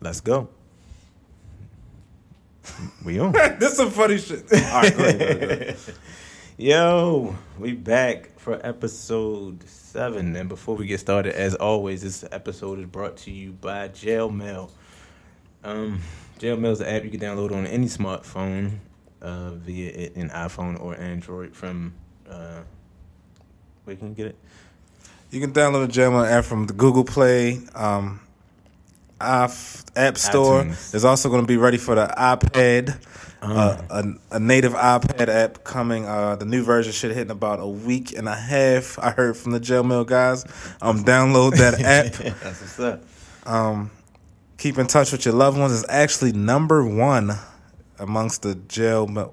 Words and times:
Let's 0.00 0.20
go. 0.20 0.48
We 3.04 3.18
on. 3.18 3.32
this 3.58 3.72
is 3.72 3.76
some 3.76 3.90
funny 3.90 4.18
shit. 4.18 4.44
All 4.52 4.58
right, 4.58 4.96
go 4.96 5.04
ahead, 5.04 5.18
go 5.18 5.24
ahead, 5.24 5.40
go 5.40 5.54
ahead. 5.54 5.76
Yo, 6.60 7.36
we 7.58 7.72
back 7.72 8.38
for 8.38 8.64
episode 8.66 9.62
seven. 9.68 10.34
And 10.36 10.48
before 10.48 10.76
we 10.76 10.86
get 10.86 11.00
started, 11.00 11.34
as 11.34 11.54
always, 11.54 12.02
this 12.02 12.24
episode 12.32 12.78
is 12.80 12.86
brought 12.86 13.16
to 13.18 13.30
you 13.30 13.52
by 13.52 13.88
Jail 13.88 14.28
Mail. 14.28 14.70
Um, 15.62 16.00
Jail 16.38 16.56
Mail 16.56 16.72
is 16.72 16.80
an 16.80 16.88
app 16.88 17.04
you 17.04 17.10
can 17.10 17.20
download 17.20 17.52
on 17.52 17.66
any 17.66 17.86
smartphone 17.86 18.78
uh, 19.22 19.50
via 19.52 20.10
an 20.14 20.30
iPhone 20.30 20.80
or 20.80 20.96
Android 20.96 21.54
from. 21.54 21.94
Uh, 22.28 22.60
where 23.84 23.96
can 23.96 24.08
you 24.08 24.14
get 24.14 24.26
it? 24.26 24.36
You 25.30 25.40
can 25.40 25.52
download 25.52 25.86
the 25.86 25.92
Jail 25.92 26.10
Mail 26.10 26.24
app 26.24 26.44
from 26.44 26.66
the 26.66 26.72
Google 26.72 27.04
Play, 27.04 27.60
um, 27.74 28.20
App 29.20 29.50
App 29.96 30.18
Store. 30.18 30.62
iTunes. 30.64 30.94
It's 30.94 31.04
also 31.04 31.28
going 31.28 31.42
to 31.42 31.46
be 31.46 31.56
ready 31.56 31.78
for 31.78 31.94
the 31.94 32.06
iPad. 32.06 33.04
Uh, 33.40 33.80
a, 33.90 34.36
a 34.36 34.40
native 34.40 34.72
iPad 34.72 35.28
app 35.28 35.62
coming. 35.62 36.06
Uh, 36.06 36.34
the 36.34 36.44
new 36.44 36.64
version 36.64 36.92
should 36.92 37.12
hit 37.12 37.22
in 37.26 37.30
about 37.30 37.60
a 37.60 37.66
week 37.68 38.12
and 38.16 38.28
a 38.28 38.34
half. 38.34 38.98
I 38.98 39.10
heard 39.12 39.36
from 39.36 39.52
the 39.52 39.60
Jail 39.60 39.84
Mail 39.84 40.04
guys. 40.04 40.44
Um, 40.82 41.04
download 41.04 41.52
that 41.58 41.80
app. 41.80 42.12
That's 42.14 42.60
what's 42.60 42.80
up. 42.80 43.04
Um, 43.46 43.92
keep 44.56 44.76
in 44.76 44.88
touch 44.88 45.12
with 45.12 45.24
your 45.24 45.34
loved 45.34 45.56
ones. 45.56 45.72
It's 45.72 45.88
actually 45.88 46.32
number 46.32 46.84
one 46.84 47.30
amongst 48.00 48.42
the 48.42 48.56
jail. 48.56 49.06
Mail. 49.06 49.32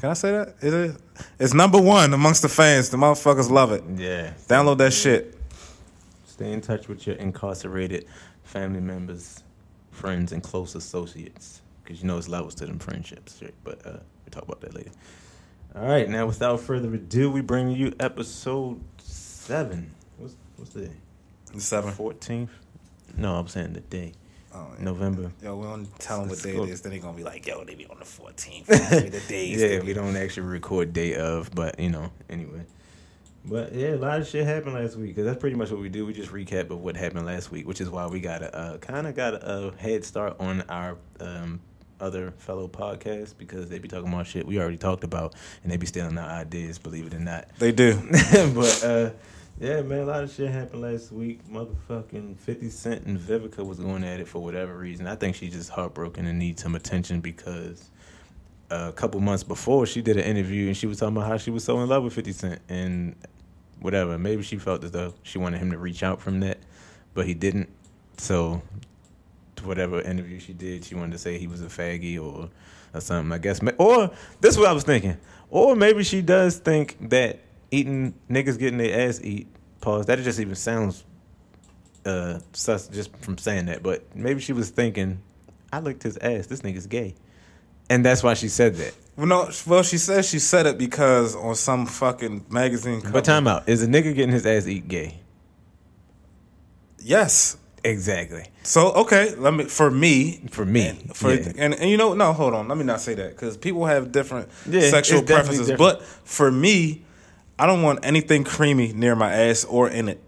Can 0.00 0.10
I 0.10 0.14
say 0.14 0.32
that? 0.32 0.56
Is 0.60 0.74
it? 0.74 0.96
It's 1.38 1.54
number 1.54 1.80
one 1.80 2.12
amongst 2.14 2.42
the 2.42 2.48
fans. 2.48 2.90
The 2.90 2.96
motherfuckers 2.96 3.48
love 3.48 3.70
it. 3.70 3.84
Yeah. 3.96 4.32
Download 4.48 4.78
that 4.78 4.92
shit. 4.92 5.38
Stay 6.26 6.52
in 6.52 6.60
touch 6.60 6.88
with 6.88 7.06
your 7.06 7.14
incarcerated 7.14 8.06
family 8.44 8.80
members, 8.80 9.42
friends, 9.90 10.32
and 10.32 10.42
close 10.42 10.74
associates. 10.74 11.60
Because 11.82 12.00
you 12.00 12.08
know 12.08 12.16
it's 12.16 12.28
levels 12.28 12.54
to 12.56 12.66
them 12.66 12.78
friendships. 12.78 13.40
Right? 13.42 13.54
But 13.64 13.86
uh, 13.86 13.90
we'll 13.92 14.30
talk 14.30 14.44
about 14.44 14.60
that 14.62 14.74
later. 14.74 14.90
All 15.76 15.86
right, 15.86 16.08
now 16.08 16.26
without 16.26 16.60
further 16.60 16.94
ado, 16.94 17.30
we 17.32 17.40
bring 17.40 17.70
you 17.70 17.92
episode 17.98 18.80
seven. 18.98 19.92
What's, 20.18 20.36
what's 20.56 20.70
the 20.70 20.82
day? 20.82 20.92
The 21.52 21.60
seven. 21.60 21.92
14th? 21.92 22.48
No, 23.16 23.34
I'm 23.34 23.48
saying 23.48 23.72
the 23.72 23.80
day. 23.80 24.12
Oh, 24.54 24.68
yeah. 24.78 24.84
November. 24.84 25.32
Yo, 25.42 25.56
we 25.56 25.66
don't 25.66 25.98
tell 25.98 26.20
them 26.20 26.28
what 26.28 26.40
day 26.40 26.56
it 26.56 26.68
is. 26.68 26.80
Then 26.80 26.92
they're 26.92 27.00
gonna 27.00 27.16
be 27.16 27.24
like, 27.24 27.44
yo, 27.44 27.64
they 27.64 27.74
be 27.74 27.86
on 27.86 27.98
the 27.98 28.04
14th. 28.04 28.66
the 29.10 29.20
days. 29.28 29.60
yeah, 29.60 29.80
we 29.80 29.92
don't 29.94 30.16
actually 30.16 30.46
record 30.46 30.92
day 30.92 31.16
of, 31.16 31.52
but 31.52 31.80
you 31.80 31.90
know, 31.90 32.12
anyway. 32.30 32.64
But 33.46 33.74
yeah, 33.74 33.94
a 33.94 33.96
lot 33.96 34.20
of 34.20 34.26
shit 34.26 34.46
happened 34.46 34.74
last 34.74 34.96
week 34.96 35.08
because 35.08 35.26
that's 35.26 35.38
pretty 35.38 35.56
much 35.56 35.70
what 35.70 35.80
we 35.80 35.90
do. 35.90 36.06
We 36.06 36.14
just 36.14 36.32
recap 36.32 36.70
of 36.70 36.80
what 36.80 36.96
happened 36.96 37.26
last 37.26 37.50
week, 37.50 37.66
which 37.66 37.80
is 37.80 37.90
why 37.90 38.06
we 38.06 38.20
got 38.20 38.42
a 38.42 38.56
uh, 38.56 38.78
kind 38.78 39.06
of 39.06 39.14
got 39.14 39.34
a 39.34 39.72
head 39.76 40.04
start 40.04 40.36
on 40.40 40.62
our 40.62 40.96
um, 41.20 41.60
other 42.00 42.32
fellow 42.38 42.68
podcasts 42.68 43.36
because 43.36 43.68
they 43.68 43.78
be 43.78 43.88
talking 43.88 44.12
about 44.12 44.26
shit 44.26 44.46
we 44.46 44.58
already 44.58 44.76
talked 44.76 45.04
about 45.04 45.34
and 45.62 45.70
they 45.70 45.76
be 45.76 45.86
stealing 45.86 46.16
our 46.16 46.28
ideas, 46.28 46.78
believe 46.78 47.06
it 47.06 47.14
or 47.14 47.20
not. 47.20 47.48
They 47.58 47.72
do. 47.72 47.96
but 48.54 48.84
uh, 48.84 49.10
yeah, 49.60 49.82
man, 49.82 50.00
a 50.00 50.04
lot 50.06 50.24
of 50.24 50.32
shit 50.32 50.50
happened 50.50 50.80
last 50.80 51.12
week. 51.12 51.46
Motherfucking 51.48 52.38
Fifty 52.38 52.70
Cent 52.70 53.04
and 53.04 53.18
Vivica 53.18 53.64
was 53.64 53.78
going 53.78 54.04
at 54.04 54.20
it 54.20 54.28
for 54.28 54.42
whatever 54.42 54.76
reason. 54.76 55.06
I 55.06 55.16
think 55.16 55.36
she's 55.36 55.52
just 55.52 55.68
heartbroken 55.68 56.26
and 56.26 56.38
needs 56.38 56.62
some 56.62 56.74
attention 56.74 57.20
because 57.20 57.90
uh, 58.70 58.86
a 58.88 58.92
couple 58.92 59.20
months 59.20 59.44
before 59.44 59.84
she 59.84 60.00
did 60.00 60.16
an 60.16 60.24
interview 60.24 60.68
and 60.68 60.76
she 60.76 60.86
was 60.86 60.98
talking 60.98 61.16
about 61.16 61.28
how 61.28 61.36
she 61.36 61.50
was 61.50 61.62
so 61.62 61.78
in 61.80 61.88
love 61.90 62.02
with 62.02 62.14
Fifty 62.14 62.32
Cent 62.32 62.60
and 62.70 63.14
whatever. 63.80 64.18
Maybe 64.18 64.42
she 64.42 64.58
felt 64.58 64.84
as 64.84 64.90
though 64.92 65.14
she 65.22 65.38
wanted 65.38 65.58
him 65.58 65.70
to 65.70 65.78
reach 65.78 66.02
out 66.02 66.20
from 66.20 66.40
that, 66.40 66.58
but 67.14 67.26
he 67.26 67.34
didn't. 67.34 67.68
So 68.18 68.62
whatever 69.62 70.00
interview 70.00 70.38
she 70.38 70.52
did, 70.52 70.84
she 70.84 70.94
wanted 70.94 71.12
to 71.12 71.18
say 71.18 71.38
he 71.38 71.46
was 71.46 71.62
a 71.62 71.66
faggy 71.66 72.22
or 72.22 72.50
or 72.94 73.00
something. 73.00 73.32
I 73.32 73.38
guess, 73.38 73.60
or 73.78 74.10
this 74.40 74.54
is 74.54 74.58
what 74.58 74.68
I 74.68 74.72
was 74.72 74.84
thinking, 74.84 75.16
or 75.50 75.76
maybe 75.76 76.04
she 76.04 76.22
does 76.22 76.58
think 76.58 77.10
that 77.10 77.40
eating 77.70 78.14
niggas 78.30 78.58
getting 78.58 78.78
their 78.78 79.08
ass 79.08 79.20
eat. 79.22 79.48
Pause. 79.80 80.06
That 80.06 80.18
just 80.20 80.40
even 80.40 80.54
sounds 80.54 81.04
uh 82.04 82.38
sus 82.52 82.88
just 82.88 83.16
from 83.18 83.38
saying 83.38 83.66
that, 83.66 83.82
but 83.82 84.14
maybe 84.14 84.40
she 84.40 84.52
was 84.52 84.70
thinking, 84.70 85.20
I 85.72 85.80
licked 85.80 86.02
his 86.02 86.16
ass. 86.18 86.46
This 86.46 86.60
nigga's 86.62 86.86
gay, 86.86 87.14
and 87.90 88.04
that's 88.04 88.22
why 88.22 88.34
she 88.34 88.48
said 88.48 88.76
that. 88.76 88.94
Well, 89.16 89.26
no, 89.26 89.50
well, 89.66 89.82
she 89.84 89.98
says 89.98 90.28
she 90.28 90.38
said 90.40 90.66
it 90.66 90.76
because 90.76 91.36
on 91.36 91.54
some 91.54 91.86
fucking 91.86 92.46
magazine 92.50 93.00
cover. 93.00 93.12
But 93.12 93.24
time 93.24 93.46
out. 93.46 93.68
Is 93.68 93.82
a 93.82 93.86
nigga 93.86 94.14
getting 94.14 94.30
his 94.32 94.44
ass 94.44 94.66
eat 94.66 94.88
gay? 94.88 95.20
Yes. 96.98 97.56
Exactly. 97.86 98.46
So 98.62 98.92
okay, 98.92 99.34
let 99.34 99.52
me 99.52 99.64
for 99.64 99.90
me 99.90 100.40
For 100.50 100.64
me. 100.64 100.86
and, 100.88 101.14
for 101.14 101.34
yeah. 101.34 101.52
and, 101.58 101.74
and 101.74 101.90
you 101.90 101.98
know 101.98 102.14
no 102.14 102.32
hold 102.32 102.54
on 102.54 102.66
let 102.66 102.78
me 102.78 102.84
not 102.84 102.98
say 103.02 103.12
that 103.12 103.32
because 103.32 103.58
people 103.58 103.84
have 103.84 104.10
different 104.10 104.48
Yeah, 104.66 104.88
sexual 104.88 105.22
preferences 105.22 105.68
different. 105.68 105.78
but 105.98 106.02
for 106.02 106.50
me 106.50 107.04
I 107.58 107.66
don't 107.66 107.82
want 107.82 107.98
anything 108.02 108.42
creamy 108.42 108.94
near 108.94 109.14
my 109.14 109.30
ass 109.34 109.64
or 109.66 109.90
in 109.90 110.08
it 110.08 110.18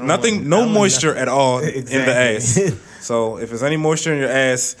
nothing 0.00 0.34
want- 0.38 0.46
no 0.48 0.68
moisture 0.68 1.08
nothing. 1.14 1.22
at 1.22 1.28
all 1.28 1.60
in 1.60 1.84
the 1.84 2.16
ass 2.16 2.58
so 3.00 3.36
if 3.36 3.50
there's 3.50 3.62
any 3.62 3.76
moisture 3.76 4.12
in 4.12 4.18
your 4.18 4.30
ass 4.30 4.74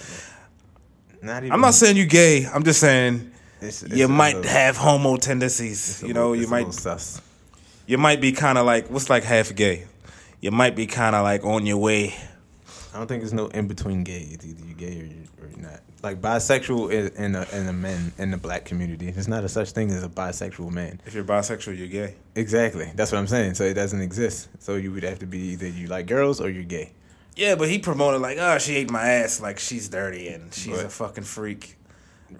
Not 1.22 1.44
even, 1.44 1.52
I'm 1.52 1.60
not 1.60 1.74
saying 1.74 1.96
you 1.96 2.06
gay 2.06 2.46
I'm 2.52 2.64
just 2.64 2.80
saying 2.80 3.30
It's- 3.64 3.82
it's 3.82 3.94
you 3.96 4.08
might 4.08 4.36
little- 4.36 4.50
have 4.50 4.76
homo 4.76 5.16
tendencies 5.16 6.02
you 6.02 6.14
know 6.14 6.30
little- 6.30 6.42
you 6.44 6.48
might 6.48 6.72
sus. 6.74 7.20
you 7.86 7.98
might 7.98 8.20
be 8.20 8.32
kind 8.32 8.58
of 8.58 8.66
like 8.66 8.90
what's 8.90 9.10
like 9.10 9.24
half 9.24 9.54
gay 9.54 9.84
you 10.40 10.50
might 10.50 10.76
be 10.76 10.86
kind 10.86 11.14
of 11.16 11.22
like 11.24 11.44
on 11.44 11.66
your 11.66 11.78
way 11.78 12.14
I 12.92 12.98
don't 12.98 13.08
think 13.08 13.22
there's 13.22 13.32
no 13.32 13.48
in 13.48 13.66
between 13.66 14.04
gay. 14.04 14.28
It's 14.30 14.46
either 14.46 14.64
you 14.64 14.72
gay 14.74 15.00
or 15.00 15.04
you 15.04 15.24
or 15.42 15.48
you're 15.48 15.58
not. 15.58 15.80
Like 16.04 16.20
bisexual 16.20 16.92
is 16.92 17.10
in 17.16 17.32
the 17.32 17.42
in 17.56 17.66
the 17.66 17.72
men 17.72 18.12
in 18.18 18.30
the 18.30 18.36
black 18.36 18.64
community. 18.64 19.10
There's 19.10 19.26
not 19.26 19.42
a 19.42 19.48
such 19.48 19.72
thing 19.72 19.90
as 19.90 20.04
a 20.04 20.08
bisexual 20.08 20.70
man. 20.70 21.00
if 21.04 21.12
you're 21.12 21.24
bisexual 21.24 21.76
you're 21.76 21.88
gay 21.88 22.14
Exactly. 22.36 22.92
That's 22.94 23.10
what 23.10 23.18
I'm 23.18 23.26
saying. 23.26 23.54
So 23.54 23.64
it 23.64 23.74
doesn't 23.74 24.00
exist. 24.00 24.48
So 24.60 24.76
you 24.76 24.92
would 24.92 25.02
have 25.02 25.18
to 25.18 25.26
be 25.26 25.38
either 25.54 25.66
you 25.66 25.88
like 25.88 26.06
girls 26.06 26.40
or 26.40 26.48
you're 26.48 26.62
gay. 26.62 26.92
Yeah, 27.34 27.56
but 27.56 27.68
he 27.68 27.80
promoted 27.80 28.20
like, 28.20 28.38
oh, 28.38 28.58
she 28.58 28.76
ate 28.76 28.92
my 28.92 29.04
ass, 29.04 29.40
like 29.40 29.58
she's 29.58 29.88
dirty 29.88 30.28
and 30.28 30.54
she's 30.54 30.76
But- 30.76 30.86
a 30.86 30.88
fucking 30.88 31.24
freak, 31.24 31.76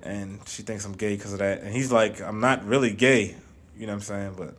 and 0.03 0.41
she 0.47 0.62
thinks 0.62 0.84
I'm 0.84 0.93
gay 0.93 1.17
because 1.17 1.33
of 1.33 1.39
that. 1.41 1.62
And 1.62 1.72
he's 1.72 1.93
like, 1.93 2.21
I'm 2.21 2.41
not 2.41 2.65
really 2.67 2.93
gay, 2.93 3.34
you 3.77 3.87
know 3.87 3.93
what 3.93 3.97
I'm 3.97 4.00
saying? 4.03 4.34
But 4.37 4.55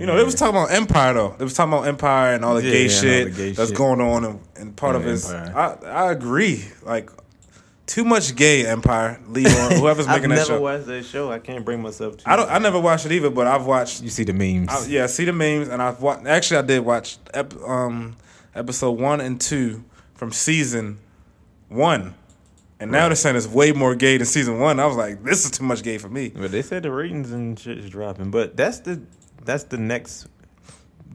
you 0.00 0.06
know, 0.06 0.16
they 0.16 0.24
was 0.24 0.34
talking 0.34 0.56
about 0.56 0.72
Empire 0.72 1.14
though. 1.14 1.34
They 1.38 1.44
was 1.44 1.54
talking 1.54 1.72
about 1.72 1.86
Empire 1.86 2.34
and 2.34 2.44
all 2.44 2.54
the 2.56 2.64
Yeah, 2.64 2.70
gay 2.72 2.82
yeah, 2.84 2.88
shit 2.88 3.24
the 3.26 3.30
gay 3.30 3.52
that's 3.52 3.70
shit. 3.70 3.78
going 3.78 4.00
on, 4.00 4.24
and, 4.24 4.40
and 4.56 4.76
part 4.76 4.96
On 4.96 5.02
of 5.02 5.06
his. 5.08 5.30
Empire. 5.30 5.78
I 5.84 5.86
I 6.08 6.12
agree, 6.12 6.64
like 6.82 7.10
too 7.86 8.04
much 8.04 8.34
gay 8.34 8.66
Empire. 8.66 9.20
Leave 9.28 9.46
on 9.46 9.72
whoever's 9.78 10.06
I've 10.08 10.16
making 10.16 10.30
that 10.30 10.34
never 10.36 10.46
show. 10.48 10.60
watched 10.60 10.86
that 10.86 11.04
show. 11.04 11.30
I 11.30 11.38
can't 11.38 11.64
bring 11.64 11.80
myself 11.80 12.16
to. 12.18 12.28
I 12.28 12.34
don't. 12.36 12.50
I 12.50 12.58
never 12.58 12.80
watched 12.80 13.06
it 13.06 13.12
either, 13.12 13.30
but 13.30 13.46
I've 13.46 13.66
watched 13.66 14.02
You 14.02 14.10
see 14.10 14.24
the 14.24 14.32
memes. 14.32 14.68
I, 14.68 14.86
yeah, 14.88 15.04
I 15.04 15.06
see 15.06 15.24
the 15.24 15.32
memes, 15.32 15.68
and 15.68 15.80
I've 15.80 16.02
watched. 16.02 16.26
Actually, 16.26 16.58
I 16.58 16.62
did 16.62 16.80
watch 16.84 17.18
ep, 17.32 17.54
um, 17.62 18.16
episode 18.56 18.98
one 18.98 19.20
and 19.20 19.40
two 19.40 19.84
from 20.14 20.32
season 20.32 20.98
one, 21.68 22.14
and 22.80 22.90
now 22.90 22.98
Right. 23.02 23.08
they're 23.08 23.16
saying 23.16 23.36
it's 23.36 23.46
way 23.46 23.72
more 23.72 23.94
gay 23.94 24.16
than 24.16 24.26
season 24.26 24.58
one. 24.60 24.78
I 24.80 24.86
was 24.86 24.96
like, 24.96 25.22
this 25.24 25.44
is 25.44 25.50
too 25.50 25.64
much 25.64 25.82
gay 25.82 25.98
for 25.98 26.08
me. 26.08 26.28
But 26.28 26.50
they 26.52 26.62
said 26.62 26.82
the 26.82 26.90
ratings 26.90 27.32
and 27.32 27.58
shit 27.58 27.78
is 27.78 27.90
dropping. 27.90 28.30
But 28.30 28.56
that's 28.56 28.80
the 28.80 29.00
that's 29.44 29.64
the 29.64 29.78
next. 29.78 30.26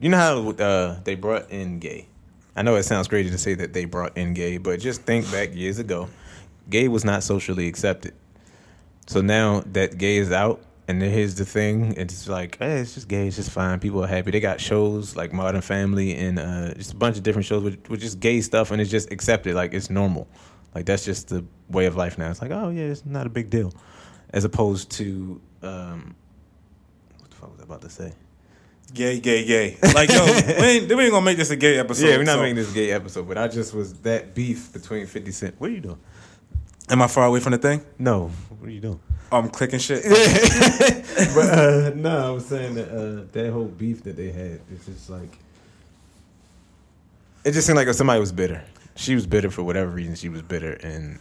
You 0.00 0.08
know 0.10 0.16
how 0.18 0.50
uh, 0.50 1.00
they 1.04 1.14
brought 1.14 1.50
in 1.50 1.78
gay. 1.78 2.08
I 2.56 2.62
know 2.62 2.76
it 2.76 2.82
sounds 2.84 3.08
crazy 3.08 3.30
to 3.30 3.38
say 3.38 3.54
that 3.54 3.72
they 3.72 3.84
brought 3.84 4.16
in 4.16 4.34
gay, 4.34 4.58
but 4.58 4.80
just 4.80 5.02
think 5.02 5.30
back 5.32 5.54
years 5.54 5.78
ago, 5.78 6.08
gay 6.70 6.88
was 6.88 7.04
not 7.04 7.22
socially 7.22 7.66
accepted. 7.68 8.14
So 9.06 9.20
now 9.20 9.62
that 9.72 9.98
gay 9.98 10.16
is 10.18 10.30
out, 10.32 10.60
and 10.88 11.00
then 11.02 11.10
here's 11.10 11.34
the 11.34 11.44
thing, 11.44 11.94
it's 11.96 12.28
like, 12.28 12.58
hey, 12.58 12.78
it's 12.80 12.94
just 12.94 13.08
gay, 13.08 13.26
it's 13.26 13.36
just 13.36 13.50
fine. 13.50 13.80
People 13.80 14.02
are 14.04 14.06
happy. 14.06 14.30
They 14.30 14.40
got 14.40 14.60
shows 14.60 15.16
like 15.16 15.32
Modern 15.32 15.60
Family 15.62 16.14
and 16.14 16.38
uh, 16.38 16.74
just 16.74 16.92
a 16.92 16.96
bunch 16.96 17.16
of 17.16 17.22
different 17.22 17.46
shows 17.46 17.62
with, 17.62 17.88
with 17.90 18.00
just 18.00 18.20
gay 18.20 18.40
stuff, 18.40 18.70
and 18.70 18.80
it's 18.80 18.90
just 18.90 19.10
accepted, 19.12 19.54
like 19.54 19.74
it's 19.74 19.90
normal. 19.90 20.28
Like 20.74 20.86
that's 20.86 21.04
just 21.04 21.28
the 21.28 21.44
way 21.68 21.86
of 21.86 21.96
life 21.96 22.18
now. 22.18 22.30
It's 22.30 22.42
like, 22.42 22.50
oh 22.50 22.70
yeah, 22.70 22.84
it's 22.84 23.06
not 23.06 23.26
a 23.26 23.30
big 23.30 23.50
deal, 23.50 23.72
as 24.30 24.44
opposed 24.44 24.90
to 24.92 25.40
um, 25.62 26.14
what 27.18 27.30
the 27.30 27.36
fuck 27.36 27.52
was 27.52 27.60
I 27.60 27.64
about 27.64 27.82
to 27.82 27.90
say? 27.90 28.12
Gay, 28.92 29.18
gay, 29.20 29.44
gay. 29.44 29.78
Like 29.94 30.10
yo, 30.10 30.24
we 30.26 30.30
ain't, 30.30 30.88
we 30.88 31.04
ain't 31.04 31.12
gonna 31.12 31.24
make 31.24 31.36
this 31.38 31.50
a 31.50 31.56
gay 31.56 31.78
episode. 31.78 32.06
yeah, 32.06 32.16
we're 32.16 32.24
not 32.24 32.34
so- 32.34 32.42
making 32.42 32.56
this 32.56 32.72
gay 32.72 32.90
episode, 32.90 33.28
but 33.28 33.38
I 33.38 33.48
just 33.48 33.72
was 33.74 33.94
that 34.00 34.34
beef 34.34 34.72
between 34.72 35.06
Fifty 35.06 35.30
Cent. 35.30 35.54
What 35.58 35.70
are 35.70 35.72
you 35.74 35.80
doing? 35.80 35.98
Am 36.90 37.00
I 37.00 37.06
far 37.06 37.24
away 37.26 37.40
from 37.40 37.52
the 37.52 37.58
thing? 37.58 37.82
No, 37.98 38.28
what 38.58 38.68
are 38.68 38.72
you 38.72 38.80
doing? 38.80 39.00
Oh, 39.32 39.38
I'm 39.38 39.48
clicking 39.48 39.78
shit. 39.78 40.02
but 41.34 41.48
uh, 41.48 41.92
no, 41.94 42.26
I 42.26 42.30
was 42.30 42.44
saying 42.46 42.74
that 42.74 42.88
uh, 42.90 43.24
that 43.32 43.52
whole 43.52 43.64
beef 43.64 44.02
that 44.04 44.16
they 44.16 44.30
had, 44.30 44.60
it's 44.70 44.84
just 44.86 45.08
like 45.08 45.38
it 47.44 47.52
just 47.52 47.66
seemed 47.66 47.76
like 47.76 47.88
somebody 47.94 48.20
was 48.20 48.32
bitter. 48.32 48.62
She 48.96 49.14
was 49.14 49.26
bitter 49.26 49.50
for 49.50 49.62
whatever 49.62 49.90
reason. 49.90 50.14
She 50.14 50.28
was 50.28 50.42
bitter, 50.42 50.72
and 50.74 51.18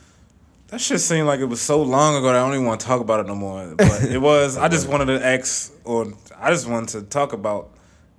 That 0.68 0.80
shit 0.81 1.00
seemed 1.02 1.28
like 1.28 1.40
it 1.40 1.46
was 1.46 1.62
so 1.62 1.81
long 1.81 2.16
ago 2.16 2.28
that 2.28 2.36
I 2.36 2.40
don't 2.46 2.54
even 2.54 2.66
want 2.66 2.81
to 2.81 2.86
talk 2.88 3.02
about 3.02 3.20
it 3.22 3.28
no 3.28 3.36
more. 3.36 3.74
But 3.75 4.04
it 4.04 4.22
was. 4.22 4.58
I 4.66 4.68
just 4.70 4.88
wanted 4.88 5.06
to 5.18 5.25
ask, 5.25 5.74
or 5.84 6.14
I 6.38 6.52
just 6.52 6.68
wanted 6.68 6.90
to 6.90 7.02
talk 7.04 7.34
about 7.34 7.70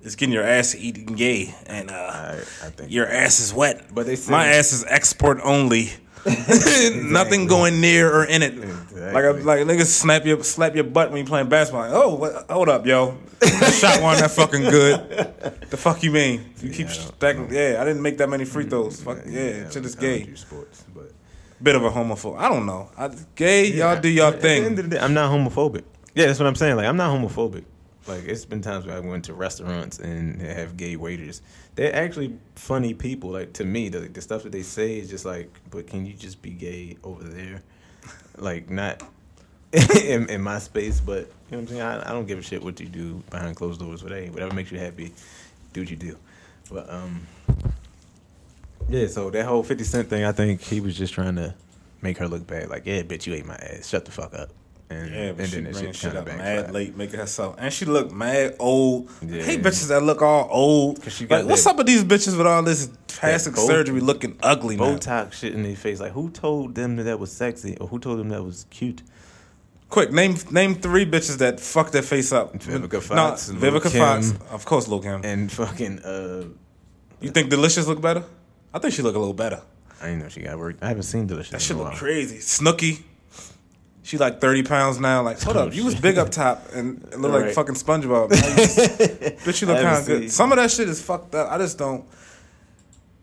it's 0.03 0.17
getting 0.17 0.33
your 0.35 0.45
ass 0.45 0.75
eaten 0.75 1.15
gay, 1.15 1.55
and 1.67 1.91
uh, 1.91 1.95
I, 1.95 2.33
I 2.39 2.71
think 2.71 2.91
your 2.91 3.07
ass 3.09 3.41
is 3.41 3.55
wet. 3.55 3.95
But 3.95 4.07
they 4.07 4.17
say- 4.17 4.33
my 4.33 4.47
ass 4.49 4.73
is 4.73 4.85
export 4.89 5.41
only. 5.43 5.91
Nothing 7.11 7.47
going 7.47 7.81
near 7.81 8.11
or 8.13 8.25
in 8.25 8.43
it. 8.43 8.57
Like 8.57 9.25
a, 9.25 9.31
Exactly. 9.31 9.43
like 9.43 9.61
niggas 9.67 9.87
snap 9.87 10.25
your 10.25 10.43
slap 10.43 10.75
your 10.75 10.85
butt 10.85 11.11
when 11.11 11.19
you 11.21 11.25
playing 11.27 11.49
basketball. 11.49 11.83
Like, 11.83 11.93
oh, 11.93 12.15
what, 12.15 12.51
hold 12.51 12.69
up, 12.69 12.87
yo. 12.87 13.19
Shot 13.43 14.01
wasn't 14.01 14.21
that 14.23 14.31
fucking 14.31 14.63
good. 14.63 15.01
The 15.71 15.77
fuck 15.77 16.03
you 16.03 16.11
mean? 16.11 16.55
You 16.63 16.71
keep 16.71 16.87
Yeah, 16.87 16.93
I 16.93 16.97
stacking. 16.97 17.49
Yeah, 17.53 17.79
I 17.81 17.85
didn't 17.85 18.01
make 18.03 18.17
that 18.19 18.29
many 18.31 18.45
free 18.45 18.65
throws. 18.65 19.03
Fuck 19.03 19.19
yeah, 19.27 19.69
shit 19.69 19.85
is 19.85 19.97
I 19.97 20.01
don't 20.01 20.25
gay. 20.27 20.35
sports, 20.35 20.85
but 20.95 21.13
Bit 21.63 21.77
of 21.77 21.85
a 21.85 21.91
homophobe. 21.91 22.39
I 22.39 22.49
don't 22.49 22.67
know. 22.67 22.91
I, 22.97 23.11
gay, 23.35 23.67
y'all 23.73 24.01
do 24.01 24.09
y'all 24.09 24.33
At 24.33 24.41
the 24.41 24.49
end 24.51 24.77
thing. 24.77 24.89
day, 24.91 24.99
I'm 24.99 25.15
not 25.15 25.31
homophobic. 25.31 25.85
Yeah, 26.15 26.27
that's 26.27 26.39
what 26.39 26.47
I'm 26.47 26.55
saying. 26.55 26.77
Like 26.77 26.87
I'm 26.87 26.97
not 26.97 27.11
homophobic. 27.11 27.65
Like 28.07 28.25
it's 28.25 28.45
been 28.45 28.61
times 28.61 28.87
where 28.87 28.97
I 28.97 29.01
went 29.01 29.25
to 29.27 29.35
restaurants 29.35 29.99
and 29.99 30.41
have 30.43 30.77
gay 30.77 30.97
waiters. 30.97 31.41
They're 31.75 31.95
actually 31.95 32.37
funny 32.55 32.93
people. 32.93 33.31
Like 33.31 33.55
to 33.55 33.65
me, 33.65 33.89
the, 33.89 34.01
the 34.01 34.21
stuff 34.21 34.43
that 34.43 34.53
they 34.53 34.63
say 34.63 34.99
is 34.99 35.09
just 35.09 35.25
like, 35.25 35.51
but 35.71 35.87
can 35.87 36.05
you 36.05 36.13
just 36.13 36.43
be 36.43 36.51
gay 36.51 36.99
over 37.03 37.25
there? 37.25 37.63
Like 38.37 38.69
not 38.69 39.03
in, 39.73 40.29
in 40.29 40.43
my 40.43 40.59
space, 40.59 41.01
but 41.01 41.21
you 41.51 41.57
know 41.57 41.59
what 41.59 41.59
I'm 41.59 41.67
saying. 41.69 41.81
I, 41.81 42.11
I 42.11 42.13
don't 42.13 42.27
give 42.27 42.39
a 42.39 42.43
shit 42.43 42.63
what 42.63 42.79
you 42.79 42.87
do 42.87 43.23
behind 43.31 43.57
closed 43.57 43.81
doors. 43.81 44.03
Hey, 44.03 44.29
whatever 44.29 44.55
makes 44.55 44.71
you 44.71 44.79
happy, 44.79 45.13
do 45.73 45.81
what 45.81 45.91
you 45.91 45.97
do. 45.97 46.19
But 46.71 46.91
um, 46.93 47.27
yeah. 48.89 49.07
So 49.07 49.31
that 49.31 49.47
whole 49.47 49.63
Fifty 49.63 49.85
Cent 49.85 50.11
thing, 50.11 50.25
I 50.25 50.33
think 50.33 50.61
he 50.61 50.81
was 50.81 50.97
just 50.97 51.15
trying 51.15 51.37
to 51.37 51.55
make 52.03 52.19
her 52.19 52.29
look 52.29 52.47
bad. 52.47 52.69
Like, 52.69 52.85
yeah, 52.87 53.03
bitch, 53.03 53.27
you 53.27 53.35
ate 53.35 53.47
my 53.47 53.57
ass. 53.57 53.89
Shut 53.89 54.05
the 54.05 54.11
fuck 54.11 54.35
up. 54.35 54.51
And, 55.03 55.15
Yeah, 55.15 55.33
but 55.33 55.41
and 55.41 55.49
she 55.49 55.61
then 55.61 55.73
that 55.73 55.97
shit 55.97 56.13
kind 56.13 56.17
up 56.19 56.27
mad 56.39 56.73
late, 56.73 56.97
making 56.97 57.19
herself, 57.21 57.57
and 57.59 57.73
she 57.73 57.85
look 57.85 58.13
mad 58.13 58.57
old. 58.59 59.11
Yeah. 59.23 59.41
I 59.41 59.45
hate 59.45 59.63
bitches 59.63 59.89
that 59.89 60.03
look 60.03 60.23
all 60.23 60.49
old. 60.51 61.03
'Cause 61.03 61.13
she 61.15 61.27
got 61.27 61.41
Like, 61.43 61.51
what's 61.51 61.67
up 61.67 61.77
with 61.77 61.87
these 61.87 62.05
bitches 62.05 62.37
with 62.37 62.47
all 62.47 62.63
this 62.63 62.89
plastic 63.09 63.57
surgery 63.57 64.01
looking 64.01 64.37
ugly 64.43 64.77
now? 64.77 64.97
Botox 64.97 65.33
shit 65.35 65.55
in 65.55 65.63
their 65.63 65.77
face. 65.77 66.01
Like, 66.01 66.13
who 66.13 66.31
told 66.31 66.75
them 66.75 66.97
that 66.97 67.05
that 67.05 67.19
was 67.19 67.33
sexy, 67.33 67.77
or 67.81 67.89
who 67.89 67.99
told 67.99 68.19
them 68.19 68.29
that 68.31 68.45
was 68.45 68.67
cute? 68.71 69.03
Quick, 69.91 70.11
name 70.13 70.37
name 70.51 70.75
three 70.75 71.07
bitches 71.07 71.39
that 71.39 71.61
fuck 71.61 71.91
their 71.93 72.03
face 72.03 72.33
up. 72.33 72.55
Vivica 72.59 73.01
Fox, 73.01 73.49
no, 73.51 73.59
Vivica. 73.61 73.91
Fox, 73.97 74.33
of 74.51 74.65
course, 74.65 74.89
Lil 74.89 75.01
Kim. 75.01 75.21
And 75.25 75.53
fucking, 75.53 76.01
uh, 76.01 76.45
You 77.21 77.31
think 77.31 77.49
Delicious 77.49 77.87
look 77.87 78.01
better? 78.01 78.25
I 78.73 78.79
think 78.81 78.93
she 78.93 79.03
look 79.03 79.15
a 79.15 79.19
little 79.19 79.35
better. 79.35 79.63
I 80.03 80.07
didn't 80.09 80.23
know 80.23 80.29
she 80.29 80.41
got 80.43 80.59
work. 80.59 80.77
I 80.83 80.89
haven't 80.89 81.05
seen 81.05 81.27
Delicious. 81.27 81.53
That 81.53 81.63
shit 81.63 81.77
look 81.77 81.93
crazy. 81.95 82.39
Snooki. 82.39 83.03
She 84.05 84.19
like 84.19 84.39
thirty 84.39 84.63
pounds 84.63 85.01
now. 85.01 85.23
Like, 85.23 85.41
hold 85.41 85.57
up, 85.57 85.75
you 85.75 85.83
was 85.83 85.95
big 85.95 86.19
up 86.19 86.29
top 86.29 86.63
and 86.75 87.03
look 87.17 87.33
like 87.33 87.55
fucking 87.55 87.75
SpongeBob. 87.75 88.31
Now 88.31 88.37
you 88.37 88.55
just- 88.55 88.79
bitch, 88.79 89.63
you 89.63 89.67
look 89.67 89.81
kind 89.81 89.99
of 89.99 90.07
good. 90.07 90.31
Some 90.31 90.53
of 90.53 90.59
that 90.59 90.71
shit 90.71 90.91
is 90.91 91.01
fucked 91.01 91.35
up. 91.35 91.51
I 91.51 91.57
just 91.57 91.79
don't. 91.79 92.05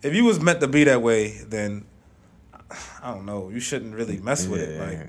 If 0.01 0.15
you 0.15 0.25
was 0.25 0.39
meant 0.39 0.59
to 0.61 0.67
be 0.67 0.83
that 0.85 1.03
way, 1.03 1.37
then 1.47 1.85
I 3.03 3.13
don't 3.13 3.27
know. 3.27 3.49
You 3.49 3.59
shouldn't 3.59 3.93
really 3.93 4.17
mess 4.17 4.47
with 4.47 4.61
it. 4.61 4.79
Like, 4.79 5.07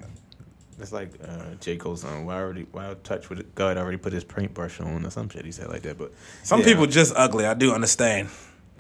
It's 0.79 0.93
like 0.93 1.11
uh, 1.27 1.55
J. 1.59 1.79
Cole's 1.79 2.03
song. 2.03 2.27
Why 2.27 2.37
already? 2.37 2.67
Why 2.71 2.95
touch 3.03 3.31
with 3.31 3.41
it? 3.41 3.55
God 3.55 3.79
already 3.79 3.97
put 3.97 4.13
his 4.13 4.25
paintbrush 4.25 4.79
on 4.79 5.07
or 5.07 5.11
some 5.11 5.31
shit. 5.31 5.47
He 5.47 5.53
said 5.53 5.69
like 5.69 5.83
that. 5.83 5.97
But 5.97 6.13
some 6.43 6.61
yeah. 6.61 6.67
people 6.67 6.85
just 6.85 7.15
ugly. 7.17 7.47
I 7.47 7.55
do 7.55 7.73
understand. 7.73 8.29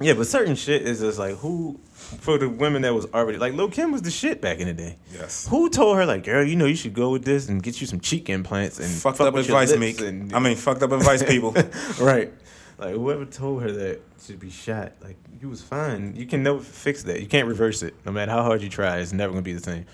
Yeah, 0.00 0.14
but 0.14 0.26
certain 0.26 0.56
shit 0.56 0.82
is 0.82 1.00
just 1.00 1.18
like 1.18 1.36
who 1.36 1.78
for 1.92 2.36
the 2.38 2.48
women 2.48 2.82
that 2.82 2.92
was 2.94 3.06
already 3.14 3.38
like 3.38 3.52
Lil 3.54 3.68
Kim 3.70 3.92
was 3.92 4.02
the 4.02 4.10
shit 4.10 4.40
back 4.40 4.58
in 4.58 4.66
the 4.66 4.74
day. 4.74 4.96
Yes. 5.12 5.46
Who 5.48 5.68
told 5.70 5.96
her 5.96 6.04
like, 6.06 6.24
girl, 6.24 6.44
you 6.44 6.56
know 6.56 6.64
you 6.66 6.74
should 6.74 6.94
go 6.94 7.10
with 7.10 7.24
this 7.24 7.48
and 7.48 7.62
get 7.62 7.80
you 7.80 7.86
some 7.86 8.00
cheek 8.00 8.28
implants 8.28 8.78
and 8.80 8.88
Fucked 8.88 9.18
fuck 9.18 9.28
up 9.28 9.34
advice, 9.36 9.76
Meek. 9.76 10.00
and- 10.00 10.34
I 10.34 10.40
mean, 10.40 10.56
fucked 10.56 10.82
up 10.82 10.90
advice, 10.92 11.22
people. 11.22 11.52
right. 12.00 12.32
Like 12.78 12.94
whoever 12.94 13.24
told 13.26 13.62
her 13.62 13.70
that 13.70 14.00
should 14.24 14.40
be 14.40 14.50
shot. 14.50 14.92
Like 15.02 15.16
you 15.40 15.48
was 15.48 15.62
fine. 15.62 16.16
You 16.16 16.26
can 16.26 16.42
never 16.42 16.58
fix 16.58 17.04
that. 17.04 17.20
You 17.20 17.26
can't 17.28 17.46
reverse 17.46 17.82
it. 17.82 17.94
No 18.04 18.10
matter 18.10 18.32
how 18.32 18.42
hard 18.42 18.60
you 18.62 18.68
try, 18.68 18.98
it's 18.98 19.12
never 19.12 19.32
gonna 19.32 19.42
be 19.42 19.52
the 19.52 19.62
same. 19.62 19.86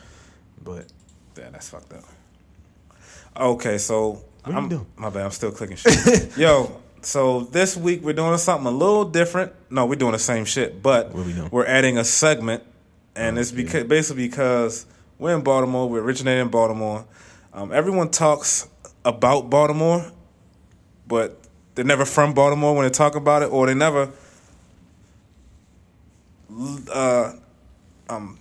But 0.63 0.87
Yeah, 1.37 1.51
that's 1.51 1.69
fucked 1.69 1.93
up. 1.93 2.05
Okay, 3.37 3.79
so 3.79 4.25
What 4.45 4.57
I'm, 4.57 4.69
doing? 4.69 4.87
My 4.97 5.11
bad, 5.11 5.25
I'm 5.27 5.31
still 5.33 5.53
clicking 5.53 5.77
shit. 5.77 6.31
Yo, 6.37 6.81
so 7.09 7.41
this 7.41 7.75
week 7.75 8.03
we're 8.03 8.13
doing 8.13 8.37
something 8.37 8.67
a 8.67 8.71
little 8.71 9.07
different. 9.07 9.53
No, 9.71 9.87
we're 9.87 9.95
doing 9.97 10.13
the 10.13 10.19
same 10.19 10.45
shit, 10.45 10.83
but 10.83 11.11
we 11.15 11.35
we're 11.51 11.65
adding 11.65 11.97
a 11.97 12.05
segment, 12.05 12.63
and 13.17 13.39
it's 13.39 13.51
Okay. 13.51 13.63
because 13.63 13.85
basically 13.85 14.29
because 14.29 14.85
we're 15.19 15.35
in 15.35 15.41
Baltimore, 15.43 15.89
we 15.89 15.99
originated 15.99 16.43
in 16.43 16.49
Baltimore. 16.49 17.07
Um, 17.55 17.73
everyone 17.73 18.11
talks 18.11 18.69
about 19.07 19.49
Baltimore, 19.49 20.05
but 21.07 21.39
they're 21.75 21.85
never 21.87 22.05
from 22.05 22.35
Baltimore 22.35 22.75
when 22.77 22.85
they 22.85 22.91
talk 22.91 23.15
about 23.17 23.43
it, 23.43 23.47
or 23.51 23.67
they 23.67 23.75
never. 23.75 24.11
Uh, 26.93 27.33
um, 28.11 28.39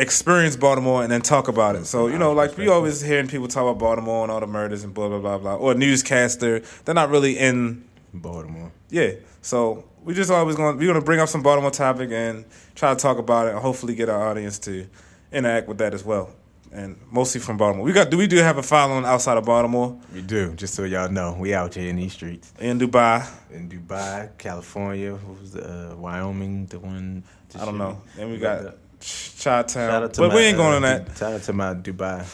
experience 0.00 0.56
Baltimore 0.56 1.02
and 1.02 1.10
then 1.12 1.20
talk 1.22 1.48
about 1.48 1.76
it. 1.76 1.84
So 1.86 2.06
you 2.08 2.18
know, 2.18 2.32
like 2.32 2.56
we 2.56 2.68
always 2.68 3.00
hearing 3.00 3.28
people 3.28 3.48
talk 3.48 3.62
about 3.62 3.78
Baltimore 3.78 4.22
and 4.24 4.32
all 4.32 4.40
the 4.40 4.46
murders 4.46 4.84
and 4.84 4.92
blah 4.94 5.08
blah 5.08 5.18
blah 5.18 5.38
blah. 5.38 5.54
Or 5.56 5.74
newscaster, 5.74 6.60
they're 6.84 6.94
not 6.94 7.10
really 7.10 7.38
in. 7.38 7.84
Baltimore. 8.12 8.72
Yeah, 8.90 9.12
so 9.40 9.84
we 10.02 10.14
just 10.14 10.30
always 10.32 10.56
going. 10.56 10.76
We're 10.78 10.88
gonna 10.88 11.00
bring 11.04 11.20
up 11.20 11.28
some 11.28 11.42
Baltimore 11.42 11.70
topic 11.70 12.10
and 12.10 12.44
try 12.74 12.92
to 12.92 12.98
talk 12.98 13.18
about 13.18 13.46
it 13.46 13.50
and 13.50 13.60
hopefully 13.60 13.94
get 13.94 14.08
our 14.08 14.28
audience 14.28 14.58
to 14.60 14.86
interact 15.30 15.68
with 15.68 15.78
that 15.78 15.94
as 15.94 16.04
well. 16.04 16.30
And 16.72 16.96
mostly 17.10 17.40
from 17.40 17.56
Baltimore. 17.56 17.84
We 17.84 17.92
got. 17.92 18.10
Do 18.10 18.16
we 18.16 18.26
do 18.26 18.36
have 18.38 18.58
a 18.58 18.62
following 18.64 19.04
outside 19.04 19.36
of 19.36 19.44
Baltimore 19.44 19.96
We 20.12 20.22
do, 20.22 20.54
just 20.54 20.74
so 20.74 20.84
y'all 20.84 21.08
know. 21.08 21.36
We 21.38 21.54
out 21.54 21.74
here 21.74 21.88
in 21.88 21.96
these 21.96 22.12
streets. 22.12 22.52
in 22.58 22.78
Dubai? 22.78 23.28
In 23.52 23.68
Dubai, 23.68 24.36
California, 24.38 25.14
what 25.14 25.40
was 25.40 25.52
the 25.52 25.92
uh, 25.92 25.96
Wyoming, 25.96 26.66
the 26.66 26.78
one 26.78 27.22
I 27.60 27.64
don't 27.64 27.78
know. 27.78 28.00
And 28.18 28.28
we 28.28 28.34
We 28.36 28.40
got 28.40 28.62
got 28.64 28.74
Chi 29.00 29.62
Town, 29.62 29.64
Shout 29.66 30.02
out 30.02 30.14
to 30.14 30.20
but 30.20 30.28
my, 30.28 30.34
we 30.34 30.42
ain't 30.42 30.56
going 30.56 30.72
uh, 30.72 30.76
on 30.76 30.82
that. 30.82 31.16
Shout 31.16 31.32
out 31.32 31.42
to 31.42 31.52
my 31.52 31.74
Dubai 31.74 32.26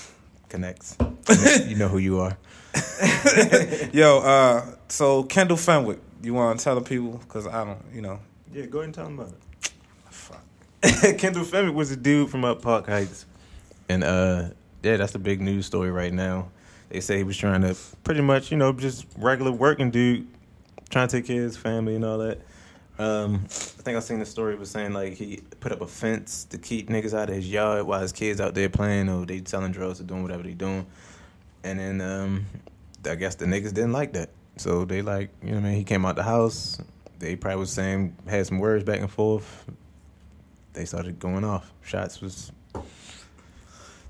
connects. 0.49 0.97
You 1.67 1.77
know, 1.77 1.89
who 1.89 1.99
you 1.99 2.21
are. 2.21 2.37
Yo, 3.93 4.19
uh, 4.19 4.65
so 4.89 5.25
Kendall 5.25 5.57
Fenwick, 5.57 5.99
you 6.23 6.35
want 6.35 6.59
to 6.59 6.65
tell 6.65 6.75
the 6.75 6.81
people 6.81 7.19
because 7.19 7.47
I 7.47 7.65
don't, 7.65 7.81
you 7.93 8.01
know. 8.01 8.21
Yeah, 8.53 8.67
go 8.67 8.79
ahead 8.79 8.87
and 8.87 8.95
tell 8.95 9.07
him 9.07 9.19
about 9.19 9.33
it. 9.33 9.73
Fuck. 10.11 11.19
Kendall 11.19 11.45
Fenwick 11.45 11.75
was 11.75 11.91
a 11.91 11.97
dude 11.97 12.31
from 12.31 12.45
up 12.45 12.63
Park 12.63 12.87
Heights, 12.87 13.27
and 13.89 14.05
uh, 14.05 14.51
yeah, 14.83 14.97
that's 14.97 15.13
the 15.13 15.19
big 15.19 15.41
news 15.41 15.67
story 15.67 15.91
right 15.91 16.13
now. 16.13 16.49
They 16.89 17.01
say 17.01 17.19
he 17.19 17.25
was 17.25 17.37
trying 17.37 17.63
to 17.63 17.77
pretty 18.05 18.21
much, 18.21 18.51
you 18.51 18.57
know, 18.57 18.73
just 18.73 19.07
regular 19.19 19.51
working 19.51 19.91
dude, 19.91 20.27
trying 20.91 21.09
to 21.09 21.17
take 21.17 21.27
care 21.27 21.39
of 21.39 21.45
his 21.45 21.57
family 21.57 21.97
and 21.97 22.05
all 22.05 22.19
that. 22.19 22.41
Um, 22.99 23.43
I 23.45 23.49
think 23.83 23.97
I 23.97 24.01
seen 24.01 24.21
the 24.21 24.27
story 24.27 24.55
was 24.57 24.71
saying 24.71 24.93
like 24.95 25.15
he 25.15 25.43
put 25.61 25.71
up 25.73 25.83
a 25.83 25.87
fence 25.87 26.45
to 26.47 26.59
keep 26.59 26.89
niggas 26.89 27.13
out 27.13 27.29
of 27.29 27.35
his 27.35 27.51
yard 27.51 27.87
while 27.87 28.01
his 28.01 28.13
kids 28.13 28.41
out 28.41 28.55
there 28.55 28.69
playing 28.71 29.09
or 29.09 29.27
they 29.27 29.43
selling 29.45 29.73
drugs 29.73 30.01
or 30.01 30.05
doing 30.05 30.23
whatever 30.23 30.43
they 30.43 30.55
doing. 30.55 30.87
And 31.63 31.79
then 31.79 32.01
um, 32.01 32.47
I 33.09 33.15
guess 33.17 33.35
the 33.35 33.45
niggas 33.45 33.75
didn't 33.75 33.93
like 33.93 34.15
that, 34.15 34.31
so 34.57 34.85
they 34.85 35.03
like, 35.03 35.31
you 35.43 35.51
know, 35.51 35.57
what 35.57 35.67
I 35.67 35.69
mean, 35.71 35.77
he 35.77 35.85
came 35.85 36.07
out 36.07 36.17
the 36.17 36.23
house. 36.23 36.79
They 37.19 37.37
probably 37.37 37.61
was 37.61 37.73
saying 37.73 38.17
had 38.27 38.47
some 38.47 38.59
words 38.59 38.85
back 38.85 39.01
and 39.01 39.11
forth 39.11 39.67
they 40.77 40.85
started 40.85 41.19
going 41.19 41.43
off. 41.43 41.73
Shots 41.83 42.21
was. 42.21 42.53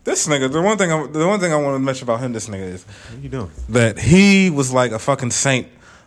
This 0.05 0.29
nigga, 0.29 0.53
the 0.53 0.63
one 0.63 0.79
thing, 0.79 0.93
I, 0.93 1.07
the 1.07 1.27
one 1.27 1.41
thing 1.41 1.53
I 1.53 1.57
want 1.57 1.75
to 1.75 1.79
mention 1.81 2.05
about 2.05 2.21
him, 2.21 2.33
this 2.33 2.49
nigga 2.49 2.63
is 2.75 2.85
What 2.85 3.23
you 3.23 3.29
doing? 3.29 3.51
that 3.71 3.99
he 3.99 4.51
was 4.51 4.73
like 4.73 4.93
a 4.93 4.99
fucking 5.01 5.31
saint. 5.33 5.67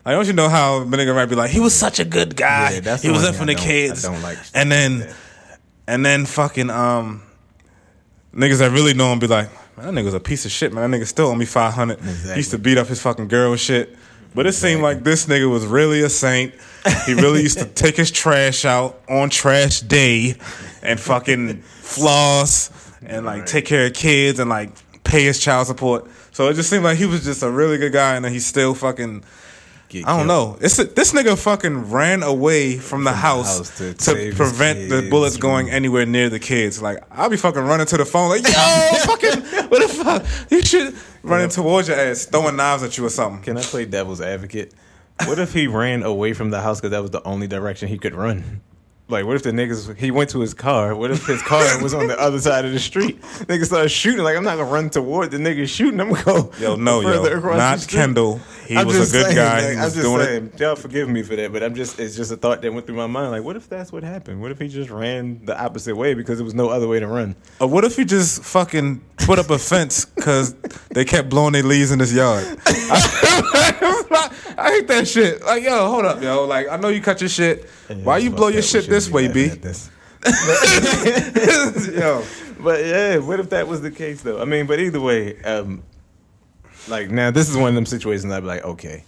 Like, 0.10 0.16
don't 0.18 0.26
you 0.28 0.34
know 0.34 0.50
how 0.50 0.78
a 0.82 0.86
might 1.14 1.28
be 1.28 1.36
like, 1.36 1.52
he 1.52 1.60
was 1.60 1.76
such 1.76 2.00
a 2.00 2.04
good 2.04 2.36
guy. 2.36 2.72
Yeah, 2.72 2.80
that's 2.80 3.04
he 3.04 3.12
was 3.12 3.22
there 3.22 3.32
for 3.32 3.46
the 3.46 3.54
kids. 3.54 4.04
I 4.04 4.12
don't 4.12 4.24
like 4.24 4.40
And 4.56 4.72
then, 4.72 5.08
and 5.86 6.04
then 6.04 6.26
fucking 6.26 6.72
um, 6.72 7.22
niggas 8.34 8.58
that 8.58 8.72
really 8.72 8.96
know 8.96 9.14
him 9.14 9.20
be 9.20 9.28
like, 9.28 9.52
man, 9.78 9.94
that 9.94 10.02
nigga's 10.02 10.16
a 10.16 10.20
piece 10.20 10.46
of 10.46 10.52
shit, 10.52 10.74
man. 10.74 10.90
That 10.90 10.98
nigga 10.98 11.06
still 11.06 11.28
owe 11.28 11.36
me 11.36 11.46
five 11.46 11.76
hundred. 11.76 12.00
He 12.02 12.38
used 12.38 12.50
to 12.50 12.58
beat 12.58 12.80
up 12.80 12.88
his 12.88 13.00
fucking 13.00 13.28
girl 13.28 13.52
and 13.52 13.60
shit. 13.62 13.96
But 14.34 14.48
it 14.48 14.54
seemed 14.54 14.82
like 14.82 15.04
this 15.04 15.28
nigga 15.28 15.48
was 15.48 15.68
really 15.68 16.02
a 16.02 16.10
saint. 16.10 16.56
He 17.06 17.14
really 17.14 17.44
used 17.44 17.60
to 17.60 17.66
take 17.84 17.96
his 17.96 18.10
trash 18.10 18.66
out 18.66 19.00
on 19.08 19.30
trash 19.30 19.82
day 19.82 20.38
and 20.82 21.00
fucking 21.00 21.62
floss 21.62 22.72
and 23.06 23.28
like 23.28 23.42
Right. 23.42 23.48
take 23.48 23.66
care 23.66 23.86
of 23.86 23.94
kids 23.94 24.40
and 24.40 24.50
like 24.50 24.72
pay 25.04 25.24
his 25.26 25.40
child 25.40 25.68
support. 25.68 26.08
So 26.32 26.48
it 26.48 26.56
just 26.56 26.68
seemed 26.72 26.84
like 26.84 26.98
he 26.98 27.06
was 27.06 27.24
just 27.24 27.44
a 27.44 27.52
really 27.52 27.78
good 27.78 27.94
guy 27.94 28.16
and 28.16 28.26
then 28.26 28.32
he 28.34 28.40
still 28.40 28.74
fucking 28.74 29.24
Get 29.90 30.08
I 30.08 30.18
don't 30.18 30.28
killed. 30.28 30.28
know. 30.28 30.58
It's 30.62 30.78
a, 30.78 30.84
this 30.84 31.14
nigga 31.14 31.36
fucking 31.36 31.90
ran 31.90 32.22
away 32.22 32.78
from 32.78 33.04
the 33.04 33.12
house, 33.12 33.58
house 33.58 33.78
to 33.80 33.94
to, 33.96 34.36
prevent 34.36 34.90
the 34.90 35.02
kids 35.02 35.10
bullets 35.10 35.38
going 35.38 35.72
anywhere 35.72 36.06
near 36.06 36.30
the 36.30 36.40
kids. 36.40 36.80
Like 36.80 37.04
I'll 37.12 37.30
be 37.30 37.38
fucking 37.38 37.62
running 37.62 37.88
to 37.88 37.98
the 37.98 38.06
phone 38.06 38.30
like, 38.30 38.44
yo, 38.44 38.52
fucking, 39.06 39.70
what 39.70 39.82
the 39.82 39.94
fuck? 39.94 40.26
You 40.52 40.62
should 40.62 40.96
running 41.24 41.50
towards 41.50 41.88
your 41.88 41.98
ass, 41.98 42.26
throwing 42.26 42.56
knives 42.56 42.84
at 42.84 42.98
you 43.00 43.06
or 43.06 43.10
something. 43.10 43.42
Can 43.42 43.58
I 43.58 43.62
play 43.62 43.86
devil's 43.86 44.22
advocate? 44.22 44.74
What 45.26 45.40
if 45.40 45.54
he 45.54 45.68
ran 45.68 46.04
away 46.04 46.34
from 46.34 46.52
the 46.52 46.62
house 46.62 46.80
because 46.80 46.92
that 46.92 47.02
was 47.02 47.12
the 47.12 47.24
only 47.28 47.48
direction 47.48 47.90
he 47.90 47.98
could 47.98 48.14
run? 48.14 48.62
Like, 49.10 49.26
what 49.26 49.36
if 49.36 49.42
the 49.42 49.50
niggas 49.52 49.96
he 49.98 50.12
went 50.12 50.30
to 50.32 50.40
his 50.40 50.54
car? 50.54 50.94
What 50.96 51.10
if 51.10 51.26
his 51.26 51.42
car 51.42 51.82
was 51.82 51.96
on 51.96 52.06
the 52.08 52.20
other 52.20 52.40
side 52.40 52.64
of 52.66 52.72
the 52.74 52.80
street? 52.80 53.20
Niggas 53.22 53.66
started 53.66 53.90
shooting. 53.90 54.24
Like, 54.24 54.38
I'm 54.38 54.44
not 54.44 54.58
gonna 54.58 54.70
run 54.72 54.92
toward 54.92 55.32
the 55.32 55.38
niggas 55.38 55.68
shooting. 55.70 56.00
I'm 56.00 56.10
gonna 56.14 56.24
go. 56.24 56.52
Yo, 56.60 56.76
no, 56.76 57.02
further 57.02 57.32
yo, 57.32 57.38
across 57.40 57.58
not 57.58 57.76
the 57.78 57.82
street. 57.82 57.98
Kendall. 58.00 58.40
He 58.68 58.78
I'm 58.78 58.86
was 58.86 58.96
a 59.12 59.18
good 59.18 59.24
saying, 59.26 59.36
guy. 59.36 59.62
like, 59.62 59.72
He 59.72 59.78
I'm 59.78 59.84
was 59.86 59.94
just 59.96 60.06
doing 60.06 60.22
it. 60.22 60.26
saying, 60.26 60.52
y'all 60.60 60.76
forgive 60.76 61.10
me 61.10 61.24
for 61.24 61.36
that, 61.36 61.52
but 61.52 61.64
I'm 61.64 61.74
just 61.74 62.00
it's 62.00 62.16
just 62.16 62.32
a 62.32 62.36
thought 62.38 62.62
that 62.62 62.72
went 62.72 62.86
through 62.86 62.98
my 62.98 63.08
mind. 63.08 63.32
Like, 63.32 63.44
what 63.44 63.56
if 63.56 63.68
that's 63.68 63.92
what 63.92 64.04
happened? 64.04 64.42
What 64.44 64.52
if 64.52 64.60
he 64.60 64.68
just 64.68 64.92
ran 64.92 65.44
the 65.44 65.60
opposite 65.60 65.96
way 65.96 66.14
because 66.14 66.38
there 66.38 66.46
was 66.46 66.54
no 66.54 66.70
other 66.70 66.88
way 66.88 67.00
to 67.00 67.08
run? 67.08 67.36
Or 67.60 67.68
what 67.68 67.84
if 67.86 67.96
he 67.96 68.06
just 68.06 68.44
fucking 68.44 69.02
put 69.18 69.40
up 69.40 69.50
a 69.50 69.58
fence 69.58 70.06
because 70.06 70.54
they 70.92 71.04
kept 71.04 71.30
blowing 71.30 71.54
their 71.54 71.64
leaves 71.64 71.92
in 71.92 71.98
his 72.00 72.14
yard? 72.14 72.46
I 74.62 74.72
hate 74.74 74.88
that 74.90 75.08
shit. 75.08 75.44
Like, 75.44 75.64
yo, 75.64 75.88
hold 75.90 76.06
up, 76.06 76.22
yo. 76.22 76.46
Like, 76.46 76.68
I 76.70 76.78
know 76.78 76.90
you 76.90 77.02
cut 77.02 77.22
your 77.22 77.30
shit. 77.30 77.70
Why 78.04 78.18
you 78.20 78.30
blow 78.30 78.50
your 78.50 78.62
shit 78.62 78.88
this 78.88 78.99
way, 79.08 79.28
B? 79.28 79.46
yo, 81.94 82.24
But 82.60 82.84
yeah, 82.86 83.18
what 83.18 83.40
if 83.40 83.50
that 83.52 83.68
was 83.68 83.82
the 83.82 83.92
case 83.92 84.22
though? 84.22 84.42
I 84.42 84.46
mean, 84.46 84.66
but 84.68 84.80
either 84.80 85.00
way, 85.00 85.42
um, 85.44 85.84
like 86.88 87.10
now 87.10 87.32
this 87.32 87.50
is 87.50 87.56
one 87.56 87.70
of 87.70 87.76
them 87.76 87.86
situations 87.86 88.32
I'd 88.34 88.42
be 88.42 88.48
like, 88.48 88.64
okay, 88.66 89.04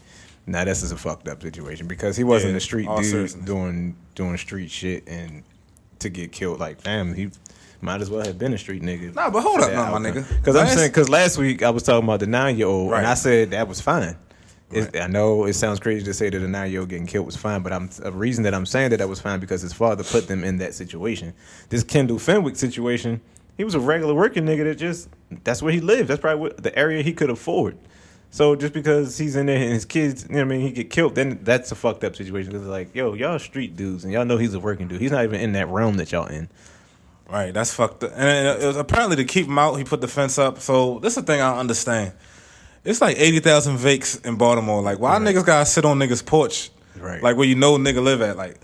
now 0.46 0.64
this 0.64 0.84
is 0.84 0.92
a 0.92 0.98
fucked 0.98 1.28
up 1.28 1.42
situation 1.42 1.88
because 1.88 2.16
he 2.16 2.24
wasn't 2.24 2.52
Yeah, 2.52 2.58
a 2.58 2.62
street 2.62 2.88
dude 2.96 3.06
seriousness. 3.06 3.46
doing 3.46 3.96
doing 4.16 4.38
street 4.38 4.72
shit 4.72 5.08
and 5.08 5.44
to 6.00 6.10
get 6.10 6.32
killed. 6.32 6.60
Like, 6.60 6.82
damn, 6.84 7.14
he 7.14 7.30
might 7.82 8.00
as 8.02 8.10
well 8.10 8.24
have 8.26 8.38
been 8.40 8.54
a 8.54 8.58
street 8.58 8.82
nigga. 8.84 9.14
Nah, 9.14 9.30
but 9.30 9.42
hold 9.42 9.60
up 9.62 9.72
now, 9.74 9.92
my 9.92 9.98
nigga. 10.10 10.26
Because 10.38 10.56
I'm 10.56 10.68
saying, 10.68 10.90
because 10.92 11.10
last 11.10 11.38
week 11.38 11.62
I 11.64 11.72
was 11.72 11.84
talking 11.84 12.04
about 12.06 12.20
the 12.22 12.28
nine 12.28 12.58
year 12.58 12.68
old, 12.68 12.92
Right. 12.92 13.00
and 13.00 13.08
I 13.08 13.16
said 13.16 13.52
that 13.52 13.68
was 13.68 13.82
fine. 13.82 14.16
It, 14.72 14.96
I 14.96 15.08
know 15.08 15.46
it 15.46 15.54
sounds 15.54 15.80
crazy 15.80 16.04
to 16.06 16.14
say 16.14 16.30
that 16.30 16.42
a 16.42 16.48
nine 16.48 16.72
year 16.72 16.82
old 16.82 16.90
getting 16.90 17.08
killed 17.08 17.26
was 17.26 17.36
fine, 17.36 17.62
but 17.62 17.74
I'm 17.74 17.90
a 18.04 18.12
reason 18.12 18.44
that 18.44 18.54
I'm 18.54 18.66
saying 18.66 18.92
that 18.92 18.98
that 18.98 19.10
was 19.10 19.20
fine 19.20 19.40
because 19.40 19.62
his 19.62 19.74
father 19.74 20.04
put 20.04 20.28
them 20.28 20.44
in 20.44 20.58
that 20.58 20.74
situation. 20.74 21.34
This 21.70 21.84
Kendall 21.84 22.20
Fenwick 22.20 22.56
situation, 22.56 23.22
he 23.58 23.64
was 23.64 23.76
a 23.76 23.80
regular 23.80 24.14
working 24.14 24.46
nigga 24.46 24.64
that 24.66 24.76
just 24.76 25.10
that's 25.44 25.62
where 25.62 25.74
he 25.74 25.82
lived. 25.82 26.10
That's 26.10 26.22
probably 26.22 26.42
what, 26.42 26.64
the 26.64 26.78
area 26.78 27.04
he 27.04 27.14
could 27.14 27.30
afford. 27.30 27.78
So 28.34 28.56
just 28.56 28.74
because 28.74 29.18
he's 29.18 29.36
in 29.36 29.48
there 29.48 29.58
and 29.58 29.74
his 29.74 29.84
kids, 29.84 30.26
you 30.30 30.36
know 30.36 30.46
what 30.46 30.46
I 30.46 30.58
mean, 30.58 30.62
he 30.62 30.72
get 30.72 30.90
killed, 30.90 31.16
then 31.16 31.40
that's 31.44 31.72
a 31.74 31.76
fucked 31.76 32.06
up 32.06 32.16
situation. 32.16 32.52
Because 32.52 32.66
it's 32.66 32.72
like, 32.72 32.96
yo, 32.96 33.14
y'all 33.14 33.38
street 33.40 33.76
dudes, 33.76 34.06
and 34.06 34.14
y'all 34.14 34.24
know 34.24 34.38
he's 34.38 34.54
a 34.54 34.60
working 34.60 34.88
dude. 34.88 35.02
He's 35.02 35.12
not 35.12 35.26
even 35.26 35.42
in 35.42 35.52
that 35.52 35.68
realm 35.68 35.98
that 35.98 36.14
y'all 36.14 36.28
in. 36.28 36.48
Right, 37.30 37.54
that's 37.54 37.74
fucked 37.74 38.04
up. 38.04 38.12
And 38.16 38.62
it 38.62 38.66
was 38.66 38.78
uh, 38.78 38.80
apparently 38.80 39.18
to 39.18 39.26
keep 39.26 39.48
him 39.48 39.58
out, 39.58 39.76
he 39.76 39.84
put 39.84 40.02
the 40.02 40.08
fence 40.08 40.38
up. 40.38 40.60
So 40.60 41.00
this 41.00 41.18
is 41.18 41.24
the 41.24 41.32
thing 41.32 41.42
I 41.42 41.50
don't 41.52 41.60
understand. 41.60 42.14
It's 42.84 43.02
like 43.02 43.18
eighty 43.20 43.40
thousand 43.40 43.78
vakes 43.78 44.16
in 44.26 44.36
Baltimore. 44.36 44.82
Like, 44.82 45.00
why 45.00 45.18
niggas 45.20 45.46
gotta 45.46 45.66
sit 45.66 45.86
on 45.86 46.00
niggas' 46.00 46.26
porch? 46.26 46.72
Right. 46.98 47.22
Like 47.22 47.38
where 47.38 47.48
you 47.48 47.56
know 47.56 47.78
nigga 47.78 48.02
live 48.04 48.22
at. 48.22 48.38
Like, 48.38 48.60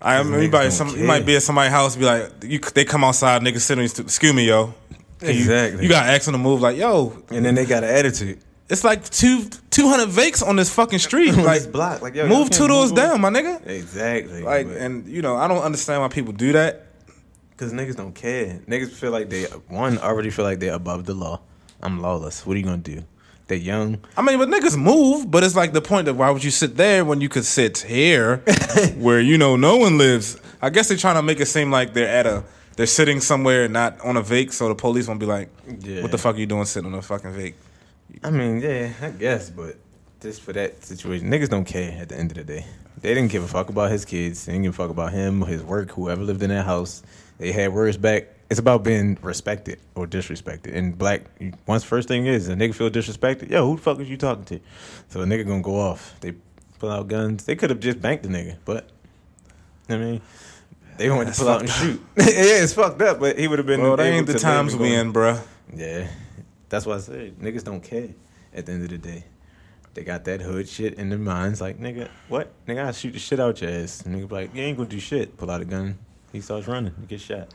I 0.00 0.20
you 0.22 0.48
might, 0.50 0.70
some, 0.70 0.88
you 0.96 1.04
might 1.04 1.24
be 1.26 1.36
at 1.36 1.42
somebody's 1.42 1.72
house, 1.72 1.94
be 1.96 2.04
like, 2.04 2.30
you, 2.42 2.58
they 2.58 2.84
come 2.84 3.04
outside, 3.04 3.40
niggas 3.42 3.60
sit 3.60 3.78
on 3.78 3.82
your 3.82 3.88
stu- 3.88 4.02
excuse 4.02 4.34
me, 4.34 4.46
yo. 4.48 4.74
You- 5.20 5.28
Exactly. 5.28 5.84
You, 5.84 5.88
got 5.88 6.02
to 6.04 6.10
ask 6.10 6.24
them 6.24 6.32
to 6.32 6.38
move. 6.38 6.60
Like, 6.60 6.76
yo, 6.76 7.16
And 7.30 7.44
then 7.44 7.54
they 7.54 7.64
got 7.64 7.84
an 7.84 7.90
attitude. 7.90 8.40
it's 8.68 8.82
like 8.82 9.08
two 9.08 9.44
two 9.70 9.88
hundred 9.88 10.08
vakes 10.08 10.42
on 10.42 10.56
this 10.56 10.72
fucking 10.74 10.98
street. 10.98 11.32
Like, 11.36 11.58
this 11.58 11.66
block. 11.68 12.02
Like, 12.02 12.16
yo, 12.16 12.26
move 12.26 12.50
two 12.50 12.66
doors 12.66 12.90
down, 12.90 13.20
my 13.20 13.30
nigga. 13.30 13.64
Exactly. 13.64 14.42
Like, 14.42 14.66
But- 14.66 14.76
and 14.78 15.06
you 15.06 15.22
know, 15.22 15.36
I 15.36 15.46
don't 15.46 15.62
understand 15.62 16.02
why 16.02 16.08
people 16.08 16.32
do 16.32 16.52
that. 16.52 16.86
Cause 17.56 17.72
niggas 17.72 17.94
don't 17.96 18.14
care. 18.14 18.60
Niggas 18.66 18.90
feel 18.90 19.12
like 19.12 19.30
they 19.30 19.44
one 19.68 19.98
already 19.98 20.30
feel 20.30 20.44
like 20.44 20.58
they're 20.58 20.74
above 20.74 21.04
the 21.04 21.14
law. 21.14 21.40
I'm 21.80 22.00
lawless. 22.00 22.44
What 22.44 22.54
are 22.56 22.58
you 22.58 22.64
gonna 22.64 22.78
do? 22.78 23.04
They're 23.48 23.58
young. 23.58 23.98
I 24.16 24.22
mean, 24.22 24.38
but 24.38 24.48
niggas 24.48 24.76
move, 24.76 25.30
but 25.30 25.42
it's 25.44 25.56
like 25.56 25.72
the 25.72 25.82
point 25.82 26.08
of 26.08 26.16
why 26.16 26.30
would 26.30 26.44
you 26.44 26.50
sit 26.50 26.76
there 26.76 27.04
when 27.04 27.20
you 27.20 27.28
could 27.28 27.44
sit 27.44 27.78
here, 27.78 28.36
where 28.96 29.20
you 29.20 29.36
know 29.36 29.56
no 29.56 29.76
one 29.76 29.98
lives. 29.98 30.40
I 30.60 30.70
guess 30.70 30.88
they're 30.88 30.96
trying 30.96 31.16
to 31.16 31.22
make 31.22 31.40
it 31.40 31.46
seem 31.46 31.70
like 31.70 31.92
they're 31.92 32.08
at 32.08 32.26
a, 32.26 32.44
they're 32.76 32.86
sitting 32.86 33.20
somewhere 33.20 33.68
not 33.68 34.00
on 34.00 34.16
a 34.16 34.22
vake, 34.22 34.52
so 34.52 34.68
the 34.68 34.74
police 34.74 35.08
won't 35.08 35.20
be 35.20 35.26
like, 35.26 35.50
Yeah. 35.80 36.02
"What 36.02 36.10
the 36.12 36.18
fuck 36.18 36.36
are 36.36 36.38
you 36.38 36.46
doing 36.46 36.64
sitting 36.64 36.92
on 36.92 36.98
a 36.98 37.02
fucking 37.02 37.32
vake?" 37.32 37.56
I 38.22 38.30
mean, 38.30 38.60
yeah, 38.60 38.92
I 39.02 39.10
guess, 39.10 39.50
but 39.50 39.76
just 40.20 40.42
for 40.42 40.52
that 40.52 40.84
situation, 40.84 41.28
niggas 41.30 41.48
don't 41.48 41.64
care 41.64 41.98
at 42.00 42.08
the 42.10 42.16
end 42.16 42.30
of 42.30 42.36
the 42.36 42.44
day. 42.44 42.64
They 43.00 43.14
didn't 43.14 43.32
give 43.32 43.42
a 43.42 43.48
fuck 43.48 43.68
about 43.68 43.90
his 43.90 44.04
kids. 44.04 44.44
They 44.46 44.52
didn't 44.52 44.64
give 44.64 44.74
a 44.74 44.76
fuck 44.76 44.90
about 44.90 45.12
him, 45.12 45.42
his 45.42 45.62
work, 45.64 45.90
whoever 45.90 46.22
lived 46.22 46.42
in 46.42 46.50
that 46.50 46.64
house. 46.64 47.02
They 47.38 47.50
had 47.50 47.72
words 47.72 47.96
back. 47.96 48.28
It's 48.52 48.58
about 48.58 48.82
being 48.82 49.16
respected 49.22 49.80
or 49.94 50.06
disrespected. 50.06 50.76
And 50.76 50.98
black, 50.98 51.22
once 51.66 51.84
first 51.84 52.06
thing 52.06 52.26
is, 52.26 52.50
a 52.50 52.54
nigga 52.54 52.74
feel 52.74 52.90
disrespected, 52.90 53.48
yo, 53.48 53.66
who 53.66 53.76
the 53.76 53.80
fuck 53.80 53.98
is 53.98 54.10
you 54.10 54.18
talking 54.18 54.44
to? 54.44 54.60
So 55.08 55.22
a 55.22 55.24
nigga 55.24 55.46
gonna 55.46 55.62
go 55.62 55.80
off. 55.80 56.14
They 56.20 56.34
pull 56.78 56.90
out 56.90 57.08
guns. 57.08 57.46
They 57.46 57.56
could 57.56 57.70
have 57.70 57.80
just 57.80 58.02
banked 58.02 58.24
the 58.24 58.28
nigga, 58.28 58.58
but 58.66 58.90
I 59.88 59.96
mean, 59.96 60.20
they 60.98 61.08
wanted 61.08 61.28
That's 61.28 61.38
to 61.38 61.44
pull 61.44 61.50
out 61.50 61.60
and 61.62 61.70
fucked 61.70 61.82
shoot. 61.82 62.02
yeah, 62.18 62.62
it's 62.62 62.74
fucked 62.74 63.00
up, 63.00 63.20
but 63.20 63.38
he 63.38 63.48
would 63.48 63.58
have 63.58 63.64
been. 63.64 63.80
Well, 63.80 63.96
they 63.96 64.10
ain't 64.10 64.26
the 64.26 64.38
times 64.38 64.76
we 64.76 64.94
in, 64.94 65.14
bruh. 65.14 65.42
yeah, 65.74 66.08
that's 66.68 66.84
why 66.84 66.96
I 66.96 66.98
said 66.98 67.38
niggas 67.38 67.64
don't 67.64 67.82
care. 67.82 68.10
At 68.52 68.66
the 68.66 68.72
end 68.72 68.82
of 68.82 68.90
the 68.90 68.98
day, 68.98 69.24
they 69.94 70.04
got 70.04 70.26
that 70.26 70.42
hood 70.42 70.68
shit 70.68 70.98
in 70.98 71.08
their 71.08 71.18
minds. 71.18 71.62
Like 71.62 71.80
nigga, 71.80 72.10
what? 72.28 72.52
Nigga, 72.66 72.84
I 72.84 72.92
shoot 72.92 73.12
the 73.12 73.18
shit 73.18 73.40
out 73.40 73.62
your 73.62 73.70
ass. 73.70 74.02
And 74.02 74.14
nigga 74.14 74.28
be 74.28 74.34
like, 74.34 74.54
you 74.54 74.60
ain't 74.60 74.76
gonna 74.76 74.90
do 74.90 75.00
shit. 75.00 75.38
Pull 75.38 75.50
out 75.50 75.62
a 75.62 75.64
gun. 75.64 75.96
He 76.32 76.42
starts 76.42 76.66
running. 76.66 76.92
He 77.00 77.06
gets 77.06 77.22
shot. 77.22 77.48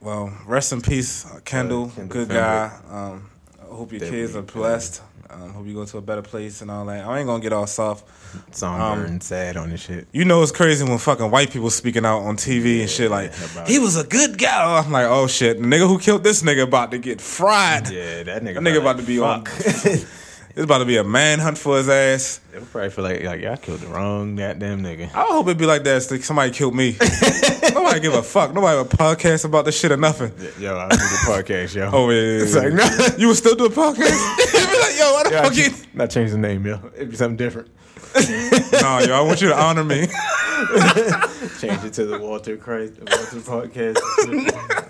Well, 0.00 0.32
rest 0.46 0.72
in 0.72 0.80
peace, 0.80 1.24
Kendall. 1.44 1.86
Uh, 1.86 1.88
Kendall 1.90 2.08
good 2.08 2.28
guy. 2.28 2.70
Um, 2.90 3.30
I 3.60 3.74
hope 3.74 3.92
your 3.92 4.00
kids 4.00 4.36
are 4.36 4.42
blessed. 4.42 5.02
Um, 5.30 5.52
hope 5.52 5.66
you 5.66 5.74
go 5.74 5.84
to 5.84 5.98
a 5.98 6.00
better 6.00 6.22
place 6.22 6.62
and 6.62 6.70
all 6.70 6.86
that. 6.86 7.04
I 7.04 7.18
ain't 7.18 7.26
gonna 7.26 7.42
get 7.42 7.52
all 7.52 7.66
soft. 7.66 8.06
Somber 8.54 8.82
Um, 8.82 9.04
and 9.04 9.22
sad 9.22 9.58
on 9.58 9.70
this 9.70 9.82
shit. 9.82 10.08
You 10.12 10.24
know 10.24 10.42
it's 10.42 10.52
crazy 10.52 10.84
when 10.84 10.96
fucking 10.96 11.30
white 11.30 11.50
people 11.50 11.68
speaking 11.68 12.06
out 12.06 12.20
on 12.20 12.36
TV 12.36 12.80
and 12.80 12.88
shit 12.88 13.10
like 13.10 13.32
about 13.52 13.68
he 13.68 13.78
was 13.78 13.96
a 13.96 14.04
good 14.04 14.38
guy. 14.38 14.78
I'm 14.78 14.90
like, 14.90 15.06
oh 15.06 15.26
shit, 15.26 15.58
the 15.58 15.64
nigga 15.66 15.86
who 15.86 15.98
killed 15.98 16.24
this 16.24 16.42
nigga 16.42 16.62
about 16.62 16.92
to 16.92 16.98
get 16.98 17.20
fried. 17.20 17.90
Yeah, 17.90 18.22
that 18.22 18.42
nigga. 18.42 18.54
That 18.54 18.62
nigga 18.62 18.80
about 18.80 18.96
to 18.98 19.02
be 19.02 19.18
on. 19.18 19.44
It's 20.58 20.64
about 20.64 20.78
to 20.78 20.84
be 20.86 20.96
a 20.96 21.04
manhunt 21.04 21.56
for 21.56 21.76
his 21.76 21.88
ass. 21.88 22.40
Would 22.52 22.68
probably 22.72 22.90
feel 22.90 23.04
like 23.04 23.22
like 23.22 23.40
y'all 23.40 23.56
killed 23.56 23.78
the 23.78 23.86
wrong 23.86 24.34
goddamn 24.34 24.82
nigga. 24.82 25.04
I 25.14 25.22
hope 25.22 25.46
it'd 25.46 25.56
be 25.56 25.66
like 25.66 25.84
that. 25.84 26.10
Like 26.10 26.24
somebody 26.24 26.50
killed 26.50 26.74
me. 26.74 26.96
Nobody 27.72 28.00
give 28.00 28.12
a 28.14 28.24
fuck. 28.24 28.52
Nobody 28.52 28.76
have 28.76 28.92
a 28.92 28.96
podcast 28.96 29.44
about 29.44 29.66
this 29.66 29.78
shit 29.78 29.92
or 29.92 29.96
nothing. 29.96 30.32
Yo, 30.58 30.76
I 30.76 30.88
do 30.88 30.96
the 30.96 31.22
podcast, 31.28 31.76
yo. 31.76 31.88
Oh 31.92 32.10
yeah, 32.10 32.20
yeah, 32.20 32.42
It's 32.42 32.54
yeah. 32.56 32.60
like, 32.62 32.72
no. 32.72 33.16
you 33.18 33.28
would 33.28 33.36
still 33.36 33.54
do 33.54 33.66
a 33.66 33.70
podcast? 33.70 33.96
be 34.52 34.58
like, 34.80 34.98
yo, 34.98 35.12
why 35.12 35.22
the 35.22 35.30
Yeah, 35.30 35.42
fuck 35.44 35.56
you? 35.56 35.70
not 35.94 36.10
change 36.10 36.32
the 36.32 36.38
name, 36.38 36.66
yo. 36.66 36.80
It'd 36.96 37.10
be 37.10 37.16
something 37.16 37.36
different. 37.36 37.68
No, 38.80 38.98
yo, 39.00 39.14
I 39.14 39.20
want 39.20 39.40
you 39.40 39.48
to 39.48 39.58
honor 39.58 39.84
me. 39.84 40.06
Change 41.60 41.84
it 41.84 41.92
to 41.94 42.06
the 42.06 42.18
Walter 42.20 42.56
Christ 42.56 42.94
Walter 42.98 43.38
podcast. 43.38 43.96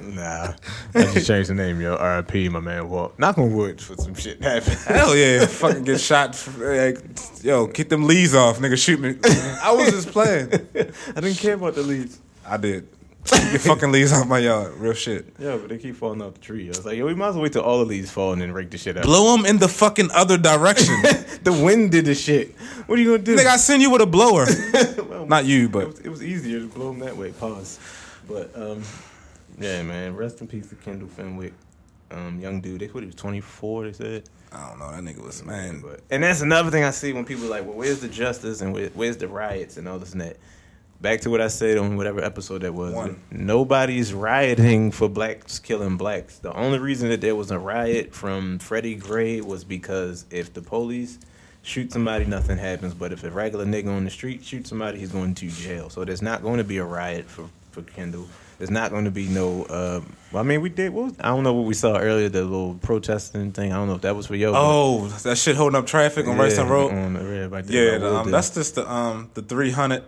nah, 0.15 0.55
I 0.95 1.13
just 1.13 1.27
changed 1.27 1.51
the 1.51 1.55
name, 1.55 1.81
yo. 1.81 1.95
R.I.P. 1.97 2.49
My 2.49 2.61
man 2.61 2.89
Walt. 2.89 3.19
Knock 3.19 3.39
on 3.39 3.55
wood 3.55 3.81
for 3.81 3.97
some 3.97 4.15
shit 4.15 4.41
to 4.41 4.49
happen. 4.49 4.73
Hell 4.73 5.17
yeah, 5.17 5.47
fucking 5.47 5.85
get 5.85 6.01
shot. 6.01 6.43
Like, 6.59 6.99
yo, 7.43 7.67
get 7.67 7.91
them 7.91 8.05
leads 8.07 8.35
off, 8.35 8.59
nigga. 8.59 8.77
Shoot 8.77 9.01
me. 9.01 9.17
I 9.63 9.73
was 9.73 9.91
just 9.91 10.11
playing. 10.11 10.53
I 10.55 11.21
didn't 11.21 11.39
care 11.39 11.55
about 11.55 11.75
the 11.75 11.83
leads. 11.83 12.21
I 12.47 12.57
did. 12.57 12.89
Get 13.53 13.61
fucking 13.61 13.93
leaves 13.93 14.13
off 14.13 14.27
my 14.27 14.39
yard. 14.39 14.75
Real 14.75 14.93
shit. 14.93 15.27
Yeah, 15.39 15.57
but 15.57 15.69
they 15.69 15.79
keep 15.79 15.97
falling 15.97 16.23
off 16.23 16.35
the 16.35 16.41
tree. 16.41 16.67
I 16.67 16.69
was 16.69 16.85
like, 16.87 16.97
yo, 16.97 17.07
we 17.07 17.15
might 17.15 17.29
as 17.29 17.35
well 17.35 17.43
wait 17.43 17.53
till 17.53 17.63
all 17.63 17.79
the 17.79 17.85
leaves 17.85 18.11
fall 18.11 18.33
and 18.33 18.41
then 18.41 18.53
rake 18.53 18.71
the 18.71 18.79
shit 18.79 18.97
out. 18.97 19.05
Blow 19.05 19.37
them 19.37 19.47
in 19.47 19.59
the 19.59 19.69
fucking 19.69 20.11
other 20.13 20.39
direction. 20.39 20.95
the 21.43 21.53
wind 21.53 21.91
did 21.91 22.05
the 22.07 22.15
shit. 22.15 22.55
What 22.87 22.99
are 22.99 23.03
you 23.03 23.13
gonna 23.13 23.23
do? 23.23 23.37
Nigga, 23.37 23.47
I 23.47 23.57
send 23.57 23.83
you 23.83 23.91
with 23.91 24.03
a 24.03 24.07
blower. 24.07 24.47
Well, 25.09 25.27
Not 25.27 25.45
you, 25.47 25.67
It 25.67 25.73
but 25.73 25.87
was, 25.89 26.01
it 26.01 26.09
was 26.09 26.23
easier 26.23 26.61
to 26.61 26.67
blow 26.67 26.91
them 26.91 27.01
that 27.01 27.17
way. 27.17 27.33
Pause. 27.33 27.79
But 28.29 28.51
um, 28.55 28.83
yeah, 29.59 29.83
man. 29.83 30.15
Rest 30.17 30.41
in 30.41 30.47
peace 30.47 30.69
to 30.69 30.75
Kendall 30.77 31.09
Fenwick. 31.09 31.55
Um, 32.11 32.39
young 32.41 32.61
dude. 32.61 32.81
They 32.81 32.87
what 32.87 33.03
he 33.03 33.07
was 33.07 33.15
twenty 33.15 33.41
four. 33.41 33.85
They 33.85 33.93
said. 33.93 34.29
I 34.53 34.69
don't 34.69 34.79
know. 34.79 34.91
That 34.91 35.03
nigga 35.03 35.23
was 35.25 35.45
man. 35.45 35.81
But 35.81 36.01
and 36.11 36.23
that's 36.23 36.41
another 36.41 36.71
thing 36.71 36.85
I 36.85 36.91
see 36.91 37.13
when 37.13 37.25
people 37.25 37.47
are 37.47 37.51
like, 37.51 37.65
well, 37.65 37.75
where's 37.75 38.01
the 38.01 38.09
justice 38.09 38.61
and 38.63 38.73
where, 38.73 38.89
where's 38.91 39.17
the 39.19 39.29
riots 39.29 39.77
and 39.77 39.87
all 39.89 39.99
this 39.99 40.13
and 40.13 40.21
that. 40.21 40.37
Back 41.01 41.21
to 41.21 41.31
what 41.31 41.41
I 41.41 41.47
said 41.47 41.79
on 41.79 41.97
whatever 41.97 42.23
episode 42.23 42.63
that 42.63 42.75
was. 42.75 42.93
One. 42.93 43.21
Nobody's 43.31 44.13
rioting 44.13 44.91
for 44.91 45.09
blacks 45.09 45.61
killing 45.61 45.97
blacks. 45.97 46.39
The 46.39 46.53
only 46.53 46.81
reason 46.81 47.09
that 47.11 47.21
there 47.21 47.37
was 47.37 47.53
a 47.53 47.59
riot 47.59 48.13
from 48.13 48.59
Freddie 48.59 48.97
Gray 48.97 49.41
was 49.41 49.63
because 49.63 50.25
if 50.31 50.53
the 50.53 50.61
police 50.61 51.21
shoot 51.63 51.93
somebody, 51.93 52.25
nothing 52.25 52.59
happens. 52.59 52.95
But 52.95 53.13
if 53.13 53.23
a 53.23 53.31
regular 53.31 53.65
nigga 53.65 53.95
on 53.95 54.05
the 54.05 54.11
street 54.11 54.45
shoots 54.45 54.71
somebody, 54.71 54.99
he's 54.99 55.13
going 55.13 55.37
to 55.37 55.49
jail. 55.49 55.89
So 55.89 56.05
there's 56.05 56.23
not 56.23 56.43
going 56.43 56.59
to 56.59 56.65
be 56.65 56.79
a 56.79 56.85
riot 56.85 57.27
for, 57.27 57.49
for 57.71 57.83
Kendall. 57.83 58.27
There's 58.59 58.73
not 58.73 58.91
going 58.91 59.05
to 59.05 59.13
be 59.13 59.29
no. 59.29 59.63
Uh, 59.63 60.01
well, 60.33 60.43
I 60.43 60.45
mean, 60.45 60.61
we 60.61 60.69
did. 60.69 60.93
What 60.93 61.05
was, 61.05 61.15
I 61.21 61.29
don't 61.29 61.45
know 61.45 61.53
what 61.53 61.65
we 61.65 61.75
saw 61.75 61.97
earlier. 61.97 62.29
The 62.29 62.43
little 62.43 62.75
protesting 62.75 63.53
thing. 63.53 63.73
I 63.73 63.77
don't 63.77 63.87
know 63.87 63.95
if 63.95 64.01
that 64.01 64.17
was 64.17 64.27
for 64.27 64.35
yo. 64.35 64.53
Oh, 64.53 65.07
that 65.07 65.39
shit 65.39 65.55
holding 65.55 65.77
up 65.77 65.87
traffic 65.87 66.27
on 66.27 66.37
yeah, 66.37 66.69
Road. 66.69 66.91
on 66.91 67.13
the 67.13 67.25
red 67.25 67.53
right 67.53 67.65
Yeah, 67.67 67.99
the, 67.99 68.17
um, 68.17 68.31
that's 68.33 68.51
just 68.51 68.75
the 68.75 68.91
um 68.91 69.31
the 69.35 69.43
three 69.43 69.71
hundred. 69.71 70.03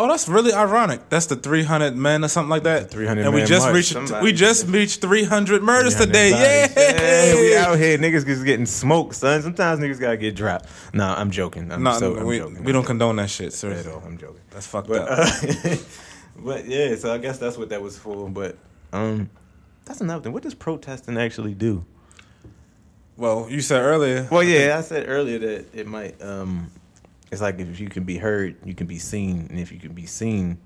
Oh, 0.00 0.06
that's 0.06 0.28
really 0.28 0.52
ironic. 0.52 1.08
That's 1.08 1.26
the 1.26 1.34
three 1.36 1.64
hundred 1.64 1.96
men 1.96 2.24
or 2.24 2.28
something 2.28 2.48
like 2.50 2.62
that. 2.62 2.88
300 2.90 3.24
and 3.26 3.34
we 3.34 3.42
just 3.44 3.66
march. 3.66 3.74
reached 3.74 3.92
Somebody 3.92 4.24
we 4.24 4.32
just 4.32 4.62
just- 4.62 4.72
reached 4.72 5.00
three 5.00 5.24
hundred 5.24 5.62
murders 5.62 5.94
300 5.96 6.06
today. 6.06 6.30
Yeah, 6.76 7.34
we 7.40 7.56
out 7.56 7.76
here. 7.78 7.98
Niggas 7.98 8.24
just 8.24 8.44
getting 8.44 8.64
smoked, 8.66 9.16
son. 9.16 9.42
Sometimes 9.42 9.80
niggas 9.80 9.98
gotta 10.00 10.16
get 10.16 10.36
dropped. 10.36 10.66
Nah, 10.94 11.14
I'm 11.18 11.30
joking. 11.32 11.72
I'm 11.72 11.82
No, 11.82 11.98
so, 11.98 12.16
I'm 12.16 12.26
we 12.26 12.38
joking. 12.38 12.62
we 12.62 12.70
don't 12.72 12.84
condone 12.86 13.16
that 13.16 13.28
shit, 13.28 13.48
at 13.48 13.52
seriously. 13.54 13.90
all. 13.92 14.02
I'm 14.06 14.16
joking. 14.18 14.40
That's 14.50 14.66
fucked 14.66 14.88
But 14.88 15.08
up. 15.08 15.18
uh, 15.18 15.76
But 16.40 16.66
yeah, 16.66 16.94
so 16.94 17.12
I 17.12 17.18
guess 17.18 17.38
that's 17.38 17.58
what 17.58 17.70
that 17.70 17.82
was 17.82 17.98
for. 17.98 18.28
But 18.30 18.56
um, 18.92 19.28
that's 19.84 20.00
another 20.00 20.22
thing. 20.22 20.32
What 20.32 20.44
does 20.44 20.54
protesting 20.54 21.18
actually 21.18 21.54
do? 21.54 21.84
Well, 23.16 23.48
you 23.50 23.60
said 23.60 23.82
earlier. 23.82 24.28
Well, 24.30 24.44
yeah, 24.44 24.76
I 24.78 24.82
said 24.82 25.06
earlier 25.08 25.40
that 25.40 25.74
it 25.74 25.88
might. 25.88 26.22
Um, 26.22 26.70
it's 27.30 27.40
like 27.40 27.58
if 27.60 27.78
you 27.80 27.88
can 27.88 28.04
be 28.04 28.16
heard, 28.18 28.56
you 28.64 28.74
can 28.74 28.86
be 28.86 28.98
seen, 28.98 29.46
and 29.50 29.58
if 29.58 29.70
you 29.72 29.78
can 29.78 29.92
be 29.92 30.06
seen, 30.06 30.58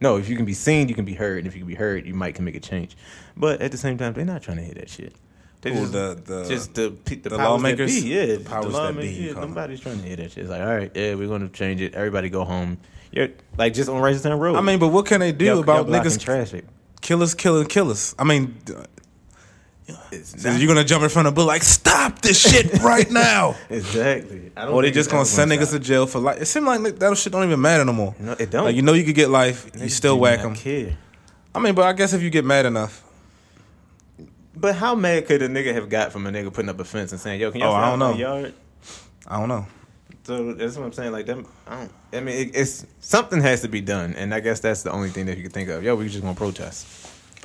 no, 0.00 0.16
if 0.16 0.28
you 0.28 0.36
can 0.36 0.44
be 0.44 0.54
seen, 0.54 0.88
you 0.88 0.94
can 0.94 1.04
be 1.04 1.14
heard, 1.14 1.38
and 1.38 1.46
if 1.46 1.54
you 1.54 1.60
can 1.60 1.68
be 1.68 1.74
heard, 1.74 2.06
you 2.06 2.14
might 2.14 2.34
can 2.34 2.44
make 2.44 2.56
a 2.56 2.60
change. 2.60 2.96
But 3.36 3.60
at 3.62 3.70
the 3.72 3.78
same 3.78 3.96
time, 3.98 4.12
they're 4.12 4.24
not 4.24 4.42
trying 4.42 4.56
to 4.58 4.64
hear 4.64 4.74
that 4.74 4.90
shit. 4.90 5.14
They 5.60 5.70
just, 5.70 5.92
the- 5.92 6.20
the- 6.24 6.44
just 6.48 6.74
the 6.74 6.92
the, 7.04 7.14
the 7.16 7.36
lawmakers? 7.38 8.02
be, 8.02 8.08
yeah, 8.08 8.26
The 8.26 8.38
powers 8.40 8.64
the 8.66 8.70
that 8.72 8.76
lawmakers, 8.78 9.16
be, 9.16 9.24
yeah, 9.26 9.32
nobody's 9.34 9.80
trying 9.80 10.00
to 10.00 10.06
hear 10.06 10.16
that 10.16 10.32
shit. 10.32 10.38
It's 10.42 10.50
like, 10.50 10.60
all 10.60 10.66
right, 10.66 10.90
yeah, 10.94 11.14
we're 11.14 11.28
gonna 11.28 11.48
change 11.48 11.80
it. 11.80 11.94
Everybody 11.94 12.30
go 12.30 12.44
home. 12.44 12.78
You're 13.12 13.28
like 13.56 13.72
just 13.74 13.88
on 13.88 14.02
Racing 14.02 14.32
Road. 14.32 14.56
I 14.56 14.60
mean, 14.60 14.78
but 14.80 14.88
what 14.88 15.06
can 15.06 15.20
they 15.20 15.30
do 15.32 15.44
Y'all- 15.44 15.54
y'all 15.56 15.62
about 15.62 15.86
blocking 15.86 16.10
niggas 16.10 16.18
traffic? 16.20 16.64
killers 17.00 17.34
killing 17.34 17.66
killers? 17.68 18.14
I 18.18 18.24
mean, 18.24 18.56
It's 20.10 20.44
not- 20.44 20.58
you're 20.58 20.68
gonna 20.68 20.84
jump 20.84 21.02
in 21.02 21.08
front 21.08 21.28
of 21.28 21.32
a 21.32 21.34
bull 21.34 21.46
like, 21.46 21.62
stop 21.62 22.20
this 22.20 22.38
shit 22.40 22.82
right 22.82 23.10
now. 23.10 23.54
exactly. 23.70 24.50
I 24.56 24.64
don't 24.66 24.74
Or 24.74 24.82
they 24.82 24.90
just 24.90 25.10
gonna 25.10 25.24
send 25.24 25.50
niggas 25.50 25.70
to 25.70 25.78
jail 25.78 26.06
for 26.06 26.18
life. 26.18 26.40
It 26.40 26.46
seems 26.46 26.66
like 26.66 26.98
that 26.98 27.16
shit 27.18 27.32
don't 27.32 27.44
even 27.44 27.60
matter 27.60 27.84
no 27.84 27.92
more. 27.92 28.14
No, 28.18 28.32
it 28.32 28.50
don't. 28.50 28.64
Like 28.64 28.76
you 28.76 28.82
know 28.82 28.92
you 28.92 29.04
could 29.04 29.14
get 29.14 29.30
life, 29.30 29.70
you 29.78 29.88
still 29.88 30.18
whack 30.18 30.42
them. 30.42 30.54
Care. 30.54 30.96
I 31.54 31.58
mean, 31.60 31.74
but 31.74 31.84
I 31.86 31.92
guess 31.92 32.12
if 32.12 32.22
you 32.22 32.30
get 32.30 32.44
mad 32.44 32.66
enough, 32.66 33.04
But 34.54 34.74
how 34.76 34.94
mad 34.94 35.26
could 35.26 35.42
a 35.42 35.48
nigga 35.48 35.74
have 35.74 35.88
got 35.88 36.12
from 36.12 36.26
a 36.26 36.30
nigga 36.30 36.52
putting 36.52 36.68
up 36.68 36.78
a 36.78 36.84
fence 36.84 37.12
and 37.12 37.20
saying, 37.20 37.40
"Yo, 37.40 37.50
can 37.50 37.60
you 37.60 37.66
Oh, 37.66 37.72
I 37.72 37.88
don't 37.90 37.98
know. 37.98 38.14
yard?" 38.14 38.54
I 39.26 39.38
don't 39.38 39.48
know. 39.48 39.66
So 40.24 40.52
that's 40.52 40.76
what 40.76 40.84
I'm 40.84 40.92
saying. 40.92 41.10
Like 41.12 41.26
them, 41.26 41.46
I 41.66 41.76
don't. 41.80 41.92
I 42.12 42.20
mean, 42.20 42.36
it, 42.48 42.50
it's 42.56 42.86
something 43.00 43.40
has 43.40 43.62
to 43.62 43.68
be 43.68 43.80
done, 43.80 44.14
and 44.14 44.32
I 44.34 44.40
guess 44.40 44.60
that's 44.60 44.82
the 44.82 44.92
only 44.92 45.08
thing 45.08 45.26
that 45.26 45.36
you 45.36 45.42
can 45.42 45.52
think 45.52 45.68
of. 45.70 45.82
Yo, 45.82 45.96
we 45.96 46.08
just 46.08 46.22
gonna 46.22 46.34
protest. 46.34 46.86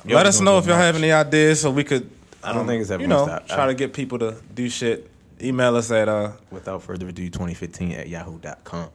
Yo, 0.04 0.16
Let 0.16 0.26
us 0.26 0.40
know 0.40 0.58
if 0.58 0.66
y'all 0.66 0.76
have 0.76 0.94
any 0.96 1.10
ideas 1.10 1.60
so 1.60 1.70
we 1.70 1.82
could. 1.82 2.08
Um, 2.42 2.50
I 2.50 2.52
don't 2.52 2.66
think 2.66 2.80
it's 2.82 2.90
ever 2.90 3.02
you 3.02 3.08
know 3.08 3.24
stop. 3.24 3.48
try 3.48 3.66
to 3.66 3.74
get 3.74 3.92
people 3.92 4.18
to 4.20 4.36
do 4.54 4.68
shit. 4.68 5.10
Email 5.40 5.76
us 5.76 5.90
at 5.90 6.08
uh 6.08 6.32
Without 6.50 6.82
further 6.82 7.08
ado, 7.08 7.28
2015 7.30 7.92
at 7.92 8.08
yahoo.com. 8.08 8.90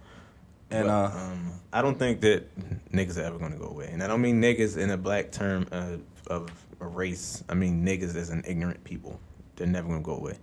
and 0.71 0.88
But, 0.88 0.89
uh 0.89 1.12
um, 1.13 1.51
I 1.71 1.81
don't 1.81 1.97
think 1.97 2.21
that 2.21 2.43
niggas 2.91 3.17
are 3.17 3.23
ever 3.23 3.39
gonna 3.39 3.57
go 3.57 3.67
away, 3.67 3.89
and 3.91 4.03
I 4.03 4.07
don't 4.07 4.21
mean 4.21 4.41
niggas 4.41 4.77
in 4.77 4.89
a 4.91 4.97
black 4.97 5.31
term 5.31 5.67
uh, 5.71 5.97
of 6.27 6.50
a 6.79 6.85
race. 6.88 7.43
I 7.50 7.53
mean 7.53 7.85
niggas 7.85 8.15
as 8.15 8.29
an 8.29 8.43
ignorant 8.47 8.83
people. 8.83 9.19
They're 9.55 9.67
never 9.67 9.88
gonna 9.88 10.01
go 10.01 10.15
away. 10.15 10.38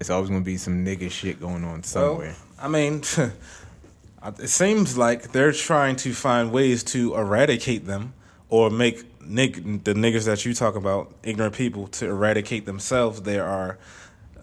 It's 0.00 0.10
always 0.10 0.28
gonna 0.28 0.42
be 0.42 0.56
some 0.56 0.84
nigga 0.84 1.10
shit 1.10 1.40
going 1.40 1.64
on 1.64 1.82
somewhere. 1.82 2.34
I 2.58 2.68
mean, 2.68 3.02
it 4.38 4.48
seems 4.48 4.96
like 4.98 5.32
they're 5.32 5.52
trying 5.52 5.96
to 5.96 6.12
find 6.12 6.52
ways 6.52 6.82
to 6.84 7.14
eradicate 7.14 7.86
them 7.86 8.14
or 8.48 8.70
make 8.70 9.04
nig- 9.26 9.84
the 9.84 9.94
niggas 9.94 10.26
that 10.26 10.44
you 10.44 10.54
talk 10.54 10.76
about, 10.76 11.12
ignorant 11.22 11.54
people, 11.54 11.86
to 11.88 12.06
eradicate 12.06 12.66
themselves. 12.66 13.22
There 13.22 13.44
are 13.44 13.78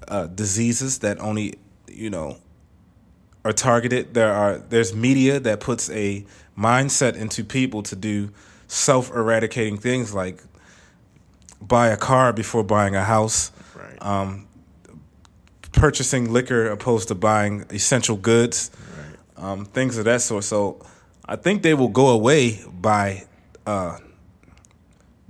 uh, 0.07 0.27
diseases 0.27 0.99
that 0.99 1.19
only, 1.19 1.55
you 1.87 2.09
know, 2.09 2.37
are 3.43 3.53
targeted. 3.53 4.13
There 4.13 4.31
are 4.31 4.57
there's 4.57 4.93
media 4.93 5.39
that 5.39 5.59
puts 5.59 5.89
a 5.89 6.25
mindset 6.57 7.15
into 7.15 7.43
people 7.43 7.83
to 7.83 7.95
do 7.95 8.31
self-eradicating 8.67 9.77
things 9.77 10.13
like 10.13 10.41
buy 11.61 11.87
a 11.87 11.97
car 11.97 12.33
before 12.33 12.63
buying 12.63 12.95
a 12.95 13.03
house 13.03 13.51
right. 13.75 14.01
um, 14.01 14.47
purchasing 15.71 16.31
liquor 16.31 16.67
opposed 16.67 17.07
to 17.07 17.15
buying 17.15 17.65
essential 17.69 18.15
goods, 18.15 18.71
right. 18.97 19.43
um, 19.43 19.65
things 19.65 19.97
of 19.97 20.05
that 20.05 20.21
sort. 20.21 20.43
So 20.43 20.85
I 21.25 21.35
think 21.35 21.63
they 21.63 21.73
will 21.73 21.89
go 21.89 22.09
away 22.09 22.61
by 22.71 23.25
uh, 23.65 23.97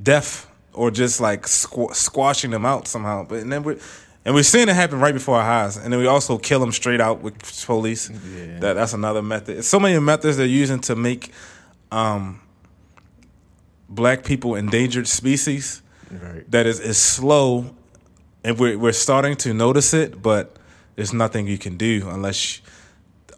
death 0.02 0.48
or 0.74 0.92
just 0.92 1.20
like 1.22 1.44
squ- 1.44 1.94
squashing 1.96 2.52
them 2.52 2.66
out 2.66 2.88
somehow. 2.88 3.26
But 3.26 3.40
and 3.40 3.52
then 3.52 3.64
we 3.64 3.78
and 4.26 4.36
we're 4.36 4.44
seeing 4.44 4.70
it 4.70 4.76
happen 4.76 5.00
right 5.00 5.14
before 5.14 5.36
our 5.38 5.66
eyes, 5.66 5.78
and 5.78 5.92
then 5.92 6.00
we 6.00 6.08
also 6.08 6.38
kill 6.38 6.60
them 6.60 6.72
straight 6.72 7.02
out 7.02 7.22
with 7.22 7.36
police. 7.66 8.10
Yeah. 8.10 8.60
That 8.60 8.74
that's 8.74 8.94
another 8.94 9.22
method. 9.22 9.58
It's 9.58 9.68
so 9.68 9.80
many 9.80 10.00
methods 10.00 10.38
they're 10.38 10.46
using 10.46 10.80
to 10.82 10.96
make 10.96 11.32
um, 11.92 12.40
black 13.90 14.24
people 14.24 14.56
endangered 14.56 15.08
species 15.08 15.82
Right. 16.12 16.50
that 16.52 16.66
is, 16.66 16.82
is 16.82 16.98
slow 16.98 17.74
and 18.44 18.60
we're, 18.60 18.78
we're 18.78 18.92
starting 18.92 19.38
to 19.38 19.54
notice 19.54 19.94
it 19.94 20.22
but 20.22 20.58
there's 20.98 21.14
nothing 21.14 21.48
you 21.48 21.58
can 21.58 21.78
do 21.78 22.06
unless 22.10 22.58
you, 22.58 22.64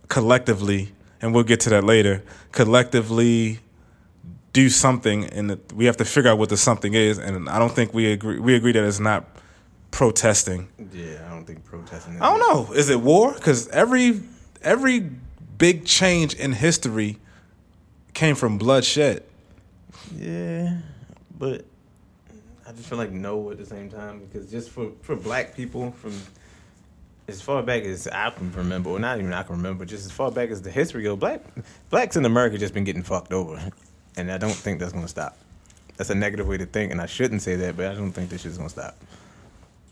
collectively 0.07 0.91
and 1.21 1.35
we'll 1.35 1.43
get 1.43 1.59
to 1.61 1.69
that 1.69 1.83
later 1.83 2.23
collectively 2.51 3.59
do 4.53 4.69
something 4.69 5.25
and 5.25 5.59
we 5.75 5.85
have 5.85 5.97
to 5.97 6.05
figure 6.05 6.29
out 6.29 6.37
what 6.37 6.49
the 6.49 6.57
something 6.57 6.93
is. 6.93 7.17
And 7.17 7.49
i 7.49 7.59
don't 7.59 7.73
think 7.73 7.93
we 7.93 8.11
agree 8.11 8.39
we 8.39 8.55
agree 8.55 8.71
that 8.71 8.83
it's 8.83 8.99
not 8.99 9.25
protesting. 9.91 10.67
Yeah, 10.91 11.25
I 11.25 11.29
don't 11.29 11.45
think 11.45 11.63
protesting. 11.65 12.15
Is 12.15 12.21
i 12.21 12.25
don't 12.25 12.39
know. 12.39 12.73
Is 12.73 12.89
it 12.89 13.01
war? 13.01 13.33
Because 13.33 13.67
every 13.69 14.21
every 14.61 15.09
big 15.57 15.85
change 15.85 16.33
in 16.35 16.53
history 16.53 17.17
came 18.13 18.35
from 18.35 18.57
bloodshed. 18.57 19.23
Yeah, 20.15 20.77
but 21.37 21.65
I 22.67 22.71
just 22.71 22.87
feel 22.89 22.97
like 22.97 23.11
no 23.11 23.51
at 23.51 23.57
the 23.57 23.65
same 23.65 23.89
time. 23.89 24.25
Because 24.25 24.49
just 24.49 24.69
for 24.69 24.91
for 25.01 25.15
black 25.15 25.55
people 25.55 25.91
from 25.91 26.13
as 27.27 27.41
far 27.41 27.63
back 27.63 27.83
as 27.83 28.07
I 28.07 28.29
can 28.31 28.51
remember, 28.51 28.89
or 28.89 28.99
not 28.99 29.17
even 29.19 29.31
I 29.31 29.43
can 29.43 29.55
remember, 29.55 29.85
just 29.85 30.05
as 30.05 30.11
far 30.11 30.29
back 30.31 30.49
as 30.49 30.61
the 30.61 30.71
history 30.71 31.03
goes, 31.03 31.17
black 31.17 31.41
blacks 31.89 32.15
in 32.15 32.25
America 32.25 32.57
just 32.57 32.73
been 32.73 32.83
getting 32.83 33.03
fucked 33.03 33.31
over, 33.31 33.71
and 34.17 34.31
I 34.31 34.37
don't 34.37 34.53
think 34.53 34.79
that's 34.79 34.93
gonna 34.93 35.07
stop. 35.07 35.37
That's 35.97 36.09
a 36.09 36.15
negative 36.15 36.47
way 36.47 36.57
to 36.57 36.65
think, 36.65 36.91
and 36.91 36.99
I 36.99 37.05
shouldn't 37.05 37.41
say 37.41 37.55
that, 37.55 37.77
but 37.77 37.85
I 37.85 37.93
don't 37.93 38.11
think 38.11 38.29
this 38.29 38.41
shit's 38.41 38.57
gonna 38.57 38.69
stop. 38.69 38.95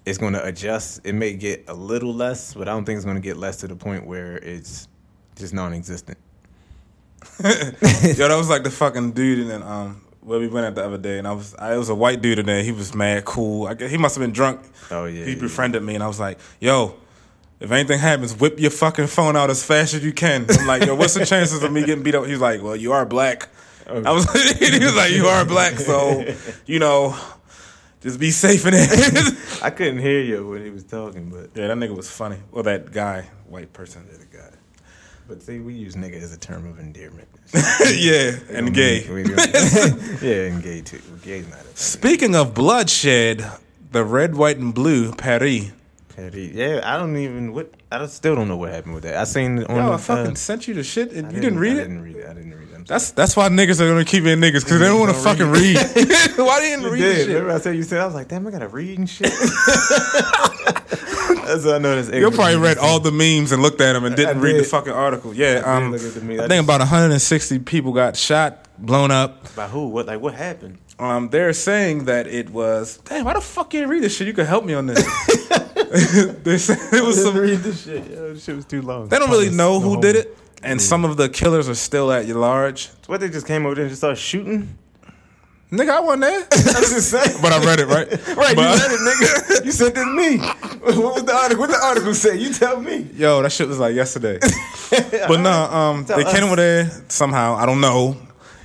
It's 0.06 0.18
gonna 0.18 0.42
adjust. 0.44 1.02
It 1.04 1.14
may 1.14 1.34
get 1.34 1.66
a 1.68 1.74
little 1.74 2.14
less, 2.14 2.54
but 2.54 2.68
I 2.68 2.72
don't 2.72 2.86
think 2.86 2.98
it's 2.98 3.06
gonna 3.06 3.20
get 3.20 3.38
less 3.38 3.58
to 3.58 3.68
the 3.68 3.76
point 3.76 4.06
where 4.06 4.38
it's 4.38 4.88
just 5.36 5.54
non-existent. 5.54 6.18
Yo, 7.44 8.28
that 8.28 8.36
was 8.36 8.50
like 8.50 8.64
the 8.64 8.72
fucking 8.72 9.12
dude 9.12 9.48
in 9.48 9.62
um 9.62 10.02
where 10.22 10.40
we 10.40 10.48
went 10.48 10.68
at 10.68 10.76
the 10.76 10.84
other 10.84 10.98
day, 10.98 11.18
and 11.18 11.28
I 11.28 11.34
was 11.34 11.56
I 11.56 11.74
it 11.74 11.78
was 11.78 11.90
a 11.90 11.96
white 11.96 12.22
dude 12.22 12.40
in 12.40 12.46
there. 12.46 12.64
He 12.64 12.72
was 12.72 12.94
mad 12.96 13.26
cool. 13.26 13.68
I 13.68 13.74
guess 13.74 13.92
he 13.92 13.98
must 13.98 14.16
have 14.16 14.22
been 14.22 14.32
drunk. 14.32 14.62
Oh 14.90 15.06
yeah, 15.06 15.26
he 15.26 15.34
yeah. 15.34 15.40
befriended 15.40 15.84
me, 15.84 15.96
and 15.96 16.04
I 16.04 16.08
was 16.08 16.20
like, 16.20 16.40
"Yo, 16.60 16.96
if 17.60 17.72
anything 17.72 18.00
happens, 18.00 18.34
whip 18.40 18.60
your 18.60 18.72
fucking 18.72 19.08
phone 19.08 19.36
out 19.36 19.50
as 19.50 19.64
fast 19.64 19.94
as 19.94 20.04
you 20.04 20.14
can." 20.14 20.46
I'm 20.50 20.68
like, 20.68 20.86
"Yo, 20.86 20.96
what's 20.96 21.14
the 21.14 21.26
chances 21.26 21.64
of 21.64 21.72
me 21.72 21.86
getting 21.86 22.04
beat 22.04 22.16
up?" 22.16 22.26
He's 22.26 22.40
like, 22.40 22.62
"Well, 22.62 22.76
you 22.76 22.92
are 22.92 23.06
black." 23.06 23.50
I 23.92 24.12
was 24.12 24.26
he 24.60 24.80
was 24.80 24.96
like, 24.96 25.12
"You 25.12 25.26
are 25.28 25.46
black, 25.46 25.74
so 25.74 26.26
you 26.66 26.80
know, 26.80 27.16
just 28.02 28.20
be 28.20 28.32
safe 28.32 28.66
in 28.66 28.74
it." 28.76 29.60
I 29.64 29.70
couldn't 29.70 30.00
hear 30.00 30.22
you 30.22 30.48
when 30.48 30.64
he 30.64 30.72
was 30.72 30.84
talking, 30.84 31.30
but 31.30 31.50
yeah, 31.56 31.68
that 31.68 31.78
nigga 31.78 31.96
was 31.96 32.10
funny. 32.10 32.38
Well, 32.52 32.64
that 32.64 32.92
guy, 32.92 33.30
white 33.48 33.74
person. 33.74 34.08
the 34.08 34.26
guy. 34.38 34.50
But 35.28 35.44
see, 35.44 35.60
we 35.60 35.74
use 35.74 35.96
nigga 35.96 36.22
as 36.22 36.34
a 36.34 36.40
term 36.40 36.68
of 36.68 36.80
endearment. 36.80 37.28
yeah, 37.54 38.32
and 38.50 38.74
gay. 38.74 39.04
Yeah, 40.22 40.52
and 40.52 40.64
gay 40.64 40.82
too. 40.82 41.02
Gay's 41.24 41.48
not 41.50 41.60
a. 41.60 41.78
Speaking 41.78 42.36
of 42.36 42.54
bloodshed, 42.54 43.46
the 43.92 44.04
red, 44.04 44.36
white, 44.36 44.58
and 44.58 44.74
blue 44.74 45.14
Paris. 45.14 45.72
Petty. 46.16 46.52
Yeah, 46.54 46.82
I 46.84 46.98
don't 46.98 47.16
even 47.18 47.54
what. 47.54 47.74
I 47.92 48.06
still 48.08 48.36
don't 48.36 48.48
know 48.48 48.58
what 48.58 48.72
happened 48.72 48.96
with 48.96 49.04
that. 49.04 49.16
I 49.16 49.24
seen 49.24 49.60
it 49.60 49.70
on. 49.70 49.76
Yo, 49.78 49.88
the, 49.88 49.94
I 49.94 49.98
fucking 49.98 50.32
uh, 50.34 50.36
sent 50.36 50.68
you 50.68 50.74
the 50.74 50.84
shit, 50.84 51.12
and 51.14 51.28
I 51.28 51.32
you 51.32 51.42
didn't 51.42 51.60
read 51.60 51.78
I 51.78 51.80
it. 51.80 51.84
didn't 51.84 52.02
read 52.04 52.16
it. 52.18 52.26
I 52.28 52.34
didn't 52.34 52.54
read 52.54 52.70
it. 52.70 52.71
I'm 52.82 52.86
That's 52.86 53.12
that's 53.12 53.36
why 53.36 53.48
niggas 53.50 53.80
are 53.80 53.88
gonna 53.88 54.04
keep 54.06 54.24
being 54.24 54.39
niggas 54.39 54.63
because 54.63 54.80
they 54.80 54.86
don't 54.88 55.00
want 55.00 55.13
to 55.15 55.22
fucking 55.22 55.50
read. 55.52 55.78
why 56.38 56.60
they 56.60 56.70
didn't 56.70 56.84
You 56.86 56.91
read 56.91 57.00
did. 57.00 57.17
shit? 57.17 57.28
Remember 57.30 57.52
I 57.54 57.60
said 57.60 57.76
you 57.76 57.84
said 57.84 58.00
I 58.02 58.06
was 58.06 58.15
like, 58.15 58.28
damn, 58.28 58.46
I 58.48 58.52
gotta 58.52 58.67
read 58.67 58.98
and 59.00 59.10
shit. 59.10 59.32
That's 61.46 61.63
how 61.65 61.74
I 61.76 61.78
know 61.80 62.02
this. 62.02 62.10
You 62.15 62.32
probably 62.32 62.56
read 62.58 62.78
all 62.78 63.00
the 63.00 63.12
memes 63.12 63.52
and 63.52 63.62
looked 63.62 63.82
at 63.82 63.94
them 63.94 64.06
and 64.06 64.15
didn't 64.15 64.38
I 64.38 64.41
read 64.41 64.56
the 64.58 64.63
fucking 64.63 64.94
article. 64.94 65.34
Yeah, 65.34 65.63
I 65.65 65.78
um, 65.84 65.91
look 65.91 66.02
at 66.02 66.13
the 66.13 66.22
memes. 66.22 66.39
I 66.39 66.46
I 66.46 66.48
think 66.48 66.60
just- 66.60 66.65
about 66.65 66.80
160 66.80 67.60
people 67.60 67.91
got 67.94 68.15
shot, 68.15 68.67
blown 68.78 69.12
up. 69.12 69.54
By 69.56 69.67
who? 69.67 69.88
What? 69.89 70.06
Like 70.08 70.22
what 70.22 70.34
happened? 70.34 70.78
Um, 71.00 71.30
they're 71.30 71.54
saying 71.54 72.06
that 72.06 72.28
it 72.28 72.50
was. 72.52 72.98
Damn, 73.06 73.26
why 73.26 73.34
the 73.34 73.41
fuck 73.41 73.74
you 73.74 73.80
didn't 73.82 73.91
read 73.91 74.04
this 74.04 74.15
shit? 74.15 74.28
You 74.28 74.34
could 74.34 74.46
help 74.46 74.63
me 74.65 74.74
on 74.76 74.86
this. 74.86 75.04
they 76.44 76.58
said 76.58 76.78
it 76.94 77.04
was 77.04 77.22
some. 77.22 77.36
read 77.38 77.60
this 77.60 77.84
shit. 77.84 78.06
Yo, 78.10 78.34
this 78.34 78.44
shit 78.44 78.56
was 78.56 78.65
too 78.65 78.82
long. 78.82 79.08
They 79.10 79.17
don't 79.20 79.30
really 79.32 79.50
know 79.50 79.80
who 79.80 79.96
No. 79.96 80.02
did 80.02 80.15
it, 80.15 80.38
and 80.63 80.82
some 80.82 81.06
of 81.06 81.17
the 81.17 81.30
killers 81.30 81.67
are 81.69 81.76
still 81.76 82.12
at 82.12 82.28
large. 82.28 82.89
What 83.08 83.19
they 83.21 83.30
just 83.30 83.47
came 83.47 83.65
over 83.65 83.76
there 83.76 83.86
and 83.86 83.91
just 83.91 84.02
started 84.02 84.17
shooting? 84.17 84.78
Nigga, 85.71 85.89
I 85.89 86.00
wasn't 86.02 86.21
there, 86.24 86.39
I'm 86.52 86.84
just 86.84 87.10
saying. 87.12 87.38
but 87.41 87.54
I 87.54 87.63
read 87.63 87.80
it 87.80 87.86
right. 87.88 88.08
Right, 88.36 88.56
But- 88.58 88.78
you 88.78 88.84
read 88.84 88.91
it, 88.91 89.00
nigga. 89.00 89.65
You 89.65 89.71
sent 89.71 89.91
it 89.95 90.00
to 90.02 90.06
me. 90.06 90.38
What 90.39 91.13
was 91.15 91.24
the 91.24 91.34
article? 91.34 91.62
What 91.62 91.69
the 91.69 91.80
article 91.82 92.13
say? 92.13 92.36
You 92.38 92.52
tell 92.52 92.82
me. 92.82 93.08
Yo, 93.15 93.41
that 93.41 93.52
shit 93.54 93.67
was 93.69 93.80
like 93.80 93.95
yesterday. 93.95 94.38
but 95.28 95.38
no, 95.39 95.50
um, 95.52 96.04
Tell 96.06 96.17
they 96.17 96.30
came 96.30 96.43
over 96.43 96.56
there 96.58 96.89
somehow. 97.08 97.56
I 97.56 97.65
don't 97.65 97.80
know, 97.80 98.17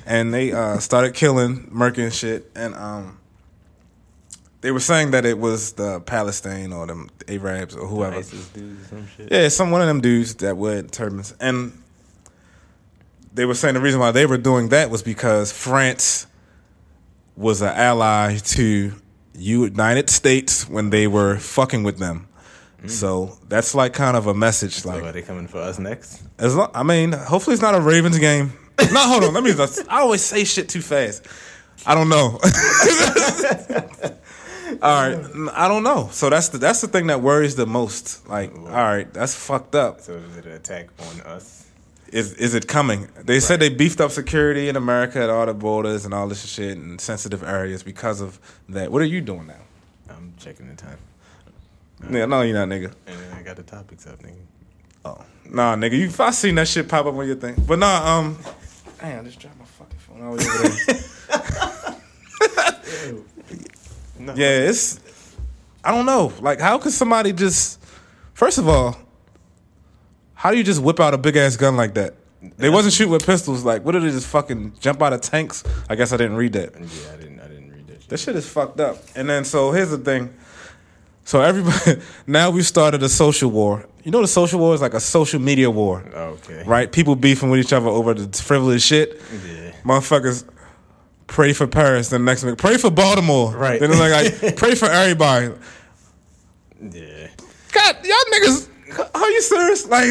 and 0.05 0.35
they 0.35 0.53
uh, 0.53 0.79
started 0.79 1.15
killing, 1.15 1.69
murking 1.71 2.05
and 2.05 2.13
shit. 2.15 2.51
And 2.57 2.75
um, 2.75 3.19
they 4.63 4.73
were 4.73 4.81
saying 4.81 5.13
that 5.13 5.25
it 5.25 5.39
was 5.39 5.75
the 5.75 6.01
Palestine 6.01 6.73
or 6.73 6.87
them 6.89 7.09
Arabs 7.29 7.77
or 7.77 7.87
whoever. 7.87 8.17
ISIS 8.17 8.49
dudes 8.49 8.87
or 8.87 8.89
some 8.89 9.09
shit. 9.17 9.29
Yeah, 9.31 9.49
some 9.49 9.71
one 9.71 9.81
of 9.83 9.87
them 9.87 10.01
dudes 10.01 10.35
that 10.37 10.57
wear 10.57 10.83
turbans, 10.83 11.35
and 11.41 11.73
they 13.37 13.45
were 13.45 13.55
saying 13.55 13.75
the 13.75 13.81
reason 13.81 14.01
why 14.01 14.11
they 14.11 14.27
were 14.27 14.39
doing 14.39 14.71
that 14.71 14.91
was 14.91 15.03
because 15.03 15.53
France 15.53 16.27
was 17.37 17.61
an 17.61 17.69
ally 17.69 18.39
to 18.39 18.93
United 19.37 20.09
States 20.09 20.69
when 20.69 20.89
they 20.91 21.07
were 21.07 21.37
fucking 21.37 21.83
with 21.83 21.99
them. 21.99 22.29
Mm. 22.83 22.91
So 22.91 23.39
that's 23.49 23.75
like 23.75 23.93
kind 23.93 24.17
of 24.17 24.27
a 24.27 24.35
message. 24.35 24.77
So 24.77 24.89
Like, 24.89 25.03
are 25.03 25.13
they 25.13 25.23
coming 25.23 25.47
for 25.49 25.59
us 25.59 25.79
next? 25.79 26.23
as 26.39 26.57
long, 26.57 26.71
I 26.75 26.83
mean, 26.83 27.13
hopefully 27.13 27.53
it's 27.55 27.63
not 27.63 27.75
a 27.75 27.81
Ravens 27.81 28.19
game. 28.19 28.53
no, 28.93 29.01
hold 29.01 29.25
on. 29.25 29.35
Let 29.35 29.45
me. 29.45 29.53
I 29.89 30.01
always 30.01 30.23
say 30.23 30.45
shit 30.45 30.69
too 30.71 30.81
fast. 30.83 31.27
I 31.87 31.95
don't 31.95 32.09
know. 32.09 32.39
all 34.83 35.09
right, 35.09 35.19
I 35.53 35.69
don't 35.69 35.83
know. 35.83 36.09
So 36.11 36.31
that's 36.31 36.49
the 36.49 36.59
that's 36.59 36.81
the 36.81 36.89
thing 36.89 37.09
that 37.09 37.21
worries 37.21 37.55
the 37.55 37.67
most. 37.67 38.27
Like, 38.29 38.55
all 38.55 38.65
right, 38.65 39.13
that's 39.13 39.35
fucked 39.35 39.75
up. 39.75 40.01
So 40.01 40.15
is 40.15 40.37
it 40.39 40.47
an 40.47 40.53
attack 40.53 40.89
on 40.99 41.21
us? 41.23 41.66
Is 42.13 42.35
is 42.35 42.55
it 42.55 42.69
coming? 42.69 43.09
They 43.23 43.41
said 43.41 43.61
they 43.61 43.69
beefed 43.69 44.01
up 44.01 44.11
security 44.13 44.69
in 44.69 44.77
America 44.77 45.21
at 45.21 45.29
all 45.29 45.45
the 45.47 45.55
borders 45.55 46.05
and 46.05 46.15
all 46.15 46.29
this 46.29 46.45
shit 46.47 46.77
and 46.77 47.01
sensitive 47.01 47.43
areas 47.43 47.83
because 47.83 48.21
of 48.21 48.39
that. 48.69 48.93
What 48.93 49.03
are 49.03 49.07
you 49.07 49.21
doing 49.21 49.49
now? 49.49 49.61
I'm 50.09 50.35
checking 50.39 50.69
the 50.69 50.75
time. 50.77 50.99
Nigga, 52.03 52.29
no, 52.29 52.43
you're 52.43 52.55
not, 52.55 52.69
nigga. 52.69 52.93
And 53.07 53.35
I 53.35 53.43
got 53.43 53.57
the 53.57 53.63
topics 53.63 54.07
up, 54.07 54.23
nigga. 54.23 54.37
Oh, 55.05 55.25
nah, 55.49 55.75
nigga. 55.75 55.99
You, 55.99 56.07
if 56.07 56.21
I 56.21 56.31
seen 56.31 56.55
that 56.57 56.69
shit 56.69 56.89
pop 56.89 57.07
up 57.07 57.15
on 57.15 57.27
your 57.27 57.37
thing, 57.37 57.55
but 57.67 57.79
nah, 57.79 58.19
um, 58.19 58.39
damn, 59.01 59.21
I 59.21 59.25
just 59.25 59.41
dropped 59.41 59.59
my 59.59 59.65
fucking 59.65 59.99
phone. 59.99 60.23
I 60.23 60.29
was 60.29 60.47
over 60.47 60.69
there. 60.69 61.97
No. 64.19 64.35
Yeah, 64.35 64.69
it's. 64.69 64.99
I 65.85 65.93
don't 65.95 66.07
know. 66.07 66.33
Like, 66.41 66.59
how 66.59 66.79
could 66.79 66.93
somebody 66.93 67.33
just? 67.33 67.79
First 68.35 68.59
of 68.59 68.69
all, 68.69 68.97
how 70.37 70.53
do 70.53 70.57
you 70.59 70.63
just 70.65 70.81
whip 70.81 71.01
out 71.01 71.13
a 71.15 71.19
big 71.19 71.35
ass 71.37 71.57
gun 71.57 71.77
like 71.77 71.95
that? 71.95 72.15
They 72.59 72.71
wasn't 72.71 72.95
shooting 72.95 73.11
with 73.13 73.27
pistols. 73.27 73.65
Like, 73.65 73.85
what 73.85 73.93
did 73.93 74.03
they 74.05 74.11
just 74.11 74.29
fucking 74.29 74.75
jump 74.79 75.03
out 75.03 75.13
of 75.13 75.21
tanks? 75.21 75.65
I 75.91 75.97
guess 75.97 76.13
I 76.13 76.17
didn't 76.17 76.37
read 76.37 76.53
that. 76.53 76.75
Yeah, 76.79 77.13
I 77.13 77.17
didn't. 77.17 77.41
I 77.41 77.49
didn't 77.49 77.71
read 77.73 77.87
that. 77.89 78.01
Shit. 78.03 78.09
That 78.11 78.21
shit 78.21 78.37
is 78.37 78.49
fucked 78.49 78.79
up. 78.79 78.99
And 79.17 79.29
then 79.29 79.45
so 79.45 79.73
here's 79.73 79.91
the 79.91 79.99
thing. 79.99 80.33
So 81.25 81.41
everybody 81.41 82.01
now 82.29 82.51
we've 82.51 82.67
started 82.67 83.03
a 83.03 83.09
social 83.09 83.51
war. 83.51 83.89
You 84.05 84.13
know 84.13 84.21
the 84.21 84.29
social 84.29 84.61
war 84.61 84.75
is 84.75 84.81
like 84.81 84.95
a 84.95 85.01
social 85.01 85.41
media 85.41 85.69
war, 85.71 86.05
Okay. 86.15 86.63
right? 86.65 86.93
People 86.93 87.17
beefing 87.17 87.51
with 87.51 87.59
each 87.59 87.73
other 87.73 87.89
over 87.89 88.15
the 88.15 88.29
frivolous 88.41 88.85
shit. 88.85 89.21
Yeah. 89.45 89.73
Motherfuckers 89.85 90.45
pray 91.27 91.53
for 91.53 91.67
Paris. 91.67 92.11
Then 92.11 92.25
next 92.25 92.45
week 92.45 92.57
pray 92.59 92.77
for 92.77 92.91
Baltimore. 92.91 93.57
Right. 93.57 93.81
Then 93.81 93.91
they're 93.91 93.99
like, 94.23 94.41
like 94.43 94.57
pray 94.63 94.77
for 94.77 94.87
everybody. 94.89 95.49
Yeah. 96.81 97.29
God, 97.73 97.97
y'all 98.05 98.17
niggas, 98.33 98.69
are 99.15 99.31
you 99.31 99.43
serious? 99.43 99.87
Like, 99.87 100.09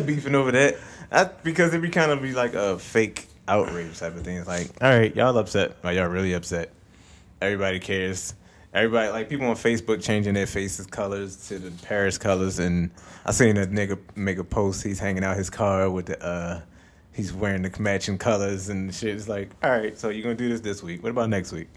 Beefing 0.06 0.34
over 0.34 0.52
that. 0.52 0.76
I, 1.10 1.24
because 1.24 1.68
it'd 1.68 1.82
be 1.82 1.90
kind 1.90 2.10
of 2.10 2.22
be 2.22 2.32
like 2.32 2.54
a 2.54 2.78
fake 2.78 3.26
outrage 3.46 3.98
type 3.98 4.14
of 4.16 4.22
thing. 4.22 4.36
It's 4.38 4.48
like, 4.48 4.70
all 4.80 4.88
right, 4.88 5.14
y'all 5.14 5.36
upset. 5.36 5.76
Y'all 5.84 6.06
really 6.06 6.32
upset? 6.32 6.72
Everybody 7.40 7.80
cares. 7.80 8.34
Everybody 8.72 9.10
like 9.10 9.28
people 9.28 9.46
on 9.46 9.56
Facebook 9.56 10.02
changing 10.02 10.32
their 10.32 10.46
faces 10.46 10.86
colors 10.86 11.48
to 11.48 11.58
the 11.58 11.70
Paris 11.84 12.16
colors, 12.16 12.58
and 12.58 12.90
I 13.26 13.32
seen 13.32 13.58
a 13.58 13.66
nigga 13.66 13.98
make 14.16 14.38
a 14.38 14.44
post. 14.44 14.82
He's 14.82 14.98
hanging 14.98 15.24
out 15.24 15.36
his 15.36 15.50
car 15.50 15.90
with 15.90 16.06
the 16.06 16.24
uh, 16.24 16.62
he's 17.12 17.34
wearing 17.34 17.60
the 17.60 17.82
matching 17.82 18.16
colors 18.16 18.70
and 18.70 18.94
shit. 18.94 19.14
It's 19.14 19.28
like, 19.28 19.50
all 19.62 19.70
right, 19.70 19.98
so 19.98 20.08
you're 20.08 20.22
gonna 20.22 20.34
do 20.34 20.48
this 20.48 20.60
this 20.60 20.82
week. 20.82 21.02
What 21.02 21.10
about 21.10 21.28
next 21.28 21.52
week? 21.52 21.68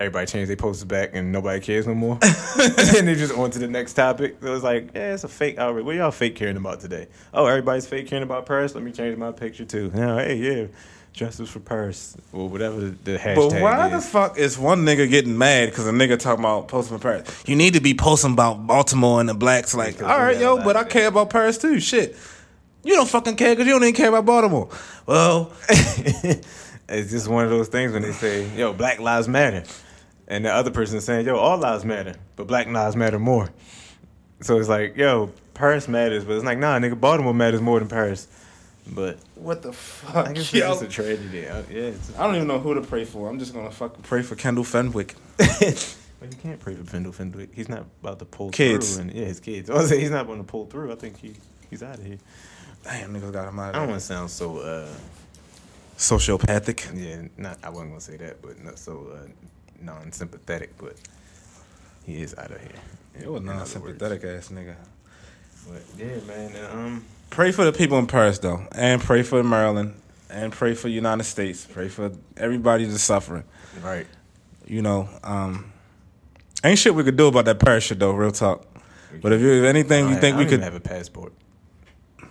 Everybody 0.00 0.26
changed 0.26 0.50
their 0.50 0.56
posters 0.56 0.84
back, 0.84 1.10
and 1.12 1.30
nobody 1.30 1.60
cares 1.60 1.86
no 1.86 1.94
more. 1.94 2.18
and 2.22 3.06
they 3.06 3.14
just 3.14 3.34
on 3.34 3.50
to 3.52 3.58
the 3.58 3.68
next 3.68 3.94
topic. 3.94 4.36
So 4.40 4.50
was 4.50 4.64
like, 4.64 4.90
yeah, 4.94 5.14
it's 5.14 5.24
a 5.24 5.28
fake 5.28 5.58
outrage. 5.58 5.84
What 5.84 5.94
y'all 5.94 6.10
fake 6.10 6.34
caring 6.34 6.56
about 6.56 6.80
today? 6.80 7.06
Oh, 7.32 7.46
everybody's 7.46 7.86
fake 7.86 8.08
caring 8.08 8.24
about 8.24 8.46
Paris. 8.46 8.74
Let 8.74 8.82
me 8.82 8.90
change 8.90 9.16
my 9.16 9.30
picture 9.30 9.64
too. 9.64 9.92
Yeah, 9.94 10.16
hey, 10.16 10.36
yeah, 10.36 10.66
justice 11.12 11.50
for 11.50 11.60
Paris 11.60 12.16
or 12.32 12.48
whatever 12.48 12.80
the, 12.80 12.90
the 13.04 13.18
hashtag 13.18 13.50
but 13.50 13.60
why 13.60 13.88
the 13.88 14.00
fuck 14.00 14.38
is 14.38 14.58
one 14.58 14.84
nigga 14.84 15.08
getting 15.08 15.36
mad 15.36 15.68
because 15.68 15.86
a 15.86 15.90
nigga 15.90 16.18
talking 16.18 16.42
about 16.42 16.68
posting 16.68 16.96
about 16.96 17.02
Paris? 17.02 17.44
You 17.46 17.54
need 17.54 17.74
to 17.74 17.80
be 17.80 17.94
posting 17.94 18.32
about 18.32 18.66
Baltimore 18.66 19.20
and 19.20 19.28
the 19.28 19.34
blacks. 19.34 19.74
Like, 19.74 20.02
all 20.02 20.18
right, 20.18 20.38
yo, 20.38 20.56
but 20.56 20.76
I 20.76 20.84
care 20.84 21.08
about 21.08 21.30
Paris 21.30 21.58
too. 21.58 21.80
Shit. 21.80 22.16
You 22.84 22.94
don't 22.94 23.08
fucking 23.08 23.36
care 23.36 23.54
because 23.54 23.66
you 23.66 23.72
don't 23.72 23.82
even 23.82 23.94
care 23.94 24.08
about 24.08 24.26
Baltimore. 24.26 24.68
Well, 25.06 25.52
it's 26.92 27.10
just 27.10 27.28
one 27.28 27.44
of 27.44 27.50
those 27.50 27.68
things 27.68 27.92
when 27.92 28.02
they 28.02 28.12
say, 28.12 28.48
"Yo, 28.56 28.72
Black 28.72 29.00
Lives 29.00 29.28
Matter," 29.28 29.64
and 30.28 30.44
the 30.44 30.52
other 30.52 30.70
person 30.70 30.98
is 30.98 31.04
saying, 31.04 31.26
"Yo, 31.26 31.36
all 31.36 31.58
lives 31.58 31.84
matter, 31.84 32.14
but 32.36 32.46
Black 32.46 32.66
lives 32.68 32.96
matter 32.96 33.18
more." 33.18 33.48
So 34.40 34.58
it's 34.58 34.68
like, 34.68 34.96
"Yo, 34.96 35.30
Paris 35.54 35.88
matters," 35.88 36.24
but 36.24 36.34
it's 36.36 36.44
like, 36.44 36.58
"Nah, 36.58 36.78
nigga, 36.78 36.98
Baltimore 36.98 37.34
matters 37.34 37.60
more 37.60 37.78
than 37.78 37.88
Paris." 37.88 38.26
But 38.86 39.18
what 39.36 39.62
the 39.62 39.72
fuck? 39.72 40.16
I 40.26 40.32
guess 40.32 40.42
it's 40.42 40.54
yo? 40.54 40.68
just 40.70 40.82
a 40.82 40.88
tragedy. 40.88 41.48
I- 41.48 41.60
Yeah, 41.70 41.82
it's 41.94 42.18
I 42.18 42.24
don't 42.26 42.34
even 42.34 42.48
know 42.48 42.58
who 42.58 42.74
to 42.74 42.80
pray 42.80 43.04
for. 43.04 43.28
I'm 43.30 43.38
just 43.38 43.54
gonna 43.54 43.70
fucking 43.70 44.02
pray 44.02 44.22
for 44.22 44.34
Kendall 44.36 44.64
Fenwick. 44.64 45.14
But 46.20 46.30
you 46.30 46.38
can't 46.40 46.60
pray 46.60 46.76
for 46.76 46.84
Pendle 46.84 47.10
Fenwick. 47.10 47.48
He's 47.52 47.68
not 47.68 47.84
about 48.00 48.20
to 48.20 48.24
pull 48.24 48.50
Kids. 48.52 48.94
through. 48.94 49.02
And, 49.08 49.12
yeah, 49.12 49.24
his 49.24 49.40
kids. 49.40 49.68
I 49.68 49.74
was 49.74 49.88
saying 49.88 50.02
he's 50.02 50.10
not 50.12 50.28
going 50.28 50.38
to 50.38 50.44
pull 50.44 50.66
through. 50.66 50.92
I 50.92 50.94
think 50.94 51.18
he 51.18 51.34
he's 51.68 51.82
out 51.82 51.98
of 51.98 52.04
here. 52.06 52.18
Damn, 52.84 53.12
niggas 53.12 53.32
got 53.32 53.48
him 53.48 53.58
out 53.58 53.70
I 53.70 53.78
don't 53.78 53.82
of 53.82 53.88
want 53.88 54.00
to 54.00 54.06
sound 54.06 54.30
so. 54.30 54.58
uh 54.58 54.86
Sociopathic. 55.96 56.90
Yeah, 56.98 57.28
not. 57.36 57.58
I 57.62 57.68
wasn't 57.70 57.90
going 57.90 58.00
to 58.00 58.04
say 58.04 58.16
that, 58.18 58.42
but 58.42 58.62
not 58.62 58.78
so 58.78 59.06
uh, 59.14 59.28
non-sympathetic. 59.80 60.76
But 60.78 60.96
he 62.04 62.22
is 62.22 62.34
out 62.36 62.50
of 62.50 62.60
here. 62.60 62.70
in- 63.14 63.22
It 63.22 63.30
was 63.30 63.42
non-sympathetic 63.42 64.24
ass 64.24 64.48
nigga. 64.48 64.74
But 65.68 65.82
yeah, 65.96 66.16
man. 66.26 66.70
Um, 66.72 67.04
Pray 67.30 67.50
for 67.52 67.64
the 67.64 67.72
people 67.72 67.98
in 67.98 68.06
Paris 68.06 68.38
though, 68.38 68.66
and 68.72 69.00
pray 69.00 69.22
for 69.22 69.42
Maryland, 69.42 69.94
and 70.28 70.52
pray 70.52 70.74
for 70.74 70.88
United 70.88 71.24
States. 71.24 71.64
Pray 71.64 71.88
for 71.88 72.12
everybody 72.36 72.84
that's 72.84 73.02
suffering. 73.02 73.44
right. 73.82 74.06
You 74.66 74.82
know, 74.82 75.08
um, 75.24 75.72
ain't 76.62 76.78
shit 76.78 76.94
we 76.94 77.02
could 77.04 77.16
do 77.16 77.26
about 77.28 77.46
that 77.46 77.58
Paris 77.58 77.84
shit 77.84 77.98
though. 77.98 78.12
Real 78.12 78.32
talk. 78.32 78.66
But 79.22 79.32
if 79.32 79.40
you 79.40 79.50
if 79.50 79.64
anything, 79.64 80.06
I 80.06 80.10
you 80.14 80.16
think 80.20 80.36
we 80.36 80.42
I 80.42 80.44
don't 80.44 80.50
could? 80.50 80.60
even 80.60 80.64
have 80.64 80.74
a 80.74 80.80
passport. 80.80 81.32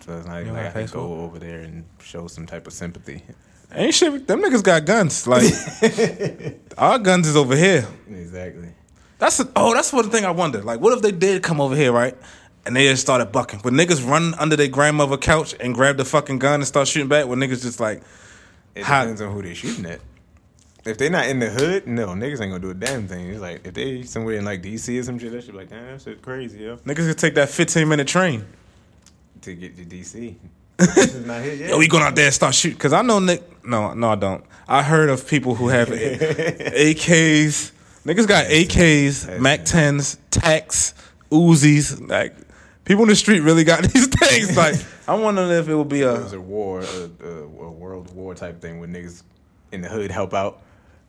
So 0.01 0.17
it's 0.17 0.27
not 0.27 0.35
even 0.41 0.47
don't 0.47 0.55
like 0.55 0.65
have 0.67 0.77
I 0.77 0.79
a 0.81 0.87
can 0.87 0.93
go 0.93 1.13
over 1.21 1.39
there 1.39 1.59
and 1.61 1.83
show 1.99 2.27
some 2.27 2.45
type 2.45 2.67
of 2.67 2.73
sympathy. 2.73 3.23
Ain't 3.73 3.93
shit. 3.93 4.27
Them 4.27 4.41
niggas 4.41 4.63
got 4.63 4.85
guns. 4.85 5.25
Like 5.27 5.43
our 6.77 6.99
guns 6.99 7.27
is 7.27 7.35
over 7.35 7.55
here. 7.55 7.87
exactly. 8.09 8.69
That's 9.17 9.39
a, 9.39 9.47
oh, 9.55 9.73
that's 9.73 9.93
one 9.93 10.09
thing 10.09 10.25
I 10.25 10.31
wonder. 10.31 10.61
Like, 10.63 10.79
what 10.79 10.93
if 10.93 11.01
they 11.03 11.11
did 11.11 11.43
come 11.43 11.61
over 11.61 11.75
here, 11.75 11.91
right? 11.91 12.17
And 12.65 12.75
they 12.75 12.87
just 12.89 13.01
started 13.03 13.31
bucking. 13.31 13.61
Would 13.63 13.73
niggas 13.73 14.07
run 14.07 14.33
under 14.35 14.55
their 14.55 14.67
grandmother 14.67 15.17
couch 15.17 15.55
and 15.59 15.73
grab 15.75 15.97
the 15.97 16.05
fucking 16.05 16.39
gun 16.39 16.55
and 16.55 16.67
start 16.67 16.87
shooting 16.87 17.07
back? 17.07 17.27
When 17.27 17.39
niggas 17.39 17.61
just 17.61 17.79
like, 17.79 18.01
It 18.75 18.83
How- 18.83 19.01
depends 19.03 19.21
on 19.21 19.31
who 19.33 19.41
they 19.41 19.53
shooting 19.53 19.85
at. 19.85 19.99
If 20.83 20.97
they 20.97 21.09
not 21.09 21.27
in 21.27 21.37
the 21.37 21.49
hood, 21.51 21.85
no, 21.85 22.07
niggas 22.07 22.41
ain't 22.41 22.51
gonna 22.51 22.59
do 22.59 22.71
a 22.71 22.73
damn 22.73 23.07
thing. 23.07 23.29
It's 23.29 23.39
like 23.39 23.67
if 23.67 23.75
they 23.75 24.01
somewhere 24.01 24.37
in 24.37 24.45
like 24.45 24.63
DC 24.63 24.99
or 24.99 25.03
some 25.03 25.19
shit, 25.19 25.31
that 25.31 25.43
shit 25.43 25.51
be 25.51 25.57
like, 25.59 25.69
damn, 25.69 25.85
that 25.85 26.01
shit 26.01 26.23
crazy, 26.23 26.57
yo. 26.57 26.77
niggas 26.77 27.07
could 27.07 27.17
take 27.19 27.35
that 27.35 27.49
15 27.49 27.87
minute 27.87 28.07
train. 28.07 28.43
To 29.41 29.53
get 29.53 29.77
to 29.77 29.85
DC. 29.85 30.35
This 30.95 31.15
not 31.25 31.41
here 31.43 31.53
yet. 31.55 31.69
Yo, 31.69 31.77
we 31.77 31.87
going 31.87 32.03
out 32.03 32.15
there 32.15 32.25
and 32.25 32.33
start 32.33 32.53
shooting. 32.55 32.77
Cause 32.77 32.93
I 32.93 33.01
know 33.01 33.19
Nick. 33.19 33.43
No, 33.65 33.93
no, 33.93 34.09
I 34.11 34.15
don't. 34.15 34.43
I 34.67 34.83
heard 34.83 35.09
of 35.09 35.27
people 35.27 35.55
who 35.55 35.67
have 35.69 35.89
AKs. 35.89 37.71
Niggas 38.05 38.27
got 38.27 38.45
AKs, 38.47 39.39
Mac 39.39 39.61
10s, 39.61 40.17
Tacs, 40.31 40.93
Uzis. 41.31 42.07
Like 42.09 42.35
people 42.85 43.03
in 43.03 43.09
the 43.09 43.15
street 43.15 43.41
really 43.41 43.63
got 43.63 43.83
these 43.93 44.07
things. 44.07 44.57
Like 44.57 44.75
I'm 45.07 45.21
wondering 45.21 45.51
if 45.51 45.67
it 45.69 45.75
would 45.75 45.89
be 45.89 46.01
It 46.01 46.07
a. 46.07 46.13
was 46.13 46.33
a 46.33 46.41
war, 46.41 46.79
a, 46.81 47.09
a, 47.23 47.43
a 47.43 47.71
world 47.71 48.13
war 48.15 48.33
type 48.33 48.59
thing 48.61 48.79
where 48.79 48.89
niggas 48.89 49.21
in 49.71 49.81
the 49.81 49.89
hood 49.89 50.09
help 50.11 50.33
out. 50.33 50.61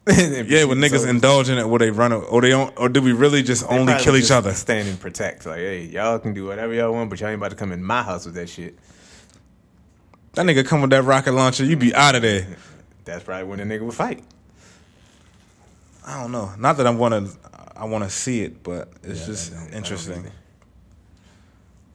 Yeah, 0.07 0.65
when 0.65 0.79
niggas 0.79 0.91
soldiers. 0.91 1.05
indulge 1.05 1.49
in 1.49 1.59
it, 1.59 1.69
where 1.69 1.79
they 1.79 1.93
run, 1.93 2.13
or 2.13 2.41
they 2.41 2.51
don't, 2.51 2.77
or 2.77 2.89
do 2.89 3.01
we 3.01 3.13
really 3.13 3.41
just 3.45 3.69
They 3.69 3.79
only 3.79 3.95
kill 4.01 4.17
each 4.17 4.23
just 4.23 4.33
other? 4.33 4.53
Stand 4.53 4.89
and 4.89 4.99
protect. 4.99 5.47
Like, 5.47 5.59
hey, 5.59 5.85
y'all 5.85 6.19
can 6.19 6.35
do 6.35 6.45
whatever 6.45 6.75
y'all 6.75 6.93
want, 6.93 7.09
but 7.09 7.21
y'all 7.21 7.29
ain't 7.29 7.39
about 7.39 7.51
to 7.53 7.57
come 7.57 7.71
in 7.71 7.85
my 7.85 8.03
house 8.03 8.27
with 8.27 8.35
that 8.35 8.49
shit. 8.49 8.77
That 10.35 10.47
nigga 10.47 10.67
come 10.67 10.81
with 10.81 10.91
that 10.91 11.03
rocket 11.05 11.33
launcher, 11.33 11.65
you 11.65 11.77
be 11.77 11.95
out 11.95 12.15
of 12.15 12.23
there. 12.23 12.47
That's 13.05 13.25
probably 13.25 13.45
when 13.45 13.59
the 13.59 13.65
nigga 13.65 13.83
would 13.83 13.95
fight. 13.95 14.25
I 16.07 16.21
don't 16.21 16.33
know. 16.33 16.53
Not 16.59 16.79
that 16.79 16.87
I 16.87 16.91
want 16.91 17.13
to, 17.31 17.37
I 17.77 17.85
want 17.85 18.05
to 18.05 18.11
see 18.11 18.43
it, 18.43 18.63
but 18.63 18.89
it's 19.03 19.21
Yeah, 19.21 19.27
just 19.27 19.53
I 19.53 19.55
don't- 19.57 19.63
I 19.63 19.67
don't 19.67 19.75
interesting. 19.77 20.27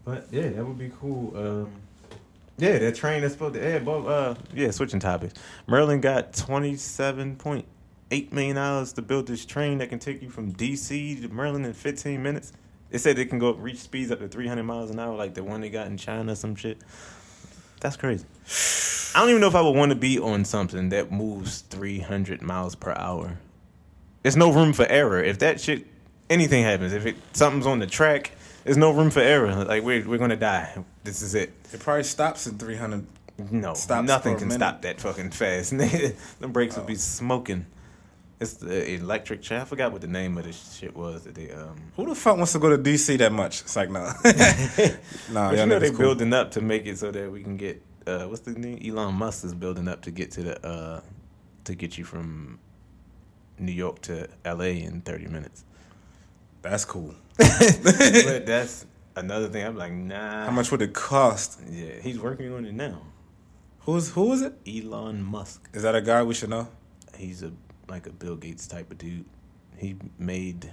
But 0.06 0.28
yeah, 0.32 0.50
that 0.50 0.66
would 0.66 0.78
be 0.78 0.92
cool. 1.02 1.36
Um, 1.36 1.72
yeah, 2.58 2.78
that 2.78 2.96
train 2.96 3.22
that's 3.22 3.34
supposed 3.34 3.56
to. 3.56 3.60
Yeah, 3.62 3.80
but, 3.80 4.00
uh, 4.06 4.36
yeah, 4.54 4.72
switching 4.72 5.00
topics. 5.00 5.34
Merlin 5.68 6.00
got 6.00 6.34
twenty 6.34 6.76
seven 6.78 7.36
point 7.36 7.66
eight 8.12 8.32
million 8.32 8.56
dollars 8.56 8.94
to 8.94 9.02
build 9.02 9.28
this 9.28 9.46
train 9.46 9.80
that 9.80 9.90
can 9.90 10.00
take 10.00 10.22
you 10.22 10.30
from 10.30 10.54
DC 10.54 11.22
to 11.22 11.28
Maryland 11.28 11.66
in 11.66 11.74
fifteen 11.74 12.24
minutes. 12.24 12.54
They 12.90 12.98
said 13.00 13.18
they 13.18 13.26
can 13.26 13.38
go 13.40 13.54
reach 13.54 13.80
speeds 13.80 14.12
up 14.12 14.20
to 14.20 14.30
three 14.30 14.48
hundred 14.48 14.64
miles 14.64 14.90
an 14.92 15.00
hour, 15.00 15.14
like 15.16 15.34
the 15.34 15.44
one 15.44 15.60
they 15.60 15.70
got 15.70 15.88
in 15.88 15.98
China, 15.98 16.36
some 16.36 16.56
shit. 16.56 16.78
That's 17.80 17.96
crazy. 17.98 18.26
I 19.16 19.22
don't 19.22 19.30
even 19.30 19.42
know 19.42 19.48
if 19.48 19.56
I 19.56 19.62
would 19.62 19.76
want 19.76 19.92
to 19.92 19.96
be 19.96 20.20
on 20.20 20.46
something 20.46 20.90
that 20.90 21.12
moves 21.12 21.62
three 21.62 22.00
hundred 22.00 22.42
miles 22.42 22.76
per 22.76 22.94
hour. 22.98 23.38
There's 24.24 24.36
no 24.38 24.52
room 24.52 24.74
for 24.74 24.86
error. 24.86 25.24
If 25.24 25.40
that 25.40 25.60
shit, 25.62 25.86
anything 26.30 26.64
happens, 26.64 26.94
if 26.94 27.06
it 27.06 27.16
something's 27.34 27.66
on 27.66 27.80
the 27.80 27.88
track, 27.88 28.32
there's 28.64 28.78
no 28.78 28.92
room 28.92 29.10
for 29.10 29.20
error. 29.22 29.64
Like 29.66 29.84
we're 29.84 30.08
we're 30.08 30.18
gonna 30.18 30.36
die. 30.36 30.84
This 31.04 31.22
is 31.22 31.36
it. 31.36 31.52
It 31.74 31.80
probably 31.80 32.04
stops 32.04 32.48
at 32.48 32.60
300 32.60 33.06
No, 33.52 33.74
stops 33.74 34.08
nothing 34.08 34.38
can 34.38 34.48
minute. 34.50 34.60
stop 34.60 34.82
that 34.84 35.00
fucking 35.00 35.32
fast. 35.32 35.72
the 35.78 36.16
Them 36.40 36.52
brakes 36.52 36.76
would 36.78 36.88
be 36.88 36.96
smoking. 36.96 37.66
It's 38.40 38.54
the 38.54 38.94
electric 38.94 39.42
chair. 39.42 39.62
I 39.62 39.66
forgot 39.66 39.92
what 39.92 40.02
the 40.02 40.08
name 40.08 40.38
of 40.38 40.44
this 40.44 40.78
shit 40.78 40.96
was 40.96 41.24
that 41.24 41.34
they 41.34 41.52
um. 41.52 41.76
Who 41.96 42.06
the 42.06 42.14
fuck 42.16 42.38
wants 42.38 42.52
to 42.54 42.60
go 42.60 42.70
to 42.70 42.78
DC 42.78 43.18
that 43.18 43.32
much? 43.32 43.62
It's 43.62 43.76
like 43.76 43.90
no, 43.90 44.04
nah. 44.04 44.14
nah, 45.32 45.50
But 45.50 45.58
you 45.60 45.66
know 45.66 45.80
they're 45.80 45.90
cool. 45.90 46.00
building 46.00 46.34
up 46.34 46.52
to 46.52 46.62
make 46.62 46.86
it 46.86 47.00
so 47.00 47.12
that 47.12 47.32
we 47.32 47.42
can 47.42 47.58
get 47.58 47.82
uh 48.06 48.26
what's 48.26 48.42
the 48.42 48.52
name? 48.52 48.80
Elon 48.86 49.16
Musk 49.16 49.44
is 49.44 49.56
building 49.56 49.88
up 49.88 50.04
to 50.04 50.12
get 50.12 50.30
to 50.32 50.44
the 50.44 50.68
uh 50.68 51.02
to 51.64 51.74
get 51.76 51.98
you 51.98 52.04
from 52.04 52.60
New 53.58 53.72
York 53.72 54.02
to 54.04 54.28
L.A. 54.46 54.84
in 54.84 55.02
thirty 55.02 55.28
minutes. 55.28 55.66
That's 56.62 56.86
cool. 56.86 57.16
but 57.38 58.46
that's 58.46 58.86
another 59.16 59.48
thing. 59.48 59.66
I'm 59.66 59.76
like, 59.78 59.94
nah. 59.94 60.46
How 60.46 60.52
much 60.52 60.72
would 60.72 60.82
it 60.84 60.94
cost? 60.94 61.60
Yeah, 61.70 62.00
he's 62.02 62.20
working 62.20 62.54
on 62.54 62.66
it 62.66 62.74
now. 62.74 63.02
Who's 63.82 64.12
who 64.12 64.32
is 64.34 64.44
it? 64.44 64.54
Elon 64.68 65.24
Musk. 65.24 65.70
Is 65.74 65.82
that 65.84 65.96
a 65.96 66.02
guy 66.02 66.22
we 66.22 66.34
should 66.36 66.50
know? 66.50 66.68
He's 67.18 67.42
a 67.42 67.52
like 67.90 68.08
a 68.08 68.12
Bill 68.12 68.36
Gates 68.36 68.68
type 68.68 68.92
of 68.92 68.98
dude. 68.98 69.26
He 69.78 69.96
made. 70.18 70.62
Did 70.62 70.72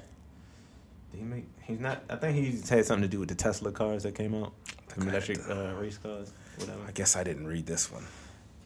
he 1.19 1.23
make? 1.23 1.47
He's 1.63 1.81
not. 1.81 2.03
I 2.09 2.17
think 2.17 2.37
he 2.37 2.53
had 2.75 2.85
something 2.85 3.03
to 3.03 3.09
do 3.09 3.21
with 3.21 3.29
the 3.29 3.35
Tesla 3.35 3.73
cars 3.73 4.03
that 4.03 4.15
came 4.15 4.35
out, 4.35 4.53
the 4.97 5.09
electric 5.09 5.39
uh, 5.49 5.75
race 5.79 5.99
cars, 5.99 6.33
whatever. 6.59 6.81
I 6.87 6.93
guess 6.93 7.17
I 7.17 7.23
didn't 7.25 7.47
read 7.47 7.67
this 7.67 7.91
one. 7.91 8.05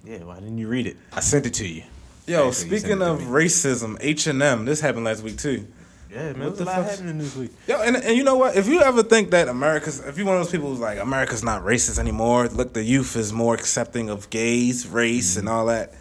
Yeah, 0.05 0.25
why 0.25 0.37
didn't 0.37 0.59
you 0.59 0.69
read 0.69 0.87
it? 0.87 0.97
I 1.13 1.21
sent 1.21 1.47
it 1.47 1.55
to 1.55 1.67
you. 1.67 1.83
Yo, 2.27 2.49
Actually, 2.49 2.53
speaking 2.53 2.81
sent 2.81 3.03
it 3.03 3.05
to 3.05 3.11
of 3.11 3.21
racism, 3.23 3.97
H 4.01 4.27
and 4.27 4.43
M. 4.43 4.65
This 4.65 4.81
happened 4.81 5.05
last 5.05 5.23
week 5.23 5.39
too. 5.39 5.67
Yeah, 6.11 6.33
man, 6.33 6.39
What 6.39 6.39
what 6.41 6.59
the 6.59 6.65
the 6.65 6.71
lot 6.71 6.85
happening 6.85 7.19
this 7.19 7.37
week? 7.37 7.51
Yo, 7.67 7.83
and, 7.83 7.97
and 7.97 8.17
you 8.17 8.25
know 8.25 8.37
what? 8.37 8.57
If 8.57 8.67
you 8.67 8.81
ever 8.81 9.03
think 9.03 9.31
that 9.31 9.49
America's, 9.49 10.01
if 10.01 10.17
you're 10.17 10.27
one 10.27 10.37
of 10.37 10.43
those 10.45 10.51
people 10.53 10.71
who's 10.71 10.81
like 10.81 10.99
America's 10.99 11.45
not 11.45 11.63
racist 11.63 11.99
anymore, 11.99 12.49
look, 12.49 12.73
the 12.73 12.83
youth 12.83 13.15
is 13.17 13.33
more 13.33 13.55
accepting 13.55 14.09
of 14.09 14.31
gays, 14.31 14.87
race, 14.87 15.37
and 15.37 15.49
all 15.49 15.67
that. 15.67 15.93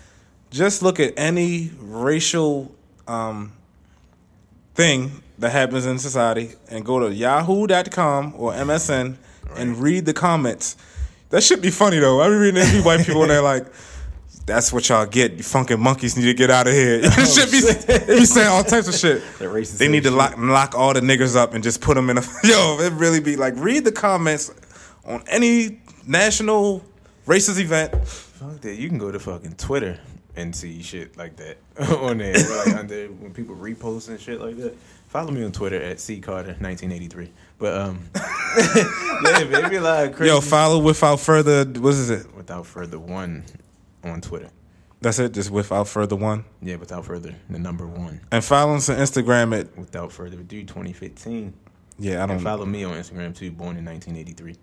Just 0.50 0.82
look 0.82 1.00
at 1.00 1.14
any 1.18 1.72
racial 1.80 2.74
um, 3.08 3.54
thing 4.76 5.24
that 5.40 5.52
happens 5.52 5.86
in 5.86 6.00
society 6.00 6.52
and 6.70 6.86
go 6.86 7.00
to 7.00 7.14
Yahoo.com 7.14 8.34
or 8.38 8.54
MSN 8.54 9.18
and 9.56 9.78
read 9.78 10.06
the 10.06 10.14
comments. 10.14 10.78
That 11.30 11.44
should 11.44 11.62
be 11.62 11.70
funny 11.70 12.00
though. 12.00 12.22
I 12.22 12.30
be 12.30 12.36
reading 12.36 12.62
these 12.62 12.84
white 12.84 13.06
people 13.06 13.22
and 13.22 13.32
they're 13.32 13.42
like. 13.42 13.66
That's 14.46 14.72
what 14.72 14.88
y'all 14.88 15.06
get. 15.06 15.34
You 15.34 15.44
funkin' 15.44 15.78
monkeys 15.78 16.16
need 16.16 16.24
to 16.24 16.34
get 16.34 16.50
out 16.50 16.68
of 16.68 16.74
here. 16.74 17.02
It 17.04 17.28
should 17.28 17.52
be, 17.52 18.20
be 18.20 18.26
saying 18.26 18.48
all 18.48 18.64
types 18.64 18.88
of 18.88 18.96
shit. 18.96 19.22
They 19.78 19.90
need 19.90 20.04
to 20.04 20.10
shit. 20.10 20.18
lock 20.18 20.38
lock 20.38 20.74
all 20.74 20.94
the 20.94 21.02
niggers 21.02 21.36
up 21.36 21.54
and 21.54 21.62
just 21.62 21.82
put 21.82 21.96
them 21.96 22.10
in 22.10 22.18
a 22.18 22.22
yo. 22.46 22.78
It 22.80 22.94
really 22.94 23.20
be 23.20 23.36
like 23.36 23.56
read 23.58 23.84
the 23.84 23.92
comments 23.92 24.50
on 25.04 25.22
any 25.28 25.82
national 26.06 26.82
racist 27.26 27.60
event. 27.60 28.08
Fuck 28.08 28.62
that. 28.62 28.76
You 28.76 28.88
can 28.88 28.98
go 28.98 29.12
to 29.12 29.20
fucking 29.20 29.56
Twitter 29.56 30.00
and 30.38 30.56
see 30.56 30.82
shit 30.82 31.18
like 31.18 31.36
that 31.38 31.58
on 32.00 32.20
there. 32.20 32.34
like 32.34 32.76
under 32.76 33.08
when 33.08 33.34
people 33.34 33.56
repost 33.56 34.08
and 34.08 34.20
shit 34.20 34.40
like 34.40 34.56
that. 34.58 34.78
Follow 35.08 35.32
me 35.32 35.44
on 35.44 35.52
Twitter 35.52 35.82
at 35.82 36.00
C 36.00 36.20
Carter 36.22 36.56
nineteen 36.60 36.92
eighty 36.92 37.08
three. 37.08 37.32
But 37.60 37.76
um, 37.76 38.10
yeah, 38.16 39.44
man, 39.50 39.66
it 39.66 39.70
be 39.70 39.76
a 39.78 39.82
lot 39.82 40.06
of 40.06 40.14
crazy. 40.16 40.32
Yo, 40.34 40.42
follow 40.42 40.80
without 40.80 41.20
further. 41.20 41.66
What 41.66 41.90
is 41.94 42.10
it? 42.10 42.34
without 42.36 42.66
further 42.66 43.00
one 43.00 43.44
on 44.04 44.22
Twitter. 44.22 44.50
That's 45.02 45.20
it. 45.20 45.34
Just 45.34 45.50
without 45.52 45.88
further 45.88 46.16
one. 46.16 46.44
Yeah, 46.62 46.76
without 46.78 47.06
further 47.06 47.36
the 47.50 47.60
number 47.60 47.86
one. 47.88 48.22
And 48.32 48.44
follow 48.44 48.76
us 48.76 48.90
on 48.90 48.98
Instagram 48.98 49.58
at 49.60 49.78
Without 49.78 50.12
further 50.12 50.40
ado, 50.40 50.64
twenty 50.66 50.92
fifteen. 50.94 51.54
yeah. 52.00 52.24
I 52.24 52.28
don't 52.28 52.40
follow 52.40 52.66
me 52.66 52.84
on 52.84 52.94
Instagram 52.94 53.36
too. 53.36 53.52
Born 53.52 53.78
in 53.78 53.86
nineteen 53.86 54.16
eighty 54.18 54.34
three. 54.34 54.56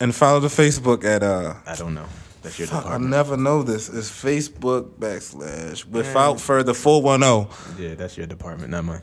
and 0.00 0.14
follow 0.14 0.38
the 0.40 0.48
Facebook 0.48 1.04
at 1.04 1.22
uh. 1.22 1.54
I 1.66 1.74
don't 1.76 1.94
know. 1.94 2.06
That's 2.48 2.58
your 2.58 2.68
Fuck, 2.68 2.78
I 2.78 2.82
department. 2.84 3.10
never 3.10 3.36
know 3.36 3.62
this. 3.62 3.90
It's 3.90 4.10
Facebook 4.10 4.92
backslash 4.98 5.84
without 5.84 6.40
further 6.40 6.72
four 6.72 7.02
one 7.02 7.20
zero. 7.20 7.50
Yeah, 7.78 7.94
that's 7.94 8.16
your 8.16 8.26
department, 8.26 8.70
not 8.70 8.84
mine. 8.84 9.02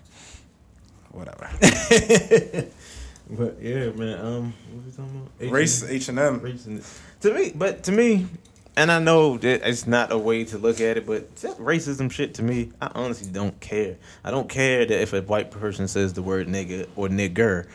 Whatever. 1.11 1.49
But 3.27 3.57
yeah, 3.59 3.89
man. 3.89 4.19
Um, 4.19 4.53
what 4.71 4.81
are 4.81 4.85
we 4.85 4.91
talking 4.91 5.29
about? 5.39 5.51
Race 5.51 5.83
H 5.83 6.09
and 6.09 6.19
M. 6.19 6.39
Racing. 6.41 6.83
To 7.21 7.33
me, 7.33 7.51
but 7.55 7.83
to 7.85 7.91
me, 7.91 8.27
and 8.77 8.91
I 8.91 8.99
know 8.99 9.37
that 9.39 9.67
it's 9.67 9.87
not 9.87 10.11
a 10.11 10.17
way 10.17 10.43
to 10.45 10.59
look 10.59 10.79
at 10.79 10.97
it, 10.97 11.07
but 11.07 11.35
that 11.37 11.57
racism 11.57 12.11
shit 12.11 12.35
to 12.35 12.43
me, 12.43 12.71
I 12.79 12.91
honestly 12.93 13.31
don't 13.31 13.59
care. 13.59 13.97
I 14.23 14.29
don't 14.29 14.47
care 14.47 14.85
that 14.85 15.01
if 15.01 15.13
a 15.13 15.21
white 15.23 15.49
person 15.49 15.87
says 15.87 16.13
the 16.13 16.21
word 16.21 16.47
nigga 16.47 16.87
or 16.95 17.07
nigger, 17.07 17.67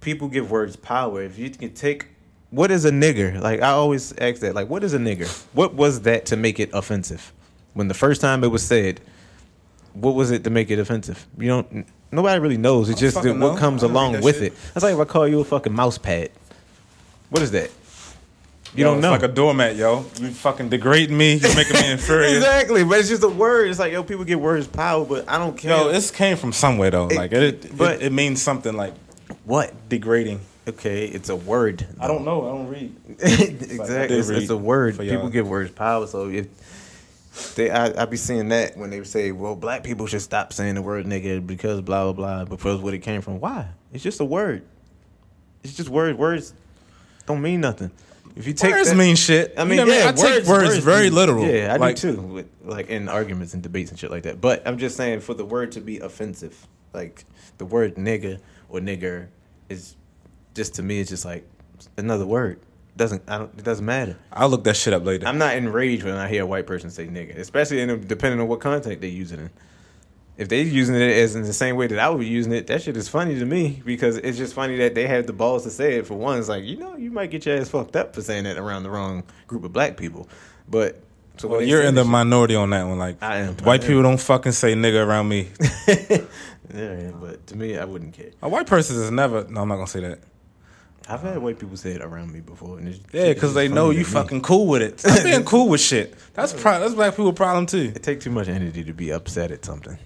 people 0.00 0.28
give 0.28 0.50
words 0.50 0.76
power. 0.76 1.22
If 1.22 1.38
you 1.38 1.50
can 1.50 1.74
take, 1.74 2.06
what 2.50 2.70
is 2.70 2.84
a 2.84 2.90
nigger? 2.90 3.40
Like 3.40 3.60
I 3.62 3.70
always 3.70 4.12
ask 4.18 4.40
that. 4.40 4.54
Like, 4.54 4.68
what 4.68 4.84
is 4.84 4.94
a 4.94 4.98
nigger? 4.98 5.28
What 5.52 5.74
was 5.74 6.02
that 6.02 6.26
to 6.26 6.36
make 6.36 6.60
it 6.60 6.70
offensive? 6.72 7.32
When 7.74 7.88
the 7.88 7.94
first 7.94 8.20
time 8.20 8.42
it 8.44 8.48
was 8.48 8.64
said, 8.66 9.00
what 9.94 10.14
was 10.14 10.30
it 10.30 10.44
to 10.44 10.50
make 10.50 10.70
it 10.70 10.78
offensive? 10.78 11.26
You 11.38 11.48
don't. 11.48 11.86
Nobody 12.12 12.40
really 12.40 12.56
knows. 12.56 12.88
It's 12.88 12.98
just 12.98 13.22
that 13.22 13.28
what 13.28 13.36
know. 13.38 13.56
comes 13.56 13.84
I 13.84 13.86
don't 13.86 13.94
read 13.94 14.00
along 14.00 14.20
with 14.22 14.36
shit. 14.36 14.52
it. 14.52 14.58
That's 14.74 14.82
like 14.82 14.94
if 14.94 15.00
I 15.00 15.04
call 15.04 15.28
you 15.28 15.40
a 15.40 15.44
fucking 15.44 15.72
mouse 15.72 15.96
pad. 15.98 16.30
What 17.30 17.42
is 17.42 17.52
that? 17.52 17.70
You 18.74 18.84
Yo, 18.84 18.90
don't 18.90 18.96
it's 18.98 19.02
know. 19.02 19.10
like 19.12 19.22
a 19.24 19.28
doormat, 19.28 19.74
yo. 19.76 20.04
You 20.20 20.30
fucking 20.30 20.68
degrading 20.68 21.16
me. 21.16 21.34
You're 21.34 21.54
making 21.56 21.74
me 21.80 21.90
inferior. 21.92 22.28
exactly, 22.36 22.84
but 22.84 22.98
it's 23.00 23.08
just 23.08 23.22
a 23.24 23.28
word. 23.28 23.68
It's 23.68 23.78
like 23.80 23.92
yo, 23.92 24.02
people 24.04 24.24
get 24.24 24.40
words 24.40 24.66
power, 24.66 25.04
but 25.04 25.28
I 25.28 25.38
don't 25.38 25.56
care. 25.56 25.76
Yo, 25.76 25.90
this 25.92 26.10
came 26.10 26.36
from 26.36 26.52
somewhere 26.52 26.90
though. 26.90 27.06
It- 27.08 27.16
Like 27.16 27.32
it, 27.32 27.42
it, 27.64 27.76
but- 27.76 28.02
it, 28.02 28.12
means 28.12 28.42
something 28.42 28.76
like 28.76 28.94
what? 29.44 29.72
degrading. 29.88 30.40
Okay, 30.70 31.06
it's 31.06 31.28
a 31.28 31.36
word. 31.36 31.86
I 31.98 32.06
don't 32.06 32.24
know. 32.24 32.46
I 32.46 32.50
don't 32.50 32.68
read. 32.68 32.94
exactly, 33.18 34.18
it's, 34.18 34.28
read 34.28 34.42
it's 34.42 34.50
a 34.50 34.56
word. 34.56 34.98
People 34.98 35.28
give 35.28 35.48
words 35.48 35.70
power, 35.72 36.06
so 36.06 36.28
if 36.28 36.46
they, 37.56 37.70
I, 37.70 38.02
I 38.02 38.04
be 38.06 38.16
seeing 38.16 38.48
that 38.48 38.76
when 38.76 38.90
they 38.90 39.02
say, 39.04 39.32
"Well, 39.32 39.56
black 39.56 39.82
people 39.82 40.06
should 40.06 40.22
stop 40.22 40.52
saying 40.52 40.76
the 40.76 40.82
word 40.82 41.06
nigga 41.06 41.44
because 41.44 41.80
blah 41.80 42.12
blah 42.12 42.12
blah," 42.12 42.44
because 42.44 42.80
what 42.80 42.94
it 42.94 43.00
came 43.00 43.20
from. 43.20 43.40
Why? 43.40 43.68
It's 43.92 44.04
just 44.04 44.20
a 44.20 44.24
word. 44.24 44.62
It's 45.64 45.76
just 45.76 45.88
words. 45.88 46.16
Words 46.16 46.54
don't 47.26 47.42
mean 47.42 47.60
nothing. 47.60 47.90
If 48.36 48.46
you 48.46 48.52
take 48.52 48.72
Words 48.72 48.90
that- 48.90 48.96
mean 48.96 49.16
shit. 49.16 49.54
I 49.58 49.62
You 49.64 49.68
mean, 49.68 49.76
know 49.78 49.86
yeah, 49.86 50.08
I 50.08 50.12
take 50.12 50.44
words, 50.46 50.78
very 50.78 51.08
do- 51.08 51.14
literal. 51.16 51.44
Yeah, 51.44 51.74
I 51.74 51.76
like, 51.78 51.96
do 51.96 52.14
too. 52.14 52.20
With, 52.22 52.48
like 52.64 52.88
in 52.88 53.08
arguments 53.08 53.54
and 53.54 53.62
debates 53.62 53.90
and 53.90 53.98
shit 53.98 54.10
like 54.10 54.22
that. 54.22 54.40
But 54.40 54.66
I'm 54.66 54.78
just 54.78 54.96
saying, 54.96 55.20
for 55.20 55.34
the 55.34 55.44
word 55.44 55.72
to 55.72 55.80
be 55.80 55.98
offensive, 55.98 56.66
like 56.94 57.24
the 57.58 57.66
word 57.66 57.96
nigga 57.96 58.38
or 58.68 58.78
nigger 58.78 59.26
is 59.68 59.96
just 60.54 60.74
to 60.76 60.82
me, 60.82 61.00
it's 61.00 61.10
just 61.10 61.24
like 61.24 61.46
another 61.96 62.26
word. 62.26 62.60
Doesn't 62.96 63.22
I 63.28 63.38
don't? 63.38 63.52
It 63.56 63.64
doesn't 63.64 63.84
matter. 63.84 64.16
I'll 64.32 64.48
look 64.48 64.64
that 64.64 64.76
shit 64.76 64.92
up 64.92 65.04
later. 65.04 65.26
I'm 65.26 65.38
not 65.38 65.56
enraged 65.56 66.04
when 66.04 66.14
I 66.16 66.28
hear 66.28 66.42
a 66.42 66.46
white 66.46 66.66
person 66.66 66.90
say 66.90 67.06
nigga, 67.06 67.38
especially 67.38 67.80
in 67.80 68.06
depending 68.06 68.40
on 68.40 68.48
what 68.48 68.60
context 68.60 69.00
they 69.00 69.08
use 69.08 69.32
it 69.32 69.38
in. 69.38 69.50
If 70.36 70.48
they're 70.48 70.62
using 70.62 70.94
it 70.94 71.02
as 71.02 71.36
in 71.36 71.42
the 71.42 71.52
same 71.52 71.76
way 71.76 71.86
that 71.86 71.98
I 71.98 72.08
would 72.08 72.20
be 72.20 72.26
using 72.26 72.52
it, 72.52 72.66
that 72.68 72.82
shit 72.82 72.96
is 72.96 73.08
funny 73.08 73.38
to 73.38 73.44
me 73.44 73.82
because 73.84 74.16
it's 74.16 74.38
just 74.38 74.54
funny 74.54 74.76
that 74.78 74.94
they 74.94 75.06
have 75.06 75.26
the 75.26 75.32
balls 75.32 75.64
to 75.64 75.70
say 75.70 75.96
it. 75.96 76.06
For 76.06 76.14
one, 76.14 76.38
it's 76.38 76.48
like 76.48 76.64
you 76.64 76.76
know 76.76 76.96
you 76.96 77.10
might 77.10 77.30
get 77.30 77.46
your 77.46 77.58
ass 77.58 77.68
fucked 77.68 77.94
up 77.94 78.14
for 78.14 78.22
saying 78.22 78.44
that 78.44 78.58
around 78.58 78.82
the 78.82 78.90
wrong 78.90 79.22
group 79.46 79.64
of 79.64 79.72
black 79.72 79.96
people, 79.96 80.28
but 80.68 81.00
so 81.40 81.48
well, 81.48 81.62
you're 81.62 81.82
in 81.82 81.94
the 81.94 82.02
that 82.04 82.10
minority 82.10 82.54
on 82.54 82.68
that 82.70 82.86
one. 82.86 82.98
Like 82.98 83.22
I 83.22 83.38
am. 83.38 83.54
white 83.58 83.80
I 83.80 83.84
am. 83.84 83.88
people 83.88 84.02
don't 84.02 84.20
fucking 84.20 84.52
say 84.52 84.74
nigga 84.74 85.06
around 85.06 85.28
me. 85.28 85.48
yeah, 85.88 86.18
yeah, 86.74 87.10
but 87.18 87.46
to 87.46 87.56
me, 87.56 87.78
I 87.78 87.86
wouldn't 87.86 88.12
care. 88.12 88.30
A 88.42 88.48
white 88.48 88.66
person 88.66 88.96
is 88.96 89.10
never. 89.10 89.44
No, 89.48 89.62
I'm 89.62 89.68
not 89.68 89.76
gonna 89.76 89.86
say 89.86 90.00
that. 90.00 90.18
I've 91.08 91.22
had 91.22 91.38
white 91.38 91.58
people 91.58 91.76
say 91.76 91.92
it 91.92 92.02
around 92.02 92.32
me 92.32 92.40
before, 92.40 92.78
and 92.78 92.88
it's, 92.88 93.00
Yeah, 93.12 93.32
because 93.32 93.54
they 93.54 93.66
know 93.68 93.90
you 93.90 93.98
me. 93.98 94.04
fucking 94.04 94.42
cool 94.42 94.66
with 94.68 94.82
it. 94.82 95.00
Stop 95.00 95.24
being 95.24 95.44
cool 95.44 95.68
with 95.68 95.80
shit. 95.80 96.14
That's 96.34 96.52
pro- 96.52 96.78
that's 96.78 96.94
black 96.94 97.12
people 97.16 97.32
problem 97.32 97.66
too. 97.66 97.92
It 97.94 98.02
takes 98.02 98.24
too 98.24 98.30
much 98.30 98.48
energy 98.48 98.84
to 98.84 98.92
be 98.92 99.10
upset 99.10 99.50
at 99.50 99.64
something. 99.64 99.98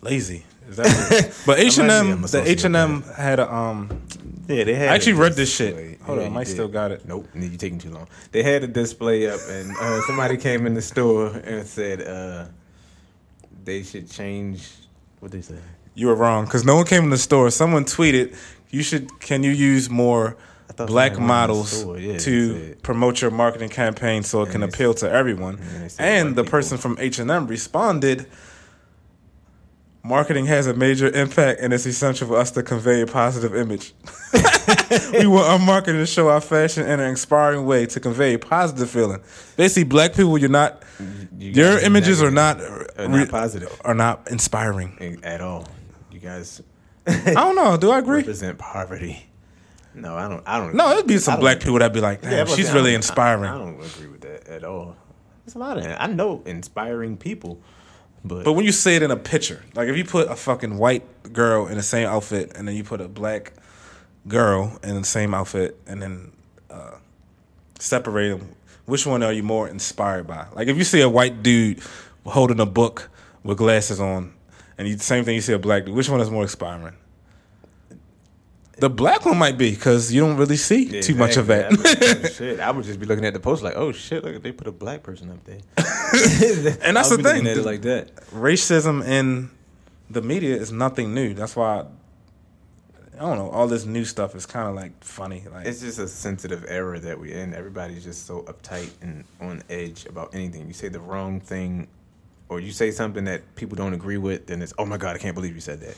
Lazy. 0.00 0.44
Is 0.68 0.76
that 0.76 1.34
but 1.46 1.58
H 1.58 1.78
and 1.78 1.90
M, 1.90 2.22
the 2.22 2.42
H 2.44 2.64
and 2.64 2.76
M 2.76 3.02
had 3.02 3.38
a 3.38 3.52
um. 3.52 4.02
Yeah, 4.48 4.64
they 4.64 4.74
had. 4.74 4.88
I 4.90 4.94
actually 4.94 5.14
read 5.14 5.32
this 5.34 5.54
shit. 5.54 6.00
Hold 6.02 6.20
Yeah, 6.20 6.26
on, 6.26 6.36
I 6.36 6.44
still 6.44 6.68
got 6.68 6.90
it. 6.90 7.06
Nope, 7.06 7.28
you're 7.34 7.50
taking 7.56 7.78
too 7.78 7.90
long. 7.90 8.08
They 8.32 8.42
had 8.42 8.62
a 8.62 8.66
display 8.66 9.28
up, 9.28 9.40
and 9.48 9.70
uh, 9.76 10.00
somebody 10.02 10.36
came 10.36 10.66
in 10.66 10.74
the 10.74 10.82
store 10.82 11.28
and 11.28 11.66
said 11.66 12.02
uh, 12.02 12.46
they 13.64 13.82
should 13.82 14.10
change. 14.10 14.68
What 15.20 15.32
they 15.32 15.40
say? 15.42 15.56
You 15.94 16.08
were 16.08 16.14
wrong 16.16 16.44
because 16.44 16.64
no 16.64 16.76
one 16.76 16.86
came 16.86 17.04
in 17.04 17.10
the 17.10 17.16
store. 17.18 17.50
Someone 17.50 17.84
tweeted, 17.84 18.34
"You 18.74 18.82
should. 18.82 19.04
Can 19.20 19.42
you 19.42 19.50
use 19.72 19.88
more 19.88 20.36
black 20.76 20.76
somebody 20.76 20.94
went 20.94 21.12
in 21.14 21.20
the 21.20 21.26
models 21.26 21.70
store, 21.80 21.98
yeah, 21.98 22.18
to 22.18 22.74
promote 22.82 23.20
your 23.22 23.30
marketing 23.30 23.68
campaign 23.70 24.22
so 24.22 24.40
it 24.40 24.44
And 24.44 24.52
can 24.52 24.62
appeal 24.64 24.92
to 24.94 25.06
everyone?" 25.10 25.54
and 25.58 25.92
And 25.98 26.28
the 26.36 26.42
people- 26.42 26.50
person 26.58 26.78
from 26.78 26.96
H 27.00 27.18
and 27.18 27.30
M 27.30 27.46
responded, 27.46 28.26
"Marketing 30.02 30.46
has 30.46 30.66
a 30.66 30.74
major 30.74 31.08
impact, 31.08 31.60
and 31.62 31.72
it's 31.72 31.86
essential 31.86 32.28
for 32.28 32.36
us 32.36 32.50
to 32.52 32.62
convey 32.62 33.00
a 33.00 33.06
positive 33.06 33.54
image. 33.56 33.94
we 35.18 35.26
want 35.26 35.46
our 35.48 35.58
marketing 35.58 36.00
to 36.00 36.06
show 36.06 36.28
our 36.28 36.40
fashion 36.42 36.82
in 36.84 37.00
an 37.00 37.08
inspiring 37.08 37.64
way 37.64 37.86
to 37.86 38.00
convey 38.00 38.34
a 38.34 38.38
positive 38.38 38.90
feeling. 38.90 39.20
Basically, 39.56 39.84
black 39.84 40.12
people, 40.14 40.36
you're 40.36 40.50
not." 40.50 40.82
You 41.38 41.50
Your 41.52 41.78
images 41.78 42.22
are 42.22 42.30
not 42.30 42.60
Are 42.98 43.08
not 43.08 43.28
positive. 43.28 43.70
are 43.84 43.94
not 43.94 44.28
inspiring. 44.30 45.18
at 45.22 45.40
all. 45.40 45.66
You 46.12 46.20
guys 46.20 46.62
I 47.06 47.32
don't 47.34 47.56
know. 47.56 47.76
Do 47.76 47.90
I 47.90 47.98
agree? 47.98 48.18
represent 48.18 48.58
poverty. 48.58 49.26
No, 49.94 50.16
I 50.16 50.28
don't. 50.28 50.42
I 50.46 50.58
don't. 50.58 50.74
No, 50.74 50.92
it'd 50.92 51.06
be 51.06 51.18
some 51.18 51.38
black 51.38 51.60
people 51.60 51.78
that'd 51.78 51.92
be 51.92 52.00
like, 52.00 52.22
damn, 52.22 52.46
but 52.46 52.56
she's 52.56 52.72
really 52.72 52.94
inspiring. 52.94 53.44
I, 53.44 53.54
I 53.54 53.58
don't 53.58 53.74
agree 53.74 54.08
with 54.08 54.22
that 54.22 54.48
at 54.48 54.64
all. 54.64 54.96
There's 55.44 55.54
a 55.54 55.58
lot 55.58 55.78
of. 55.78 55.84
I 55.86 56.06
know 56.06 56.42
inspiring 56.46 57.16
people, 57.16 57.60
but, 58.24 58.44
But 58.44 58.54
when 58.54 58.64
you 58.64 58.72
say 58.72 58.96
it 58.96 59.02
in 59.02 59.10
a 59.10 59.16
picture, 59.16 59.62
like 59.74 59.88
if 59.88 59.96
you 59.96 60.04
put 60.04 60.28
a 60.30 60.36
fucking 60.36 60.78
white 60.78 61.32
girl 61.32 61.66
in 61.66 61.76
the 61.76 61.82
same 61.82 62.08
outfit 62.08 62.52
and 62.56 62.66
then 62.66 62.74
you 62.74 62.82
put 62.82 63.00
a 63.00 63.08
black 63.08 63.52
girl 64.26 64.78
in 64.82 64.94
the 64.96 65.04
same 65.04 65.34
outfit 65.34 65.78
and 65.86 66.00
then 66.00 66.32
uh, 66.70 66.92
separate 67.78 68.30
them, 68.38 68.56
which 68.86 69.06
one 69.06 69.22
are 69.22 69.32
you 69.32 69.42
more 69.42 69.68
inspired 69.68 70.26
by? 70.26 70.46
Like 70.54 70.68
if 70.68 70.76
you 70.78 70.84
see 70.84 71.02
a 71.02 71.08
white 71.08 71.42
dude 71.42 71.80
holding 72.24 72.60
a 72.60 72.66
book 72.66 73.10
with 73.42 73.58
glasses 73.58 74.00
on, 74.00 74.32
and 74.78 74.88
you 74.88 74.96
the 74.96 75.02
same 75.02 75.24
thing 75.24 75.34
you 75.34 75.40
see 75.40 75.52
a 75.52 75.58
black 75.58 75.84
dude, 75.84 75.94
which 75.94 76.08
one 76.08 76.20
is 76.20 76.30
more 76.30 76.42
inspiring? 76.42 76.94
The 78.78 78.90
black 78.90 79.24
one 79.24 79.38
might 79.38 79.56
be 79.56 79.70
because 79.70 80.12
you 80.12 80.20
don't 80.22 80.36
really 80.36 80.56
see 80.56 81.00
too 81.00 81.14
much 81.14 81.36
of 81.36 81.46
that. 81.46 81.66
I'd 81.66 81.76
be 81.76 81.82
like, 81.82 82.24
oh, 82.24 82.28
shit, 82.32 82.60
I 82.60 82.70
would 82.72 82.84
just 82.84 82.98
be 82.98 83.06
looking 83.06 83.24
at 83.24 83.32
the 83.32 83.38
post 83.40 83.62
like, 83.62 83.76
oh 83.76 83.92
shit, 83.92 84.24
look, 84.24 84.42
they 84.42 84.50
put 84.50 84.66
a 84.66 84.72
black 84.72 85.02
person 85.02 85.30
up 85.30 85.44
there. 85.44 85.60
And 86.82 86.96
that's 86.96 87.10
the 87.10 87.22
thing. 87.22 87.46
At 87.46 87.56
it 87.58 87.64
like 87.64 87.82
that. 87.82 88.14
racism 88.26 89.04
in 89.06 89.50
the 90.10 90.22
media 90.22 90.56
is 90.56 90.70
nothing 90.72 91.14
new. 91.14 91.34
That's 91.34 91.54
why 91.56 91.86
I 93.16 93.20
don't 93.20 93.38
know. 93.38 93.50
All 93.50 93.68
this 93.68 93.84
new 93.84 94.04
stuff 94.04 94.34
is 94.34 94.44
kind 94.44 94.68
of 94.68 94.74
like 94.74 95.02
funny. 95.04 95.44
Like 95.52 95.66
It's 95.66 95.80
just 95.80 95.98
a 96.00 96.08
sensitive 96.08 96.64
era 96.68 96.98
that 96.98 97.18
we're 97.18 97.36
in. 97.36 97.54
Everybody's 97.54 98.02
just 98.02 98.26
so 98.26 98.42
uptight 98.42 98.90
and 99.02 99.24
on 99.40 99.62
edge 99.70 100.06
about 100.06 100.34
anything. 100.34 100.66
You 100.66 100.72
say 100.72 100.88
the 100.88 101.00
wrong 101.00 101.40
thing, 101.40 101.86
or 102.48 102.60
you 102.60 102.72
say 102.72 102.90
something 102.90 103.24
that 103.24 103.54
people 103.56 103.76
don't 103.76 103.94
agree 103.94 104.18
with, 104.18 104.46
then 104.46 104.62
it's 104.62 104.74
oh 104.78 104.84
my 104.84 104.96
god, 104.96 105.16
I 105.16 105.18
can't 105.18 105.34
believe 105.34 105.54
you 105.54 105.60
said 105.60 105.80
that. 105.80 105.96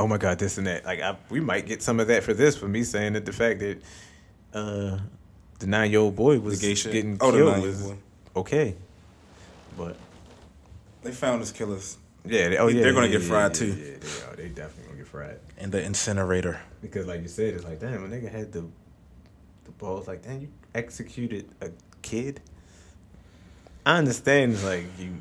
Oh 0.00 0.06
my 0.06 0.18
god, 0.18 0.38
this 0.38 0.58
and 0.58 0.66
that. 0.66 0.84
Like 0.84 1.00
I, 1.00 1.16
we 1.30 1.40
might 1.40 1.66
get 1.66 1.82
some 1.82 2.00
of 2.00 2.06
that 2.08 2.22
for 2.22 2.34
this 2.34 2.56
for 2.56 2.68
me 2.68 2.82
saying 2.84 3.14
that 3.14 3.24
the 3.24 3.32
fact 3.32 3.60
that 3.60 3.82
uh, 4.54 4.98
the 5.58 5.66
nine 5.66 5.90
year 5.90 6.00
old 6.00 6.16
boy 6.16 6.38
was 6.38 6.60
getting 6.60 7.18
Oh, 7.20 7.32
killed 7.32 7.62
was 7.62 7.92
okay, 8.36 8.74
but 9.76 9.96
they 11.02 11.12
found 11.12 11.40
his 11.40 11.52
killers 11.52 11.98
yeah, 12.24 12.48
they, 12.50 12.58
oh 12.58 12.68
yeah, 12.68 12.82
They're 12.82 12.92
gonna 12.92 13.06
yeah, 13.06 13.12
get 13.12 13.22
fried, 13.22 13.52
yeah, 13.52 13.58
too. 13.58 13.66
Yeah, 13.66 13.74
they 13.74 14.32
are. 14.32 14.36
They 14.36 14.48
definitely 14.48 14.84
gonna 14.84 14.98
get 14.98 15.06
fried. 15.06 15.38
in 15.58 15.70
the 15.70 15.82
incinerator. 15.82 16.60
Because 16.82 17.06
like 17.06 17.22
you 17.22 17.28
said, 17.28 17.54
it's 17.54 17.64
like 17.64 17.80
damn, 17.80 18.04
a 18.04 18.08
nigga 18.08 18.30
had 18.30 18.52
the 18.52 18.66
the 19.64 19.70
balls. 19.72 20.06
Like 20.08 20.22
damn, 20.22 20.42
you 20.42 20.48
executed 20.74 21.48
a 21.60 21.70
kid. 22.02 22.40
I 23.86 23.96
understand, 23.96 24.62
like 24.64 24.84
you, 24.98 25.14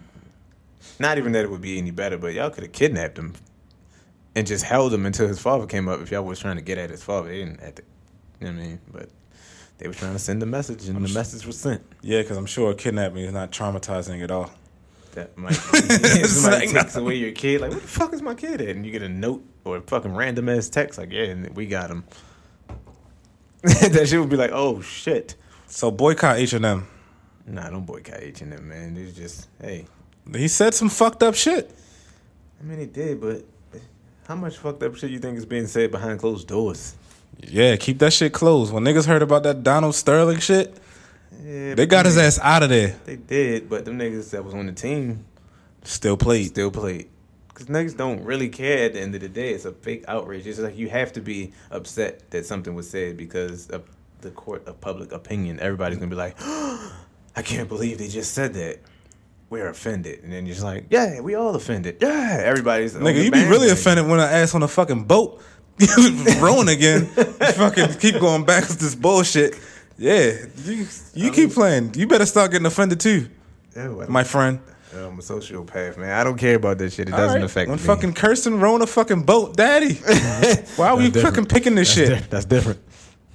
not 1.00 1.18
even 1.18 1.32
that 1.34 1.44
it 1.44 1.52
would 1.52 1.62
be 1.62 1.78
any 1.78 1.92
better, 1.92 2.18
but 2.18 2.34
y'all 2.34 2.50
could 2.50 2.64
have 2.64 2.74
kidnapped 2.74 3.18
him 3.18 3.34
and 4.36 4.46
just 4.46 4.64
held 4.64 4.94
him 4.94 5.06
until 5.06 5.28
his 5.28 5.40
father 5.40 5.66
came 5.66 5.88
up. 5.88 6.00
If 6.02 6.12
y'all 6.12 6.24
was 6.24 6.40
trying 6.40 6.58
to 6.58 6.62
get 6.62 6.78
at 6.78 6.90
his 6.90 7.04
father, 7.04 7.30
they 7.30 7.40
didn't. 7.40 7.60
You 8.40 8.48
know 8.48 8.54
what 8.54 8.62
I 8.62 8.68
mean? 8.68 8.80
But 8.92 9.10
they 9.78 9.88
were 9.88 9.94
trying 9.94 10.14
to 10.14 10.20
send 10.20 10.42
a 10.44 10.46
message, 10.46 10.88
and 10.88 11.04
the 11.04 11.14
message 11.14 11.46
was 11.46 11.60
sent. 11.60 11.82
Yeah, 12.02 12.22
because 12.22 12.38
I'm 12.38 12.46
sure 12.46 12.74
kidnapping 12.74 13.24
is 13.24 13.34
not 13.34 13.52
traumatizing 13.52 14.24
at 14.24 14.32
all. 14.32 14.52
That 15.14 15.36
might 15.38 15.50
be, 15.50 15.56
somebody 16.24 16.68
like, 16.68 16.84
takes 16.84 16.96
away 16.96 17.16
your 17.16 17.32
kid. 17.32 17.62
Like, 17.62 17.72
what 17.72 17.82
the 17.82 17.88
fuck 17.88 18.14
is 18.14 18.22
my 18.22 18.36
kid 18.36 18.62
at? 18.62 18.76
And 18.76 18.86
you 18.86 18.92
get 18.92 19.02
a 19.02 19.10
note 19.10 19.44
or 19.64 19.78
a 19.78 19.82
fucking 19.82 20.14
random 20.14 20.50
ass 20.50 20.70
text 20.70 21.00
like, 21.00 21.12
yeah, 21.12 21.24
and 21.24 21.56
we 21.56 21.66
got 21.66 21.90
him. 21.90 22.04
that 23.64 24.08
shit 24.08 24.20
would 24.20 24.30
be 24.30 24.38
like, 24.38 24.52
oh 24.54 24.82
shit. 24.82 25.36
So 25.66 25.90
boycott 25.90 26.38
H 26.38 26.54
and 26.54 26.66
M. 26.66 26.88
Nah, 27.48 27.70
don't 27.70 27.86
boycott 27.86 28.20
H 28.22 28.42
and 28.42 28.54
M, 28.54 28.68
man. 28.68 28.96
It's 28.96 29.18
just, 29.18 29.48
hey. 29.60 29.86
He 30.36 30.48
said 30.48 30.74
some 30.74 30.90
fucked 30.90 31.24
up 31.24 31.36
shit. 31.36 31.72
I 32.60 32.64
mean, 32.64 32.80
he 32.80 32.86
did, 32.86 33.22
but 33.22 33.44
how 34.28 34.36
much 34.36 34.58
fucked 34.58 34.84
up 34.84 34.96
shit 34.96 35.12
you 35.12 35.20
think 35.20 35.38
is 35.38 35.46
being 35.46 35.68
said 35.68 35.92
behind 35.92 36.20
closed 36.20 36.48
doors? 36.48 36.96
Yeah, 37.40 37.76
keep 37.76 38.00
that 38.00 38.14
shit 38.14 38.34
closed. 38.34 38.74
When 38.74 38.84
niggas 38.84 39.06
heard 39.06 39.22
about 39.22 39.44
that 39.44 39.64
Donald 39.64 39.96
Sterling 39.96 40.40
shit, 40.40 40.76
Yeah, 41.44 41.76
they 41.76 41.86
got 41.86 42.06
his 42.06 42.18
ass 42.18 42.40
out 42.42 42.64
of 42.64 42.70
there. 42.70 42.96
They 43.06 43.16
did, 43.16 43.70
but 43.70 43.86
them 43.86 44.00
niggas 44.00 44.32
that 44.32 44.44
was 44.44 44.54
on 44.54 44.66
the 44.66 44.72
team 44.74 45.26
Still 45.84 46.18
played. 46.18 46.48
still 46.48 46.72
played. 46.72 47.08
Because 47.48 47.68
niggas 47.68 47.96
don't 47.96 48.24
really 48.24 48.50
care 48.50 48.86
at 48.86 48.94
the 48.94 49.00
end 49.02 49.16
of 49.16 49.22
the 49.22 49.30
day. 49.30 49.52
It's 49.52 49.66
a 49.66 49.72
fake 49.72 50.04
outrage. 50.08 50.46
It's 50.46 50.60
like 50.60 50.78
you 50.78 50.90
have 50.90 51.14
to 51.14 51.22
be 51.22 51.54
upset 51.72 52.30
that 52.32 52.46
something 52.46 52.76
was 52.76 52.90
said 52.90 53.18
because 53.18 53.68
of 53.70 53.84
the 54.22 54.32
court 54.32 54.68
of 54.68 54.82
public 54.82 55.12
opinion. 55.12 55.60
Everybody's 55.60 55.98
going 56.00 56.10
to 56.10 56.16
be 56.16 56.20
like, 56.20 56.36
I 56.42 57.42
can't 57.44 57.70
believe 57.70 58.00
they 58.00 58.08
just 58.10 58.34
said 58.34 58.54
that. 58.56 58.80
We're 59.50 59.70
offended. 59.70 60.24
And 60.24 60.34
then 60.34 60.46
you're 60.46 60.56
just 60.56 60.66
like, 60.66 60.88
yeah, 60.90 61.22
we 61.22 61.36
all 61.36 61.56
offended. 61.56 61.98
Yeah, 62.02 62.42
everybody's. 62.44 62.96
on 62.96 63.02
Nigga, 63.02 63.16
the 63.16 63.24
you 63.26 63.32
be 63.32 63.38
really 63.40 63.68
bandwagon. 63.68 63.72
offended 63.72 64.08
when 64.08 64.20
I 64.20 64.32
ass 64.32 64.54
on 64.56 64.64
a 64.64 64.68
fucking 64.68 65.06
boat. 65.06 65.42
Rowing 66.40 66.70
again. 66.70 67.06
Fucking 67.06 67.94
keep 68.00 68.20
going 68.20 68.44
back 68.46 68.68
with 68.68 68.80
this 68.80 68.96
bullshit. 68.96 69.56
Yeah, 69.98 70.34
you 70.64 70.88
you 71.14 71.32
keep 71.32 71.52
playing. 71.54 71.94
You 71.96 72.08
better 72.08 72.26
start 72.26 72.52
getting 72.52 72.66
offended 72.68 73.00
too, 73.00 73.30
Yeah, 73.76 73.90
well, 73.90 74.10
my 74.10 74.24
friend. 74.24 74.60
I'm 74.94 75.20
a 75.20 75.22
sociopath, 75.22 75.98
man. 75.98 76.12
I 76.12 76.24
don't 76.24 76.38
care 76.38 76.56
about 76.56 76.78
that 76.80 76.92
shit. 76.94 77.08
It 77.10 77.14
All 77.14 77.20
doesn't 77.20 77.42
right. 77.42 77.46
affect 77.46 77.70
when 77.70 77.78
me. 77.78 77.84
fucking 77.84 78.14
cursing, 78.14 78.60
rowing 78.60 78.82
a 78.82 78.88
fucking 78.88 79.24
boat, 79.24 79.56
daddy. 79.56 79.94
Why 80.76 80.90
are 80.90 80.98
we 80.98 81.10
That's 81.10 81.24
fucking 81.26 81.46
picking 81.46 81.76
this 81.76 81.94
That's 81.96 82.10
shit? 82.10 82.20
di- 82.22 82.28
that's 82.30 82.46
different. 82.46 82.80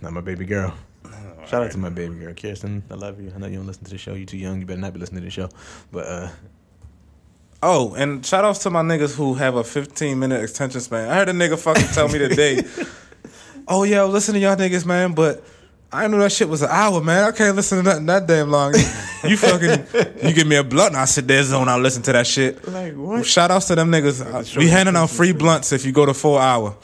Not 0.00 0.12
my 0.12 0.20
baby 0.20 0.44
girl. 0.46 0.74
Shout 1.52 1.64
out 1.64 1.70
to 1.72 1.76
my 1.76 1.90
baby 1.90 2.14
girl, 2.14 2.32
Kirsten. 2.32 2.82
I 2.90 2.94
love 2.94 3.20
you. 3.20 3.30
I 3.34 3.38
know 3.38 3.46
you 3.46 3.56
don't 3.58 3.66
listen 3.66 3.84
to 3.84 3.90
the 3.90 3.98
show. 3.98 4.14
You 4.14 4.24
too 4.24 4.38
young. 4.38 4.58
You 4.58 4.64
better 4.64 4.80
not 4.80 4.94
be 4.94 5.00
listening 5.00 5.20
to 5.20 5.26
the 5.26 5.30
show. 5.30 5.50
But 5.90 6.06
uh, 6.06 6.28
Oh, 7.62 7.92
and 7.92 8.24
shout 8.24 8.42
outs 8.46 8.60
to 8.60 8.70
my 8.70 8.80
niggas 8.80 9.14
who 9.14 9.34
have 9.34 9.56
a 9.56 9.62
15 9.62 10.18
minute 10.18 10.42
extension 10.42 10.80
span. 10.80 11.10
I 11.10 11.14
heard 11.16 11.28
a 11.28 11.32
nigga 11.32 11.58
fucking 11.58 11.88
tell 11.88 12.08
me 12.08 12.18
today, 12.18 12.62
oh, 13.68 13.82
yeah, 13.84 14.04
listen 14.04 14.32
to 14.32 14.40
y'all 14.40 14.56
niggas, 14.56 14.86
man, 14.86 15.12
but 15.12 15.44
I 15.92 16.08
knew 16.08 16.20
that 16.20 16.32
shit 16.32 16.48
was 16.48 16.62
an 16.62 16.70
hour, 16.70 17.02
man. 17.02 17.22
I 17.22 17.32
can't 17.32 17.54
listen 17.54 17.76
to 17.78 17.84
nothing 17.84 18.06
that 18.06 18.26
damn 18.26 18.50
long. 18.50 18.74
You 19.24 19.36
fucking, 19.36 19.86
you 20.26 20.34
give 20.34 20.48
me 20.48 20.56
a 20.56 20.64
blunt 20.64 20.94
and 20.94 20.96
I 20.96 21.04
sit 21.04 21.28
there 21.28 21.40
zone, 21.44 21.68
I 21.68 21.76
listen 21.76 22.02
to 22.02 22.12
that 22.12 22.26
shit. 22.26 22.66
like 22.66 22.94
what? 22.94 23.24
Shout 23.24 23.52
outs 23.52 23.68
to 23.68 23.76
them 23.76 23.88
niggas. 23.92 24.56
We 24.56 24.66
handing 24.66 24.96
out 24.96 25.10
free 25.10 25.30
free. 25.30 25.38
blunts 25.38 25.70
if 25.70 25.86
you 25.86 25.92
go 25.92 26.04
to 26.04 26.12
four 26.12 26.40
hour. 26.40 26.74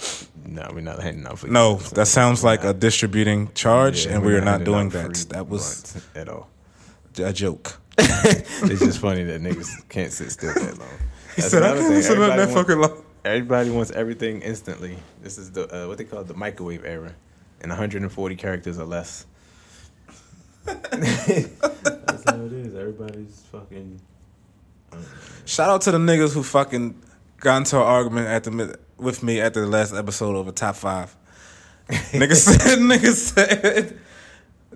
No, 0.50 0.68
we're 0.72 0.80
not 0.80 1.02
handing 1.02 1.26
out 1.26 1.38
free. 1.40 1.50
No, 1.50 1.74
blunts. 1.74 1.90
that 1.90 2.06
sounds 2.06 2.42
like 2.42 2.64
a 2.64 2.72
distributing 2.72 3.50
charge, 3.54 4.06
Yeah, 4.06 4.12
and 4.14 4.22
we're 4.22 4.28
we 4.32 4.36
are 4.36 4.40
not 4.40 4.60
handing 4.62 4.74
doing 4.74 4.88
that. 4.90 5.26
That 5.30 5.48
was 5.48 5.94
at 6.14 6.28
all. 6.28 6.48
a 7.18 7.32
joke. 7.32 7.78
it's 7.98 8.80
just 8.80 8.98
funny 9.00 9.24
that 9.24 9.40
niggas 9.42 9.88
can't 9.88 10.12
sit 10.12 10.30
still 10.32 10.54
that 10.54 10.78
long. 10.78 10.88
He 11.36 11.42
That's 11.42 11.52
said, 11.52 11.62
I 11.62 11.66
another 11.66 11.80
can't 11.80 11.88
thing. 11.88 11.96
listen 11.98 12.14
to 12.16 12.20
that 12.22 12.38
Everybody 12.38 12.54
fucking 12.66 12.80
long. 12.80 13.04
Everybody 13.24 13.70
wants 13.70 13.90
everything 13.92 14.40
instantly. 14.42 14.96
This 15.22 15.38
is 15.38 15.52
the 15.52 15.84
uh, 15.84 15.86
what 15.88 15.98
they 15.98 16.04
call 16.04 16.24
the 16.24 16.34
microwave 16.34 16.84
era, 16.84 17.12
and 17.60 17.70
140 17.70 18.36
characters 18.36 18.78
or 18.78 18.86
less. 18.86 19.26
That's 20.64 20.86
how 22.30 22.36
it 22.44 22.52
is. 22.52 22.74
Everybody's 22.74 23.42
fucking. 23.52 24.00
Shout 25.44 25.68
out 25.70 25.80
to 25.82 25.92
the 25.92 25.98
niggas 25.98 26.32
who 26.32 26.42
fucking 26.42 27.00
got 27.40 27.58
into 27.58 27.76
an 27.76 27.82
argument 27.82 28.26
at 28.28 28.44
the 28.44 28.50
mid- 28.50 28.76
with 28.98 29.22
me 29.22 29.40
after 29.40 29.60
the 29.60 29.66
last 29.66 29.94
episode 29.94 30.30
of 30.30 30.36
over 30.36 30.52
top 30.52 30.76
five. 30.76 31.14
niggas 31.88 32.36
said, 32.36 32.78
niggas 32.78 33.14
said, 33.14 33.98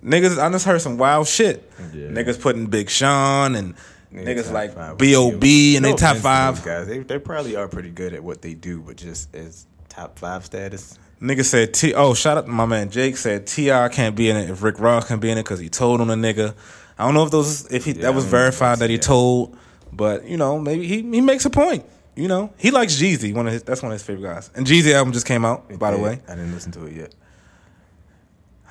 niggas. 0.02 0.38
I 0.38 0.50
just 0.50 0.64
heard 0.64 0.80
some 0.80 0.96
wild 0.96 1.26
shit. 1.28 1.70
Yeah. 1.92 2.08
Niggas 2.08 2.40
putting 2.40 2.66
Big 2.66 2.88
Sean 2.90 3.54
and 3.54 3.74
Niggas 4.12 4.52
like 4.52 4.98
B.O.B. 4.98 5.76
and 5.76 5.82
No 5.84 5.90
they 5.92 5.96
top 5.96 6.16
five. 6.18 6.62
guys. 6.62 6.86
They 6.86 6.98
they 6.98 7.18
probably 7.18 7.56
are 7.56 7.66
pretty 7.66 7.90
good 7.90 8.12
at 8.12 8.22
what 8.22 8.42
they 8.42 8.52
do, 8.54 8.80
but 8.80 8.96
just 8.96 9.34
as 9.34 9.66
top 9.88 10.18
five 10.18 10.44
status. 10.44 10.98
Nigga 11.20 11.44
said 11.44 11.72
T. 11.72 11.94
Oh, 11.94 12.12
shout 12.14 12.36
out 12.36 12.46
to 12.46 12.50
my 12.50 12.66
man 12.66 12.90
Jake 12.90 13.16
said 13.16 13.46
T.I. 13.46 13.88
can't 13.90 14.14
be 14.16 14.28
in 14.28 14.36
it 14.36 14.50
if 14.50 14.62
Rick 14.62 14.80
Ross 14.80 15.06
can 15.06 15.18
be 15.20 15.30
in 15.30 15.38
it 15.38 15.44
because 15.44 15.60
he 15.60 15.68
told 15.70 16.00
on 16.00 16.10
a 16.10 16.14
nigga. 16.14 16.54
I 16.98 17.04
don't 17.06 17.14
know 17.14 17.24
if 17.24 17.30
those 17.30 17.70
if 17.72 17.84
he 17.86 17.92
Yeah, 17.92 18.02
that 18.02 18.14
was 18.14 18.24
I 18.24 18.26
don't 18.26 18.32
know 18.32 18.38
verified 18.38 18.78
that 18.80 18.90
he 18.90 18.96
that's- 18.96 19.06
told, 19.06 19.56
but 19.92 20.24
you 20.26 20.36
know 20.36 20.58
maybe 20.58 20.86
he 20.86 20.96
he 21.02 21.20
makes 21.22 21.44
a 21.46 21.50
point. 21.50 21.84
You 22.14 22.28
know 22.28 22.52
he 22.58 22.70
likes 22.70 23.00
Jeezy. 23.00 23.34
One 23.34 23.46
of 23.46 23.52
his 23.54 23.62
that's 23.62 23.82
one 23.82 23.90
of 23.92 23.94
his 23.96 24.02
favorite 24.02 24.24
guys. 24.34 24.50
And 24.54 24.66
Jeezy 24.66 24.92
album 24.92 25.12
just 25.12 25.26
came 25.26 25.44
out 25.44 25.78
by 25.78 25.90
the 25.92 25.98
way. 25.98 26.20
I 26.28 26.34
didn't 26.34 26.52
listen 26.52 26.72
to 26.72 26.84
it 26.86 26.94
yet. 26.94 27.14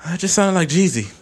It 0.06 0.18
just 0.18 0.34
sounded 0.34 0.58
like 0.58 0.68
Jeezy. 0.68 1.12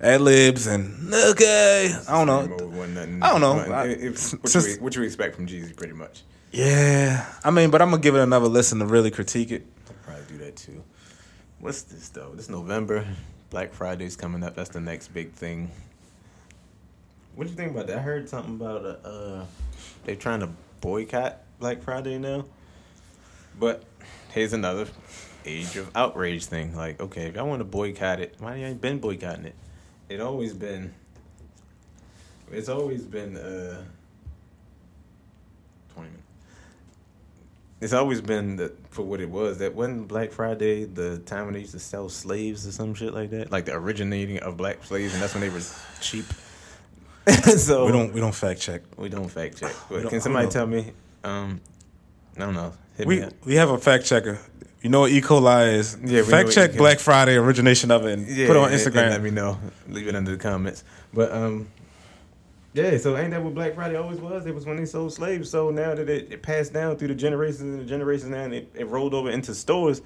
Ad 0.00 0.20
libs 0.22 0.66
and 0.66 1.12
okay. 1.12 1.94
I 2.08 2.12
don't 2.12 2.26
know. 2.26 2.46
Nothing- 2.86 3.22
I 3.22 3.30
don't 3.30 3.40
know. 3.42 3.58
I- 3.58 3.86
it- 3.86 4.02
it- 4.02 4.34
what, 4.40 4.48
since- 4.48 4.76
you, 4.76 4.82
what 4.82 4.96
you 4.96 5.02
expect 5.02 5.36
from 5.36 5.46
Jeezy, 5.46 5.76
pretty 5.76 5.92
much. 5.92 6.22
Yeah, 6.52 7.26
I 7.44 7.50
mean, 7.50 7.70
but 7.70 7.80
I'm 7.82 7.90
gonna 7.90 8.02
give 8.02 8.14
it 8.16 8.20
another 8.20 8.46
listen 8.48 8.78
to 8.80 8.86
really 8.86 9.10
critique 9.10 9.50
it. 9.52 9.66
I'll 9.88 9.94
probably 10.04 10.24
do 10.36 10.38
that 10.44 10.56
too. 10.56 10.82
What's 11.60 11.82
this 11.82 12.08
though? 12.08 12.32
This 12.34 12.48
November, 12.48 13.06
Black 13.50 13.72
Friday's 13.72 14.16
coming 14.16 14.42
up. 14.42 14.54
That's 14.56 14.70
the 14.70 14.80
next 14.80 15.08
big 15.08 15.32
thing. 15.32 15.70
What 17.36 17.44
do 17.44 17.50
you 17.50 17.56
think 17.56 17.70
about 17.72 17.86
that? 17.88 17.98
I 17.98 18.00
heard 18.02 18.28
something 18.28 18.54
about 18.54 18.84
uh, 18.84 19.08
uh 19.08 19.44
they're 20.04 20.16
trying 20.16 20.40
to 20.40 20.48
boycott 20.80 21.38
Black 21.60 21.82
Friday 21.82 22.18
now. 22.18 22.46
But 23.58 23.84
here's 24.30 24.54
another 24.54 24.88
age 25.44 25.76
of 25.76 25.94
outrage 25.94 26.46
thing. 26.46 26.74
Like, 26.74 27.00
okay, 27.00 27.26
if 27.26 27.36
y'all 27.36 27.46
want 27.46 27.60
to 27.60 27.64
boycott 27.64 28.18
it, 28.18 28.34
why 28.38 28.56
you 28.56 28.66
ain't 28.66 28.80
been 28.80 28.98
boycotting 28.98 29.44
it? 29.44 29.54
It 30.08 30.20
always 30.20 30.54
been. 30.54 30.94
It's 32.50 32.68
always 32.68 33.02
been 33.02 33.36
uh. 33.36 33.84
Twenty 35.94 36.08
minutes. 36.08 36.26
it's 37.80 37.92
always 37.92 38.20
been 38.20 38.56
the, 38.56 38.72
for 38.88 39.02
what 39.02 39.20
it 39.20 39.28
was. 39.28 39.58
That 39.58 39.74
wasn't 39.74 40.08
Black 40.08 40.32
Friday 40.32 40.84
the 40.84 41.18
time 41.18 41.44
when 41.44 41.54
they 41.54 41.60
used 41.60 41.72
to 41.72 41.78
sell 41.78 42.08
slaves 42.08 42.66
or 42.66 42.72
some 42.72 42.94
shit 42.94 43.12
like 43.12 43.30
that, 43.30 43.52
like 43.52 43.66
the 43.66 43.74
originating 43.74 44.38
of 44.38 44.56
black 44.56 44.82
slaves, 44.82 45.12
and 45.12 45.22
that's 45.22 45.34
when 45.34 45.42
they 45.42 45.50
were 45.50 45.60
cheap. 46.00 46.24
so 47.56 47.84
we 47.84 47.92
don't 47.92 48.12
we 48.14 48.20
don't 48.20 48.34
fact 48.34 48.60
check. 48.60 48.82
we 48.96 49.10
don't 49.10 49.28
fact 49.28 49.58
check. 49.58 49.74
But 49.90 50.08
can 50.08 50.20
somebody 50.22 50.48
tell 50.48 50.66
me? 50.66 50.92
Um, 51.24 51.60
I 52.36 52.40
don't 52.40 52.54
know. 52.54 52.72
Hit 52.96 53.06
We 53.06 53.24
we 53.44 53.54
have 53.56 53.70
a 53.70 53.78
fact 53.78 54.04
checker. 54.06 54.38
You 54.82 54.88
know 54.88 55.00
what 55.00 55.10
E. 55.10 55.20
coli 55.20 55.74
is? 55.74 55.98
Yeah, 56.02 56.22
fact 56.22 56.52
check. 56.52 56.74
Black 56.74 56.98
Friday 56.98 57.36
origination 57.36 57.90
of 57.90 58.06
it 58.06 58.18
and 58.18 58.26
Yeah, 58.28 58.46
put 58.46 58.56
it 58.56 58.60
on 58.60 58.72
and- 58.72 58.80
and 58.80 58.94
Instagram. 58.94 59.10
let 59.10 59.22
me 59.22 59.30
know. 59.30 59.58
Leave 59.88 60.08
it 60.08 60.16
under 60.16 60.30
the 60.30 60.38
comments. 60.38 60.84
But 61.12 61.30
um, 61.32 61.68
yeah. 62.72 62.96
So 62.96 63.16
ain't 63.16 63.32
that 63.32 63.42
what 63.42 63.54
Black 63.54 63.74
Friday 63.74 63.96
always 63.96 64.20
was? 64.20 64.46
It 64.46 64.54
was 64.54 64.64
when 64.64 64.76
they 64.78 64.86
sold 64.86 65.12
slaves. 65.12 65.50
So 65.50 65.70
now 65.70 65.94
that 65.94 66.08
it, 66.08 66.32
it 66.32 66.42
passed 66.42 66.72
down 66.72 66.96
through 66.96 67.08
the 67.08 67.14
generations 67.14 67.60
and 67.60 67.80
the 67.80 67.84
generations 67.84 68.30
now, 68.30 68.44
and 68.44 68.54
it, 68.54 68.70
it 68.74 68.88
rolled 68.88 69.12
over 69.12 69.28
into 69.30 69.54
stores. 69.54 70.00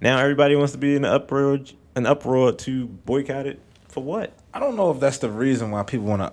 Now 0.00 0.18
everybody 0.18 0.54
wants 0.54 0.72
to 0.72 0.78
be 0.78 0.94
in 0.94 1.04
an 1.04 1.10
uproar, 1.12 1.58
an 1.96 2.06
uproar 2.06 2.52
to 2.52 2.86
boycott 2.86 3.46
it 3.46 3.60
for 3.88 4.04
what? 4.04 4.32
I 4.54 4.60
don't 4.60 4.76
know 4.76 4.92
if 4.92 5.00
that's 5.00 5.18
the 5.18 5.30
reason 5.30 5.72
why 5.72 5.82
people 5.82 6.06
want 6.06 6.22
to 6.22 6.32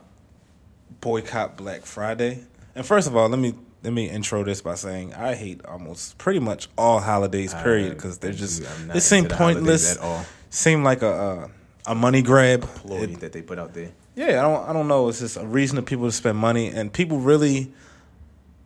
boycott 1.02 1.58
Black 1.58 1.84
Friday. 1.86 2.44
And 2.76 2.86
first 2.86 3.08
of 3.08 3.16
all, 3.16 3.28
let 3.28 3.40
me 3.40 3.56
let 3.84 3.94
me 3.94 4.10
intro 4.10 4.44
this 4.44 4.62
by 4.62 4.76
saying 4.76 5.14
I 5.14 5.36
hate 5.36 5.64
almost 5.66 6.18
pretty 6.18 6.40
much 6.40 6.68
all 6.78 7.00
holidays. 7.00 7.54
Period, 7.54 7.94
because 7.96 8.18
they're 8.18 8.32
just 8.34 8.64
they 8.88 9.00
seem 9.00 9.26
pointless. 9.26 9.96
at 9.98 10.02
all. 10.04 10.26
Seem 10.50 10.84
like 10.84 11.02
a 11.02 11.50
a, 11.88 11.92
a 11.92 11.96
money 11.96 12.22
grab. 12.22 12.62
Ploy 12.62 13.04
It- 13.04 13.20
that 13.20 13.32
they 13.32 13.42
put 13.42 13.60
out 13.60 13.74
there. 13.74 13.92
yeah, 14.16 14.40
I 14.40 14.42
don't 14.42 14.70
I 14.70 14.74
don't 14.74 14.88
know. 14.88 15.10
It's 15.10 15.20
just 15.20 15.38
a 15.38 15.46
reason 15.46 15.76
for 15.78 15.84
people 15.84 16.06
to 16.06 16.12
spend 16.12 16.38
money, 16.38 16.68
and 16.68 16.92
people 16.92 17.20
really 17.20 17.72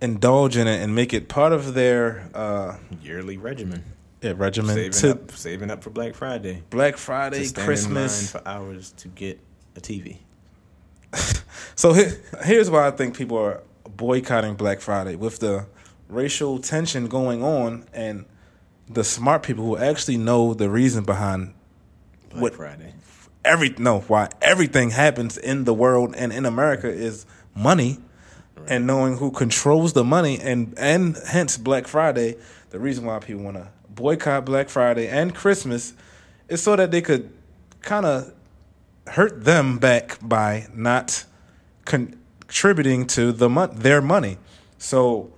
indulge 0.02 0.58
in 0.58 0.68
it 0.68 0.82
and 0.82 0.96
make 0.96 1.14
it 1.14 1.28
part 1.30 1.54
of 1.54 1.74
their 1.76 2.28
uh, 2.34 2.78
Yearly 3.04 3.38
regimen. 3.38 3.84
yeah, 4.22 4.34
regimen 4.36 4.74
Saving 4.76 4.92
to 4.92 5.12
up, 5.12 5.32
saving 5.32 5.70
up 5.70 5.84
for 5.84 5.90
Black 5.92 6.16
Friday. 6.16 6.64
Black 6.72 6.98
Friday, 6.98 7.48
Christmas. 7.52 8.34
line 8.34 8.42
for 8.42 8.48
hours 8.50 8.92
to 8.98 9.08
get 9.10 9.40
a 9.76 9.80
TV. 9.82 10.18
So 11.76 11.94
he- 11.94 12.12
here's 12.44 12.70
why 12.70 12.88
I 12.88 12.92
think 12.92 13.16
people 13.18 13.38
are 13.38 13.62
boycotting 14.02 14.56
Black 14.56 14.82
Friday 14.82 15.16
with 15.16 15.38
the 15.38 15.68
racial 16.10 16.58
tension 16.58 17.08
going 17.08 17.44
on 17.44 17.86
and 17.94 18.26
the 18.90 19.04
smart 19.04 19.44
people 19.44 19.64
who 19.64 19.78
actually 19.78 20.18
know 20.18 20.56
the 20.56 20.72
reason 20.72 21.04
behind 21.04 21.54
Black 22.32 22.42
What- 22.42 22.56
Friday. 22.56 22.96
every 23.46 23.76
no 23.78 24.00
why 24.02 24.30
everything 24.42 24.90
happens 24.90 25.38
in 25.38 25.66
the 25.66 25.74
world 25.76 26.16
and 26.18 26.34
in 26.34 26.48
America 26.48 26.90
is 26.90 27.28
money 27.56 28.00
and 28.68 28.88
knowing 28.88 29.18
who 29.18 29.30
controls 29.30 29.94
the 29.94 30.04
money 30.04 30.40
and 30.40 30.74
and 30.78 31.16
hence 31.28 31.58
Black 31.58 31.86
Friday 31.88 32.38
the 32.72 32.80
reason 32.80 33.06
why 33.06 33.20
people 33.20 33.44
want 33.44 33.58
to 33.58 33.68
boycott 33.88 34.46
Black 34.46 34.68
Friday 34.68 35.08
and 35.08 35.36
Christmas 35.36 35.94
is 36.50 36.62
so 36.64 36.76
that 36.76 36.90
they 36.90 37.02
could 37.04 37.32
kind 37.84 38.08
of 38.08 38.34
hurt 39.06 39.44
them 39.44 39.78
back 39.78 40.18
by 40.24 40.66
not 40.74 41.26
contributing 42.52 43.08
to 43.08 43.32
the 43.32 43.48
mon- 43.50 43.74
their 43.76 44.02
money 44.02 44.38
so 44.78 45.32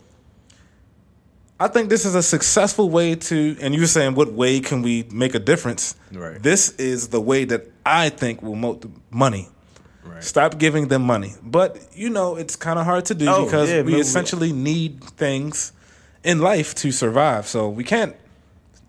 I 1.59 1.67
think 1.67 1.89
this 1.89 2.03
is 2.05 2.15
a 2.15 2.23
successful 2.23 2.89
way 2.89 3.15
to, 3.15 3.55
and 3.61 3.73
you 3.73 3.81
were 3.81 3.87
saying, 3.87 4.15
what 4.15 4.33
way 4.33 4.59
can 4.59 4.81
we 4.81 5.03
make 5.11 5.33
a 5.33 5.39
difference? 5.39 5.95
Right. 6.11 6.41
This 6.41 6.71
is 6.71 7.09
the 7.09 7.21
way 7.21 7.45
that 7.45 7.71
I 7.85 8.09
think 8.09 8.41
will 8.41 8.55
moat 8.55 8.81
the 8.81 8.89
money. 9.11 9.47
Right. 10.03 10.21
Stop 10.21 10.57
giving 10.57 10.89
them 10.89 11.03
money. 11.03 11.33
But, 11.41 11.77
you 11.93 12.09
know, 12.09 12.35
it's 12.35 12.57
kind 12.57 12.79
of 12.79 12.85
hard 12.85 13.05
to 13.05 13.15
do 13.15 13.27
Oh, 13.29 13.45
because 13.45 13.69
yeah, 13.69 13.77
we 13.77 13.83
but 13.83 13.93
we- 13.93 14.01
essentially 14.01 14.51
need 14.51 15.01
things 15.03 15.71
in 16.23 16.39
life 16.39 16.73
to 16.81 16.91
survive. 16.91 17.47
So 17.47 17.69
we 17.69 17.85
can't 17.85 18.15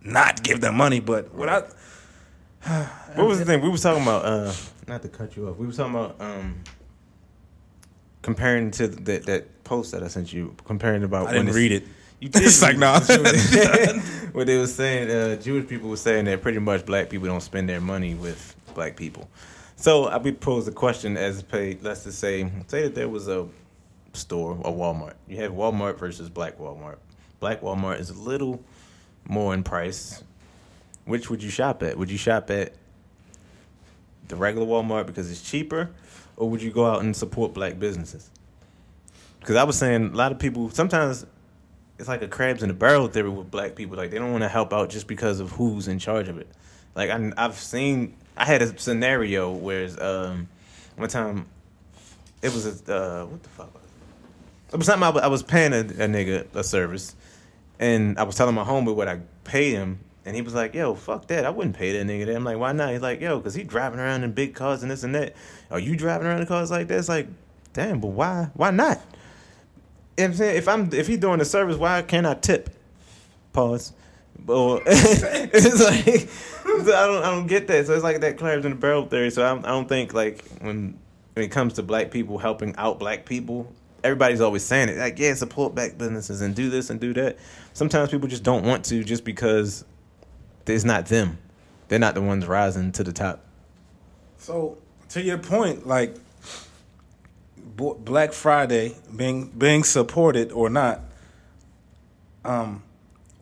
not 0.02 0.42
give 0.42 0.60
them 0.60 0.74
money. 0.76 0.98
But 0.98 1.32
without, 1.32 1.68
What 3.14 3.26
was 3.28 3.38
the 3.38 3.44
thing 3.50 3.60
we 3.60 3.68
was 3.68 3.82
talking 3.82 4.02
about? 4.02 4.24
Uh, 4.24 4.52
not 4.88 5.02
to 5.02 5.08
cut 5.08 5.36
you 5.36 5.48
off. 5.48 5.58
We 5.58 5.66
were 5.66 5.72
talking 5.72 5.94
about 5.94 6.16
um, 6.18 6.56
comparing 8.24 8.70
to 8.72 8.88
that 8.88 9.26
that 9.26 9.64
post 9.64 9.92
that 9.92 10.02
I 10.02 10.08
sent 10.08 10.32
you, 10.32 10.56
comparing 10.64 11.04
about 11.04 11.28
I 11.28 11.34
didn't 11.34 11.54
read 11.54 11.72
it. 11.72 11.84
You 12.20 12.30
did. 12.30 12.42
It's 12.46 12.62
like, 12.62 12.78
nah. 12.78 13.00
what 14.32 14.46
they 14.46 14.56
was 14.56 14.74
saying, 14.74 15.10
uh, 15.10 15.36
Jewish 15.36 15.68
people 15.68 15.90
were 15.90 15.96
saying 15.98 16.24
that 16.24 16.40
pretty 16.40 16.58
much 16.58 16.86
black 16.86 17.10
people 17.10 17.28
don't 17.28 17.42
spend 17.42 17.68
their 17.68 17.82
money 17.82 18.14
with 18.14 18.56
black 18.74 18.96
people. 18.96 19.28
So 19.76 20.06
I 20.06 20.16
would 20.16 20.40
pose 20.40 20.66
a 20.66 20.72
question 20.72 21.18
as 21.18 21.42
paid. 21.42 21.82
Let's 21.82 22.04
just 22.04 22.18
say, 22.18 22.50
say 22.66 22.84
that 22.84 22.94
there 22.94 23.10
was 23.10 23.28
a 23.28 23.46
store, 24.14 24.52
a 24.64 24.72
Walmart. 24.72 25.14
You 25.28 25.36
have 25.38 25.52
Walmart 25.52 25.98
versus 25.98 26.30
Black 26.30 26.58
Walmart. 26.58 26.96
Black 27.40 27.60
Walmart 27.60 28.00
is 28.00 28.08
a 28.08 28.18
little 28.18 28.64
more 29.28 29.52
in 29.52 29.62
price. 29.62 30.24
Which 31.04 31.28
would 31.28 31.42
you 31.42 31.50
shop 31.50 31.82
at? 31.82 31.98
Would 31.98 32.10
you 32.10 32.16
shop 32.16 32.50
at 32.50 32.72
the 34.28 34.36
regular 34.36 34.66
Walmart 34.66 35.06
because 35.06 35.30
it's 35.30 35.42
cheaper, 35.42 35.90
or 36.36 36.48
would 36.50 36.62
you 36.62 36.70
go 36.70 36.86
out 36.86 37.00
and 37.00 37.14
support 37.14 37.54
black 37.54 37.78
businesses? 37.78 38.30
Because 39.40 39.56
I 39.56 39.64
was 39.64 39.76
saying 39.76 40.12
a 40.12 40.16
lot 40.16 40.32
of 40.32 40.38
people 40.38 40.70
sometimes 40.70 41.26
it's 41.98 42.08
like 42.08 42.22
a 42.22 42.28
crabs 42.28 42.62
in 42.62 42.70
a 42.70 42.74
barrel 42.74 43.08
theory 43.08 43.28
with 43.28 43.50
black 43.50 43.76
people. 43.76 43.96
Like 43.96 44.10
they 44.10 44.18
don't 44.18 44.32
want 44.32 44.42
to 44.42 44.48
help 44.48 44.72
out 44.72 44.90
just 44.90 45.06
because 45.06 45.40
of 45.40 45.52
who's 45.52 45.88
in 45.88 45.98
charge 45.98 46.28
of 46.28 46.38
it. 46.38 46.48
Like 46.94 47.10
I, 47.10 47.32
I've 47.36 47.56
seen, 47.56 48.16
I 48.36 48.44
had 48.44 48.62
a 48.62 48.78
scenario 48.78 49.52
where 49.52 49.88
um, 50.02 50.48
one 50.96 51.08
time 51.08 51.46
it 52.42 52.52
was 52.52 52.66
a 52.66 52.94
uh, 52.94 53.26
what 53.26 53.42
the 53.42 53.48
fuck 53.50 53.74
was 53.74 53.82
it? 53.82 54.74
It 54.74 54.76
was 54.76 54.86
something 54.86 55.04
I 55.04 55.10
was, 55.10 55.22
I 55.22 55.26
was 55.28 55.42
paying 55.42 55.72
a, 55.72 55.80
a 55.80 56.08
nigga 56.08 56.52
a 56.54 56.64
service, 56.64 57.14
and 57.78 58.18
I 58.18 58.24
was 58.24 58.34
telling 58.36 58.54
my 58.54 58.64
homie 58.64 58.94
what 58.94 59.08
I 59.08 59.20
paid 59.44 59.72
him, 59.72 60.00
and 60.24 60.34
he 60.34 60.42
was 60.42 60.54
like, 60.54 60.74
"Yo, 60.74 60.94
fuck 60.94 61.26
that! 61.28 61.44
I 61.44 61.50
wouldn't 61.50 61.76
pay 61.76 61.92
that 61.92 62.06
nigga 62.06 62.26
that." 62.26 62.36
I'm 62.36 62.44
like, 62.44 62.58
"Why 62.58 62.72
not?" 62.72 62.92
He's 62.92 63.02
like, 63.02 63.20
"Yo, 63.20 63.38
because 63.38 63.54
he 63.54 63.62
driving 63.62 64.00
around 64.00 64.24
in 64.24 64.32
big 64.32 64.54
cars 64.54 64.82
and 64.82 64.90
this 64.90 65.02
and 65.02 65.14
that. 65.14 65.34
Are 65.70 65.78
you 65.78 65.96
driving 65.96 66.26
around 66.26 66.40
in 66.40 66.46
cars 66.46 66.70
like 66.70 66.88
that?" 66.88 66.98
It's 66.98 67.08
like, 67.08 67.28
damn, 67.74 68.00
but 68.00 68.08
why? 68.08 68.50
Why 68.54 68.70
not? 68.70 69.02
You 70.16 70.24
know 70.24 70.30
I'm 70.30 70.34
saying 70.34 70.56
if 70.56 70.68
I'm 70.68 70.92
if 70.92 71.06
he 71.06 71.16
doing 71.16 71.40
the 71.40 71.44
service, 71.44 71.76
why 71.76 72.00
can't 72.02 72.26
I 72.26 72.34
tip? 72.34 72.70
Pause. 73.52 73.92
But 74.38 74.82
it's 74.86 75.80
like 75.80 76.28
I 76.64 77.06
don't 77.06 77.24
I 77.24 77.30
don't 77.30 77.46
get 77.46 77.66
that. 77.68 77.86
So 77.86 77.94
it's 77.94 78.04
like 78.04 78.20
that 78.20 78.38
crabs 78.38 78.64
in 78.64 78.72
the 78.72 78.78
barrel 78.78 79.06
theory. 79.06 79.30
So 79.30 79.44
I 79.44 79.50
don't, 79.50 79.64
I 79.64 79.68
don't 79.68 79.88
think 79.88 80.14
like 80.14 80.44
when 80.60 80.98
when 81.34 81.44
it 81.44 81.50
comes 81.50 81.74
to 81.74 81.82
black 81.82 82.10
people 82.10 82.38
helping 82.38 82.74
out 82.76 82.98
black 82.98 83.26
people, 83.26 83.72
everybody's 84.02 84.40
always 84.40 84.64
saying 84.64 84.88
it 84.88 84.98
like 84.98 85.18
yeah, 85.18 85.34
support 85.34 85.74
black 85.74 85.98
businesses 85.98 86.40
and 86.40 86.54
do 86.54 86.70
this 86.70 86.90
and 86.90 87.00
do 87.00 87.12
that. 87.14 87.38
Sometimes 87.72 88.10
people 88.10 88.28
just 88.28 88.44
don't 88.44 88.64
want 88.64 88.84
to 88.86 89.02
just 89.02 89.24
because 89.24 89.84
it's 90.66 90.84
not 90.84 91.06
them. 91.06 91.38
They're 91.88 91.98
not 91.98 92.14
the 92.14 92.22
ones 92.22 92.46
rising 92.46 92.92
to 92.92 93.04
the 93.04 93.12
top. 93.12 93.40
So 94.38 94.78
to 95.10 95.22
your 95.22 95.38
point, 95.38 95.86
like 95.86 96.14
Black 97.76 98.32
Friday 98.32 98.94
being 99.14 99.46
being 99.48 99.84
supported 99.84 100.52
or 100.52 100.70
not, 100.70 101.00
um, 102.44 102.82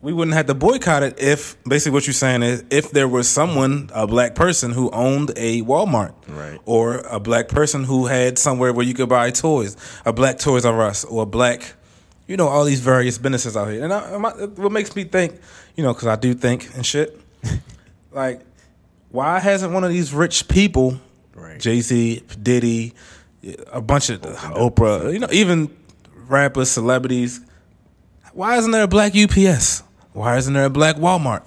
we 0.01 0.11
wouldn't 0.11 0.35
have 0.35 0.47
to 0.47 0.53
boycott 0.53 1.03
it 1.03 1.21
if 1.21 1.55
basically 1.63 1.93
what 1.93 2.07
you're 2.07 2.13
saying 2.13 2.41
is 2.43 2.63
if 2.69 2.91
there 2.91 3.07
was 3.07 3.29
someone 3.29 3.89
a 3.93 4.07
black 4.07 4.33
person 4.35 4.71
who 4.71 4.89
owned 4.91 5.31
a 5.35 5.61
Walmart, 5.61 6.13
Right. 6.27 6.59
or 6.65 6.97
a 7.09 7.19
black 7.19 7.47
person 7.47 7.83
who 7.83 8.07
had 8.07 8.37
somewhere 8.39 8.73
where 8.73 8.85
you 8.85 8.93
could 8.93 9.09
buy 9.09 9.29
toys, 9.31 9.77
a 10.05 10.11
black 10.13 10.39
Toys 10.39 10.65
R 10.65 10.81
Us, 10.81 11.05
or 11.05 11.23
a 11.23 11.25
black, 11.27 11.73
you 12.27 12.37
know, 12.37 12.47
all 12.47 12.63
these 12.65 12.79
various 12.79 13.17
businesses 13.17 13.57
out 13.57 13.69
here. 13.69 13.83
And 13.83 13.93
I, 13.93 14.17
my, 14.17 14.31
what 14.31 14.71
makes 14.71 14.95
me 14.95 15.03
think, 15.03 15.39
you 15.75 15.83
know, 15.83 15.93
because 15.93 16.07
I 16.07 16.15
do 16.15 16.33
think 16.33 16.73
and 16.75 16.85
shit, 16.85 17.19
like, 18.11 18.41
why 19.09 19.39
hasn't 19.39 19.73
one 19.73 19.83
of 19.83 19.89
these 19.91 20.13
rich 20.13 20.47
people, 20.47 20.99
Right. 21.35 21.59
Jay 21.59 21.81
Z, 21.81 22.23
Diddy, 22.41 22.93
a 23.71 23.81
bunch 23.81 24.09
of 24.09 24.21
Oprah, 24.21 25.11
you 25.11 25.19
know, 25.19 25.27
even 25.31 25.75
rappers, 26.27 26.69
celebrities, 26.69 27.41
why 28.33 28.57
isn't 28.57 28.71
there 28.71 28.83
a 28.83 28.87
black 28.87 29.13
UPS? 29.15 29.83
Why 30.13 30.37
isn't 30.37 30.53
there 30.53 30.65
a 30.65 30.69
black 30.69 30.97
Walmart? 30.97 31.43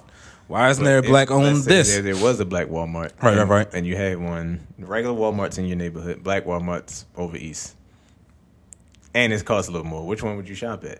Why 0.47 0.69
isn't 0.69 0.83
there 0.83 0.99
a 0.99 1.03
black 1.03 1.31
owned 1.31 1.63
this? 1.63 1.93
There, 1.93 2.01
there 2.01 2.17
was 2.17 2.39
a 2.39 2.45
black 2.45 2.67
Walmart. 2.67 3.11
Right, 3.21 3.37
right, 3.37 3.47
right. 3.47 3.73
And 3.73 3.85
you 3.85 3.97
had 3.97 4.17
one 4.17 4.65
regular 4.77 5.17
Walmart's 5.17 5.57
in 5.57 5.65
your 5.65 5.75
neighborhood, 5.75 6.23
black 6.23 6.45
Walmart's 6.45 7.05
over 7.15 7.35
east. 7.35 7.75
And 9.17 9.33
it 9.33 9.43
costs 9.43 9.67
a 9.67 9.71
little 9.71 9.87
more. 9.87 10.05
Which 10.05 10.21
one 10.21 10.37
would 10.37 10.47
you 10.47 10.53
shop 10.53 10.83
at? 10.83 10.99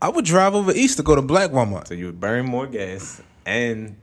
I 0.00 0.08
would 0.08 0.24
drive 0.24 0.54
over 0.54 0.72
east 0.72 0.96
to 0.96 1.02
go 1.02 1.14
to 1.14 1.20
black 1.20 1.50
Walmart. 1.50 1.88
So 1.88 1.94
you 1.94 2.06
would 2.06 2.18
burn 2.18 2.46
more 2.46 2.66
gas 2.66 3.20
and 3.44 3.96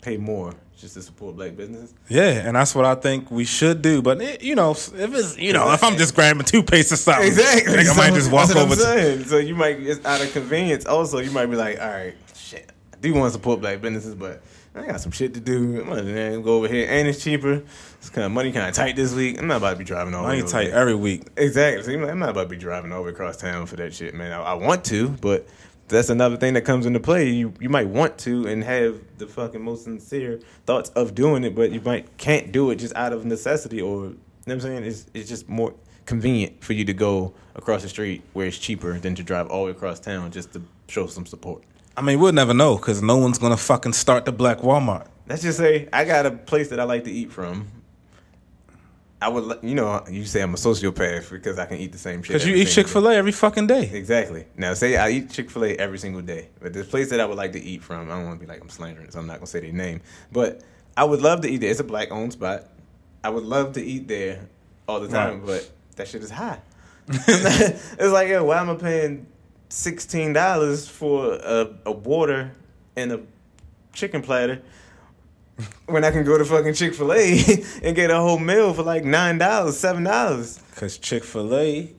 pay 0.00 0.16
more 0.16 0.54
just 0.78 0.94
to 0.94 1.02
support 1.02 1.36
black 1.36 1.56
business. 1.56 1.92
Yeah, 2.08 2.46
and 2.46 2.56
that's 2.56 2.74
what 2.74 2.86
I 2.86 2.94
think 2.94 3.30
we 3.30 3.44
should 3.44 3.82
do. 3.82 4.00
But 4.00 4.22
eh, 4.22 4.38
you 4.40 4.54
know, 4.54 4.70
if 4.70 4.94
it's 4.94 5.36
you 5.36 5.52
know, 5.52 5.70
if 5.74 5.84
I'm 5.84 5.98
just 5.98 6.14
grabbing 6.14 6.44
toothpaste 6.44 6.90
or 6.90 6.96
something, 6.96 7.32
I 7.32 7.34
think 7.34 7.68
I 7.68 7.96
might 7.96 8.14
just 8.14 8.32
walk 8.32 8.56
over. 8.56 8.74
To. 8.74 9.24
So 9.24 9.36
you 9.36 9.54
might 9.54 9.78
it's 9.78 10.02
out 10.06 10.22
of 10.22 10.32
convenience. 10.32 10.86
Also, 10.86 11.18
you 11.18 11.30
might 11.30 11.46
be 11.46 11.56
like, 11.56 11.78
all 11.78 11.90
right, 11.90 12.14
shit, 12.34 12.72
I 12.94 12.96
do 12.96 13.12
want 13.12 13.26
to 13.26 13.32
support 13.32 13.60
black 13.60 13.82
businesses, 13.82 14.14
but 14.14 14.42
I 14.74 14.86
got 14.86 15.02
some 15.02 15.12
shit 15.12 15.34
to 15.34 15.40
do. 15.40 15.82
I'm 15.82 15.88
gonna 15.88 16.40
go 16.40 16.56
over 16.56 16.68
here, 16.68 16.86
and 16.88 17.06
it's 17.06 17.22
cheaper. 17.22 17.62
It's 18.06 18.14
kind 18.14 18.24
of 18.24 18.30
money 18.30 18.52
kind 18.52 18.68
of 18.68 18.74
tight 18.76 18.94
this 18.94 19.12
week. 19.12 19.36
I'm 19.36 19.48
not 19.48 19.56
about 19.56 19.70
to 19.70 19.76
be 19.78 19.84
driving 19.84 20.14
all 20.14 20.22
the 20.22 20.28
I 20.28 20.30
way 20.30 20.36
ain't 20.36 20.44
over 20.44 20.52
tight 20.52 20.70
every 20.70 20.94
week. 20.94 21.24
Exactly. 21.36 21.82
So 21.82 22.08
I'm 22.08 22.20
not 22.20 22.28
about 22.28 22.44
to 22.44 22.48
be 22.48 22.56
driving 22.56 22.92
all 22.92 22.98
the 23.00 23.06
way 23.06 23.10
across 23.10 23.36
town 23.36 23.66
for 23.66 23.74
that 23.74 23.92
shit, 23.92 24.14
man. 24.14 24.30
I, 24.30 24.40
I 24.42 24.54
want 24.54 24.84
to, 24.84 25.08
but 25.08 25.48
that's 25.88 26.08
another 26.08 26.36
thing 26.36 26.54
that 26.54 26.60
comes 26.60 26.86
into 26.86 27.00
play. 27.00 27.30
You 27.30 27.52
you 27.58 27.68
might 27.68 27.88
want 27.88 28.16
to 28.18 28.46
and 28.46 28.62
have 28.62 29.00
the 29.18 29.26
fucking 29.26 29.60
most 29.60 29.82
sincere 29.82 30.38
thoughts 30.66 30.90
of 30.90 31.16
doing 31.16 31.42
it, 31.42 31.56
but 31.56 31.72
you 31.72 31.80
might 31.80 32.16
can't 32.16 32.52
do 32.52 32.70
it 32.70 32.76
just 32.76 32.94
out 32.94 33.12
of 33.12 33.24
necessity 33.24 33.82
or 33.82 34.04
you 34.04 34.10
know 34.10 34.16
what 34.44 34.52
I'm 34.54 34.60
saying? 34.60 34.84
It's 34.84 35.06
it's 35.12 35.28
just 35.28 35.48
more 35.48 35.74
convenient 36.04 36.62
for 36.62 36.74
you 36.74 36.84
to 36.84 36.94
go 36.94 37.34
across 37.56 37.82
the 37.82 37.88
street 37.88 38.22
where 38.34 38.46
it's 38.46 38.56
cheaper 38.56 38.96
than 39.00 39.16
to 39.16 39.24
drive 39.24 39.48
all 39.48 39.62
the 39.62 39.72
way 39.72 39.76
across 39.76 39.98
town 39.98 40.30
just 40.30 40.52
to 40.52 40.62
show 40.86 41.08
some 41.08 41.26
support. 41.26 41.64
I 41.96 42.02
mean, 42.02 42.20
we'll 42.20 42.32
never 42.32 42.54
know 42.54 42.76
because 42.76 43.02
no 43.02 43.16
one's 43.16 43.38
gonna 43.38 43.56
fucking 43.56 43.94
start 43.94 44.26
the 44.26 44.32
black 44.32 44.58
Walmart. 44.58 45.08
Let's 45.28 45.42
just 45.42 45.58
say 45.58 45.88
I 45.92 46.04
got 46.04 46.24
a 46.24 46.30
place 46.30 46.68
that 46.68 46.78
I 46.78 46.84
like 46.84 47.02
to 47.04 47.10
eat 47.10 47.32
from. 47.32 47.66
I 49.20 49.28
would, 49.28 49.60
you 49.62 49.74
know, 49.74 50.04
you 50.10 50.24
say 50.26 50.42
I'm 50.42 50.52
a 50.52 50.58
sociopath 50.58 51.30
because 51.30 51.58
I 51.58 51.64
can 51.64 51.78
eat 51.78 51.92
the 51.92 51.98
same 51.98 52.22
shit. 52.22 52.34
Because 52.34 52.46
you 52.46 52.54
eat 52.54 52.68
Chick 52.68 52.86
Fil 52.86 53.08
A 53.08 53.14
every 53.14 53.32
fucking 53.32 53.66
day. 53.66 53.88
Exactly. 53.92 54.44
Now, 54.56 54.74
say 54.74 54.96
I 54.96 55.08
eat 55.08 55.30
Chick 55.30 55.50
Fil 55.50 55.64
A 55.64 55.68
every 55.76 55.98
single 55.98 56.20
day, 56.20 56.50
but 56.60 56.74
the 56.74 56.84
place 56.84 57.08
that 57.10 57.20
I 57.20 57.24
would 57.24 57.38
like 57.38 57.52
to 57.52 57.60
eat 57.62 57.82
from, 57.82 58.10
I 58.10 58.14
don't 58.14 58.26
want 58.26 58.38
to 58.40 58.46
be 58.46 58.50
like 58.52 58.60
I'm 58.60 58.68
slandering, 58.68 59.10
so 59.10 59.18
I'm 59.18 59.26
not 59.26 59.38
gonna 59.38 59.46
say 59.46 59.60
their 59.60 59.72
name, 59.72 60.02
but 60.32 60.60
I 60.96 61.04
would 61.04 61.22
love 61.22 61.40
to 61.42 61.48
eat 61.48 61.58
there. 61.62 61.70
It's 61.70 61.80
a 61.80 61.84
black 61.84 62.10
owned 62.12 62.34
spot. 62.34 62.64
I 63.24 63.30
would 63.30 63.44
love 63.44 63.72
to 63.74 63.82
eat 63.82 64.06
there 64.06 64.48
all 64.86 65.00
the 65.00 65.08
time, 65.08 65.38
Right. 65.40 65.46
but 65.46 65.70
that 65.96 66.08
shit 66.08 66.22
is 66.22 66.30
high. 66.30 66.60
it's 67.08 68.12
like, 68.12 68.28
yo, 68.28 68.44
why 68.44 68.58
am 68.60 68.68
I 68.68 68.74
paying 68.74 69.26
sixteen 69.70 70.32
dollars 70.34 70.86
for 70.88 71.34
a, 71.34 71.68
a 71.86 71.92
water 71.92 72.52
and 72.96 73.12
a 73.12 73.20
chicken 73.92 74.20
platter 74.22 74.60
when 75.86 76.04
I 76.04 76.10
can 76.10 76.24
go 76.24 76.36
to 76.36 76.44
fucking 76.44 76.74
Chick 76.74 76.94
Fil 76.94 77.12
A 77.12 77.42
and 77.82 77.96
get 77.96 78.10
a 78.10 78.16
whole 78.16 78.38
meal 78.38 78.74
for 78.74 78.82
like 78.82 79.04
nine 79.04 79.38
dollars, 79.38 79.76
seven 79.78 80.04
dollars? 80.04 80.58
Because 80.70 80.98
Chick 80.98 81.24
Fil 81.24 81.54
A, 81.56 81.92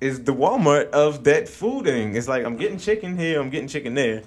Is 0.00 0.24
the 0.24 0.34
Walmart 0.34 0.90
of 0.90 1.24
that 1.24 1.48
food 1.48 1.84
thing? 1.84 2.16
It's 2.16 2.28
like 2.28 2.44
I'm 2.44 2.56
getting 2.56 2.78
chicken 2.78 3.18
here, 3.18 3.40
I'm 3.40 3.50
getting 3.50 3.68
chicken 3.68 3.94
there, 3.94 4.22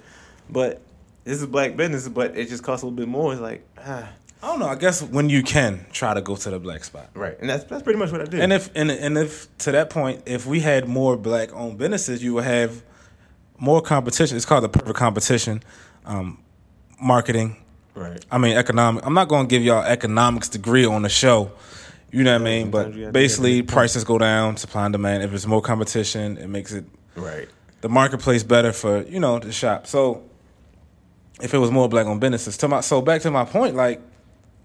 but 0.48 0.80
this 1.24 1.40
is 1.40 1.46
black 1.46 1.76
business, 1.76 2.08
but 2.08 2.36
it 2.36 2.48
just 2.48 2.62
costs 2.62 2.82
a 2.82 2.86
little 2.86 2.96
bit 2.96 3.08
more. 3.08 3.32
It's 3.32 3.42
like 3.42 3.66
ah, 3.78 4.08
I 4.42 4.46
don't 4.46 4.60
know. 4.60 4.68
I 4.68 4.76
guess 4.76 5.02
when 5.02 5.28
you 5.28 5.42
can 5.42 5.84
try 5.92 6.14
to 6.14 6.20
go 6.20 6.36
to 6.36 6.50
the 6.50 6.60
black 6.60 6.84
spot. 6.84 7.10
right, 7.14 7.36
and 7.40 7.50
that's 7.50 7.64
that's 7.64 7.82
pretty 7.82 7.98
much 7.98 8.12
what 8.12 8.20
I 8.20 8.24
did. 8.26 8.40
And 8.40 8.52
if 8.52 8.70
and, 8.76 8.90
and 8.90 9.18
if 9.18 9.48
to 9.58 9.72
that 9.72 9.90
point, 9.90 10.22
if 10.26 10.46
we 10.46 10.60
had 10.60 10.86
more 10.86 11.16
black 11.16 11.52
owned 11.52 11.78
businesses, 11.78 12.22
you 12.22 12.34
would 12.34 12.44
have 12.44 12.82
more 13.58 13.80
competition. 13.82 14.36
It's 14.36 14.46
called 14.46 14.62
the 14.62 14.68
perfect 14.68 14.96
competition. 14.96 15.62
Um, 16.04 16.38
marketing. 17.00 17.56
Right, 17.96 18.24
I 18.30 18.38
mean 18.38 18.56
economic. 18.56 19.04
I'm 19.04 19.14
not 19.14 19.28
going 19.28 19.46
to 19.46 19.50
give 19.50 19.62
y'all 19.62 19.82
economics 19.82 20.48
degree 20.48 20.84
on 20.84 21.02
the 21.02 21.08
show. 21.08 21.50
You 22.12 22.22
know 22.22 22.32
what 22.32 22.42
I 22.42 22.44
mean? 22.44 22.70
But 22.70 23.12
basically, 23.12 23.62
prices 23.62 24.04
go 24.04 24.16
down, 24.18 24.56
supply 24.56 24.86
and 24.86 24.92
demand. 24.92 25.22
If 25.22 25.30
there's 25.30 25.46
more 25.46 25.60
competition, 25.60 26.38
it 26.38 26.46
makes 26.48 26.72
it 26.72 26.84
right, 27.16 27.48
the 27.80 27.88
marketplace 27.88 28.42
better 28.42 28.72
for 28.72 29.02
you 29.02 29.20
know 29.20 29.38
the 29.38 29.52
shop. 29.52 29.86
So 29.86 30.22
if 31.42 31.52
it 31.52 31.58
was 31.58 31.70
more 31.70 31.88
black 31.88 32.06
owned 32.06 32.20
businesses, 32.20 32.56
to 32.58 32.68
my 32.68 32.80
so 32.80 33.02
back 33.02 33.22
to 33.22 33.30
my 33.30 33.44
point, 33.44 33.74
like 33.74 34.00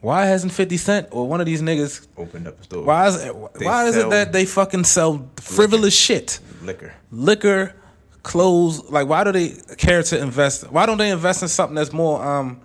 why 0.02 0.26
hasn't 0.26 0.52
Fifty 0.52 0.78
Cent 0.78 1.08
or 1.12 1.28
one 1.28 1.40
of 1.40 1.46
these 1.46 1.62
niggas? 1.62 2.08
opened 2.18 2.48
up 2.48 2.60
a 2.60 2.64
store. 2.64 2.84
Why 2.84 3.08
is 3.08 3.24
it? 3.24 3.36
Why 3.36 3.86
is 3.88 3.98
it 3.98 4.10
that 4.10 4.32
they 4.34 4.46
fucking 4.46 4.84
sell 4.84 5.30
frivolous 5.38 5.96
shit, 5.96 6.40
liquor? 6.62 6.94
liquor, 7.12 7.76
clothes? 8.24 8.90
Like 8.90 9.08
why 9.08 9.24
do 9.24 9.32
they 9.32 9.50
care 9.78 10.02
to 10.04 10.18
invest? 10.20 10.72
Why 10.72 10.86
don't 10.86 10.98
they 10.98 11.12
invest 11.12 11.42
in 11.44 11.50
something 11.50 11.76
that's 11.76 11.94
more 11.94 12.24
um? 12.24 12.62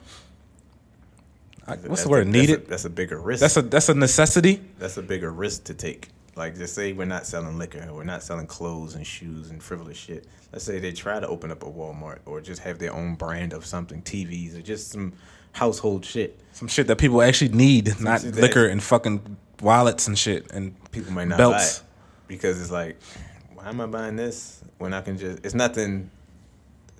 I- 1.67 1.75
What's 1.77 2.03
the 2.05 2.09
word? 2.09 2.27
Needed. 2.29 2.61
That's 2.61 2.67
a, 2.67 2.71
that's 2.71 2.85
a 2.85 2.91
bigger 2.91 3.19
risk. 3.21 3.41
That's 3.41 3.57
a 3.57 3.63
that's 3.63 3.89
a 3.89 3.95
necessity. 3.95 4.61
that's 4.79 4.97
a 4.97 5.03
bigger 5.03 5.31
risk 5.33 5.65
to 5.65 5.75
take. 5.75 6.09
Like, 6.37 6.55
just 6.57 6.75
say 6.75 6.93
we're 6.93 7.07
not 7.07 7.27
selling 7.27 7.57
liquor, 7.59 7.89
we're 7.93 8.05
not 8.05 8.23
selling 8.23 8.47
clothes 8.47 8.95
and 8.95 9.07
shoes 9.07 9.49
and 9.51 9.63
frivolous 9.63 9.97
shit. 9.97 10.27
Let's 10.53 10.65
say 10.67 10.79
they 10.79 10.93
try 10.93 11.19
to 11.19 11.27
open 11.27 11.51
up 11.51 11.63
a 11.63 11.67
Walmart 11.67 12.19
or 12.27 12.41
just 12.43 12.61
have 12.63 12.79
their 12.79 12.93
own 12.93 13.15
brand 13.15 13.55
of 13.55 13.65
something, 13.65 14.03
TVs 14.03 14.57
or 14.57 14.61
just 14.63 14.91
some 14.91 15.15
household 15.53 16.05
shit. 16.05 16.39
Some 16.53 16.69
shit 16.69 16.89
that 16.89 16.97
people 16.99 17.23
actually 17.23 17.53
need, 17.53 17.99
not 18.01 18.23
liquor 18.23 18.67
and 18.67 18.83
fucking 18.83 19.37
wallets 19.63 20.07
and 20.09 20.19
shit 20.19 20.51
and 20.53 20.75
People 20.91 21.13
might 21.13 21.29
not 21.29 21.39
belts. 21.39 21.79
buy 21.81 21.85
it 21.87 21.89
because 22.29 22.61
it's 22.61 22.71
like, 22.71 22.99
why 23.55 23.69
am 23.71 23.81
I 23.81 23.87
buying 23.87 24.17
this 24.17 24.63
when 24.77 24.93
I 24.93 25.01
can 25.01 25.17
just? 25.17 25.45
It's 25.45 25.55
nothing. 25.55 26.11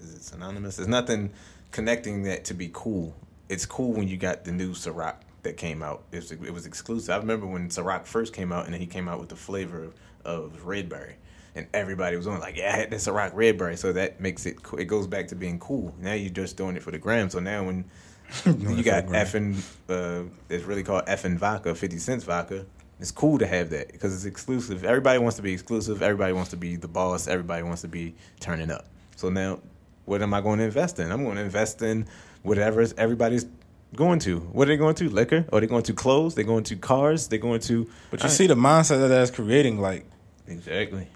Is 0.03 0.15
it 0.15 0.23
synonymous? 0.23 0.79
It's 0.79 0.89
nothing 0.89 1.31
connecting 1.73 2.23
that 2.23 2.47
to 2.47 2.55
be 2.55 2.71
cool. 2.73 3.15
It's 3.49 3.67
cool 3.67 3.93
when 3.93 4.09
you 4.09 4.17
got 4.17 4.45
the 4.45 4.53
new 4.53 4.73
Ciroc 4.73 5.17
that 5.43 5.57
came 5.57 5.83
out. 5.83 6.03
It 6.13 6.17
was, 6.17 6.33
it 6.33 6.53
was 6.53 6.67
exclusive. 6.67 7.11
I 7.15 7.19
remember 7.19 7.47
when 7.47 7.69
Ciroc 7.69 8.05
first 8.07 8.33
came 8.33 8.53
out, 8.53 8.65
and 8.65 8.75
then 8.75 8.81
he 8.81 8.87
came 8.87 9.09
out 9.09 9.21
with 9.21 9.29
the 9.29 9.37
flavor 9.37 9.93
of, 10.25 10.65
red 10.65 10.89
berry, 10.89 11.17
and 11.55 11.67
everybody 11.73 12.17
was 12.17 12.27
on 12.27 12.41
like, 12.41 12.57
yeah, 12.57 12.73
I 12.73 12.77
had 12.77 12.91
the 12.91 12.97
Ciroc 12.97 13.31
red 13.33 13.57
berry, 13.57 13.77
so 13.77 13.93
that 13.93 14.21
makes 14.21 14.45
it. 14.45 14.57
It 14.77 14.87
goes 14.87 15.07
back 15.07 15.29
to 15.29 15.35
being 15.37 15.59
cool. 15.59 15.95
Now 16.01 16.15
you're 16.15 16.31
just 16.31 16.57
doing 16.57 16.77
it 16.77 16.83
for 16.83 16.91
the 16.91 16.99
gram. 16.99 17.31
So 17.31 17.39
now 17.39 17.65
when 17.65 17.85
you 18.45 18.83
got 18.83 19.07
effing, 19.07 19.57
uh, 19.89 20.29
it's 20.49 20.65
really 20.65 20.83
called 20.83 21.05
Effen 21.07 21.39
vodka, 21.39 21.75
fifty 21.75 21.99
cents 21.99 22.25
vodka. 22.25 22.67
It's 22.99 23.11
cool 23.13 23.39
to 23.39 23.47
have 23.47 23.71
that 23.71 23.93
because 23.93 24.15
it's 24.15 24.25
exclusive. 24.25 24.85
Everybody 24.85 25.19
wants 25.19 25.37
to 25.37 25.43
be 25.43 25.53
exclusive. 25.53 26.03
Everybody 26.03 26.33
wants 26.33 26.51
to 26.51 26.57
be 26.57 26.77
the 26.77 26.89
boss. 26.89 27.29
Everybody 27.29 27.63
wants 27.63 27.83
to 27.83 27.89
be 27.89 28.15
turning 28.41 28.71
up. 28.71 28.87
So 29.17 29.29
now, 29.29 29.61
what 30.07 30.23
am 30.23 30.33
I 30.33 30.41
going 30.41 30.59
to 30.59 30.65
invest 30.65 30.99
in? 30.99 31.13
I'm 31.13 31.23
going 31.23 31.37
to 31.37 31.43
invest 31.43 31.83
in 31.83 32.07
whatever 32.47 32.87
everybody's 32.97 33.47
going 33.95 34.19
to. 34.21 34.41
What 34.41 34.69
are 34.69 34.73
they 34.73 34.77
going 34.77 34.95
to? 34.97 35.09
Liquor? 35.11 35.45
Are 35.53 35.61
they 35.61 35.67
going 35.67 35.83
to 35.85 35.93
clothes? 35.93 36.35
They're 36.35 36.45
going 36.45 36.65
to 36.65 36.77
cars? 36.77 37.29
They're 37.29 37.39
going 37.39 37.61
to. 37.63 37.89
But 38.11 38.23
you 38.23 38.29
see 38.29 38.47
the 38.47 38.55
mindset 38.55 39.01
that 39.01 39.09
that's 39.09 39.31
creating, 39.31 39.81
like 39.81 40.05
exactly. 40.47 41.09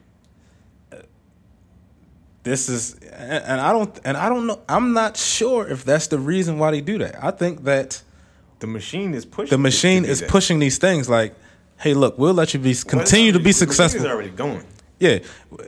this 2.42 2.68
is, 2.68 2.94
and, 2.94 3.44
and 3.44 3.60
I 3.60 3.72
don't, 3.72 3.98
and 4.04 4.16
I 4.16 4.28
don't 4.28 4.46
know. 4.46 4.60
I'm 4.68 4.92
not 4.92 5.16
sure 5.16 5.68
if 5.68 5.84
that's 5.84 6.06
the 6.08 6.18
reason 6.18 6.58
why 6.58 6.70
they 6.70 6.80
do 6.80 6.98
that. 6.98 7.22
I 7.22 7.30
think 7.30 7.64
that 7.64 8.02
The 8.60 8.66
machine 8.66 9.14
is 9.14 9.24
pushing. 9.26 9.50
the 9.50 9.58
machine 9.58 10.04
is 10.04 10.20
that. 10.20 10.30
pushing 10.30 10.58
these 10.58 10.78
things. 10.78 11.08
Like, 11.08 11.34
hey, 11.78 11.92
look, 11.94 12.18
we'll 12.18 12.34
let 12.34 12.54
you 12.54 12.60
be 12.60 12.74
continue 12.74 13.32
to 13.32 13.38
be 13.38 13.50
the 13.50 13.52
successful. 13.54 14.06
already 14.06 14.30
going. 14.30 14.64
Yeah, 14.98 15.18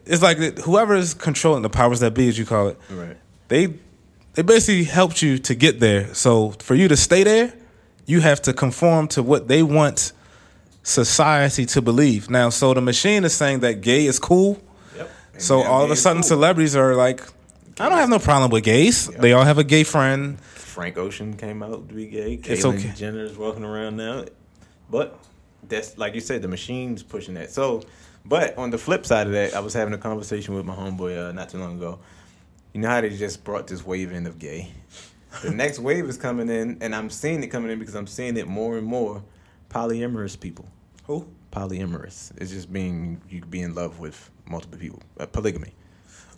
it's 0.06 0.22
like 0.22 0.38
whoever 0.60 0.94
is 0.94 1.14
controlling 1.14 1.62
the 1.62 1.70
powers 1.70 2.00
that 2.00 2.12
be, 2.14 2.28
as 2.28 2.38
you 2.38 2.44
call 2.46 2.68
it, 2.68 2.78
Right. 2.90 3.16
they 3.48 3.74
they 4.34 4.42
basically 4.42 4.84
helped 4.84 5.22
you 5.22 5.38
to 5.38 5.54
get 5.54 5.80
there. 5.80 6.14
So 6.14 6.50
for 6.60 6.74
you 6.74 6.88
to 6.88 6.96
stay 6.96 7.22
there, 7.22 7.52
you 8.06 8.20
have 8.20 8.42
to 8.42 8.52
conform 8.52 9.08
to 9.08 9.22
what 9.22 9.48
they 9.48 9.62
want 9.62 10.12
society 10.82 11.66
to 11.66 11.82
believe. 11.82 12.30
Now, 12.30 12.50
so 12.50 12.74
the 12.74 12.80
machine 12.80 13.24
is 13.24 13.34
saying 13.34 13.60
that 13.60 13.80
gay 13.80 14.06
is 14.06 14.18
cool. 14.18 14.60
Yep. 14.96 15.10
So 15.38 15.62
now 15.62 15.70
all 15.70 15.84
of 15.84 15.90
a 15.90 15.96
sudden, 15.96 16.22
cool. 16.22 16.28
celebrities 16.28 16.74
are 16.74 16.94
like, 16.94 17.22
I 17.78 17.88
don't 17.88 17.98
have 17.98 18.08
no 18.08 18.18
problem 18.18 18.50
with 18.50 18.64
gays. 18.64 19.08
Yep. 19.10 19.20
They 19.20 19.32
all 19.32 19.44
have 19.44 19.58
a 19.58 19.64
gay 19.64 19.84
friend. 19.84 20.40
Frank 20.40 20.96
Ocean 20.96 21.36
came 21.36 21.62
out 21.62 21.88
to 21.88 21.94
be 21.94 22.06
gay. 22.06 22.34
It's 22.34 22.64
Caitlyn 22.64 22.78
okay. 22.78 22.92
Jenner 22.96 23.24
is 23.24 23.36
walking 23.36 23.64
around 23.64 23.96
now, 23.96 24.24
but 24.90 25.18
that's 25.68 25.98
like 25.98 26.14
you 26.14 26.20
said, 26.20 26.42
the 26.42 26.48
machine's 26.48 27.02
pushing 27.02 27.34
that. 27.34 27.50
So, 27.50 27.82
but 28.24 28.56
on 28.56 28.70
the 28.70 28.78
flip 28.78 29.04
side 29.04 29.26
of 29.26 29.34
that, 29.34 29.54
I 29.54 29.60
was 29.60 29.74
having 29.74 29.92
a 29.92 29.98
conversation 29.98 30.54
with 30.54 30.64
my 30.64 30.74
homeboy 30.74 31.28
uh, 31.28 31.32
not 31.32 31.50
too 31.50 31.58
long 31.58 31.76
ago. 31.76 31.98
You 32.72 32.80
know 32.80 32.88
how 32.88 33.00
they 33.00 33.10
just 33.10 33.44
brought 33.44 33.66
this 33.66 33.84
wave 33.84 34.12
in 34.12 34.26
of 34.26 34.38
gay. 34.38 34.70
The 35.42 35.50
next 35.62 35.78
wave 35.78 36.08
is 36.08 36.16
coming 36.16 36.48
in, 36.48 36.78
and 36.80 36.94
I'm 36.94 37.10
seeing 37.10 37.42
it 37.42 37.48
coming 37.48 37.70
in 37.70 37.78
because 37.78 37.94
I'm 37.94 38.06
seeing 38.06 38.36
it 38.36 38.46
more 38.48 38.78
and 38.78 38.86
more. 38.86 39.22
Polyamorous 39.70 40.38
people. 40.38 40.66
Who? 41.06 41.26
Polyamorous. 41.52 42.32
It's 42.40 42.50
just 42.50 42.72
being 42.72 43.20
you 43.28 43.40
could 43.40 43.50
be 43.50 43.62
in 43.62 43.74
love 43.74 43.98
with 43.98 44.30
multiple 44.46 44.78
people. 44.78 45.00
Uh, 45.18 45.26
polygamy. 45.26 45.72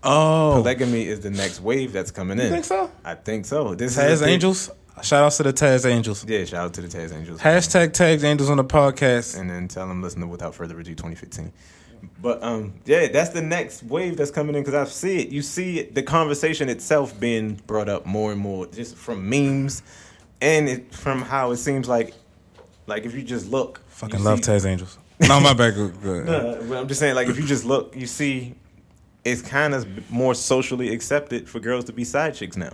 Oh, 0.07 0.53
Polygamy 0.57 1.07
is 1.07 1.21
the 1.21 1.31
next 1.31 1.61
wave 1.61 1.93
that's 1.93 2.11
coming 2.11 2.39
in. 2.39 2.45
you 2.47 2.51
think 2.51 2.65
so? 2.67 2.91
I 3.05 3.15
think 3.15 3.47
so. 3.47 3.75
This 3.75 3.93
is 3.97 3.99
Taz 3.99 4.21
big- 4.21 4.29
Angels. 4.35 4.71
Shout 5.03 5.25
out 5.25 5.33
to 5.33 5.43
the 5.43 5.53
Taz 5.53 5.87
Angels. 5.91 6.25
Yeah, 6.29 6.45
shout 6.45 6.67
out 6.67 6.75
to 6.75 6.83
the 6.83 6.89
Taz 6.89 7.13
Angels. 7.13 7.41
Hashtag 7.41 7.89
Taz 7.93 8.23
Angels 8.23 8.49
on 8.51 8.59
the 8.59 8.65
podcast. 8.65 9.39
and 9.39 9.49
then 9.51 9.67
tell 9.67 9.89
them 9.89 10.03
listen 10.03 10.21
to 10.21 10.27
without 10.27 10.55
further 10.55 10.79
ado 10.79 10.91
2015. 10.95 11.53
But 12.21 12.43
um, 12.43 12.75
yeah, 12.85 13.09
that's 13.09 13.31
the 13.31 13.43
next 13.43 13.83
wave 13.83 14.17
that's 14.17 14.31
coming 14.31 14.55
in 14.55 14.63
because 14.63 14.75
I 14.75 14.85
see 14.91 15.21
it. 15.21 15.29
You 15.29 15.43
see 15.43 15.81
it, 15.81 15.95
the 15.95 16.03
conversation 16.03 16.69
itself 16.69 17.19
being 17.21 17.61
brought 17.67 17.89
up 17.89 18.07
more 18.07 18.33
and 18.33 18.41
more, 18.41 18.67
just 18.67 18.97
from 18.97 19.29
memes, 19.29 19.83
and 20.41 20.69
it, 20.69 20.95
from 20.95 21.21
how 21.23 21.51
it 21.51 21.59
seems 21.59 21.89
like, 21.89 22.15
like 22.87 23.05
if 23.05 23.15
you 23.15 23.23
just 23.23 23.51
look, 23.51 23.81
Fucking 23.89 24.25
love 24.25 24.45
see- 24.45 24.51
Taz 24.51 24.67
Angels. 24.67 24.99
No, 25.21 25.41
my 25.41 25.55
good. 25.55 25.95
Uh, 26.29 26.63
but 26.69 26.79
I'm 26.79 26.89
just 26.89 27.01
saying, 27.01 27.15
like 27.15 27.29
if 27.29 27.39
you 27.39 27.47
just 27.47 27.65
look, 27.65 27.95
you 27.97 28.07
see, 28.07 28.55
it's 29.25 29.43
kind 29.43 29.75
of 29.75 30.11
more 30.11 30.35
socially 30.35 30.93
accepted 30.93 31.49
for 31.49 31.61
girls 31.61 31.85
to 31.85 31.93
be 31.93 32.05
side 32.05 32.35
chicks 32.35 32.57
now. 32.57 32.73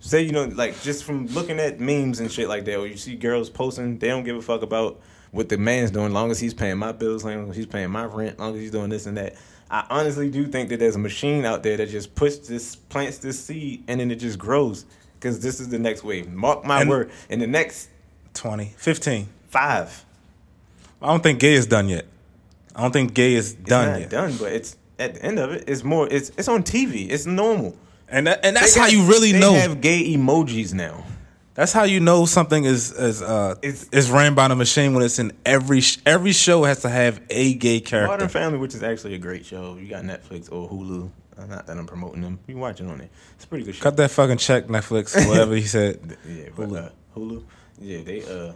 Say 0.00 0.22
you 0.22 0.32
know, 0.32 0.44
like 0.44 0.80
just 0.82 1.04
from 1.04 1.26
looking 1.28 1.58
at 1.58 1.80
memes 1.80 2.20
and 2.20 2.30
shit 2.30 2.48
like 2.48 2.64
that, 2.64 2.78
or 2.78 2.86
you 2.86 2.96
see 2.96 3.14
girls 3.16 3.48
posting, 3.48 3.98
they 3.98 4.08
don't 4.08 4.24
give 4.24 4.36
a 4.36 4.42
fuck 4.42 4.62
about 4.62 5.00
what 5.36 5.48
the 5.48 5.58
man's 5.58 5.90
doing, 5.90 6.12
long 6.12 6.30
as 6.30 6.40
he's 6.40 6.54
paying 6.54 6.78
my 6.78 6.92
bills, 6.92 7.24
long 7.24 7.48
as 7.50 7.56
he's 7.56 7.66
paying 7.66 7.90
my 7.90 8.04
rent, 8.04 8.38
long 8.38 8.54
as 8.54 8.60
he's 8.60 8.70
doing 8.70 8.88
this 8.90 9.06
and 9.06 9.16
that. 9.16 9.34
I 9.70 9.84
honestly 9.90 10.30
do 10.30 10.46
think 10.46 10.68
that 10.70 10.78
there's 10.78 10.94
a 10.96 10.98
machine 11.00 11.44
out 11.44 11.62
there 11.62 11.76
that 11.76 11.88
just 11.88 12.14
puts 12.14 12.38
this, 12.48 12.76
plants 12.76 13.18
this 13.18 13.44
seed, 13.44 13.82
and 13.88 13.98
then 14.00 14.10
it 14.10 14.16
just 14.16 14.38
grows. 14.38 14.84
Because 15.14 15.40
this 15.40 15.60
is 15.60 15.70
the 15.70 15.78
next 15.78 16.04
wave. 16.04 16.30
Mark 16.32 16.64
my 16.64 16.82
And- 16.82 16.90
word. 16.90 17.10
In 17.30 17.38
the 17.40 17.46
next 17.46 17.88
20, 18.34 18.74
15. 18.76 19.28
five, 19.48 20.04
I 21.02 21.06
don't 21.08 21.22
think 21.22 21.40
gay 21.40 21.54
is 21.54 21.66
done 21.66 21.88
yet. 21.88 22.04
I 22.74 22.82
don't 22.82 22.92
think 22.92 23.14
gay 23.14 23.34
is 23.34 23.52
it's 23.52 23.68
done 23.68 23.92
not 23.92 24.00
yet. 24.00 24.10
done, 24.10 24.36
but 24.38 24.52
it's 24.52 24.76
at 24.98 25.14
the 25.14 25.22
end 25.24 25.38
of 25.38 25.50
it, 25.52 25.64
it's 25.66 25.82
more. 25.82 26.06
It's 26.10 26.30
it's 26.36 26.48
on 26.48 26.62
TV. 26.62 27.08
It's 27.10 27.26
normal. 27.26 27.74
And 28.08 28.26
that, 28.28 28.44
and 28.44 28.54
that's 28.54 28.74
They 28.74 28.80
how 28.80 28.86
got- 28.86 28.92
you 28.92 29.02
really 29.04 29.32
they 29.32 29.40
know. 29.40 29.54
have 29.54 29.80
gay 29.80 30.14
emojis 30.14 30.74
now. 30.74 31.04
That's 31.56 31.72
how 31.72 31.84
you 31.84 32.00
know 32.00 32.26
something 32.26 32.64
is 32.64 32.92
is 32.92 33.22
uh 33.22 33.54
It's- 33.62 33.86
is 33.90 34.10
ran 34.10 34.34
by 34.34 34.48
the 34.48 34.54
machine 34.54 34.92
when 34.94 35.02
it's 35.04 35.18
in 35.18 35.32
every 35.44 35.80
sh- 35.80 35.98
every 36.06 36.32
show 36.32 36.64
has 36.64 36.82
to 36.82 36.88
have 36.88 37.20
a 37.30 37.54
gay 37.54 37.80
character. 37.80 38.08
Modern 38.12 38.28
Family, 38.28 38.58
which 38.58 38.74
is 38.74 38.82
actually 38.82 39.14
a 39.14 39.18
great 39.18 39.44
show. 39.46 39.76
You 39.80 39.88
got 39.88 40.04
Netflix 40.04 40.52
or 40.52 40.68
Hulu. 40.68 41.10
Uh, 41.38 41.46
Not 41.46 41.66
that 41.66 41.76
I'm 41.76 41.86
promoting 41.86 42.22
them. 42.22 42.38
You 42.46 42.54
can 42.54 42.60
watch 42.60 42.80
it 42.80 42.86
on 42.86 42.98
there. 42.98 43.08
It's 43.34 43.44
a 43.44 43.48
pretty 43.48 43.64
good 43.64 43.74
show. 43.74 43.82
Cut 43.82 43.96
that 43.98 44.10
fucking 44.10 44.38
check, 44.38 44.68
Netflix, 44.68 45.14
whatever 45.28 45.54
he 45.54 45.62
said. 45.62 46.16
Yeah, 46.28 46.48
but 46.56 46.68
Hulu. 46.68 46.84
uh, 46.86 46.88
Hulu. 47.16 47.42
Yeah, 47.80 48.00
they 48.02 48.22
uh, 48.22 48.52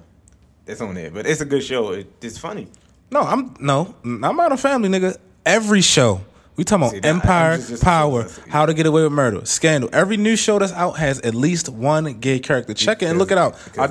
that's 0.67 0.81
on 0.81 0.95
there. 0.95 1.11
But 1.11 1.27
it's 1.27 1.41
a 1.41 1.45
good 1.47 1.63
show. 1.65 1.91
It, 1.93 2.07
it's 2.23 2.39
funny. 2.39 2.69
No, 3.11 3.21
I'm 3.23 3.55
no, 3.61 3.95
I'm 4.05 4.37
not 4.37 4.53
a 4.53 4.57
family 4.57 4.89
nigga. 4.89 5.17
Every 5.45 5.81
show. 5.81 6.21
We 6.61 6.65
talking 6.65 6.83
about 6.89 7.03
See, 7.03 7.09
Empire, 7.09 7.53
I'm 7.53 7.59
just- 7.59 7.71
just- 7.71 7.83
Power, 7.83 8.29
How 8.51 8.67
to 8.67 8.75
Get 8.75 8.85
Away 8.85 9.03
with 9.03 9.13
Murder, 9.13 9.47
Scandal. 9.47 9.89
Every 9.95 10.19
new 10.19 10.37
show 10.37 10.59
that's 10.59 10.75
out 10.75 10.99
has 10.99 11.19
at 11.21 11.35
least 11.35 11.71
one 11.71 12.13
gay 12.21 12.39
character. 12.39 12.75
Check 12.75 13.01
it 13.03 13.07
and 13.07 13.19
look 13.19 13.31
it 13.31 13.39
out. 13.39 13.57
I, 13.79 13.85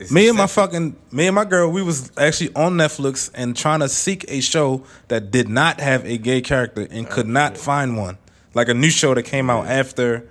it- 0.00 0.10
me 0.10 0.26
and 0.28 0.36
my 0.36 0.48
fucking 0.48 0.96
me 1.12 1.28
and 1.28 1.36
my 1.36 1.44
girl, 1.44 1.70
we 1.70 1.84
was 1.84 2.10
actually 2.18 2.52
on 2.56 2.72
Netflix 2.72 3.30
and 3.32 3.56
trying 3.56 3.78
to 3.78 3.88
seek 3.88 4.24
a 4.26 4.40
show 4.40 4.82
that 5.06 5.30
did 5.30 5.48
not 5.48 5.78
have 5.78 6.04
a 6.04 6.18
gay 6.18 6.40
character 6.40 6.88
and 6.90 7.06
oh, 7.06 7.10
could 7.10 7.28
not 7.28 7.56
find 7.56 7.96
one. 7.96 8.18
Like 8.54 8.68
a 8.68 8.74
new 8.74 8.90
show 8.90 9.14
that 9.14 9.22
came 9.22 9.48
out 9.48 9.68
after, 9.68 10.28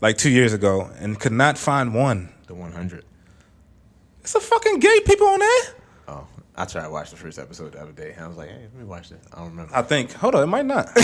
like 0.00 0.16
two 0.16 0.30
years 0.30 0.52
ago, 0.52 0.88
and 1.00 1.18
could 1.18 1.32
not 1.32 1.58
find 1.58 1.94
one. 1.96 2.28
The 2.46 2.54
100. 2.54 3.04
It's 4.20 4.36
a 4.36 4.40
fucking 4.40 4.78
gay 4.78 5.00
people 5.04 5.26
on 5.26 5.40
there. 5.40 5.62
I 6.56 6.66
tried 6.66 6.84
to 6.84 6.90
watch 6.90 7.10
the 7.10 7.16
first 7.16 7.40
episode 7.40 7.72
the 7.72 7.80
other 7.82 7.90
day. 7.90 8.12
And 8.12 8.24
I 8.24 8.28
was 8.28 8.36
like, 8.36 8.48
hey, 8.48 8.60
let 8.62 8.74
me 8.74 8.84
watch 8.84 9.08
this. 9.08 9.20
I 9.32 9.38
don't 9.38 9.48
remember. 9.50 9.74
I 9.74 9.82
think. 9.82 10.12
Hold 10.12 10.36
on, 10.36 10.44
it 10.44 10.46
might 10.46 10.64
not. 10.66 10.86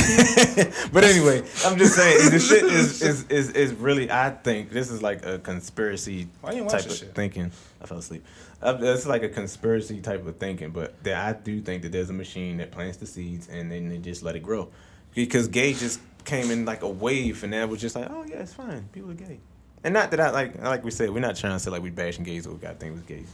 but 0.92 1.02
anyway, 1.02 1.40
I'm 1.64 1.76
just 1.76 1.96
saying 1.96 2.30
the 2.30 2.38
shit 2.48 2.62
is, 2.64 3.02
is 3.02 3.24
is 3.24 3.50
is 3.50 3.74
really. 3.74 4.10
I 4.10 4.30
think 4.30 4.70
this 4.70 4.90
is 4.90 5.02
like 5.02 5.26
a 5.26 5.40
conspiracy 5.40 6.28
Why 6.40 6.52
you 6.52 6.62
watch 6.62 6.72
type 6.72 6.86
of 6.86 6.96
shit? 6.96 7.14
thinking. 7.14 7.50
I 7.82 7.86
fell 7.86 7.98
asleep. 7.98 8.24
Uh, 8.62 8.78
It's 8.80 9.06
like 9.06 9.24
a 9.24 9.28
conspiracy 9.28 10.00
type 10.00 10.24
of 10.24 10.36
thinking, 10.36 10.70
but 10.70 11.02
that 11.02 11.16
I 11.16 11.32
do 11.32 11.60
think 11.60 11.82
that 11.82 11.90
there's 11.90 12.10
a 12.10 12.14
machine 12.14 12.58
that 12.58 12.70
plants 12.70 12.98
the 12.98 13.06
seeds 13.06 13.48
and 13.48 13.72
then 13.72 13.88
they 13.88 13.98
just 13.98 14.22
let 14.22 14.36
it 14.36 14.42
grow. 14.44 14.68
Because 15.14 15.48
gay 15.48 15.72
just 15.72 16.00
came 16.24 16.52
in 16.52 16.64
like 16.64 16.82
a 16.82 16.88
wave, 16.88 17.42
and 17.42 17.52
then 17.52 17.62
it 17.62 17.68
was 17.68 17.80
just 17.80 17.96
like, 17.96 18.06
oh 18.08 18.24
yeah, 18.28 18.36
it's 18.36 18.52
fine. 18.52 18.88
People 18.92 19.10
are 19.10 19.14
gay, 19.14 19.40
and 19.82 19.92
not 19.94 20.12
that 20.12 20.20
I 20.20 20.30
like 20.30 20.62
like 20.62 20.84
we 20.84 20.92
said, 20.92 21.10
we're 21.10 21.18
not 21.18 21.34
trying 21.34 21.54
to 21.54 21.58
say 21.58 21.72
like 21.72 21.82
we 21.82 21.90
bashing 21.90 22.22
gays 22.22 22.46
or 22.46 22.52
we 22.52 22.58
got 22.60 22.78
things 22.78 22.94
with 22.94 23.08
gays. 23.08 23.32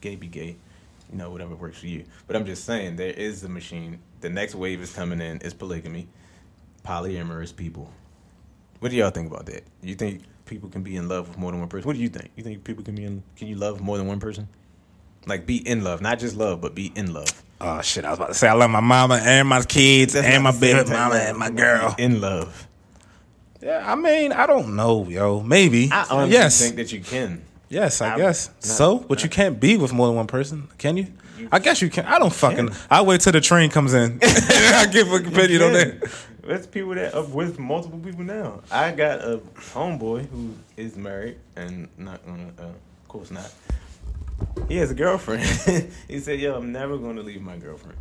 Gay 0.00 0.16
be 0.16 0.26
gay 0.26 0.56
you 1.10 1.18
know, 1.18 1.30
whatever 1.30 1.54
works 1.54 1.78
for 1.78 1.86
you. 1.86 2.04
But 2.26 2.36
I'm 2.36 2.46
just 2.46 2.64
saying, 2.64 2.96
there 2.96 3.10
is 3.10 3.42
a 3.44 3.48
machine. 3.48 3.98
The 4.20 4.30
next 4.30 4.54
wave 4.54 4.80
is 4.80 4.92
coming 4.92 5.20
in. 5.20 5.38
Is 5.38 5.54
polygamy, 5.54 6.08
polyamorous 6.84 7.54
people. 7.54 7.90
What 8.78 8.90
do 8.90 8.96
y'all 8.96 9.10
think 9.10 9.30
about 9.30 9.46
that? 9.46 9.64
You 9.82 9.94
think 9.94 10.22
people 10.46 10.68
can 10.68 10.82
be 10.82 10.96
in 10.96 11.08
love 11.08 11.28
with 11.28 11.38
more 11.38 11.50
than 11.50 11.60
one 11.60 11.68
person? 11.68 11.86
What 11.86 11.96
do 11.96 12.02
you 12.02 12.08
think? 12.08 12.30
You 12.36 12.42
think 12.42 12.64
people 12.64 12.84
can 12.84 12.94
be 12.94 13.04
in? 13.04 13.22
Can 13.36 13.48
you 13.48 13.56
love 13.56 13.80
more 13.80 13.98
than 13.98 14.06
one 14.06 14.20
person? 14.20 14.48
Like 15.26 15.46
be 15.46 15.56
in 15.68 15.84
love, 15.84 16.00
not 16.00 16.18
just 16.18 16.36
love, 16.36 16.60
but 16.60 16.74
be 16.74 16.92
in 16.94 17.12
love. 17.12 17.42
Oh 17.60 17.82
shit! 17.82 18.06
I 18.06 18.10
was 18.10 18.18
about 18.18 18.28
to 18.28 18.34
say 18.34 18.48
I 18.48 18.54
love 18.54 18.70
my 18.70 18.80
mama 18.80 19.20
and 19.22 19.46
my 19.46 19.62
kids 19.62 20.14
That's 20.14 20.26
and 20.26 20.42
my 20.42 20.58
baby 20.58 20.88
mama 20.88 21.16
and 21.16 21.36
my 21.36 21.50
girl. 21.50 21.94
in 21.98 22.20
love. 22.20 22.66
Yeah, 23.60 23.84
I 23.86 23.94
mean, 23.96 24.32
I 24.32 24.46
don't 24.46 24.74
know, 24.76 25.06
yo. 25.06 25.42
Maybe. 25.42 25.90
I 25.92 26.06
honestly 26.10 26.32
yes. 26.32 26.58
think 26.58 26.76
that 26.76 26.90
you 26.92 27.00
can. 27.00 27.42
Yes, 27.70 28.00
I 28.02 28.14
I- 28.14 28.16
guess. 28.18 28.48
not- 28.48 28.64
so, 28.64 28.98
but 28.98 29.22
you 29.24 29.30
can't 29.30 29.58
be 29.58 29.78
with 29.78 29.92
more 29.94 30.08
than 30.08 30.16
one 30.16 30.26
person, 30.26 30.68
can 30.76 30.96
you? 30.98 31.06
I 31.50 31.58
guess 31.58 31.80
you 31.80 31.88
can. 31.88 32.04
I 32.04 32.18
don't 32.18 32.32
fucking. 32.32 32.68
I 32.90 33.00
wait 33.00 33.22
till 33.22 33.32
the 33.32 33.40
train 33.40 33.70
comes 33.70 33.94
in. 33.94 34.18
I 34.22 34.86
give 34.92 35.10
a 35.10 35.16
opinion 35.16 35.62
on 35.62 35.72
that. 35.72 36.10
There's 36.42 36.66
people 36.66 36.94
that 36.94 37.14
are 37.14 37.24
with 37.24 37.58
multiple 37.58 37.98
people 37.98 38.24
now. 38.24 38.60
I 38.70 38.90
got 38.92 39.20
a 39.20 39.40
homeboy 39.72 40.28
who 40.28 40.54
is 40.76 40.96
married 40.96 41.38
and 41.56 41.88
not 41.96 42.24
gonna, 42.26 42.52
uh, 42.58 42.62
of 42.64 43.08
course 43.08 43.30
not. 43.30 43.50
He 44.68 44.76
has 44.76 44.90
a 44.90 44.94
girlfriend. 44.94 45.42
he 46.08 46.18
said, 46.18 46.40
"Yo, 46.40 46.54
I'm 46.56 46.72
never 46.72 46.98
gonna 46.98 47.22
leave 47.22 47.40
my 47.40 47.56
girlfriend. 47.56 47.98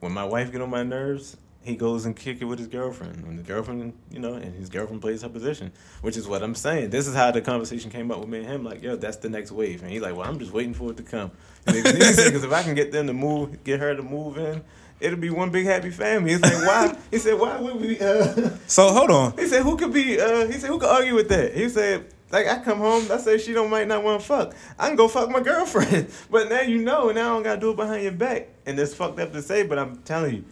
When 0.00 0.12
my 0.12 0.24
wife 0.24 0.52
get 0.52 0.60
on 0.60 0.70
my 0.70 0.82
nerves, 0.82 1.36
he 1.66 1.74
goes 1.76 2.06
and 2.06 2.14
kick 2.14 2.40
it 2.40 2.44
with 2.44 2.58
his 2.58 2.68
girlfriend. 2.68 3.26
When 3.26 3.36
the 3.36 3.42
girlfriend, 3.42 3.92
you 4.10 4.20
know, 4.20 4.34
and 4.34 4.54
his 4.54 4.68
girlfriend 4.68 5.02
plays 5.02 5.22
her 5.22 5.28
position, 5.28 5.72
which 6.00 6.16
is 6.16 6.28
what 6.28 6.42
I'm 6.42 6.54
saying. 6.54 6.90
This 6.90 7.08
is 7.08 7.14
how 7.14 7.30
the 7.32 7.40
conversation 7.40 7.90
came 7.90 8.10
up 8.10 8.20
with 8.20 8.28
me 8.28 8.38
and 8.38 8.46
him. 8.46 8.64
Like, 8.64 8.82
yo, 8.82 8.94
that's 8.96 9.16
the 9.16 9.28
next 9.28 9.50
wave. 9.50 9.82
And 9.82 9.90
he's 9.90 10.00
like, 10.00 10.14
well, 10.16 10.28
I'm 10.28 10.38
just 10.38 10.52
waiting 10.52 10.74
for 10.74 10.90
it 10.92 10.96
to 10.98 11.02
come. 11.02 11.32
Because 11.64 12.44
if 12.44 12.52
I 12.52 12.62
can 12.62 12.74
get 12.74 12.92
them 12.92 13.08
to 13.08 13.12
move, 13.12 13.64
get 13.64 13.80
her 13.80 13.94
to 13.94 14.02
move 14.02 14.38
in." 14.38 14.62
It'll 14.98 15.18
be 15.18 15.28
one 15.28 15.50
big 15.50 15.66
happy 15.66 15.90
family. 15.90 16.30
He's 16.30 16.40
like, 16.40 16.54
why? 16.54 16.96
He 17.10 17.18
said, 17.18 17.38
why 17.38 17.60
would 17.60 17.76
we? 17.76 18.00
Uh, 18.00 18.48
So 18.66 18.88
hold 18.94 19.10
on. 19.10 19.36
he 19.36 19.46
said, 19.46 19.62
who 19.62 19.76
could 19.76 19.92
be? 19.92 20.18
Uh, 20.18 20.46
he 20.46 20.54
said, 20.54 20.70
who 20.70 20.78
could 20.78 20.88
argue 20.88 21.14
with 21.14 21.28
that? 21.28 21.54
He 21.54 21.68
said, 21.68 22.06
like, 22.30 22.46
I 22.46 22.60
come 22.60 22.78
home, 22.78 23.04
I 23.12 23.18
say 23.18 23.36
she 23.36 23.52
don't 23.52 23.68
might 23.68 23.86
not 23.88 24.02
want 24.02 24.22
to 24.22 24.26
fuck. 24.26 24.54
I 24.78 24.86
can 24.88 24.96
go 24.96 25.06
fuck 25.06 25.28
my 25.28 25.40
girlfriend, 25.40 26.08
but 26.30 26.48
now 26.48 26.62
you 26.62 26.78
know, 26.78 27.10
and 27.10 27.16
now 27.16 27.32
I 27.32 27.34
don't 27.34 27.42
gotta 27.42 27.60
do 27.60 27.70
it 27.72 27.76
behind 27.76 28.04
your 28.04 28.12
back. 28.12 28.48
And 28.64 28.78
it's 28.78 28.94
fucked 28.94 29.20
up 29.20 29.32
to 29.34 29.42
say, 29.42 29.64
but 29.64 29.78
I'm 29.78 29.96
telling 29.98 30.36
you, 30.36 30.44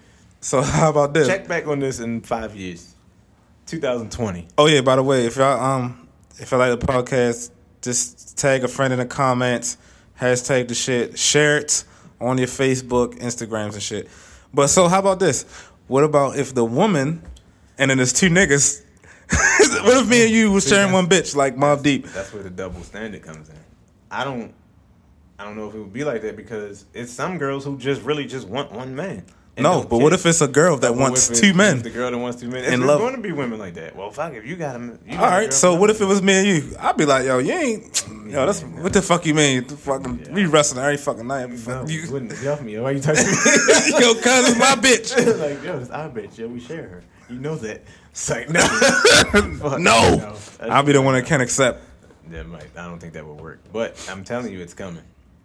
So 0.44 0.60
how 0.62 0.90
about 0.90 1.14
this? 1.14 1.26
check 1.26 1.48
back 1.48 1.66
on 1.66 1.78
this 1.78 2.00
in 2.00 2.20
five 2.20 2.54
years, 2.54 2.94
2020. 3.64 4.46
Oh 4.58 4.66
yeah. 4.66 4.82
By 4.82 4.96
the 4.96 5.02
way, 5.02 5.24
if 5.24 5.36
y'all 5.36 5.58
um 5.58 6.06
if 6.38 6.52
you 6.52 6.58
like 6.58 6.78
the 6.78 6.86
podcast, 6.86 7.50
just 7.80 8.36
tag 8.36 8.62
a 8.62 8.68
friend 8.68 8.92
in 8.92 8.98
the 8.98 9.06
comments. 9.06 9.78
Hashtag 10.20 10.68
the 10.68 10.74
shit. 10.74 11.18
Share 11.18 11.56
it 11.56 11.84
on 12.20 12.36
your 12.36 12.46
Facebook, 12.46 13.18
Instagrams, 13.20 13.72
and 13.72 13.82
shit. 13.82 14.08
But 14.52 14.68
so 14.68 14.86
how 14.86 14.98
about 14.98 15.18
this? 15.18 15.44
What 15.86 16.04
about 16.04 16.36
if 16.36 16.54
the 16.54 16.64
woman 16.64 17.22
and 17.78 17.90
then 17.90 17.96
there's 17.96 18.12
two 18.12 18.28
niggas? 18.28 18.84
what 19.30 19.96
if 19.96 20.08
me 20.08 20.24
and 20.24 20.30
you 20.30 20.52
was 20.52 20.68
sharing 20.68 20.92
one 20.92 21.08
bitch 21.08 21.34
like 21.34 21.56
Mobb 21.56 21.82
Deep? 21.82 22.06
That's 22.08 22.34
where 22.34 22.42
the 22.42 22.50
double 22.50 22.82
standard 22.82 23.22
comes 23.22 23.48
in. 23.48 23.56
I 24.10 24.24
don't, 24.24 24.52
I 25.38 25.44
don't 25.44 25.56
know 25.56 25.70
if 25.70 25.74
it 25.74 25.78
would 25.78 25.92
be 25.92 26.04
like 26.04 26.20
that 26.20 26.36
because 26.36 26.84
it's 26.92 27.10
some 27.10 27.38
girls 27.38 27.64
who 27.64 27.78
just 27.78 28.02
really 28.02 28.26
just 28.26 28.46
want 28.46 28.70
one 28.70 28.94
man. 28.94 29.24
And 29.56 29.62
No, 29.64 29.84
but 29.84 29.98
what 29.98 30.12
if 30.12 30.26
it's 30.26 30.40
a 30.40 30.48
girl 30.48 30.76
that 30.78 30.88
But 30.90 30.98
wants 30.98 31.30
it- 31.30 31.36
two 31.36 31.48
if 31.50 31.56
men? 31.56 31.80
The 31.82 31.90
girl 31.90 32.10
that 32.10 32.18
wants 32.18 32.40
two 32.40 32.48
men. 32.48 32.62
There's 32.62 32.78
love. 32.80 32.98
going 33.00 33.14
to 33.14 33.20
be 33.20 33.30
women 33.32 33.58
like 33.58 33.74
that. 33.74 33.94
Well, 33.94 34.10
fuck, 34.10 34.34
if 34.34 34.44
you 34.44 34.56
got 34.56 34.72
them. 34.72 34.98
You 35.06 35.16
All 35.18 35.26
right, 35.28 35.52
so 35.52 35.74
what 35.76 35.90
if 35.90 36.00
it 36.00 36.06
was 36.06 36.20
me 36.22 36.32
and 36.34 36.46
you? 36.46 36.76
I'd 36.80 36.96
be 36.96 37.04
like, 37.04 37.24
yo, 37.26 37.38
you 37.38 37.52
ain't, 37.52 38.04
yo, 38.26 38.46
that's 38.46 38.62
what 38.62 38.92
the 38.92 39.00
fuck 39.02 39.24
you 39.26 39.34
mean? 39.34 39.66
The 39.66 39.76
fucking, 39.76 40.32
we 40.32 40.46
wrestling 40.46 40.84
every 40.84 40.96
fucking 40.96 41.26
night. 41.26 41.50
No, 41.50 41.56
Fuck 41.56 41.88
you 41.88 42.00
you, 42.00 42.10
wouldn't 42.12 42.30
get 42.32 42.46
off 42.48 42.62
me. 42.62 42.78
Why 42.80 42.90
you 42.92 43.00
talking 43.00 43.22
to 43.22 43.30
me? 43.30 43.36
yo, 44.00 44.14
cuz 44.14 44.48
it's 44.48 44.58
my 44.58 44.74
bitch. 44.76 45.40
like, 45.40 45.62
yo, 45.64 45.78
it's 45.78 45.90
our 45.90 46.08
bitch. 46.10 46.36
Yo, 46.38 46.48
we 46.48 46.58
share 46.60 46.88
her. 46.88 47.02
You 47.30 47.38
know 47.38 47.54
that. 47.56 47.82
It's 48.10 48.28
like, 48.30 48.50
no. 48.50 48.60
Fuck, 48.60 49.78
No, 49.80 50.36
I'll 50.60 50.82
be 50.82 50.92
the 50.92 51.00
one 51.02 51.14
that 51.14 51.26
can't 51.26 51.42
accept. 51.42 51.82
That 52.30 52.46
might. 52.48 52.66
I 52.76 52.86
don't 52.86 52.98
think 52.98 53.12
that 53.14 53.26
would 53.26 53.40
work. 53.40 53.60
But 53.72 54.04
I'm 54.10 54.24
telling 54.24 54.52
you, 54.52 54.60
it's 54.60 54.74
coming 54.74 55.02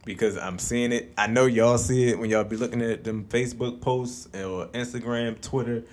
because 0.09 0.37
I'm 0.37 0.57
seeing 0.57 0.91
it. 0.91 1.13
I 1.17 1.27
know 1.27 1.45
y'all 1.45 1.77
see 1.77 2.09
it 2.09 2.17
when 2.19 2.29
y'all 2.31 2.43
be 2.43 2.55
looking 2.57 2.81
at 2.81 3.03
them 3.03 3.25
Facebook 3.29 3.79
posts 3.79 4.27
or 4.35 4.65
Instagram, 4.67 5.39
Twitter, 5.39 5.83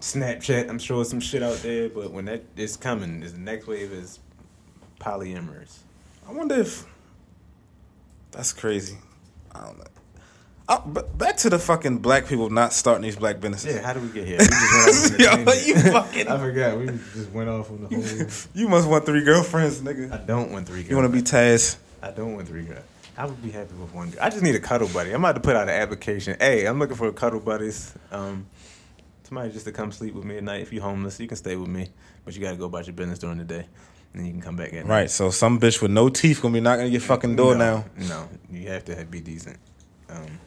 Snapchat. 0.00 0.68
I'm 0.70 0.78
sure 0.78 1.04
some 1.04 1.20
shit 1.20 1.42
out 1.42 1.58
there. 1.58 1.90
But 1.90 2.12
when 2.12 2.24
that 2.24 2.42
is 2.56 2.76
coming, 2.78 3.22
is 3.22 3.34
the 3.34 3.38
next 3.38 3.66
wave 3.66 3.92
is 3.92 4.20
polyamorous. 4.98 5.78
I 6.26 6.32
wonder 6.32 6.54
if 6.56 6.84
that's 8.30 8.52
crazy. 8.54 8.96
I 9.54 9.64
don't 9.66 9.78
know. 9.78 9.84
Uh, 10.68 10.80
but 10.86 11.18
back 11.18 11.36
to 11.36 11.50
the 11.50 11.58
fucking 11.58 11.98
black 11.98 12.26
people 12.26 12.48
not 12.48 12.72
starting 12.72 13.02
these 13.02 13.16
black 13.16 13.40
businesses. 13.40 13.74
Yeah, 13.74 13.82
how 13.82 13.92
do 13.92 14.00
we 14.00 14.08
get 14.08 14.26
here? 14.26 14.38
We 14.38 14.46
just 14.46 15.18
went 15.18 15.48
off 15.48 15.56
Yo, 15.66 15.66
you 15.66 15.74
fucking- 15.92 16.28
I 16.28 16.38
forgot. 16.38 16.78
We 16.78 16.86
just 16.86 17.30
went 17.32 17.48
off 17.50 17.70
on 17.70 17.82
the 17.82 17.88
whole. 17.88 18.28
You 18.54 18.68
must 18.68 18.88
want 18.88 19.04
three 19.04 19.24
girlfriends, 19.24 19.80
nigga. 19.82 20.10
I 20.12 20.18
don't 20.18 20.52
want 20.52 20.66
three 20.68 20.82
girls. 20.82 20.90
You 20.90 20.96
want 20.96 21.12
to 21.12 21.12
be 21.12 21.22
Taz? 21.22 21.76
I 22.02 22.12
don't 22.12 22.34
want 22.36 22.48
three 22.48 22.62
girls. 22.62 22.84
I 23.20 23.26
would 23.26 23.42
be 23.42 23.50
happy 23.50 23.74
with 23.74 23.92
one 23.92 24.08
girl. 24.08 24.22
I 24.22 24.30
just 24.30 24.42
need 24.42 24.54
a 24.54 24.60
cuddle 24.60 24.88
buddy. 24.88 25.10
I'm 25.10 25.22
about 25.22 25.34
to 25.34 25.42
put 25.42 25.54
out 25.54 25.68
an 25.68 25.74
application. 25.74 26.38
Hey, 26.40 26.64
I'm 26.64 26.78
looking 26.78 26.96
for 26.96 27.12
cuddle 27.12 27.38
buddies. 27.38 27.92
Um, 28.10 28.46
somebody 29.24 29.52
just 29.52 29.66
to 29.66 29.72
come 29.72 29.92
sleep 29.92 30.14
with 30.14 30.24
me 30.24 30.38
at 30.38 30.42
night. 30.42 30.62
If 30.62 30.72
you're 30.72 30.82
homeless, 30.82 31.20
you 31.20 31.28
can 31.28 31.36
stay 31.36 31.54
with 31.54 31.68
me, 31.68 31.90
but 32.24 32.34
you 32.34 32.40
got 32.40 32.52
to 32.52 32.56
go 32.56 32.64
about 32.64 32.86
your 32.86 32.94
business 32.94 33.18
during 33.18 33.36
the 33.36 33.44
day, 33.44 33.66
and 34.14 34.14
then 34.14 34.24
you 34.24 34.32
can 34.32 34.40
come 34.40 34.56
back 34.56 34.68
at 34.68 34.86
night. 34.86 34.88
Right. 34.88 35.10
So 35.10 35.28
some 35.28 35.60
bitch 35.60 35.82
with 35.82 35.90
no 35.90 36.08
teeth 36.08 36.40
gonna 36.40 36.54
be 36.54 36.60
knocking 36.60 36.86
at 36.86 36.90
your 36.90 37.02
fucking 37.02 37.36
door 37.36 37.54
no, 37.54 37.58
now. 37.58 37.84
No, 38.08 38.26
you 38.50 38.68
have 38.68 38.86
to 38.86 38.94
have, 38.94 39.10
be 39.10 39.20
decent. 39.20 39.58
Um, 40.08 40.40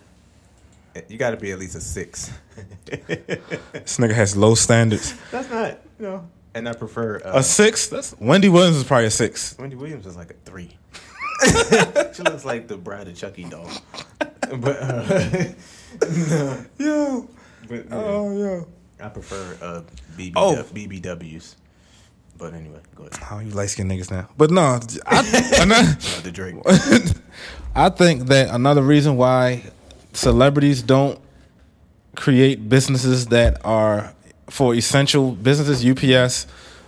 you 1.08 1.20
got 1.20 1.30
to 1.30 1.38
be 1.38 1.52
at 1.52 1.60
least 1.60 1.76
a 1.76 1.82
six. 1.82 2.32
This 2.88 3.98
nigga 3.98 4.14
has 4.14 4.36
low 4.36 4.56
standards. 4.56 5.14
That's 5.30 5.50
not, 5.52 5.80
you 6.00 6.06
know. 6.08 6.28
And 6.56 6.68
I 6.68 6.74
prefer 6.74 7.18
uh, 7.18 7.38
A 7.38 7.44
six? 7.44 7.88
That's 7.88 8.16
Wendy 8.20 8.50
Williams 8.50 8.78
is 8.78 8.84
probably 8.84 9.08
a 9.08 9.12
six. 9.12 9.56
Wendy 9.60 9.76
Williams 9.76 10.08
is 10.08 10.16
like 10.16 10.32
a 10.32 10.36
three. 10.46 10.76
she 12.14 12.24
looks 12.24 12.46
like 12.46 12.68
the 12.68 12.78
bride 12.78 13.08
of 13.08 13.16
Chucky 13.16 13.44
doll. 13.46 13.70
But 14.20 14.78
uh, 14.82 15.44
no, 16.30 16.66
Yo. 16.78 17.30
but 17.68 17.86
yeah, 17.86 17.96
Oh 17.96 18.38
yo. 18.38 18.68
I 19.02 19.10
prefer 19.10 19.58
uh, 19.62 19.82
BBW, 20.18 20.34
Oh. 20.36 20.64
BBWs. 20.74 21.56
But 22.38 22.54
anyway, 22.54 22.80
go 22.96 23.04
ahead. 23.04 23.20
Oh, 23.32 23.40
you 23.40 23.52
light 23.52 23.70
skinned 23.70 23.92
niggas 23.92 24.10
now. 24.12 24.28
But 24.38 24.50
no, 24.52 24.62
I, 24.62 24.76
Uh, 24.76 26.22
the 26.22 26.32
Drake. 26.32 26.56
I 27.76 27.90
think 27.90 28.28
that 28.28 28.50
another 28.54 28.82
reason 28.82 29.18
why 29.18 29.64
celebrities 30.14 30.82
don't 30.82 31.20
create 32.16 32.68
businesses 32.70 33.28
that 33.28 33.64
are 33.66 34.14
for 34.50 34.76
essential 34.76 35.32
businesses. 35.32 35.86
UPS, 35.86 36.48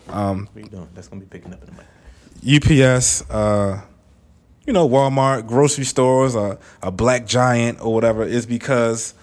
um, 0.09 0.47
What 0.53 0.63
you 0.63 0.69
doing? 0.69 0.87
That's 0.93 1.07
gonna 1.07 1.21
be 1.21 1.27
picking 1.27 1.53
up 1.53 1.61
in 1.63 1.69
a 1.69 1.71
minute. 1.71 2.95
UPS, 2.97 3.29
uh, 3.29 3.81
you 4.65 4.73
know, 4.73 4.87
Walmart, 4.87 5.47
grocery 5.47 5.85
stores, 5.85 6.35
a, 6.35 6.57
a 6.81 6.91
Black 6.91 7.25
Giant 7.27 7.81
or 7.81 7.93
whatever, 7.93 8.23
is 8.23 8.45
because 8.45 9.13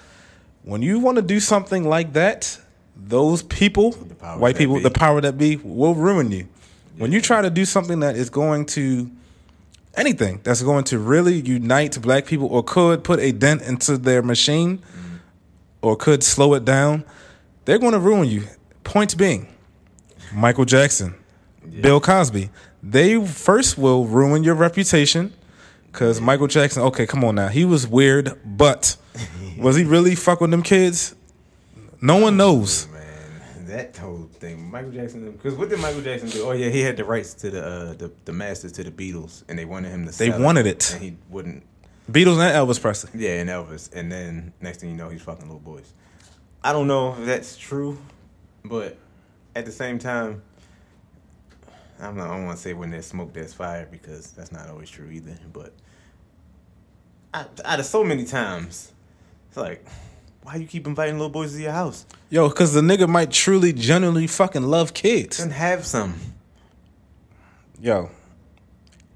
when 0.63 0.83
you 0.83 1.01
want 1.01 1.17
to 1.17 1.23
do 1.23 1.41
something 1.41 1.85
like 1.85 2.13
that, 2.13 2.59
those 2.97 3.43
people, 3.43 3.93
white 3.93 4.57
people, 4.57 4.77
be. 4.77 4.83
the 4.83 4.91
power 4.91 5.21
that 5.21 5.37
be, 5.37 5.57
will 5.57 5.95
ruin 5.95 6.31
you. 6.31 6.49
When 6.97 7.11
you 7.11 7.21
try 7.21 7.43
to 7.43 7.51
do 7.51 7.65
something 7.65 8.01
that 8.01 8.17
is 8.17 8.31
going 8.31 8.67
to 8.67 9.11
anything 9.95 10.41
that's 10.43 10.63
going 10.63 10.85
to 10.85 10.99
really 10.99 11.41
unite 11.41 12.01
black 12.01 12.27
people 12.27 12.47
or 12.47 12.63
could 12.63 13.05
put 13.05 13.21
a 13.21 13.33
dent 13.33 13.63
into 13.63 13.99
their 13.99 14.23
machine 14.23 14.79
mm-hmm. 14.79 15.17
or 15.83 15.97
could 15.97 16.23
slow 16.23 16.55
it 16.55 16.65
down, 16.65 17.05
they're 17.65 17.79
going 17.79 17.93
to 17.93 17.99
ruin 17.99 18.29
you. 18.29 18.45
Point 18.85 19.17
being, 19.17 19.49
Michael 20.35 20.65
Jackson, 20.65 21.15
Bill 21.81 22.01
Cosby, 22.01 22.51
they 22.83 23.25
first 23.25 23.79
will 23.79 24.07
ruin 24.07 24.43
your 24.45 24.55
reputation 24.55 25.33
because 25.87 26.21
Michael 26.21 26.47
Jackson, 26.47 26.83
okay, 26.85 27.07
come 27.07 27.23
on 27.25 27.35
now, 27.35 27.49
he 27.49 27.65
was 27.65 27.87
weird, 27.87 28.39
but 28.45 28.97
was 29.59 29.77
he 29.77 29.85
really 29.85 30.15
fuck 30.15 30.41
with 30.41 30.51
them 30.51 30.63
kids? 30.63 31.15
No 32.01 32.17
one 32.17 32.37
knows. 32.37 32.89
Man, 32.89 33.67
that 33.67 33.97
whole 33.97 34.29
thing, 34.35 34.71
Michael 34.71 34.91
Jackson. 34.91 35.31
Because 35.31 35.55
what 35.55 35.69
did 35.69 35.79
Michael 35.79 36.01
Jackson 36.01 36.29
do? 36.31 36.49
Oh 36.49 36.53
yeah, 36.53 36.69
he 36.71 36.81
had 36.81 36.97
the 36.97 37.05
rights 37.05 37.35
to 37.35 37.51
the 37.51 37.65
uh, 37.65 37.93
the, 37.95 38.11
the 38.25 38.33
masters 38.33 38.73
to 38.73 38.85
the 38.85 38.91
Beatles, 38.91 39.45
and 39.49 39.59
they 39.59 39.65
wanted 39.65 39.91
him 39.91 40.07
to. 40.07 40.19
They 40.19 40.31
wanted 40.31 40.67
it. 40.67 40.93
and 40.95 41.03
he 41.03 41.17
wouldn't. 41.29 41.63
Beatles 42.11 42.41
and 42.41 42.53
Elvis 42.53 42.81
Presley. 42.81 43.11
Yeah, 43.15 43.41
and 43.41 43.49
Elvis, 43.49 43.93
and 43.95 44.11
then 44.11 44.53
next 44.61 44.81
thing 44.81 44.91
you 44.91 44.97
know, 44.97 45.09
he's 45.11 45.23
fucking 45.23 45.45
little 45.45 45.61
boys. 45.61 45.93
I 46.65 46.73
don't 46.73 46.89
know 46.89 47.15
if 47.15 47.25
that's 47.27 47.57
true, 47.57 47.99
but 48.65 48.97
at 49.55 49.65
the 49.65 49.73
same 49.73 49.99
time, 50.01 50.43
I'm 52.03 52.17
not. 52.17 52.31
I 52.31 52.37
don't 52.37 52.47
want 52.47 52.59
to 52.59 52.63
say 52.63 52.73
when 52.73 52.91
there's 52.91 53.07
smoke, 53.07 53.33
there's 53.33 53.55
fire 53.55 53.89
because 53.91 54.33
that's 54.33 54.53
not 54.53 54.69
always 54.69 54.91
true 54.91 55.09
either. 55.11 55.37
But 55.53 55.73
I, 57.33 57.47
out 57.65 57.81
of 57.81 57.87
so 57.87 58.03
many 58.03 58.25
times, 58.25 58.93
it's 59.49 59.57
like, 59.57 59.87
why 60.43 60.57
you 60.57 60.67
keep 60.67 60.87
inviting 60.87 61.15
little 61.15 61.31
boys 61.31 61.53
to 61.55 61.63
your 61.63 61.73
house? 61.73 62.05
Yo, 62.29 62.49
because 62.49 62.73
the 62.73 62.81
nigga 62.81 63.09
might 63.09 63.31
truly, 63.31 63.73
genuinely 63.73 64.27
fucking 64.27 64.63
love 64.63 64.93
kids. 64.93 65.39
And 65.39 65.53
have 65.53 65.87
some. 65.87 66.15
Yo, 67.81 68.11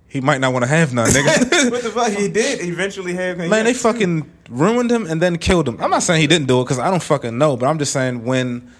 he 0.06 0.20
might 0.20 0.40
not 0.40 0.52
want 0.52 0.64
to 0.64 0.68
have 0.68 0.94
none, 0.94 1.08
nigga. 1.08 1.70
what 1.70 1.82
the 1.82 1.90
fuck? 1.90 2.12
He 2.12 2.28
did 2.28 2.60
eventually 2.62 3.14
have. 3.14 3.38
Man, 3.38 3.64
they 3.64 3.74
fucking 3.74 4.30
ruined 4.48 4.90
him 4.90 5.06
and 5.06 5.20
then 5.20 5.36
killed 5.38 5.68
him. 5.68 5.80
I'm 5.80 5.90
not 5.90 6.04
saying 6.04 6.20
he 6.20 6.26
didn't 6.26 6.46
do 6.46 6.60
it 6.60 6.64
because 6.64 6.78
I 6.78 6.90
don't 6.90 7.02
fucking 7.02 7.36
know, 7.36 7.56
but 7.56 7.66
I'm 7.66 7.78
just 7.78 7.92
saying 7.92 8.24
when 8.24 8.70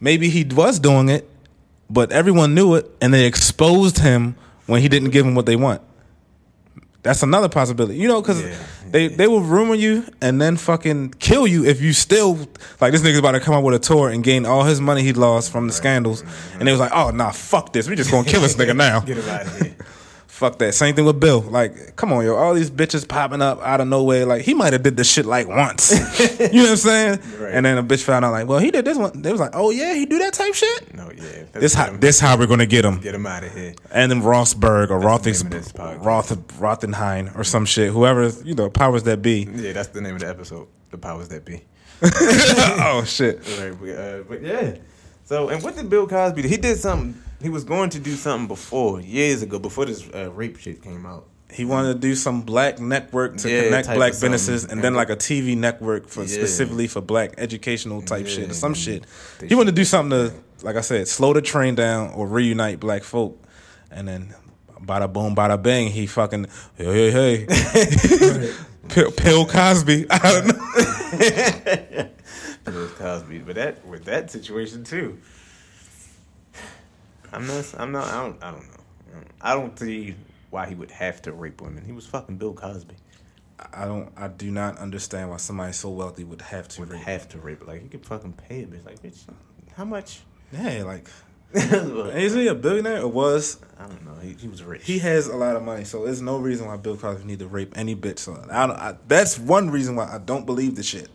maybe 0.00 0.28
he 0.28 0.44
was 0.44 0.80
doing 0.80 1.08
it, 1.08 1.28
but 1.90 2.12
everyone 2.12 2.54
knew 2.54 2.74
it 2.74 2.90
and 3.00 3.12
they 3.14 3.26
exposed 3.26 3.98
him 3.98 4.34
when 4.66 4.80
he 4.82 4.88
didn't 4.88 5.10
give 5.10 5.24
them 5.24 5.34
what 5.34 5.46
they 5.46 5.56
want. 5.56 5.82
That's 7.02 7.22
another 7.22 7.48
possibility, 7.48 7.96
you 7.98 8.08
know, 8.08 8.20
because 8.20 8.42
Yeah, 8.42 8.56
they 8.90 9.06
they 9.06 9.28
will 9.28 9.40
ruin 9.42 9.78
you 9.78 10.04
and 10.20 10.40
then 10.40 10.56
fucking 10.56 11.10
kill 11.20 11.46
you 11.46 11.64
if 11.64 11.80
you 11.80 11.92
still 11.92 12.34
like 12.80 12.90
this 12.90 13.00
nigga's 13.02 13.18
about 13.18 13.32
to 13.32 13.40
come 13.40 13.54
up 13.54 13.62
with 13.62 13.76
a 13.76 13.78
tour 13.78 14.08
and 14.10 14.24
gain 14.24 14.44
all 14.44 14.64
his 14.64 14.80
money 14.80 15.02
he 15.02 15.12
lost 15.12 15.52
from 15.52 15.68
the 15.68 15.72
scandals, 15.72 16.24
and 16.58 16.66
they 16.66 16.72
was 16.72 16.80
like, 16.80 16.90
oh 16.92 17.10
nah, 17.10 17.30
fuck 17.30 17.72
this, 17.72 17.88
we 17.88 17.94
just 17.94 18.10
gonna 18.10 18.28
kill 18.28 18.40
this 18.40 18.56
nigga 18.56 18.74
now. 18.88 19.00
Get 19.00 19.18
him 19.18 19.28
out 19.28 19.46
of 19.46 19.60
here. 19.60 19.75
Fuck 20.36 20.58
that. 20.58 20.74
Same 20.74 20.94
thing 20.94 21.06
with 21.06 21.18
Bill. 21.18 21.40
Like, 21.40 21.96
come 21.96 22.12
on, 22.12 22.22
yo. 22.22 22.36
All 22.36 22.52
these 22.52 22.70
bitches 22.70 23.08
popping 23.08 23.40
up 23.40 23.58
out 23.62 23.80
of 23.80 23.88
nowhere. 23.88 24.26
Like, 24.26 24.42
he 24.42 24.52
might 24.52 24.74
have 24.74 24.82
did 24.82 24.94
this 24.94 25.10
shit 25.10 25.24
like 25.24 25.48
once. 25.48 25.92
you 26.20 26.36
know 26.52 26.62
what 26.64 26.70
I'm 26.72 26.76
saying? 26.76 27.20
Right. 27.38 27.54
And 27.54 27.64
then 27.64 27.78
a 27.78 27.82
bitch 27.82 28.02
found 28.02 28.22
out 28.22 28.32
like, 28.32 28.46
well, 28.46 28.58
he 28.58 28.70
did 28.70 28.84
this 28.84 28.98
one. 28.98 29.22
They 29.22 29.32
was 29.32 29.40
like, 29.40 29.52
oh 29.54 29.70
yeah, 29.70 29.94
he 29.94 30.04
do 30.04 30.18
that 30.18 30.34
type 30.34 30.52
shit. 30.52 30.92
No, 30.94 31.10
yeah. 31.10 31.44
This 31.54 31.72
how 31.72 31.86
him, 31.86 32.00
this 32.00 32.20
how 32.20 32.36
we're 32.36 32.48
gonna 32.48 32.66
get 32.66 32.84
him. 32.84 33.00
get 33.00 33.14
him 33.14 33.24
out 33.24 33.44
of 33.44 33.54
here. 33.54 33.76
And 33.90 34.12
then 34.12 34.20
Rossberg 34.20 34.90
or 34.90 35.00
That's 35.00 35.24
the 35.24 35.30
Rothings, 35.30 35.44
name 35.44 35.52
of 35.54 35.64
this 35.64 35.72
podcast. 35.72 36.04
Roth 36.04 36.48
Rothenheim 36.58 37.38
or 37.38 37.42
some 37.42 37.64
shit. 37.64 37.90
Whoever 37.90 38.28
you 38.44 38.54
know 38.54 38.68
powers 38.68 39.04
that 39.04 39.22
be. 39.22 39.48
Yeah, 39.50 39.72
that's 39.72 39.88
the 39.88 40.02
name 40.02 40.16
of 40.16 40.20
the 40.20 40.28
episode. 40.28 40.68
The 40.90 40.98
powers 40.98 41.28
that 41.28 41.46
be. 41.46 41.62
oh 42.02 43.04
shit. 43.06 43.38
Right, 43.58 43.74
but, 43.80 43.88
uh, 43.88 44.22
but 44.28 44.42
yeah. 44.42 44.76
So, 45.26 45.48
and 45.48 45.60
what 45.62 45.74
did 45.76 45.90
Bill 45.90 46.06
Cosby 46.06 46.42
do? 46.42 46.48
He 46.48 46.56
did 46.56 46.78
something. 46.78 47.20
He 47.42 47.48
was 47.48 47.64
going 47.64 47.90
to 47.90 47.98
do 47.98 48.12
something 48.14 48.46
before, 48.46 49.00
years 49.00 49.42
ago, 49.42 49.58
before 49.58 49.84
this 49.84 50.08
uh, 50.14 50.30
rape 50.32 50.56
shit 50.56 50.82
came 50.82 51.04
out. 51.04 51.26
He 51.52 51.64
wanted 51.64 51.94
to 51.94 51.98
do 51.98 52.14
some 52.14 52.42
black 52.42 52.78
network 52.80 53.36
to 53.38 53.50
Yeah, 53.50 53.64
connect 53.64 53.88
black 53.88 54.12
businesses, 54.12 54.64
and 54.64 54.82
then 54.82 54.94
like 54.94 55.10
a 55.10 55.16
TV 55.16 55.56
network 55.56 56.08
for 56.08 56.22
Yeah. 56.22 56.26
specifically 56.28 56.86
for 56.86 57.00
black 57.00 57.34
educational 57.38 58.02
type 58.02 58.26
shit 58.26 58.50
or 58.50 58.54
some 58.54 58.74
shit. 58.74 59.04
They 59.40 59.48
He 59.48 59.54
wanted 59.54 59.72
to 59.72 59.76
do 59.76 59.84
something 59.84 60.10
to, 60.30 60.34
like 60.64 60.76
I 60.76 60.80
said, 60.80 61.08
slow 61.08 61.32
the 61.32 61.42
train 61.42 61.74
down 61.74 62.10
or 62.14 62.26
reunite 62.26 62.78
black 62.80 63.02
folk, 63.04 63.40
and 63.90 64.06
then 64.08 64.34
bada 64.80 65.12
boom, 65.12 65.34
bada 65.34 65.60
bang, 65.60 65.88
he 65.88 66.06
fucking 66.06 66.46
hey 66.76 67.10
hey 67.10 67.46
hey, 67.48 68.52
Pill, 68.88 69.10
Pill 69.12 69.46
Cosby. 69.46 70.06
I 70.10 70.18
don't 70.18 70.46
know. 70.48 72.08
Bill 72.66 72.88
Cosby, 72.88 73.38
but 73.38 73.54
that 73.54 73.86
with 73.86 74.04
that 74.04 74.30
situation 74.30 74.84
too. 74.84 75.18
I'm 77.32 77.46
not. 77.46 77.74
I'm 77.78 77.92
not. 77.92 78.06
I 78.08 78.22
don't. 78.22 78.42
I 78.42 78.50
don't 78.50 78.68
know. 78.68 79.24
I 79.40 79.54
don't 79.54 79.78
see 79.78 80.14
why 80.50 80.66
he 80.66 80.74
would 80.74 80.90
have 80.90 81.22
to 81.22 81.32
rape 81.32 81.60
women. 81.60 81.84
He 81.84 81.92
was 81.92 82.06
fucking 82.06 82.36
Bill 82.36 82.54
Cosby. 82.54 82.96
I 83.72 83.84
don't. 83.84 84.12
I 84.16 84.28
do 84.28 84.50
not 84.50 84.78
understand 84.78 85.30
why 85.30 85.38
somebody 85.38 85.72
so 85.72 85.90
wealthy 85.90 86.24
would 86.24 86.42
have 86.42 86.68
to. 86.68 86.82
Would 86.82 86.90
rape. 86.90 87.02
have 87.02 87.28
to 87.30 87.38
rape. 87.38 87.66
Like 87.66 87.82
he 87.82 87.88
could 87.88 88.04
fucking 88.04 88.34
pay 88.34 88.62
a 88.62 88.66
bitch. 88.66 88.84
Like 88.84 89.02
bitch, 89.02 89.22
how 89.76 89.84
much? 89.84 90.20
Yeah, 90.52 90.84
like 90.84 91.08
is 91.54 92.34
he 92.34 92.48
a 92.48 92.54
billionaire 92.54 93.02
or 93.02 93.08
was? 93.08 93.58
I 93.78 93.86
don't 93.86 94.04
know. 94.04 94.14
He, 94.20 94.34
he 94.34 94.48
was 94.48 94.62
rich. 94.62 94.84
He 94.84 94.98
has 94.98 95.26
a 95.26 95.36
lot 95.36 95.56
of 95.56 95.62
money, 95.62 95.84
so 95.84 96.04
there's 96.04 96.20
no 96.20 96.38
reason 96.38 96.66
why 96.66 96.76
Bill 96.76 96.96
Cosby 96.96 97.24
need 97.24 97.38
to 97.38 97.46
rape 97.46 97.72
any 97.76 97.94
bitch. 97.94 98.18
So 98.18 98.42
I 98.50 98.66
don't, 98.66 98.76
I, 98.76 98.96
that's 99.06 99.38
one 99.38 99.70
reason 99.70 99.96
why 99.96 100.12
I 100.12 100.18
don't 100.18 100.44
believe 100.44 100.76
the 100.76 100.82
shit. 100.82 101.08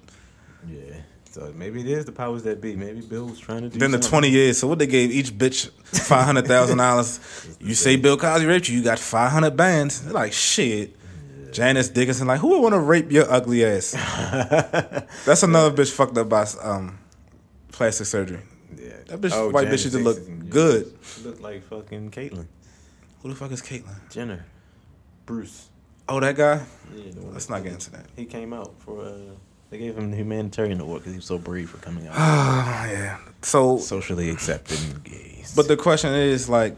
yeah. 0.68 1.01
So 1.32 1.54
maybe 1.56 1.80
it 1.80 1.88
is 1.88 2.04
the 2.06 2.12
powers 2.12 2.44
that 2.44 2.60
be. 2.60 2.76
Maybe 2.76 3.00
Bill 3.00 3.26
was 3.26 3.40
trying 3.40 3.62
to 3.62 3.70
do. 3.70 3.80
Then 3.80 3.92
the 3.92 3.96
something. 3.96 4.10
twenty 4.10 4.30
years. 4.30 4.58
So 4.58 4.68
what 4.68 4.80
they 4.80 4.88
gave 4.88 5.12
each 5.12 5.32
bitch 5.32 5.70
five 5.86 6.26
hundred 6.26 6.46
thousand 6.46 6.78
dollars. 6.78 7.20
You 7.62 7.74
say 7.74 7.96
Bill 7.96 8.18
Cosby 8.18 8.46
raped 8.46 8.68
you, 8.70 8.78
you 8.78 8.84
got 8.84 9.00
five 9.00 9.32
hundred 9.32 9.56
bands. 9.56 10.02
They're 10.04 10.14
like 10.14 10.34
shit. 10.34 10.96
Janice 11.54 11.90
Dickinson, 11.90 12.28
like 12.28 12.40
who 12.40 12.48
would 12.50 12.62
want 12.62 12.74
to 12.74 12.80
rape 12.80 13.12
your 13.12 13.30
ugly 13.32 13.66
ass? 13.66 13.92
That's 15.26 15.44
another 15.44 15.76
bitch 15.76 15.92
fucked 15.92 16.18
up 16.18 16.30
by 16.30 16.46
um, 16.62 16.98
plastic 17.72 18.08
surgery. 18.08 18.40
Yeah. 18.78 18.94
That 19.08 19.22
bitch- 19.22 19.52
white 19.52 19.68
bitch 19.68 19.84
Janet 19.84 19.84
used 19.84 19.92
to 19.92 20.00
look 20.00 20.50
good. 20.50 20.98
She 21.04 21.24
looked 21.24 21.42
like 21.42 21.64
fucking 21.64 22.12
Caitlyn 22.12 22.48
Who 23.22 23.30
the 23.30 23.36
fuck 23.36 23.52
is 23.52 23.62
Caitlyn? 23.62 23.96
Jenner, 24.10 24.46
Bruce. 25.26 25.70
Oh, 26.08 26.20
that 26.22 26.36
guy. 26.36 26.66
Yeah, 26.96 27.12
Let's 27.32 27.50
not 27.50 27.64
get 27.64 27.74
into 27.74 27.92
that. 27.92 28.06
He 28.16 28.26
came 28.26 28.54
out 28.54 28.74
for. 28.80 29.02
Uh, 29.02 29.18
they 29.72 29.78
gave 29.78 29.98
him 29.98 30.12
the 30.12 30.18
humanitarian 30.18 30.82
award 30.82 31.00
because 31.00 31.14
he 31.14 31.18
was 31.18 31.26
so 31.26 31.38
brave 31.40 31.70
for 31.70 31.78
coming 31.78 32.06
out. 32.08 32.14
Ah, 32.18 32.86
yeah. 32.88 33.18
So 33.42 33.78
Socially 33.78 34.30
accepted 34.30 35.04
gays. 35.04 35.54
But 35.56 35.68
the 35.68 35.78
question 35.78 36.14
is 36.14 36.48
like, 36.50 36.76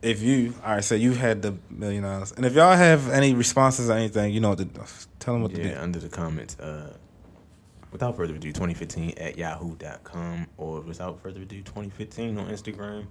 if 0.00 0.22
you, 0.22 0.54
all 0.64 0.76
right, 0.76 0.84
so 0.84 0.94
you 0.94 1.12
had 1.12 1.42
the 1.42 1.56
million 1.68 2.04
dollars, 2.04 2.30
and 2.32 2.46
if 2.46 2.54
y'all 2.54 2.76
have 2.76 3.10
any 3.10 3.34
responses 3.34 3.90
or 3.90 3.94
anything, 3.94 4.32
you 4.32 4.38
know, 4.40 4.50
what 4.50 4.58
to, 4.58 4.66
tell 5.18 5.34
them 5.34 5.42
what 5.42 5.54
to 5.56 5.60
yeah, 5.60 5.74
do. 5.74 5.80
under 5.80 5.98
the 5.98 6.08
comments. 6.08 6.58
Uh, 6.58 6.96
without 7.90 8.16
further 8.16 8.36
ado, 8.36 8.52
2015 8.52 9.14
at 9.18 9.36
yahoo.com 9.36 10.46
or 10.56 10.80
without 10.82 11.20
further 11.20 11.42
ado, 11.42 11.60
2015 11.62 12.38
on 12.38 12.48
Instagram, 12.48 13.06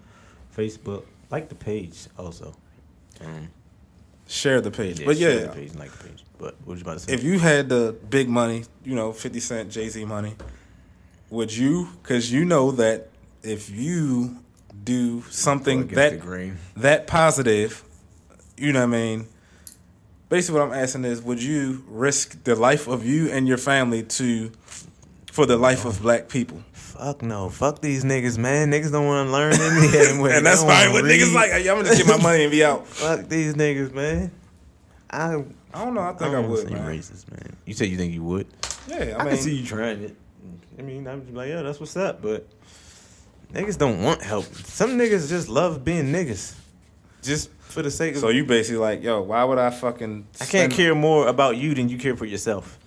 Facebook. 0.55 1.03
Like 1.29 1.49
the 1.49 1.55
page 1.55 2.07
also. 2.17 2.55
Um, 3.19 3.49
Share 4.27 4.61
the 4.61 4.71
page. 4.71 4.99
yeah, 4.99 5.05
but 5.05 5.17
share 5.17 5.39
yeah, 5.39 5.45
the 5.47 5.53
page 5.53 5.71
and 5.71 5.79
like 5.79 5.91
the 5.91 6.09
page. 6.09 6.23
But 6.37 6.55
what 6.63 6.67
was 6.67 6.79
you 6.79 6.83
about 6.83 6.93
to 6.99 6.99
say? 6.99 7.13
if 7.13 7.23
you 7.23 7.39
had 7.39 7.69
the 7.69 7.95
big 8.09 8.29
money, 8.29 8.65
you 8.83 8.95
know, 8.95 9.11
Fifty 9.13 9.39
Cent, 9.39 9.71
Jay 9.71 9.89
Z 9.89 10.03
money, 10.05 10.35
would 11.29 11.55
you? 11.55 11.89
Because 12.01 12.31
you 12.31 12.45
know 12.45 12.71
that 12.71 13.09
if 13.43 13.69
you 13.69 14.37
do 14.83 15.21
something 15.29 15.87
that 15.87 16.19
grain. 16.19 16.57
that 16.75 17.07
positive, 17.07 17.83
you 18.57 18.71
know 18.73 18.79
what 18.79 18.95
I 18.95 18.99
mean. 18.99 19.27
Basically, 20.29 20.59
what 20.59 20.67
I'm 20.67 20.73
asking 20.73 21.05
is, 21.05 21.21
would 21.21 21.41
you 21.41 21.83
risk 21.87 22.43
the 22.43 22.55
life 22.55 22.87
of 22.87 23.05
you 23.05 23.29
and 23.31 23.47
your 23.47 23.57
family 23.57 24.03
to, 24.03 24.51
for 25.37 25.45
the 25.45 25.55
life 25.55 25.85
of 25.85 26.01
black 26.01 26.29
people? 26.29 26.63
Fuck 26.71 27.21
no. 27.21 27.49
Fuck 27.49 27.79
these 27.79 28.03
niggas, 28.03 28.39
man. 28.39 28.71
Niggas 28.71 28.91
don't 28.91 29.05
want 29.05 29.27
to 29.27 29.31
learn 29.31 29.53
anyway. 29.53 30.31
and 30.35 30.43
that's 30.43 30.63
They 30.63 30.85
don't 30.85 30.93
what 30.93 31.03
niggas 31.03 31.31
like, 31.31 31.51
hey, 31.51 31.69
I'm 31.69 31.77
gonna 31.77 31.89
just 31.89 32.03
get 32.03 32.07
my 32.07 32.23
money 32.29 32.41
and 32.41 32.51
be 32.51 32.65
out. 32.65 32.87
Fuck 32.87 33.29
these 33.29 33.53
niggas, 33.53 33.93
man. 33.93 34.31
I, 35.11 35.43
I 35.75 35.85
don't 35.85 35.93
know. 35.93 36.01
I 36.01 36.13
think 36.13 36.21
I, 36.21 36.25
don't 36.25 36.33
wanna 36.33 36.47
would, 36.47 36.67
say 36.67 36.73
man. 36.73 36.87
racist, 36.87 37.29
man. 37.29 37.55
You 37.67 37.75
said 37.75 37.87
you 37.89 37.97
think 37.97 38.15
you 38.15 38.23
would. 38.23 38.47
Yeah, 38.87 38.97
I, 38.97 39.01
I, 39.01 39.23
mean, 39.25 39.33
can 39.35 39.37
see 39.37 39.55
you 39.57 39.63
trying 39.63 40.01
it. 40.01 40.15
I 40.79 40.81
mean, 40.81 41.07
I'm 41.07 41.21
just 41.21 41.35
like, 41.35 41.49
yeah, 41.49 41.61
that's 41.61 41.79
what's 41.79 41.95
up. 41.95 42.19
But 42.19 42.47
niggas 43.53 43.77
don't 43.77 44.01
want 44.01 44.23
help. 44.23 44.45
Some 44.45 44.97
niggas 44.97 45.29
just 45.29 45.49
love 45.49 45.85
being 45.85 46.05
niggas, 46.05 46.55
just 47.21 47.51
for 47.59 47.83
the 47.83 47.91
sake 47.91 48.15
of. 48.15 48.21
so 48.21 48.29
you 48.29 48.43
basically 48.43 48.79
like, 48.79 49.03
yo, 49.03 49.21
why 49.21 49.43
would 49.43 49.59
I 49.59 49.69
fucking? 49.69 50.25
I 50.41 50.45
can't 50.45 50.73
care 50.73 50.95
more 50.95 51.27
about 51.27 51.57
you 51.57 51.75
than 51.75 51.89
you 51.89 51.99
care 51.99 52.17
for 52.17 52.25
yourself. 52.25 52.79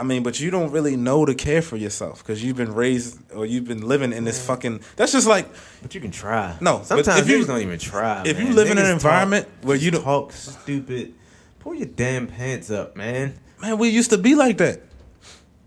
I 0.00 0.02
mean, 0.02 0.22
but 0.22 0.40
you 0.40 0.50
don't 0.50 0.70
really 0.70 0.96
know 0.96 1.26
to 1.26 1.34
care 1.34 1.60
for 1.60 1.76
yourself 1.76 2.20
because 2.20 2.42
you've 2.42 2.56
been 2.56 2.72
raised 2.74 3.18
or 3.34 3.44
you've 3.44 3.66
been 3.66 3.86
living 3.86 4.14
in 4.14 4.24
this 4.24 4.44
fucking. 4.46 4.80
That's 4.96 5.12
just 5.12 5.26
like 5.26 5.46
But 5.82 5.94
you 5.94 6.00
can 6.00 6.10
try. 6.10 6.56
No, 6.60 6.80
sometimes 6.82 7.20
if 7.20 7.28
you- 7.28 7.44
niggas 7.44 7.46
don't 7.48 7.60
even 7.60 7.78
try. 7.78 8.22
if 8.24 8.38
you 8.38 8.46
man. 8.46 8.54
live 8.56 8.70
in 8.70 8.78
an 8.78 8.86
environment 8.90 9.44
talk, 9.46 9.68
where 9.68 9.76
you 9.76 9.90
don't- 9.90 10.02
talk 10.02 10.32
stupid, 10.32 11.12
pull 11.58 11.74
your 11.74 11.86
damn 11.86 12.26
pants 12.28 12.70
up, 12.70 12.96
man. 12.96 13.34
man, 13.60 13.76
we 13.76 13.90
used 13.90 14.08
to 14.10 14.16
be 14.18 14.34
like 14.34 14.56
that. 14.58 14.80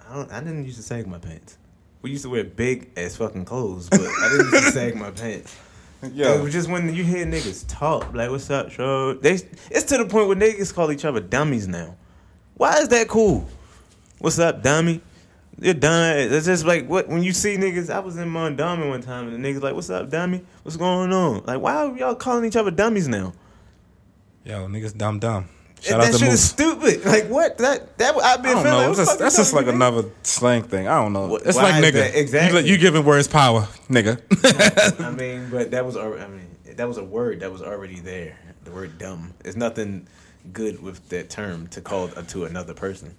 I 0.10 0.16
don't. 0.16 0.32
I 0.32 0.40
didn't 0.40 0.66
used 0.66 0.78
to 0.78 0.84
sag 0.84 1.06
my 1.06 1.20
pants. 1.20 1.58
We 2.02 2.10
used 2.10 2.24
to 2.24 2.30
wear 2.30 2.44
big 2.44 2.90
ass 2.98 3.16
fucking 3.18 3.46
clothes, 3.46 3.88
but 3.90 4.02
I 4.02 4.30
didn't 4.32 4.52
used 4.52 4.66
to 4.66 4.72
sag 4.80 4.96
my 4.96 5.12
pants. 5.12 5.56
It 6.02 6.42
was 6.44 6.52
just 6.52 6.70
when 6.70 6.94
you 6.94 7.04
hear 7.04 7.26
niggas 7.26 7.66
talk, 7.68 8.14
like, 8.16 8.30
"What's 8.32 8.50
up, 8.50 8.76
bro?" 8.76 9.14
They, 9.14 9.34
it's 9.72 9.84
to 9.90 9.98
the 10.00 10.06
point 10.06 10.28
where 10.28 10.36
niggas 10.36 10.74
call 10.74 10.92
each 10.92 11.06
other 11.06 11.20
dummies 11.22 11.68
now. 11.68 11.96
Why 12.56 12.80
is 12.80 12.90
that 12.90 13.08
cool? 13.08 13.48
What's 14.24 14.40
up, 14.40 14.64
dummy? 14.64 15.02
You're 15.60 15.74
done. 15.74 16.16
It's 16.18 16.46
just 16.46 16.66
like 16.66 16.88
what 16.88 17.10
when 17.10 17.24
you 17.24 17.34
see 17.34 17.58
niggas. 17.58 17.90
I 17.90 18.00
was 18.00 18.16
in 18.16 18.30
Mondawmin 18.30 18.88
one 18.88 19.02
time, 19.02 19.28
and 19.28 19.44
the 19.44 19.50
niggas 19.50 19.62
like, 19.62 19.76
"What's 19.76 19.90
up, 19.90 20.10
dummy? 20.10 20.46
What's 20.62 20.78
going 20.78 21.12
on?" 21.12 21.44
Like, 21.46 21.60
why 21.60 21.76
are 21.76 21.98
y'all 21.98 22.16
calling 22.16 22.46
each 22.46 22.56
other 22.56 22.72
dummies 22.72 23.10
now? 23.10 23.34
Yo, 24.46 24.66
niggas 24.70 24.98
dumb 24.98 25.20
dumb. 25.20 25.50
Shout 25.82 26.00
out 26.00 26.06
that 26.06 26.14
shit 26.20 26.30
Moose. 26.30 26.36
is 26.36 26.50
stupid. 26.50 27.04
Like 27.06 27.28
what? 27.28 27.58
That 27.58 27.98
that 27.98 28.16
I've 28.16 28.40
I 28.40 28.42
been 28.42 28.54
don't 28.54 28.64
feeling. 28.64 28.80
know. 28.84 28.88
Like, 28.88 28.96
just, 28.96 29.20
that's 29.20 29.36
just 29.36 29.54
like 29.54 29.68
another 29.68 30.06
slang 30.22 30.64
thing. 30.64 30.88
I 30.88 30.96
don't 31.04 31.12
know. 31.12 31.28
What- 31.28 31.46
it's 31.46 31.58
like 31.58 31.84
nigga. 31.84 31.92
that? 31.92 32.16
Exactly. 32.16 32.62
You, 32.62 32.72
you 32.72 32.78
giving 32.78 33.04
words 33.04 33.28
power, 33.28 33.68
nigga. 33.90 34.22
I 35.06 35.10
mean, 35.12 35.50
but 35.52 35.72
that 35.72 35.86
was 35.86 35.98
I 35.98 36.08
mean, 36.30 36.48
that 36.78 36.88
was 36.88 36.98
a 36.98 37.04
word 37.04 37.42
that 37.42 37.52
was 37.52 37.62
already 37.62 38.00
there. 38.00 38.38
The 38.64 38.72
word 38.72 38.98
dumb. 38.98 39.34
There's 39.44 39.58
nothing 39.58 40.08
good 40.54 40.82
with 40.82 41.10
that 41.10 41.30
term 41.30 41.68
to 41.68 41.82
call 41.82 42.08
to 42.08 42.46
another 42.46 42.74
person. 42.74 43.16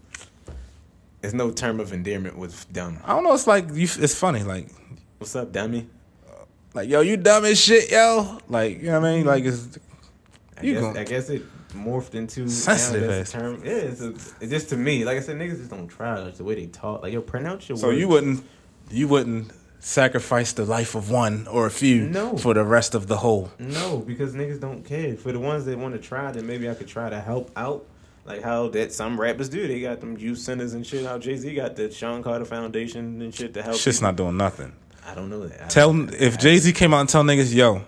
There's 1.25 1.33
no 1.33 1.51
term 1.51 1.81
of 1.81 1.95
endearment 1.95 2.37
with 2.37 2.71
dumb. 2.71 2.99
I 3.03 3.15
don't 3.15 3.25
know. 3.25 3.33
It's 3.33 3.47
like 3.47 3.69
you. 3.73 3.89
It's 3.99 4.15
funny. 4.15 4.43
Like 4.43 4.69
What's 5.17 5.35
up, 5.35 5.53
dummy? 5.53 5.89
like 6.75 6.87
yo, 6.91 7.01
you 7.01 7.17
dumb 7.17 7.47
as 7.47 7.59
shit, 7.59 7.91
yo. 7.91 8.39
Like 8.47 8.77
you 8.83 8.89
know 8.91 9.01
what 9.01 9.09
I 9.09 9.15
mean? 9.17 9.25
Like 9.25 9.45
it's 9.45 9.79
I 10.59 10.63
You 10.65 10.75
guess, 10.75 10.83
gon- 10.83 10.99
I 10.99 11.05
guess 11.05 11.31
it 11.31 11.43
morphed 11.73 12.15
into 12.15 12.47
Sensitive 12.49 13.11
ass. 13.11 13.35
a 13.35 13.39
term. 13.39 13.63
Yeah, 13.65 13.73
it's, 13.73 14.03
a, 14.03 14.11
it's 14.11 14.51
just 14.51 14.69
to 14.69 14.77
me. 14.77 15.07
Like 15.07 15.17
I 15.17 15.21
said, 15.21 15.37
niggas 15.39 15.57
just 15.57 15.71
don't 15.71 15.89
try. 15.89 16.19
Like 16.19 16.35
the 16.37 16.45
way 16.45 16.57
they 16.57 16.67
talk. 16.67 17.03
Like 17.03 17.15
yo, 17.15 17.23
pronounce 17.23 17.71
your 17.71 17.79
so 17.79 17.87
words. 17.87 17.99
you 18.01 18.09
wouldn't 18.09 18.45
you 18.91 19.09
wouldn't 19.09 19.51
sacrifice 19.79 20.53
the 20.53 20.67
life 20.67 20.95
of 20.95 21.11
one 21.11 21.47
or 21.47 21.65
a 21.65 21.71
few 21.71 22.07
No. 22.07 22.37
for 22.37 22.53
the 22.53 22.65
rest 22.65 22.95
of 22.95 23.07
the 23.07 23.17
whole. 23.17 23.51
No, 23.59 23.99
because 24.07 24.35
niggas 24.35 24.61
don't 24.61 24.85
care. 24.85 25.17
For 25.17 25.33
the 25.33 25.41
ones 25.41 25.65
that 25.65 25.79
want 25.79 25.95
to 25.95 26.01
try, 26.01 26.33
then 26.33 26.47
maybe 26.47 26.69
I 26.69 26.75
could 26.75 26.89
try 26.89 27.09
to 27.09 27.19
help 27.21 27.51
out. 27.57 27.87
Like 28.27 28.43
how 28.43 28.69
that 28.69 28.93
some 28.93 29.21
rappers 29.21 29.49
do. 29.51 29.67
They 29.69 29.81
got 29.81 30.01
them 30.01 30.17
youth 30.17 30.39
centers 30.39 30.73
and 30.75 30.87
shit. 30.87 31.05
How 31.05 31.19
Jay 31.19 31.37
Z 31.37 31.55
got 31.55 31.77
the 31.77 31.91
Shawn 31.91 32.23
Carter 32.23 32.45
Foundation 32.47 33.21
and 33.21 33.35
shit 33.35 33.53
to 33.55 33.63
help. 33.63 33.77
Shit's 33.77 33.99
people. 33.99 34.09
not 34.09 34.17
doing 34.17 34.37
nothing. 34.37 34.73
I 35.07 35.15
don't 35.15 35.29
know 35.29 35.47
that. 35.47 35.65
I 35.65 35.67
Tell 35.69 35.93
don't- 35.93 36.15
if 36.15 36.39
Jay 36.39 36.57
Z 36.57 36.73
came 36.73 36.95
out 36.95 37.01
and 37.01 37.09
tell 37.09 37.23
niggas, 37.23 37.55
yo, 37.55 37.83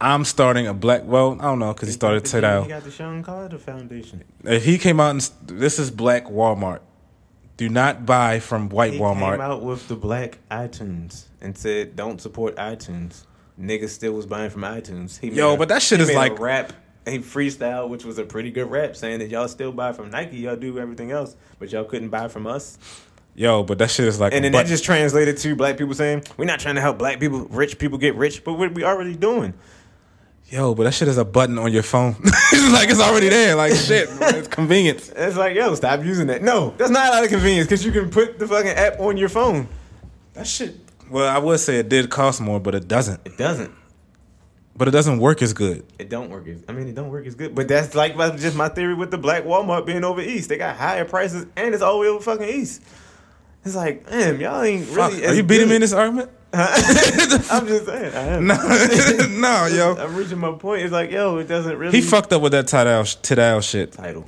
I'm 0.00 0.24
starting 0.24 0.66
a 0.66 0.74
black. 0.74 1.02
Well, 1.04 1.36
I 1.38 1.44
don't 1.44 1.60
know 1.60 1.72
because 1.72 1.88
he 1.88 1.92
started 1.92 2.24
He 2.26 2.30
today. 2.32 2.66
got 2.66 2.82
the 2.82 2.90
Shawn 2.90 3.22
Carter 3.22 3.58
Foundation. 3.58 4.24
If 4.42 4.64
he 4.64 4.76
came 4.76 4.98
out 4.98 5.10
and 5.10 5.30
this 5.46 5.78
is 5.78 5.92
black 5.92 6.26
Walmart, 6.26 6.80
do 7.56 7.68
not 7.68 8.04
buy 8.04 8.40
from 8.40 8.68
white 8.70 8.94
He 8.94 8.98
Walmart. 8.98 9.32
came 9.34 9.40
out 9.40 9.62
with 9.62 9.86
the 9.86 9.94
black 9.94 10.38
iTunes 10.50 11.26
and 11.40 11.56
said, 11.56 11.94
"Don't 11.94 12.20
support 12.20 12.56
iTunes." 12.56 13.24
Niggas 13.60 13.90
still 13.90 14.14
was 14.14 14.26
buying 14.26 14.50
from 14.50 14.62
iTunes. 14.62 15.20
He 15.20 15.28
Yo, 15.28 15.54
a- 15.54 15.56
but 15.56 15.68
that 15.68 15.80
shit 15.80 16.00
he 16.00 16.06
is 16.06 16.12
like- 16.16 16.40
rap. 16.40 16.72
He 17.06 17.18
freestyle, 17.18 17.88
which 17.88 18.04
was 18.04 18.18
a 18.18 18.24
pretty 18.24 18.50
good 18.50 18.70
rap, 18.70 18.96
saying 18.96 19.18
that 19.18 19.28
y'all 19.28 19.48
still 19.48 19.72
buy 19.72 19.92
from 19.92 20.10
Nike, 20.10 20.38
y'all 20.38 20.56
do 20.56 20.78
everything 20.78 21.10
else, 21.10 21.36
but 21.58 21.70
y'all 21.70 21.84
couldn't 21.84 22.08
buy 22.08 22.28
from 22.28 22.46
us. 22.46 22.78
Yo, 23.34 23.62
but 23.62 23.78
that 23.78 23.90
shit 23.90 24.06
is 24.06 24.20
like. 24.20 24.32
And 24.32 24.44
then 24.44 24.52
that 24.52 24.66
just 24.66 24.84
translated 24.84 25.36
to 25.38 25.56
black 25.56 25.76
people 25.76 25.94
saying, 25.94 26.22
"We're 26.36 26.44
not 26.44 26.60
trying 26.60 26.76
to 26.76 26.80
help 26.80 26.98
black 26.98 27.20
people, 27.20 27.46
rich 27.46 27.78
people 27.78 27.98
get 27.98 28.14
rich, 28.14 28.44
but 28.44 28.54
what 28.54 28.72
we 28.74 28.84
already 28.84 29.16
doing." 29.16 29.54
yo, 30.54 30.74
but 30.74 30.84
that 30.84 30.94
shit 30.94 31.08
is 31.08 31.18
a 31.18 31.24
button 31.24 31.58
on 31.58 31.72
your 31.72 31.82
phone. 31.82 32.16
it's 32.24 32.72
like 32.72 32.88
it's 32.88 33.00
already 33.00 33.28
there. 33.28 33.56
Like 33.56 33.72
shit, 33.74 34.08
it's 34.10 34.48
convenience. 34.48 35.10
It's 35.14 35.36
like, 35.36 35.56
yo, 35.56 35.74
stop 35.74 36.02
using 36.04 36.28
that. 36.28 36.42
No, 36.42 36.74
that's 36.76 36.90
not 36.90 37.12
out 37.12 37.24
of 37.24 37.30
convenience 37.30 37.66
because 37.66 37.84
you 37.84 37.92
can 37.92 38.10
put 38.10 38.38
the 38.38 38.46
fucking 38.46 38.70
app 38.70 39.00
on 39.00 39.16
your 39.16 39.28
phone. 39.28 39.68
That 40.34 40.46
shit. 40.46 40.76
Well, 41.10 41.28
I 41.28 41.38
would 41.38 41.60
say 41.60 41.78
it 41.78 41.88
did 41.88 42.10
cost 42.10 42.40
more, 42.40 42.60
but 42.60 42.74
it 42.74 42.88
doesn't. 42.88 43.20
It 43.24 43.36
doesn't. 43.36 43.72
But 44.76 44.88
it 44.88 44.90
doesn't 44.90 45.18
work 45.20 45.40
as 45.40 45.52
good. 45.52 45.84
It 45.98 46.08
don't 46.08 46.30
work. 46.30 46.48
As, 46.48 46.62
I 46.68 46.72
mean, 46.72 46.88
it 46.88 46.94
don't 46.96 47.08
work 47.10 47.26
as 47.26 47.34
good. 47.36 47.54
But 47.54 47.68
that's 47.68 47.94
like 47.94 48.16
my, 48.16 48.30
just 48.30 48.56
my 48.56 48.68
theory 48.68 48.94
with 48.94 49.10
the 49.12 49.18
black 49.18 49.44
Walmart 49.44 49.86
being 49.86 50.02
over 50.02 50.20
east. 50.20 50.48
They 50.48 50.56
got 50.56 50.76
higher 50.76 51.04
prices 51.04 51.46
and 51.56 51.72
it's 51.74 51.82
all 51.82 51.94
the 51.94 52.00
way 52.00 52.08
over 52.08 52.22
fucking 52.22 52.48
east. 52.48 52.82
It's 53.64 53.76
like, 53.76 54.08
damn, 54.10 54.40
y'all 54.40 54.62
ain't 54.62 54.84
Fuck, 54.86 55.12
really. 55.12 55.26
are 55.26 55.32
you 55.34 55.42
beating 55.42 55.66
good. 55.66 55.70
me 55.70 55.74
in 55.76 55.80
this 55.82 55.92
argument? 55.92 56.30
I'm 56.52 57.66
just 57.66 57.86
saying. 57.86 58.14
I 58.14 58.20
am. 58.36 58.46
No, 58.46 58.56
no, 59.30 59.66
yo. 59.66 59.96
I'm 59.96 60.14
reaching 60.14 60.38
my 60.38 60.52
point. 60.52 60.82
It's 60.82 60.92
like, 60.92 61.10
yo, 61.10 61.38
it 61.38 61.48
doesn't 61.48 61.76
really. 61.78 61.96
He 61.98 62.02
fucked 62.02 62.32
up 62.32 62.42
with 62.42 62.52
that 62.52 62.66
Tidal 62.68 63.04
Tidal 63.04 63.60
shit. 63.60 63.92
title. 63.92 64.24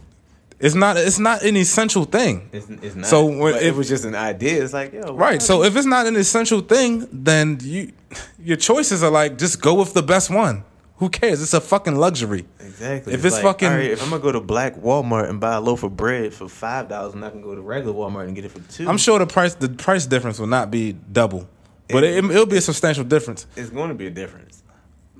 It's 0.58 0.74
not. 0.74 0.96
It's 0.96 1.18
not 1.18 1.42
an 1.42 1.56
essential 1.56 2.04
thing. 2.04 2.48
It's, 2.52 2.68
it's 2.68 2.94
not. 2.96 3.06
So 3.06 3.26
when- 3.26 3.56
it 3.56 3.74
was 3.74 3.88
just 3.88 4.04
an 4.04 4.14
idea. 4.14 4.62
It's 4.64 4.72
like, 4.72 4.92
yo, 4.92 5.14
Right. 5.14 5.42
So 5.42 5.62
if 5.62 5.76
it's 5.76 5.86
not 5.86 6.06
an 6.06 6.16
essential 6.16 6.60
thing, 6.60 7.06
then 7.12 7.58
you 7.62 7.92
your 8.38 8.56
choices 8.56 9.02
are 9.02 9.10
like 9.10 9.36
just 9.38 9.60
go 9.60 9.74
with 9.74 9.92
the 9.92 10.02
best 10.02 10.30
one. 10.30 10.64
Who 10.98 11.10
cares? 11.10 11.42
It's 11.42 11.52
a 11.52 11.60
fucking 11.60 11.96
luxury. 11.96 12.46
Exactly. 12.58 13.12
If 13.12 13.22
it's 13.26 13.34
like, 13.34 13.42
fucking- 13.42 13.68
right, 13.68 13.90
if 13.90 14.02
I'm 14.02 14.08
gonna 14.08 14.22
go 14.22 14.32
to 14.32 14.40
Black 14.40 14.76
Walmart 14.76 15.28
and 15.28 15.38
buy 15.38 15.56
a 15.56 15.60
loaf 15.60 15.82
of 15.82 15.94
bread 15.94 16.32
for 16.32 16.48
five 16.48 16.88
dollars, 16.88 17.12
and 17.12 17.22
I 17.22 17.28
can 17.28 17.42
go 17.42 17.54
to 17.54 17.60
regular 17.60 17.94
Walmart 17.94 18.24
and 18.24 18.34
get 18.34 18.46
it 18.46 18.50
for 18.50 18.60
two. 18.72 18.88
I'm 18.88 18.96
sure 18.96 19.18
the 19.18 19.26
price 19.26 19.54
the 19.54 19.68
price 19.68 20.06
difference 20.06 20.38
will 20.38 20.46
not 20.46 20.70
be 20.70 20.92
double, 21.12 21.46
but 21.90 22.02
it, 22.02 22.24
it'll 22.24 22.46
be 22.46 22.56
a 22.56 22.60
substantial 22.62 23.04
difference. 23.04 23.46
it's 23.56 23.68
going 23.68 23.90
to 23.90 23.94
be 23.94 24.06
a 24.06 24.10
difference, 24.10 24.62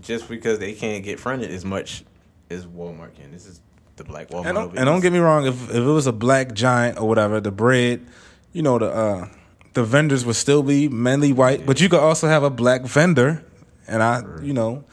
just 0.01 0.31
because 0.31 0.59
they 0.61 0.73
can't 0.73 1.05
get 1.05 1.21
fronted 1.21 1.51
as 1.51 1.63
much 1.63 2.05
as 2.49 2.65
Walmart 2.67 3.15
can. 3.15 3.31
This 3.33 3.45
is 3.45 3.61
the 3.97 4.05
Black 4.05 4.29
Walmart. 4.29 4.47
And 4.47 4.55
don't, 4.55 4.79
and 4.79 4.87
don't 4.87 5.01
get 5.01 5.13
me 5.13 5.19
wrong, 5.19 5.47
if 5.47 5.71
if 5.71 5.77
it 5.77 5.81
was 5.81 6.07
a 6.07 6.13
black 6.13 6.53
giant 6.53 6.99
or 6.99 7.09
whatever, 7.09 7.41
the 7.41 7.51
bread, 7.51 8.07
you 8.53 8.63
know 8.63 8.79
the 8.79 8.91
uh, 8.91 9.29
the 9.73 9.85
vendors 9.85 10.25
would 10.25 10.37
still 10.37 10.63
be 10.63 10.89
mainly 10.89 11.33
white, 11.33 11.67
but 11.67 11.81
you 11.81 11.89
could 11.89 12.01
also 12.01 12.29
have 12.29 12.43
a 12.43 12.51
black 12.51 12.83
vendor, 12.83 13.45
and 13.89 14.03
I, 14.03 14.23
you 14.43 14.53
know, 14.53 14.85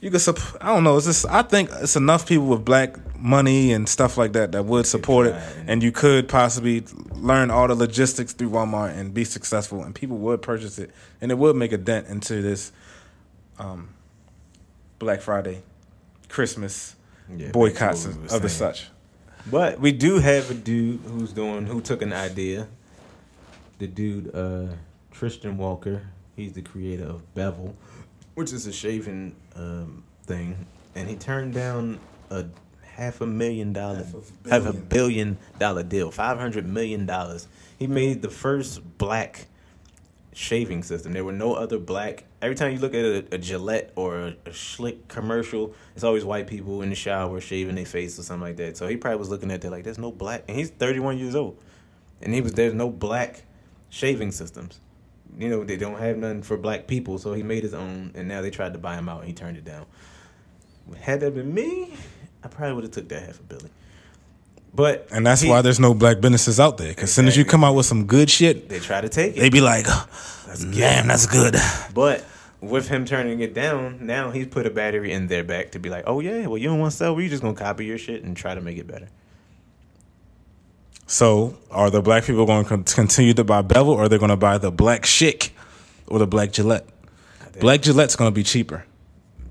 you 0.00 0.10
could. 0.10 0.20
Sup- 0.20 0.38
I 0.60 0.66
don't 0.66 0.84
know. 0.84 0.96
It's 0.96 1.06
just 1.06 1.26
I 1.26 1.42
think 1.42 1.70
it's 1.72 1.96
enough 1.96 2.26
people 2.26 2.46
with 2.46 2.64
black 2.64 2.96
money 3.16 3.72
and 3.72 3.88
stuff 3.88 4.18
like 4.18 4.32
that 4.34 4.52
that 4.52 4.64
would 4.64 4.86
support 4.86 5.28
it, 5.28 5.36
and 5.66 5.82
you 5.82 5.92
could 5.92 6.28
possibly 6.28 6.84
learn 7.12 7.50
all 7.50 7.68
the 7.68 7.74
logistics 7.74 8.32
through 8.32 8.50
Walmart 8.50 8.96
and 8.96 9.14
be 9.14 9.24
successful, 9.24 9.82
and 9.82 9.94
people 9.94 10.18
would 10.18 10.42
purchase 10.42 10.78
it, 10.78 10.90
and 11.20 11.30
it 11.30 11.38
would 11.38 11.54
make 11.54 11.72
a 11.72 11.78
dent 11.78 12.08
into 12.08 12.42
this 12.42 12.72
um, 13.58 13.90
Black 14.98 15.20
Friday, 15.20 15.62
Christmas 16.28 16.95
Yeah, 17.34 17.50
boycotts 17.50 18.04
back 18.04 18.14
to 18.14 18.20
what 18.20 18.30
we 18.30 18.36
of 18.36 18.42
the 18.42 18.48
such. 18.48 18.88
But 19.50 19.80
we 19.80 19.92
do 19.92 20.18
have 20.18 20.50
a 20.50 20.54
dude 20.54 21.00
who's 21.06 21.32
doing 21.32 21.66
who 21.66 21.80
took 21.80 22.02
an 22.02 22.12
idea. 22.12 22.68
The 23.78 23.86
dude, 23.86 24.34
uh, 24.34 24.74
Tristan 25.10 25.56
Walker. 25.56 26.02
He's 26.34 26.52
the 26.52 26.62
creator 26.62 27.04
of 27.04 27.34
Bevel, 27.34 27.74
which 28.34 28.52
is 28.52 28.66
a 28.66 28.72
shaving 28.72 29.34
um, 29.54 30.04
thing, 30.24 30.66
and 30.94 31.08
he 31.08 31.16
turned 31.16 31.54
down 31.54 31.98
a 32.30 32.44
half 32.82 33.20
a 33.22 33.26
million 33.26 33.72
dollar, 33.72 34.04
Half 34.04 34.14
a 34.14 34.50
half 34.50 34.66
a 34.66 34.72
billion. 34.72 34.86
billion 34.88 35.38
dollar 35.58 35.82
deal, 35.82 36.10
five 36.10 36.38
hundred 36.38 36.66
million 36.68 37.06
dollars. 37.06 37.48
He 37.78 37.86
made 37.86 38.20
the 38.22 38.28
first 38.28 38.98
black 38.98 39.46
shaving 40.34 40.82
system. 40.82 41.12
There 41.12 41.24
were 41.24 41.32
no 41.32 41.54
other 41.54 41.78
black. 41.78 42.24
Every 42.46 42.54
time 42.54 42.70
you 42.72 42.78
look 42.78 42.94
at 42.94 43.04
a, 43.04 43.24
a 43.34 43.38
Gillette 43.38 43.90
or 43.96 44.18
a, 44.18 44.26
a 44.46 44.50
Schick 44.50 45.08
commercial, 45.08 45.74
it's 45.96 46.04
always 46.04 46.24
white 46.24 46.46
people 46.46 46.80
in 46.82 46.90
the 46.90 46.94
shower 46.94 47.40
shaving 47.40 47.74
their 47.74 47.84
face 47.84 48.20
or 48.20 48.22
something 48.22 48.42
like 48.46 48.56
that. 48.58 48.76
So 48.76 48.86
he 48.86 48.96
probably 48.96 49.18
was 49.18 49.30
looking 49.30 49.50
at 49.50 49.62
that 49.62 49.70
like, 49.72 49.82
there's 49.82 49.98
no 49.98 50.12
black, 50.12 50.44
and 50.46 50.56
he's 50.56 50.70
31 50.70 51.18
years 51.18 51.34
old, 51.34 51.58
and 52.22 52.32
he 52.32 52.40
was 52.40 52.52
there's 52.52 52.72
no 52.72 52.88
black 52.88 53.42
shaving 53.90 54.30
systems. 54.30 54.78
You 55.36 55.48
know 55.48 55.64
they 55.64 55.76
don't 55.76 55.98
have 55.98 56.18
none 56.18 56.42
for 56.42 56.56
black 56.56 56.86
people, 56.86 57.18
so 57.18 57.32
he 57.34 57.42
made 57.42 57.64
his 57.64 57.74
own, 57.74 58.12
and 58.14 58.28
now 58.28 58.42
they 58.42 58.50
tried 58.50 58.74
to 58.74 58.78
buy 58.78 58.94
him 58.96 59.08
out, 59.08 59.18
and 59.22 59.26
he 59.26 59.34
turned 59.34 59.56
it 59.56 59.64
down. 59.64 59.84
Had 61.00 61.18
that 61.22 61.34
been 61.34 61.52
me, 61.52 61.94
I 62.44 62.46
probably 62.48 62.74
would 62.76 62.84
have 62.84 62.92
took 62.92 63.08
that 63.08 63.22
half 63.24 63.40
a 63.40 63.42
billion. 63.42 63.70
But 64.72 65.08
And 65.10 65.26
that's 65.26 65.40
he- 65.40 65.48
why 65.48 65.62
there's 65.62 65.80
no 65.80 65.94
black 65.94 66.20
businesses 66.20 66.60
out 66.60 66.78
there. 66.78 66.90
Because 66.90 67.04
as 67.04 67.12
soon 67.14 67.26
as 67.26 67.36
you 67.36 67.44
come 67.44 67.64
out 67.64 67.74
with 67.74 67.86
some 67.86 68.06
good 68.06 68.30
shit, 68.30 68.68
they 68.68 68.78
try 68.78 69.00
to 69.00 69.08
take 69.08 69.36
it. 69.36 69.40
they 69.40 69.48
be 69.48 69.60
like, 69.62 69.86
damn, 70.72 71.08
that's 71.08 71.26
good. 71.26 71.56
But 71.94 72.24
with 72.60 72.88
him 72.88 73.04
turning 73.04 73.40
it 73.40 73.54
down, 73.54 74.04
now 74.04 74.30
he's 74.30 74.46
put 74.46 74.66
a 74.66 74.70
battery 74.70 75.12
in 75.12 75.26
their 75.26 75.44
back 75.44 75.72
to 75.72 75.78
be 75.78 75.90
like, 75.90 76.04
oh 76.06 76.20
yeah, 76.20 76.46
well 76.46 76.58
you 76.58 76.68
don't 76.68 76.78
want 76.78 76.92
to 76.92 76.96
sell, 76.96 77.14
we 77.14 77.28
just 77.28 77.42
gonna 77.42 77.54
copy 77.54 77.84
your 77.84 77.98
shit 77.98 78.24
and 78.24 78.36
try 78.36 78.54
to 78.54 78.60
make 78.60 78.78
it 78.78 78.86
better. 78.86 79.08
So 81.06 81.56
are 81.70 81.88
the 81.90 82.02
black 82.02 82.24
people 82.24 82.46
going 82.46 82.64
to 82.64 82.94
continue 82.94 83.32
to 83.34 83.44
buy 83.44 83.62
Bevel 83.62 83.92
or 83.92 84.02
are 84.02 84.08
they 84.08 84.18
going 84.18 84.30
to 84.30 84.36
buy 84.36 84.58
the 84.58 84.72
black 84.72 85.02
Schick 85.02 85.50
or 86.08 86.18
the 86.18 86.26
black 86.26 86.50
Gillette? 86.50 86.84
Black 87.60 87.82
Gillette's 87.82 88.16
going 88.16 88.28
to 88.28 88.34
be 88.34 88.42
cheaper. 88.42 88.84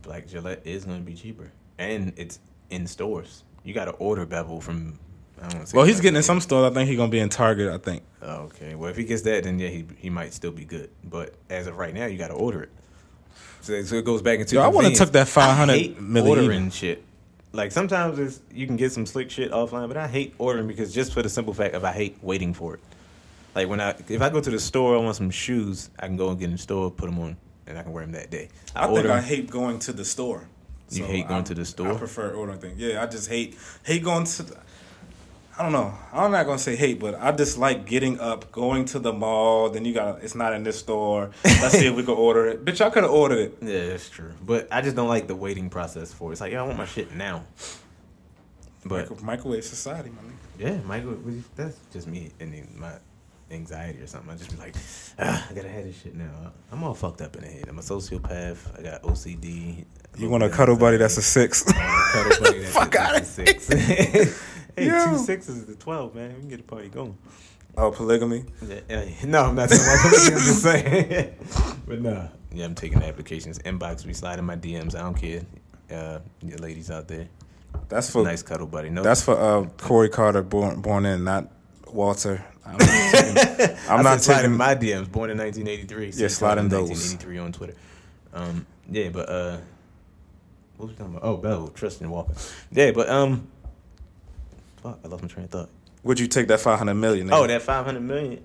Black 0.01 0.27
Gillette 0.27 0.61
is 0.63 0.85
gonna 0.85 0.99
be 0.99 1.15
cheaper, 1.15 1.51
and 1.77 2.13
it's 2.15 2.39
in 2.69 2.87
stores. 2.87 3.43
You 3.63 3.73
got 3.73 3.85
to 3.85 3.91
order 3.91 4.25
bevel 4.25 4.61
from 4.61 4.99
I 5.41 5.49
don't 5.49 5.67
say 5.67 5.75
Well, 5.75 5.85
he's 5.85 5.99
getting 5.99 6.15
in 6.15 6.23
some 6.23 6.39
stores. 6.39 6.71
I 6.71 6.73
think 6.73 6.87
he's 6.87 6.97
gonna 6.97 7.11
be 7.11 7.19
in 7.19 7.29
Target. 7.29 7.73
I 7.73 7.77
think. 7.79 8.03
Okay. 8.21 8.75
Well, 8.75 8.89
if 8.89 8.97
he 8.97 9.03
gets 9.03 9.23
that, 9.23 9.43
then 9.43 9.59
yeah, 9.59 9.69
he 9.69 9.85
he 9.97 10.09
might 10.09 10.33
still 10.33 10.51
be 10.51 10.63
good. 10.63 10.89
But 11.03 11.33
as 11.49 11.67
of 11.67 11.77
right 11.77 11.93
now, 11.93 12.05
you 12.05 12.17
got 12.17 12.27
to 12.27 12.35
order 12.35 12.63
it. 12.63 12.69
So, 13.65 13.81
so 13.81 13.95
it 13.95 14.05
goes 14.05 14.21
back 14.21 14.39
into. 14.39 14.55
Yo, 14.55 14.61
I 14.61 14.67
wanna 14.67 14.91
tuck 14.93 15.09
that 15.13 15.27
500 15.27 15.73
I 15.99 16.19
ordering 16.19 16.69
shit. 16.69 17.03
Like 17.51 17.71
sometimes 17.71 18.19
it's, 18.19 18.39
you 18.53 18.67
can 18.67 18.75
get 18.75 18.91
some 18.91 19.07
slick 19.07 19.31
shit 19.31 19.51
offline, 19.51 19.87
but 19.87 19.97
I 19.97 20.07
hate 20.07 20.35
ordering 20.37 20.67
because 20.67 20.93
just 20.93 21.13
for 21.13 21.23
the 21.23 21.29
simple 21.29 21.53
fact 21.53 21.73
of 21.73 21.83
I 21.83 21.91
hate 21.91 22.17
waiting 22.21 22.53
for 22.53 22.75
it. 22.75 22.79
Like 23.55 23.67
when 23.67 23.81
I 23.81 23.95
if 24.07 24.21
I 24.21 24.29
go 24.29 24.39
to 24.39 24.51
the 24.51 24.59
store, 24.59 24.95
I 24.95 24.99
want 24.99 25.15
some 25.15 25.31
shoes. 25.31 25.89
I 25.97 26.05
can 26.05 26.15
go 26.15 26.29
and 26.29 26.37
get 26.37 26.45
in 26.45 26.51
the 26.51 26.57
store, 26.59 26.91
put 26.91 27.07
them 27.07 27.17
on, 27.17 27.37
and 27.65 27.79
I 27.79 27.81
can 27.81 27.91
wear 27.91 28.03
them 28.03 28.11
that 28.11 28.29
day. 28.29 28.49
I, 28.75 28.85
order 28.87 29.01
think 29.03 29.13
I 29.13 29.17
'em. 29.17 29.23
hate 29.23 29.49
going 29.49 29.79
to 29.79 29.93
the 29.93 30.05
store. 30.05 30.47
You 30.91 31.05
hate 31.05 31.27
going 31.27 31.39
I- 31.41 31.45
to 31.45 31.55
the 31.55 31.65
store? 31.65 31.93
I 31.93 31.97
prefer 31.97 32.33
ordering 32.33 32.59
things. 32.59 32.77
Yeah, 32.77 33.01
I 33.01 33.07
just 33.07 33.29
hate 33.29 33.57
hate 33.83 34.03
going 34.03 34.25
to. 34.25 34.43
The, 34.43 34.57
I 35.57 35.63
don't 35.63 35.71
know. 35.71 35.93
I'm 36.11 36.31
not 36.31 36.45
gonna 36.45 36.59
say 36.59 36.75
hate, 36.75 36.99
but 36.99 37.15
I 37.15 37.31
just 37.31 37.57
like 37.57 37.85
getting 37.85 38.19
up, 38.19 38.51
going 38.51 38.83
to 38.85 38.99
the 38.99 39.13
mall. 39.13 39.69
Then 39.69 39.85
you 39.85 39.93
got 39.93 40.21
it's 40.21 40.35
not 40.35 40.51
in 40.53 40.63
this 40.63 40.77
store. 40.79 41.31
Let's 41.45 41.77
see 41.77 41.87
if 41.87 41.95
we 41.95 42.03
can 42.03 42.13
order 42.15 42.45
it. 42.47 42.65
Bitch, 42.65 42.81
I 42.81 42.89
could 42.89 43.03
have 43.03 43.11
ordered 43.11 43.39
it. 43.39 43.57
Yeah, 43.61 43.87
that's 43.87 44.09
true. 44.09 44.33
But 44.45 44.67
I 44.69 44.81
just 44.81 44.97
don't 44.97 45.07
like 45.07 45.27
the 45.27 45.35
waiting 45.35 45.69
process 45.69 46.11
for 46.13 46.29
it. 46.29 46.33
It's 46.33 46.41
like, 46.41 46.51
yeah, 46.51 46.61
I 46.61 46.65
want 46.65 46.77
my 46.77 46.85
shit 46.85 47.15
now. 47.15 47.43
But 48.85 49.09
Micro- 49.09 49.25
microwave 49.25 49.63
society, 49.63 50.09
my 50.09 50.21
nigga. 50.21 50.33
Yeah, 50.57 50.77
Michael, 50.85 51.17
that's 51.55 51.77
just 51.91 52.07
me 52.07 52.31
and 52.39 52.53
my 52.77 52.91
anxiety 53.49 53.99
or 53.99 54.07
something. 54.07 54.31
I 54.31 54.35
just 54.35 54.51
be 54.51 54.57
like, 54.57 54.75
ah, 55.19 55.47
I 55.49 55.53
gotta 55.53 55.69
have 55.69 55.85
this 55.85 56.01
shit 56.01 56.15
now. 56.15 56.51
I'm 56.71 56.83
all 56.83 56.93
fucked 56.93 57.21
up 57.21 57.35
in 57.37 57.43
the 57.43 57.47
head. 57.47 57.65
I'm 57.69 57.79
a 57.79 57.81
sociopath. 57.81 58.77
I 58.77 58.83
got 58.83 59.03
OCD. 59.03 59.85
You 60.17 60.29
want 60.29 60.43
a 60.43 60.49
cuddle 60.49 60.75
buddy 60.75 60.97
that's 60.97 61.17
a 61.17 61.21
six? 61.21 61.63
cuddle 61.63 62.43
buddy 62.43 62.59
that's 62.59 62.73
Fuck 62.73 62.91
that's 62.91 63.37
a 63.39 63.59
six. 63.59 64.41
hey, 64.75 64.87
Yo. 64.87 65.11
two 65.11 65.17
sixes 65.17 65.57
is 65.57 65.65
the 65.65 65.75
twelve, 65.75 66.15
man. 66.15 66.33
We 66.33 66.39
can 66.41 66.49
get 66.49 66.57
the 66.57 66.63
party 66.63 66.89
going. 66.89 67.17
oh, 67.77 67.91
polygamy. 67.91 68.45
Yeah, 68.67 68.79
yeah. 68.89 69.05
no, 69.25 69.45
I'm 69.45 69.55
not 69.55 69.69
talking 69.69 69.85
about 69.85 70.01
polygamy, 70.01 70.35
I'm 70.35 70.41
just 70.41 70.61
saying. 70.61 71.35
but 71.87 72.01
nah, 72.01 72.27
yeah, 72.53 72.65
I'm 72.65 72.75
taking 72.75 72.99
the 72.99 73.07
applications. 73.07 73.59
Inbox, 73.59 74.05
we 74.05 74.13
slide 74.13 74.39
in 74.39 74.45
my 74.45 74.55
DMs. 74.55 74.95
I 74.95 75.01
don't 75.01 75.15
care. 75.15 75.41
Uh, 75.91 76.19
you 76.41 76.55
ladies 76.57 76.89
out 76.89 77.07
there, 77.07 77.27
That's 77.89 78.09
for 78.09 78.23
nice 78.23 78.41
cuddle 78.41 78.65
buddy. 78.67 78.89
No, 78.89 79.03
that's 79.03 79.21
for 79.21 79.37
uh, 79.37 79.65
Corey 79.77 80.09
Carter, 80.09 80.41
born 80.41 80.81
born 80.81 81.05
in, 81.05 81.23
not 81.23 81.47
Walter. 81.91 82.43
I'm 82.65 82.77
not 82.77 82.79
taking, 83.11 83.77
I'm 83.89 84.03
not 84.03 84.21
said 84.21 84.21
slide 84.21 84.41
taking 84.41 84.57
my 84.57 84.75
DMs. 84.75 85.11
Born 85.11 85.29
in 85.29 85.37
1983. 85.37 86.11
Yeah, 86.15 86.27
sliding 86.27 86.65
in 86.65 86.69
those. 86.69 86.89
1983 86.89 87.37
on 87.37 87.51
Twitter. 87.51 87.75
Um, 88.33 88.65
yeah, 88.89 89.09
but 89.09 89.29
uh, 89.29 89.57
what 90.77 90.87
was 90.87 90.89
we 90.89 90.97
talking 90.97 91.15
about? 91.15 91.27
Oh, 91.27 91.37
Bell, 91.37 91.67
Tristan 91.67 92.09
Walker. 92.09 92.33
Yeah, 92.71 92.91
but 92.91 93.07
um, 93.09 93.47
fuck, 94.85 94.99
I 95.03 95.07
lost 95.07 95.23
my 95.23 95.27
train 95.29 95.45
of 95.45 95.51
thought. 95.51 95.69
Would 96.03 96.19
you 96.19 96.27
take 96.27 96.47
that 96.49 96.59
five 96.59 96.77
hundred 96.77 96.95
million? 96.95 97.31
Oh, 97.33 97.47
that 97.47 97.61
500 97.63 97.99
million. 97.99 98.43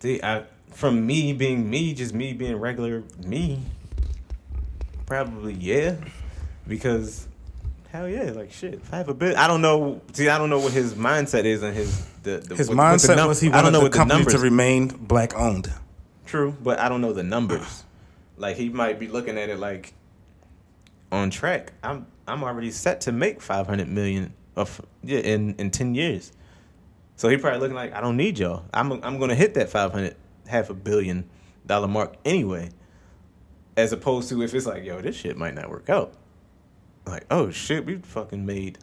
See, 0.00 0.20
I 0.22 0.44
from 0.72 1.06
me 1.06 1.32
being 1.32 1.68
me, 1.68 1.94
just 1.94 2.14
me 2.14 2.32
being 2.32 2.56
regular 2.56 3.02
me. 3.24 3.60
Probably 5.06 5.54
yeah, 5.54 5.96
because 6.68 7.26
hell 7.90 8.08
yeah, 8.08 8.30
like 8.32 8.52
shit. 8.52 8.80
Have 8.90 9.08
a 9.08 9.14
bit, 9.14 9.36
I 9.36 9.46
don't 9.48 9.62
know. 9.62 10.00
See, 10.12 10.28
I 10.28 10.38
don't 10.38 10.50
know 10.50 10.60
what 10.60 10.72
his 10.72 10.94
mindset 10.94 11.44
is 11.44 11.62
and 11.62 11.74
his 11.74 12.06
the, 12.22 12.38
the 12.38 12.54
His 12.56 12.68
what- 12.68 12.76
what 12.76 13.00
the 13.00 13.08
mindset 13.08 13.16
num- 13.16 13.28
was 13.28 13.40
he 13.40 13.50
I 13.50 13.62
don't 13.62 13.72
know 13.72 13.78
the 13.80 13.84
what 13.86 13.92
the 13.92 13.98
company 13.98 14.24
to 14.26 14.38
remain 14.38 14.88
black 14.88 15.34
owned. 15.34 15.72
True, 16.26 16.54
but 16.62 16.78
I 16.78 16.88
don't 16.88 17.00
know 17.00 17.12
the 17.12 17.22
numbers. 17.24 17.84
Like 18.36 18.56
he 18.56 18.68
might 18.68 18.98
be 19.00 19.08
looking 19.08 19.36
at 19.38 19.48
it 19.48 19.58
like 19.58 19.94
on 21.10 21.30
track. 21.30 21.72
I'm 21.82 22.06
I'm 22.28 22.44
already 22.44 22.70
set 22.70 23.00
to 23.02 23.12
make 23.12 23.40
five 23.40 23.66
hundred 23.66 23.88
million 23.88 24.32
of 24.60 24.80
yeah 25.02 25.18
in 25.18 25.54
in 25.56 25.70
ten 25.70 25.94
years. 25.94 26.32
So 27.16 27.28
he 27.28 27.36
probably 27.36 27.60
looking 27.60 27.74
like 27.74 27.92
I 27.92 28.00
don't 28.00 28.16
need 28.16 28.38
y'all. 28.38 28.64
I'm 28.72 28.92
I'm 29.04 29.18
gonna 29.18 29.34
hit 29.34 29.54
that 29.54 29.68
five 29.68 29.92
hundred 29.92 30.16
half 30.46 30.70
a 30.70 30.74
billion 30.74 31.28
dollar 31.66 31.88
mark 31.88 32.14
anyway. 32.24 32.70
As 33.76 33.92
opposed 33.92 34.28
to 34.30 34.42
if 34.42 34.54
it's 34.54 34.66
like 34.66 34.84
yo 34.84 35.00
this 35.00 35.16
shit 35.16 35.36
might 35.36 35.54
not 35.54 35.70
work 35.70 35.90
out. 35.90 36.12
Like 37.06 37.26
oh 37.30 37.50
shit 37.50 37.84
we 37.84 37.96
fucking 37.96 38.44
made 38.44 38.78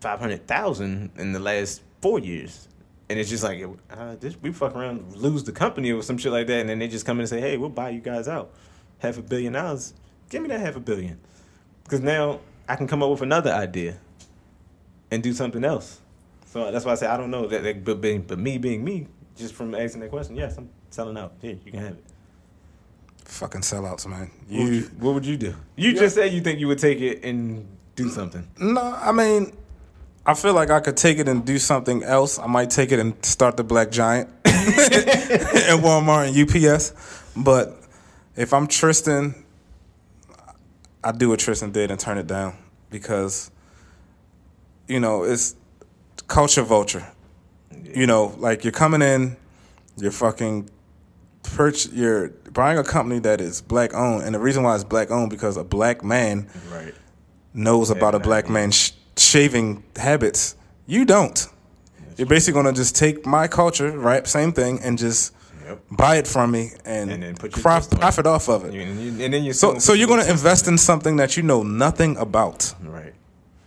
five 0.00 0.18
hundred 0.20 0.46
thousand 0.46 1.10
in 1.16 1.32
the 1.32 1.40
last 1.40 1.82
four 2.00 2.18
years. 2.18 2.68
And 3.08 3.18
it's 3.18 3.28
just 3.28 3.42
like, 3.42 3.60
uh, 3.90 4.14
this, 4.20 4.36
we 4.40 4.52
fuck 4.52 4.76
around, 4.76 5.16
lose 5.16 5.42
the 5.42 5.50
company 5.50 5.90
or 5.90 6.00
some 6.00 6.16
shit 6.16 6.30
like 6.30 6.46
that, 6.46 6.60
and 6.60 6.68
then 6.68 6.78
they 6.78 6.86
just 6.86 7.04
come 7.04 7.16
in 7.16 7.22
and 7.22 7.28
say, 7.28 7.40
"Hey, 7.40 7.56
we'll 7.56 7.68
buy 7.68 7.90
you 7.90 8.00
guys 8.00 8.28
out, 8.28 8.52
half 9.00 9.18
a 9.18 9.22
billion 9.22 9.54
dollars. 9.54 9.94
Give 10.28 10.40
me 10.40 10.48
that 10.50 10.60
half 10.60 10.76
a 10.76 10.80
billion, 10.80 11.18
because 11.82 11.98
now 11.98 12.38
I 12.68 12.76
can 12.76 12.86
come 12.86 13.02
up 13.02 13.10
with 13.10 13.22
another 13.22 13.50
idea 13.50 13.98
and 15.10 15.22
do 15.22 15.32
something 15.32 15.64
else." 15.64 16.00
So 16.46 16.70
that's 16.70 16.84
why 16.84 16.92
I 16.92 16.94
say 16.96 17.06
I 17.06 17.16
don't 17.16 17.30
know 17.30 17.46
that, 17.46 17.62
that 17.62 17.84
but, 17.84 18.00
being, 18.00 18.22
but 18.22 18.38
me 18.38 18.58
being 18.58 18.82
me, 18.82 19.06
just 19.36 19.54
from 19.54 19.74
asking 19.74 20.00
that 20.00 20.10
question, 20.10 20.34
yes, 20.36 20.56
I'm 20.58 20.68
selling 20.90 21.16
out. 21.16 21.34
Here, 21.40 21.56
you 21.64 21.70
can 21.70 21.80
have 21.80 21.92
it. 21.92 22.04
Fucking 23.24 23.60
sellouts, 23.60 24.06
man. 24.08 24.30
What 24.48 24.64
would 24.64 24.72
you, 24.74 24.80
You 24.80 24.82
what 24.98 25.14
would 25.14 25.26
you 25.26 25.36
do? 25.36 25.54
You 25.76 25.92
just 25.94 26.16
said 26.16 26.32
you 26.32 26.40
think 26.40 26.58
you 26.58 26.66
would 26.66 26.80
take 26.80 27.00
it 27.00 27.22
and 27.24 27.66
do 27.94 28.08
something. 28.08 28.48
no, 28.58 28.80
I 29.00 29.12
mean, 29.12 29.52
I 30.26 30.34
feel 30.34 30.52
like 30.54 30.70
I 30.70 30.80
could 30.80 30.96
take 30.96 31.18
it 31.18 31.28
and 31.28 31.44
do 31.44 31.58
something 31.58 32.02
else. 32.02 32.38
I 32.38 32.46
might 32.46 32.70
take 32.70 32.90
it 32.92 32.98
and 32.98 33.14
start 33.24 33.56
the 33.56 33.64
Black 33.64 33.90
Giant 33.90 34.28
at 34.44 35.78
Walmart 35.80 36.28
and 36.28 36.36
UPS. 36.36 36.92
But 37.36 37.80
if 38.36 38.52
I'm 38.52 38.66
Tristan, 38.66 39.44
I 41.04 41.12
do 41.12 41.28
what 41.28 41.38
Tristan 41.38 41.70
did 41.70 41.90
and 41.90 41.98
turn 42.00 42.18
it 42.18 42.26
down 42.26 42.56
because, 42.90 43.50
you 44.90 45.00
know, 45.00 45.22
it's 45.24 45.54
culture 46.26 46.62
vulture. 46.62 47.06
You 47.84 48.06
know, 48.06 48.34
like 48.38 48.64
you're 48.64 48.72
coming 48.72 49.02
in, 49.02 49.36
you're 49.96 50.10
fucking 50.12 50.68
perch, 51.42 51.86
you're 51.88 52.28
buying 52.52 52.78
a 52.78 52.84
company 52.84 53.20
that 53.20 53.40
is 53.40 53.60
black 53.60 53.94
owned, 53.94 54.24
and 54.24 54.34
the 54.34 54.38
reason 54.38 54.62
why 54.62 54.74
it's 54.74 54.84
black 54.84 55.10
owned 55.10 55.30
because 55.30 55.56
a 55.56 55.64
black 55.64 56.02
man 56.04 56.48
Right. 56.72 56.94
knows 57.54 57.90
about 57.90 58.14
a 58.14 58.18
black 58.18 58.48
man's 58.48 58.74
sh- 58.74 58.90
shaving 59.16 59.82
habits. 59.96 60.56
You 60.86 61.04
don't. 61.04 61.46
You're 62.16 62.26
basically 62.26 62.60
gonna 62.62 62.74
just 62.74 62.96
take 62.96 63.24
my 63.26 63.46
culture, 63.48 63.90
right? 63.96 64.26
Same 64.26 64.52
thing, 64.52 64.80
and 64.82 64.98
just 64.98 65.32
Yep. 65.64 65.78
buy 65.92 66.16
it 66.16 66.26
from 66.26 66.50
me 66.50 66.72
and, 66.84 67.10
And 67.12 67.22
then 67.22 67.34
put 67.36 67.52
prof- 67.52 67.62
twist 67.62 67.92
on 67.92 67.98
it. 67.98 68.00
profit 68.00 68.26
off 68.26 68.48
of 68.48 68.64
it. 68.64 68.74
And, 68.74 69.00
you, 69.00 69.24
and 69.24 69.32
then 69.32 69.44
you 69.44 69.52
So, 69.52 69.78
so 69.78 69.92
you're 69.94 70.08
gonna 70.08 70.24
invest 70.24 70.66
in 70.68 70.76
something 70.78 71.16
that 71.16 71.36
you 71.36 71.42
know 71.44 71.62
nothing 71.62 72.16
about. 72.16 72.74
Right. 72.84 73.14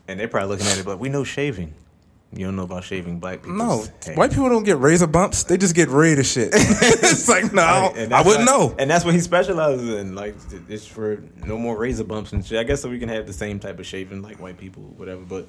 And 0.07 0.19
they're 0.19 0.27
probably 0.27 0.49
looking 0.49 0.67
at 0.67 0.77
it, 0.77 0.85
but 0.85 0.99
we 0.99 1.09
know 1.09 1.23
shaving. 1.23 1.73
You 2.35 2.47
don't 2.47 2.55
know 2.55 2.63
about 2.63 2.83
shaving 2.83 3.19
black 3.19 3.43
people. 3.43 3.57
No, 3.57 3.85
white 4.15 4.31
people 4.31 4.49
don't 4.49 4.63
get 4.63 4.79
razor 4.79 5.05
bumps; 5.05 5.43
they 5.43 5.55
just 5.55 5.75
get 5.75 5.89
rid 5.89 6.17
of 6.17 6.25
shit. 6.25 6.49
it's 6.53 7.29
like 7.29 7.53
no, 7.53 7.61
I 7.61 8.23
wouldn't 8.25 8.45
know. 8.45 8.75
And 8.79 8.89
that's 8.89 9.05
what 9.05 9.13
he 9.13 9.19
specializes 9.19 9.87
in. 9.87 10.15
Like, 10.15 10.35
it's 10.67 10.85
for 10.85 11.23
no 11.45 11.59
more 11.59 11.77
razor 11.77 12.03
bumps 12.03 12.31
and 12.31 12.43
shit. 12.43 12.57
I 12.57 12.63
guess 12.63 12.81
so 12.81 12.89
we 12.89 12.97
can 12.97 13.09
have 13.09 13.27
the 13.27 13.33
same 13.33 13.59
type 13.59 13.77
of 13.77 13.85
shaving 13.85 14.23
like 14.23 14.39
white 14.39 14.57
people, 14.57 14.81
whatever. 14.97 15.21
But 15.21 15.47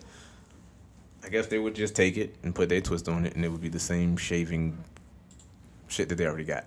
I 1.25 1.31
guess 1.31 1.47
they 1.47 1.59
would 1.59 1.75
just 1.75 1.97
take 1.97 2.19
it 2.19 2.37
and 2.43 2.55
put 2.55 2.69
their 2.69 2.83
twist 2.83 3.09
on 3.09 3.25
it, 3.25 3.35
and 3.35 3.45
it 3.47 3.49
would 3.49 3.63
be 3.63 3.71
the 3.71 3.81
same 3.81 4.19
shaving 4.19 4.77
shit 5.89 6.11
that 6.11 6.17
they 6.17 6.27
already 6.27 6.45
got. 6.45 6.67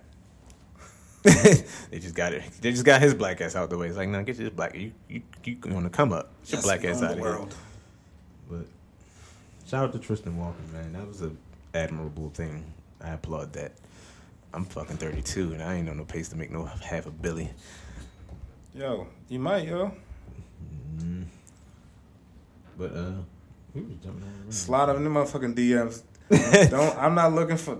they 1.22 1.98
just 2.00 2.16
got 2.16 2.32
it. 2.32 2.42
They 2.60 2.72
just 2.72 2.84
got 2.84 3.00
his 3.00 3.14
black 3.14 3.40
ass 3.40 3.54
out 3.54 3.70
the 3.70 3.78
way. 3.78 3.86
It's 3.86 3.96
like, 3.96 4.08
no, 4.08 4.22
get 4.24 4.36
this 4.36 4.50
black. 4.50 4.74
You 4.74 4.92
you 5.08 5.22
you 5.44 5.58
want 5.66 5.84
to 5.84 5.90
come 5.90 6.12
up? 6.12 6.32
Get 6.44 6.54
your 6.54 6.62
black 6.62 6.84
ass 6.84 7.02
out 7.02 7.12
of 7.12 7.18
here. 7.18 7.38
Shout 9.68 9.84
out 9.84 9.92
to 9.92 9.98
Tristan 9.98 10.38
Walker, 10.38 10.56
man. 10.72 10.94
That 10.94 11.06
was 11.06 11.20
an 11.20 11.36
admirable 11.74 12.30
thing. 12.30 12.64
I 13.02 13.10
applaud 13.10 13.52
that. 13.52 13.72
I'm 14.54 14.64
fucking 14.64 14.96
32 14.96 15.52
and 15.52 15.62
I 15.62 15.74
ain't 15.74 15.90
on 15.90 15.98
no 15.98 16.04
pace 16.04 16.28
to 16.30 16.36
make 16.36 16.50
no 16.50 16.64
half 16.64 17.04
a 17.04 17.10
billion. 17.10 17.50
Yo, 18.74 19.06
you 19.28 19.38
might, 19.38 19.68
yo. 19.68 19.92
Mm. 20.96 21.24
But 22.78 22.92
uh, 22.96 23.12
we 23.74 23.82
was 23.82 23.96
jumping 24.02 24.22
on 24.22 24.50
Slide 24.50 24.96
in 24.96 25.04
the 25.04 25.10
motherfucking 25.10 25.54
DMs. 25.54 26.02
don't. 26.70 26.96
I'm 26.96 27.14
not 27.14 27.34
looking 27.34 27.58
for. 27.58 27.78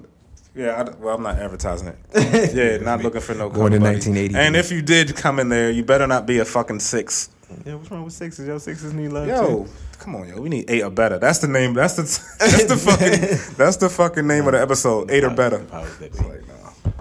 Yeah, 0.55 0.83
I, 0.83 0.91
well, 1.03 1.15
I'm 1.15 1.23
not 1.23 1.39
advertising 1.39 1.89
it. 1.89 2.55
Yeah, 2.55 2.85
not 2.85 3.03
looking 3.03 3.23
for 3.23 3.35
no. 3.35 3.49
Cover 3.49 3.71
buddy. 3.71 3.79
1980. 3.79 4.35
And 4.35 4.57
if 4.57 4.71
you 4.71 4.83
did 4.83 5.17
come 5.17 5.39
in 5.39 5.49
there, 5.49 5.71
you 5.71 5.85
better 5.85 6.07
not 6.07 6.27
be 6.27 6.39
a 6.39 6.45
fucking 6.45 6.81
six. 6.81 7.31
Yeah, 7.65 7.77
what's 7.77 7.91
wrong 7.91 8.05
with 8.05 8.13
sixes? 8.13 8.47
Yo, 8.47 8.59
sixes 8.59 8.93
need 8.93 9.09
love 9.09 9.27
Yo, 9.27 9.65
too. 9.65 9.71
Come 9.99 10.17
on, 10.17 10.29
yo. 10.29 10.41
We 10.41 10.49
need 10.49 10.71
eight 10.71 10.83
or 10.83 10.91
better. 10.91 11.19
That's 11.19 11.39
the 11.41 11.49
name. 11.49 11.75
That's 11.75 11.95
the. 11.95 12.03
That's 12.39 12.65
the 12.65 12.77
fucking. 12.77 13.55
That's 13.57 13.77
the 13.77 13.89
fucking 13.89 14.27
name 14.27 14.47
of 14.47 14.53
the 14.53 14.61
episode. 14.61 15.11
Eight 15.11 15.25
or 15.25 15.31
better. 15.31 15.59
The 15.59 15.65
powers 15.65 15.99
that 15.99 16.07
It's 16.07 16.21
be. 16.23 16.29
like, 16.29 16.49
nah. 16.49 16.93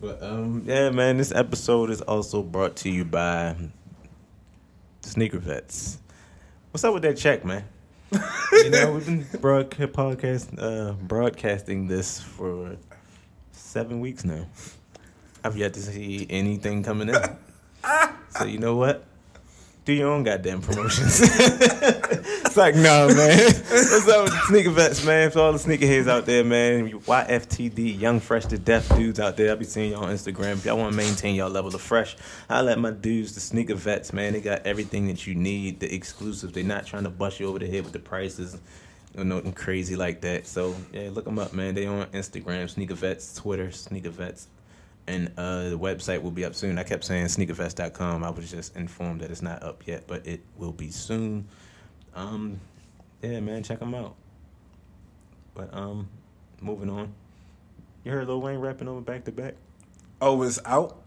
But 0.00 0.22
um, 0.22 0.62
yeah, 0.66 0.90
man, 0.90 1.16
this 1.16 1.32
episode 1.32 1.90
is 1.90 2.00
also 2.02 2.42
brought 2.42 2.76
to 2.76 2.90
you 2.90 3.04
by 3.04 3.54
Sneaker 5.02 5.38
Vets. 5.38 5.98
What's 6.70 6.84
up 6.84 6.94
with 6.94 7.02
that 7.04 7.16
check, 7.16 7.44
man? 7.44 7.64
you 8.52 8.70
know, 8.70 8.92
we've 8.92 9.06
been 9.06 9.26
broadcast 9.40 9.92
podcast 9.92 10.48
uh, 10.62 10.92
broadcasting 10.92 11.86
this 11.88 12.20
for 12.20 12.76
seven 13.52 14.00
weeks 14.00 14.24
now. 14.24 14.46
I've 15.44 15.56
yet 15.56 15.74
to 15.74 15.80
see 15.80 16.26
anything 16.30 16.82
coming 16.82 17.08
in. 17.08 17.16
so 18.30 18.44
you 18.44 18.58
know 18.58 18.76
what? 18.76 19.04
Do 19.84 19.92
your 19.92 20.10
own 20.10 20.22
goddamn 20.22 20.62
promotions. 20.62 21.20
It's 22.52 22.58
like, 22.58 22.74
no, 22.74 23.08
man. 23.08 23.38
What's 23.38 24.08
up 24.08 24.24
with 24.24 24.32
the 24.34 24.40
sneaker 24.46 24.68
vets, 24.68 25.02
man? 25.06 25.30
For 25.30 25.38
all 25.38 25.52
the 25.52 25.58
sneakerheads 25.58 26.06
out 26.06 26.26
there, 26.26 26.44
man. 26.44 26.90
YFTD, 26.90 27.98
young, 27.98 28.20
fresh 28.20 28.44
to 28.44 28.58
death 28.58 28.94
dudes 28.94 29.18
out 29.18 29.38
there. 29.38 29.48
I'll 29.48 29.56
be 29.56 29.64
seeing 29.64 29.92
y'all 29.92 30.04
on 30.04 30.10
Instagram. 30.10 30.52
If 30.52 30.66
y'all 30.66 30.76
want 30.76 30.90
to 30.92 30.96
maintain 30.98 31.34
y'all 31.34 31.48
level 31.48 31.74
of 31.74 31.80
fresh, 31.80 32.14
I 32.50 32.60
let 32.60 32.78
my 32.78 32.90
dudes, 32.90 33.32
the 33.32 33.40
sneaker 33.40 33.74
vets, 33.74 34.12
man. 34.12 34.34
They 34.34 34.42
got 34.42 34.66
everything 34.66 35.06
that 35.06 35.26
you 35.26 35.34
need, 35.34 35.80
the 35.80 35.94
exclusives. 35.94 36.52
They're 36.52 36.62
not 36.62 36.84
trying 36.84 37.04
to 37.04 37.10
bust 37.10 37.40
you 37.40 37.48
over 37.48 37.58
the 37.58 37.66
head 37.66 37.84
with 37.84 37.94
the 37.94 38.00
prices 38.00 38.60
or 39.16 39.24
nothing 39.24 39.54
crazy 39.54 39.96
like 39.96 40.20
that. 40.20 40.46
So, 40.46 40.76
yeah, 40.92 41.08
look 41.10 41.24
them 41.24 41.38
up, 41.38 41.54
man. 41.54 41.74
They 41.74 41.86
on 41.86 42.04
Instagram, 42.08 42.68
sneaker 42.68 42.96
vets, 42.96 43.34
Twitter, 43.34 43.70
sneaker 43.70 44.10
vets. 44.10 44.46
And 45.08 45.32
uh, 45.36 45.68
the 45.70 45.78
website 45.78 46.22
will 46.22 46.30
be 46.30 46.44
up 46.44 46.54
soon. 46.54 46.78
I 46.78 46.84
kept 46.84 47.04
saying 47.04 47.26
sneakervets.com. 47.26 48.22
I 48.22 48.30
was 48.30 48.50
just 48.50 48.76
informed 48.76 49.20
that 49.22 49.30
it's 49.30 49.42
not 49.42 49.62
up 49.62 49.86
yet, 49.86 50.04
but 50.06 50.26
it 50.26 50.40
will 50.56 50.72
be 50.72 50.90
soon. 50.90 51.46
Um, 52.14 52.60
yeah, 53.20 53.40
man, 53.40 53.62
check 53.64 53.80
them 53.80 53.94
out. 53.94 54.14
But 55.54 55.74
um, 55.74 56.08
moving 56.60 56.88
on. 56.88 57.12
You 58.04 58.12
heard 58.12 58.28
Lil 58.28 58.40
Wayne 58.40 58.58
rapping 58.58 58.88
over 58.88 59.00
back 59.00 59.24
to 59.24 59.32
back? 59.32 59.54
Oh, 60.20 60.40
it's 60.42 60.60
out? 60.64 60.98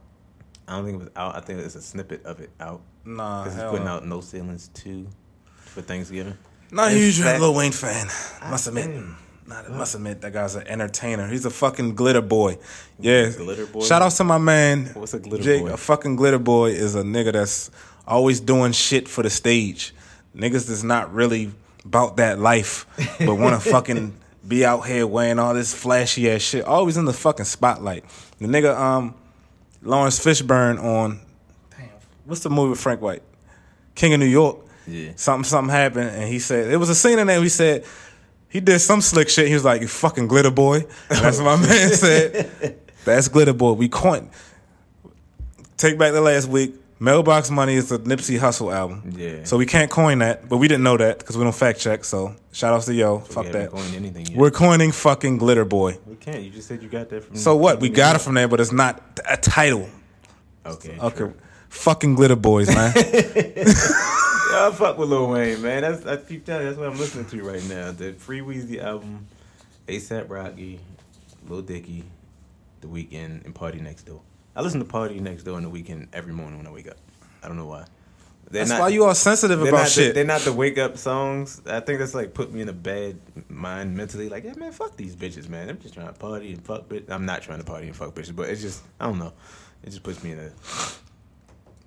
I 0.68 0.76
don't 0.76 0.86
think 0.86 0.96
it 0.96 1.00
was 1.06 1.10
out. 1.16 1.36
I 1.36 1.39
think 1.39 1.60
it's 1.60 1.76
a 1.76 1.82
snippet 1.82 2.26
of 2.26 2.39
it 2.41 2.50
out. 2.60 2.82
Nah, 3.06 3.43
Because 3.43 3.56
he's 3.60 3.70
putting 3.70 3.86
no. 3.86 3.91
out 3.93 4.06
No 4.06 4.20
Ceilings 4.20 4.70
2 4.74 5.08
for 5.56 5.82
Thanksgiving. 5.82 6.38
Not 6.72 6.91
In 6.91 6.98
a 6.98 7.00
huge 7.00 7.20
fact- 7.22 7.39
Lil 7.39 7.54
Wayne 7.54 7.72
fan. 7.72 8.08
Must 8.50 8.68
admit. 8.68 8.88
Damn. 8.88 9.18
Not, 9.48 9.70
must 9.70 9.93
admit 9.93 10.22
that 10.22 10.34
guy's 10.34 10.56
an 10.56 10.68
entertainer. 10.68 11.28
He's 11.28 11.46
a 11.46 11.52
fucking 11.52 11.93
glitter 11.93 12.22
boy. 12.22 12.58
Yeah. 13.00 13.30
Glitter 13.30 13.68
boy? 13.68 13.82
Shout 13.82 14.02
out 14.02 14.12
to 14.14 14.24
my 14.24 14.39
man. 14.39 14.88
What's 14.96 15.14
a 15.14 15.20
glitter 15.20 15.43
Jake, 15.43 15.62
boy? 15.62 15.70
A 15.70 15.78
fucking 15.78 16.16
glitter 16.16 16.39
boy 16.39 16.72
is 16.72 16.96
a 16.96 17.04
nigga 17.04 17.34
that's 17.34 17.70
always 18.08 18.39
doing 18.39 18.72
shit 18.72 19.08
for 19.08 19.22
the 19.22 19.30
stage. 19.30 19.93
Niggas 20.36 20.68
that's 20.68 20.84
not 20.84 21.14
really 21.14 21.52
about 21.86 22.18
that 22.18 22.39
life, 22.39 22.88
but 23.20 23.36
want 23.36 23.62
to 23.62 23.70
fucking 23.72 24.18
be 24.48 24.66
out 24.66 24.82
here 24.82 25.06
wearing 25.06 25.38
all 25.38 25.54
this 25.54 25.74
flashy 25.74 26.30
ass 26.30 26.41
shit. 26.41 26.66
Always 26.66 26.98
in 26.98 27.06
the 27.06 27.14
fucking 27.14 27.46
spotlight. 27.46 28.04
The 28.39 28.48
nigga, 28.48 28.76
um, 28.76 29.14
Laurence 29.84 30.20
Fishburne 30.20 30.84
on, 30.84 31.20
damn, 31.70 31.89
what's 32.26 32.41
the 32.41 32.50
movie 32.50 32.72
with 32.72 32.80
Frank 32.80 33.02
White? 33.02 33.22
King 33.93 34.14
of 34.14 34.20
New 34.20 34.26
York. 34.26 34.58
Yeah. 34.88 35.12
Something, 35.16 35.46
something 35.46 35.72
happened, 35.74 36.10
and 36.10 36.32
he 36.32 36.38
said 36.39 36.72
it 36.72 36.78
was 36.78 36.89
a 36.89 36.96
scene 36.96 37.18
in 37.18 37.28
there. 37.28 37.41
He 37.41 37.50
said 37.50 37.86
he 38.56 38.62
did 38.62 38.80
some 38.80 39.01
slick 39.01 39.28
shit. 39.28 39.49
He 39.49 39.53
was 39.53 39.66
like, 39.66 39.82
"You 39.82 39.88
fucking 39.89 40.28
glitter 40.30 40.49
boy." 40.49 40.78
And 40.78 40.88
that's 41.10 41.39
what 41.39 41.60
my 41.60 41.68
man 41.68 41.89
said. 41.93 42.80
That's 43.03 43.28
glitter 43.28 43.51
boy. 43.51 43.74
We 43.74 43.89
coined. 43.89 44.30
Take 45.76 45.97
back 45.97 46.14
the 46.14 46.22
last 46.22 46.47
week. 46.47 46.74
Mailbox 46.97 47.51
Money 47.51 47.74
is 47.74 47.89
the 47.89 47.99
Nipsey 47.99 48.39
Hussle 48.39 48.74
album. 48.74 49.12
Yeah. 49.18 49.43
So 49.43 49.58
we 49.58 49.66
can't 49.66 49.91
coin 49.91 50.20
that, 50.20 50.47
but 50.47 50.56
we 50.58 50.70
didn't 50.70 50.84
know 50.84 50.95
that 50.95 51.20
because 51.20 51.38
we 51.38 51.43
don't 51.43 51.53
fact 51.53 51.82
check. 51.82 52.06
So 52.06 52.34
shout 52.53 52.74
outs 52.74 52.86
to 52.86 52.93
yo. 52.93 53.18
We 53.18 53.26
Fuck 53.26 53.47
that. 53.47 53.72
coined. 53.72 54.30
We're 54.34 54.51
coining 54.51 54.93
fucking 54.93 55.38
glitter 55.38 55.66
boy. 55.66 55.97
we 56.08 56.16
can't. 56.16 56.41
You 56.41 56.49
just 56.51 56.70
said 56.70 56.82
you 56.82 56.88
got 56.88 57.10
that 57.10 57.26
from. 57.26 57.36
So 57.36 57.58
what? 57.58 57.82
We 57.82 57.89
got 57.89 58.16
it 58.16 58.20
from 58.20 58.36
there, 58.36 58.47
but 58.47 58.62
it's 58.62 58.72
not 58.72 59.20
a 59.30 59.36
title. 59.36 59.89
Okay. 60.66 60.97
Okay. 60.97 61.18
true. 61.18 61.34
Fucking 61.68 62.16
glitter 62.16 62.38
boys, 62.38 62.74
man. 62.74 62.93
I 64.58 64.72
fuck 64.72 64.97
with 64.97 65.10
Lil 65.10 65.28
Wayne, 65.30 65.62
man. 65.62 65.82
That's 65.82 66.06
I 66.06 66.18
keep 66.18 66.45
telling 66.45 66.64
you, 66.64 66.68
that's 66.70 66.80
what 66.80 66.89
I'm 66.89 66.97
listening 66.97 67.26
to 67.26 67.43
right 67.43 67.64
now. 67.70 67.91
The 67.91 68.14
Free 68.14 68.39
Weezy 68.39 68.82
album, 68.82 69.28
ASAP 69.88 70.30
Rocky, 70.30 70.80
Lil 71.47 71.62
Dicky, 71.62 72.03
The 72.82 72.88
Weeknd, 72.88 73.45
and 73.45 73.53
PartyNextDoor. 73.53 74.22
I 74.56 74.62
listen 74.62 74.80
to 74.80 74.86
PartyNextDoor 74.86 75.58
in 75.58 75.64
the 75.64 75.70
Weeknd 75.70 76.08
every 76.14 76.34
morning 76.34 76.58
when 76.58 76.68
I 76.68 76.72
wake 76.72 76.88
up. 76.88 76.97
I 77.43 77.47
don't 77.47 77.58
know 77.58 77.66
why. 77.68 77.86
They're 78.49 78.62
That's 78.62 78.70
not- 78.72 78.80
why 78.82 78.88
you 78.89 79.03
all 79.06 79.16
sensitive 79.16 79.62
about 79.62 79.72
not 79.72 79.89
shit. 79.89 80.10
The, 80.10 80.14
they're 80.14 80.24
not 80.24 80.41
the 80.41 80.53
wake 80.53 80.78
up 80.78 80.97
songs. 80.97 81.62
I 81.66 81.80
think 81.80 81.99
that's 81.99 82.14
like 82.14 82.34
put 82.34 82.53
me 82.53 82.62
in 82.62 82.70
a 82.70 82.74
bad 82.74 83.20
mind 83.49 83.97
mentally. 83.97 84.30
Like, 84.30 84.43
yeah, 84.43 84.53
man, 84.56 84.72
fuck 84.72 84.95
these 84.95 85.16
bitches, 85.16 85.49
man. 85.49 85.70
I'm 85.70 85.80
just 85.80 85.95
trying 85.95 86.08
to 86.08 86.14
party 86.14 86.53
and 86.53 86.64
fuck 86.64 86.88
bitch. 86.88 87.10
I'm 87.10 87.26
not 87.26 87.41
trying 87.41 87.58
to 87.58 87.66
party 87.66 87.88
and 87.88 87.95
fuck 87.95 88.14
bitches, 88.14 88.36
but 88.36 88.49
it's 88.49 88.62
just 88.62 88.84
I 88.99 89.06
don't 89.08 89.18
know. 89.18 89.34
It 89.84 89.89
just 89.89 90.03
puts 90.03 90.24
me 90.24 90.32
in 90.34 90.39
a 90.39 90.51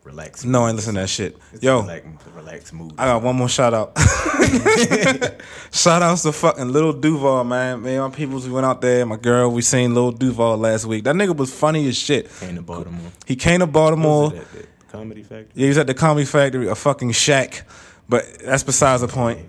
relaxed. 0.08 0.44
no, 0.44 0.64
I 0.64 0.68
ain't 0.68 0.76
listen 0.76 0.94
to 0.94 1.00
that 1.00 1.08
shit. 1.08 1.36
It's 1.52 1.62
Yo, 1.62 1.82
relax, 1.82 2.06
relaxed 2.34 2.72
mood. 2.72 2.92
I 2.98 3.06
got 3.06 3.22
one 3.22 3.36
more 3.36 3.48
shout 3.48 3.74
out. 3.74 3.98
shout 5.72 6.02
outs 6.02 6.22
to 6.22 6.32
fucking 6.32 6.72
Lil 6.72 6.94
Duval, 6.94 7.44
man. 7.44 7.82
Man, 7.82 8.00
my 8.00 8.10
peoples, 8.10 8.46
we 8.46 8.52
went 8.52 8.66
out 8.66 8.80
there. 8.80 9.04
My 9.06 9.16
girl, 9.16 9.50
we 9.50 9.62
seen 9.62 9.94
Lil 9.94 10.12
Duval 10.12 10.56
last 10.56 10.86
week. 10.86 11.04
That 11.04 11.14
nigga 11.14 11.36
was 11.36 11.54
funny 11.54 11.86
as 11.88 11.96
shit. 11.96 12.30
Came 12.40 12.56
to 12.56 12.62
Baltimore. 12.62 13.12
He 13.26 13.36
came 13.36 13.60
to 13.60 13.66
Baltimore. 13.66 14.30
Was 14.30 14.32
it 14.32 14.38
at, 14.38 14.52
the 14.52 14.66
Comedy 14.90 15.22
Factory. 15.22 15.48
Yeah, 15.54 15.62
he 15.62 15.68
was 15.68 15.78
at 15.78 15.86
the 15.86 15.94
Comedy 15.94 16.26
Factory, 16.26 16.68
a 16.68 16.74
fucking 16.74 17.12
shack. 17.12 17.64
But 18.08 18.24
that's 18.38 18.62
besides 18.62 19.02
the 19.02 19.08
point. 19.08 19.40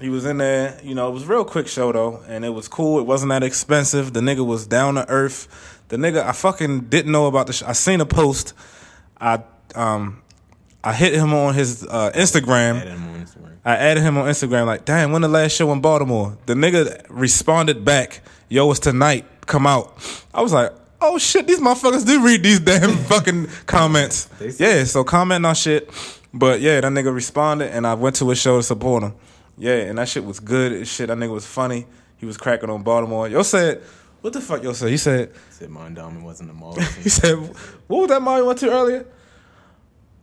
He 0.00 0.08
was 0.08 0.24
in 0.24 0.38
there, 0.38 0.80
you 0.82 0.94
know, 0.94 1.08
it 1.08 1.12
was 1.12 1.24
a 1.24 1.26
real 1.26 1.44
quick 1.44 1.68
show 1.68 1.92
though, 1.92 2.22
and 2.26 2.44
it 2.44 2.48
was 2.48 2.68
cool. 2.68 2.98
It 2.98 3.06
wasn't 3.06 3.30
that 3.30 3.42
expensive. 3.42 4.14
The 4.14 4.20
nigga 4.20 4.44
was 4.44 4.66
down 4.66 4.94
to 4.94 5.08
earth. 5.08 5.46
The 5.88 5.96
nigga, 5.96 6.24
I 6.24 6.32
fucking 6.32 6.82
didn't 6.88 7.12
know 7.12 7.26
about 7.26 7.46
the 7.48 7.52
sh- 7.52 7.64
I 7.64 7.72
seen 7.72 8.00
a 8.00 8.06
post. 8.06 8.54
I 9.20 9.42
um 9.76 10.22
I 10.82 10.94
hit 10.94 11.14
him 11.14 11.34
on 11.34 11.54
his 11.54 11.84
uh, 11.84 12.10
Instagram. 12.14 12.80
Add 12.80 12.88
him 12.88 13.08
on 13.08 13.20
Instagram. 13.22 13.56
I 13.64 13.76
added 13.76 14.02
him 14.02 14.16
on 14.16 14.26
Instagram 14.28 14.66
like, 14.66 14.86
damn, 14.86 15.12
when 15.12 15.20
the 15.20 15.28
last 15.28 15.52
show 15.52 15.70
in 15.72 15.80
Baltimore? 15.82 16.38
The 16.46 16.54
nigga 16.54 17.04
responded 17.10 17.84
back, 17.84 18.22
yo, 18.48 18.70
it's 18.70 18.80
tonight. 18.80 19.26
Come 19.46 19.66
out. 19.66 19.94
I 20.32 20.40
was 20.40 20.52
like, 20.52 20.72
oh 21.02 21.18
shit, 21.18 21.46
these 21.46 21.60
motherfuckers 21.60 22.06
do 22.06 22.24
read 22.24 22.42
these 22.42 22.60
damn 22.60 22.96
fucking 23.04 23.48
comments. 23.66 24.30
Yeah, 24.58 24.84
so 24.84 25.04
comment 25.04 25.44
on 25.44 25.54
shit. 25.54 25.90
But 26.32 26.60
yeah, 26.60 26.80
that 26.80 26.90
nigga 26.92 27.12
responded 27.12 27.72
and 27.72 27.86
I 27.86 27.94
went 27.94 28.16
to 28.16 28.28
his 28.30 28.38
show 28.38 28.56
to 28.56 28.62
support 28.62 29.02
him. 29.02 29.14
Yeah, 29.58 29.76
and 29.76 29.98
that 29.98 30.08
shit 30.08 30.24
was 30.24 30.40
good 30.40 30.72
as 30.72 30.88
shit. 30.88 31.08
That 31.08 31.18
nigga 31.18 31.32
was 31.32 31.46
funny. 31.46 31.86
He 32.16 32.24
was 32.24 32.38
cracking 32.38 32.70
on 32.70 32.82
Baltimore. 32.82 33.28
Yo 33.28 33.42
said, 33.42 33.82
what 34.22 34.32
the 34.32 34.40
fuck 34.40 34.62
yo 34.62 34.72
said? 34.72 34.88
He 34.90 34.96
said, 34.96 35.32
Said 35.50 35.68
Mondawmin 35.68 36.22
wasn't 36.22 36.48
the 36.48 36.54
mall. 36.54 36.80
he 37.02 37.08
said, 37.10 37.36
what 37.86 38.00
was 38.00 38.08
that 38.08 38.22
mall 38.22 38.38
you 38.38 38.46
went 38.46 38.58
to 38.60 38.70
earlier? 38.70 39.06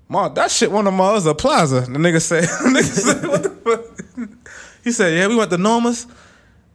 Ma, 0.10 0.30
that 0.30 0.52
shit 0.52 0.72
one 0.72 0.88
of 0.88 0.94
malls, 0.94 1.26
a 1.26 1.36
plaza. 1.36 1.82
The 1.82 1.98
nigga 1.98 2.22
said, 2.22 2.44
the 2.64 2.70
nigga 2.70 2.84
said, 2.84 3.28
what 3.28 3.44
the 3.44 3.50
fuck? 3.50 4.54
He 4.84 4.92
said, 4.92 5.18
yeah, 5.18 5.28
we 5.28 5.36
went 5.36 5.52
to 5.52 5.58
Norma's. 5.58 6.08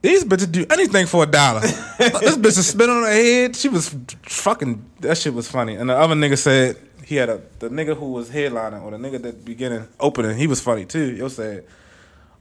These 0.01 0.25
bitches 0.25 0.51
do 0.51 0.65
anything 0.69 1.05
for 1.05 1.23
a 1.23 1.25
dollar. 1.25 1.61
this 1.97 2.37
bitch 2.37 2.57
is 2.57 2.67
spit 2.67 2.89
on 2.89 3.03
her 3.03 3.11
head. 3.11 3.55
She 3.55 3.69
was 3.69 3.95
fucking, 4.23 4.83
that 4.99 5.17
shit 5.17 5.33
was 5.33 5.47
funny. 5.47 5.75
And 5.75 5.89
the 5.89 5.97
other 5.97 6.13
nigga 6.13 6.37
said, 6.37 6.77
he 7.05 7.15
had 7.15 7.29
a, 7.29 7.41
the 7.59 7.69
nigga 7.69 7.97
who 7.97 8.11
was 8.11 8.29
headlining, 8.29 8.83
or 8.83 8.91
the 8.91 8.97
nigga 8.97 9.21
that 9.21 9.43
beginning 9.45 9.87
opening, 9.99 10.37
he 10.37 10.47
was 10.47 10.61
funny 10.61 10.85
too. 10.85 11.15
Yo 11.15 11.27
said, 11.27 11.65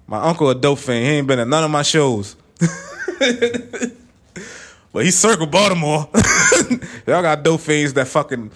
my 0.06 0.20
uncle 0.22 0.50
a 0.50 0.54
dope 0.54 0.78
fiend. 0.78 1.06
He 1.06 1.12
ain't 1.12 1.26
been 1.26 1.38
at 1.38 1.48
none 1.48 1.64
of 1.64 1.70
my 1.70 1.82
shows. 1.82 2.36
But 4.92 5.06
he 5.06 5.10
circled 5.10 5.50
Baltimore. 5.50 6.08
Y'all 7.06 7.22
got 7.22 7.42
dope 7.42 7.60
fiends 7.60 7.94
that 7.94 8.08
fucking 8.08 8.50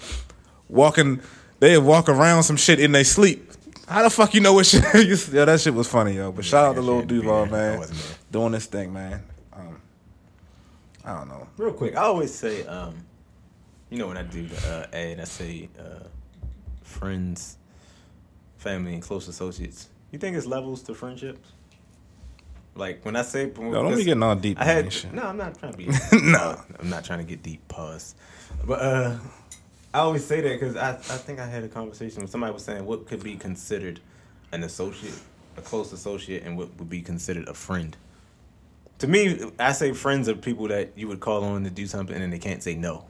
walking. 0.69 1.19
They 1.59 1.77
walk 1.77 2.09
around 2.09 2.43
some 2.43 2.57
shit 2.57 2.79
in 2.79 2.91
their 2.91 3.03
sleep. 3.03 3.51
How 3.87 4.03
the 4.03 4.09
fuck 4.09 4.33
you 4.33 4.41
know 4.41 4.53
what 4.53 4.65
shit? 4.67 4.83
yeah, 5.33 5.45
that 5.45 5.59
shit 5.61 5.73
was 5.73 5.87
funny, 5.87 6.13
yo. 6.13 6.31
But 6.31 6.45
shout 6.45 6.65
out 6.65 6.73
to 6.75 6.81
I 6.81 6.83
Lil 6.83 7.01
shouldn't 7.01 7.21
Duval, 7.21 7.45
there. 7.47 7.79
Man, 7.79 7.89
doing 8.31 8.51
this 8.51 8.65
thing, 8.65 8.91
man. 8.93 9.23
Um, 9.53 9.81
I 11.05 11.13
don't 11.17 11.29
know. 11.29 11.47
Real 11.57 11.73
quick, 11.73 11.95
I 11.95 12.01
always 12.01 12.33
say, 12.33 12.65
um, 12.65 12.95
you 13.89 13.97
know, 13.97 14.07
when 14.07 14.17
I 14.17 14.23
do 14.23 14.45
the 14.45 14.87
uh, 14.91 14.95
ad, 14.95 15.19
I 15.21 15.23
say 15.23 15.69
uh, 15.79 16.03
friends, 16.83 17.57
family, 18.57 18.93
and 18.93 19.01
close 19.01 19.27
associates. 19.27 19.89
You 20.11 20.19
think 20.19 20.35
it's 20.35 20.45
levels 20.45 20.81
to 20.83 20.93
friendships? 20.93 21.53
Like 22.75 23.03
when 23.03 23.15
I 23.15 23.23
say, 23.23 23.51
Yo, 23.57 23.71
don't 23.71 23.95
be 23.95 24.03
getting 24.03 24.21
all 24.21 24.35
deep. 24.35 24.59
I 24.59 24.65
had 24.65 24.93
no, 25.11 25.23
I'm 25.23 25.37
not 25.37 25.57
trying 25.57 25.71
to 25.71 25.77
be. 25.77 25.89
No. 26.13 26.61
I'm 26.79 26.89
not 26.89 27.03
trying 27.03 27.19
to 27.19 27.25
get 27.25 27.41
deep. 27.41 27.67
Pause. 27.67 28.13
But 28.65 28.79
uh, 28.79 29.17
I 29.97 30.01
always 30.01 30.23
say 30.23 30.41
that 30.41 30.59
because 30.59 30.75
I, 30.75 30.91
I 30.91 31.17
think 31.17 31.39
I 31.39 31.47
had 31.47 31.63
a 31.63 31.67
conversation 31.67 32.21
with 32.21 32.29
somebody 32.29 32.53
was 32.53 32.63
saying 32.63 32.85
what 32.85 33.07
could 33.07 33.23
be 33.23 33.35
considered 33.35 33.99
an 34.51 34.63
associate, 34.63 35.19
a 35.57 35.61
close 35.61 35.91
associate, 35.91 36.43
and 36.43 36.55
what 36.55 36.69
would 36.77 36.87
be 36.87 37.01
considered 37.01 37.47
a 37.47 37.55
friend. 37.55 37.97
To 38.99 39.07
me, 39.07 39.51
I 39.57 39.71
say 39.71 39.93
friends 39.93 40.29
are 40.29 40.35
people 40.35 40.67
that 40.67 40.91
you 40.95 41.07
would 41.07 41.19
call 41.19 41.43
on 41.43 41.63
to 41.63 41.71
do 41.71 41.87
something 41.87 42.15
and 42.15 42.31
they 42.31 42.37
can't 42.37 42.61
say 42.61 42.75
no, 42.75 43.05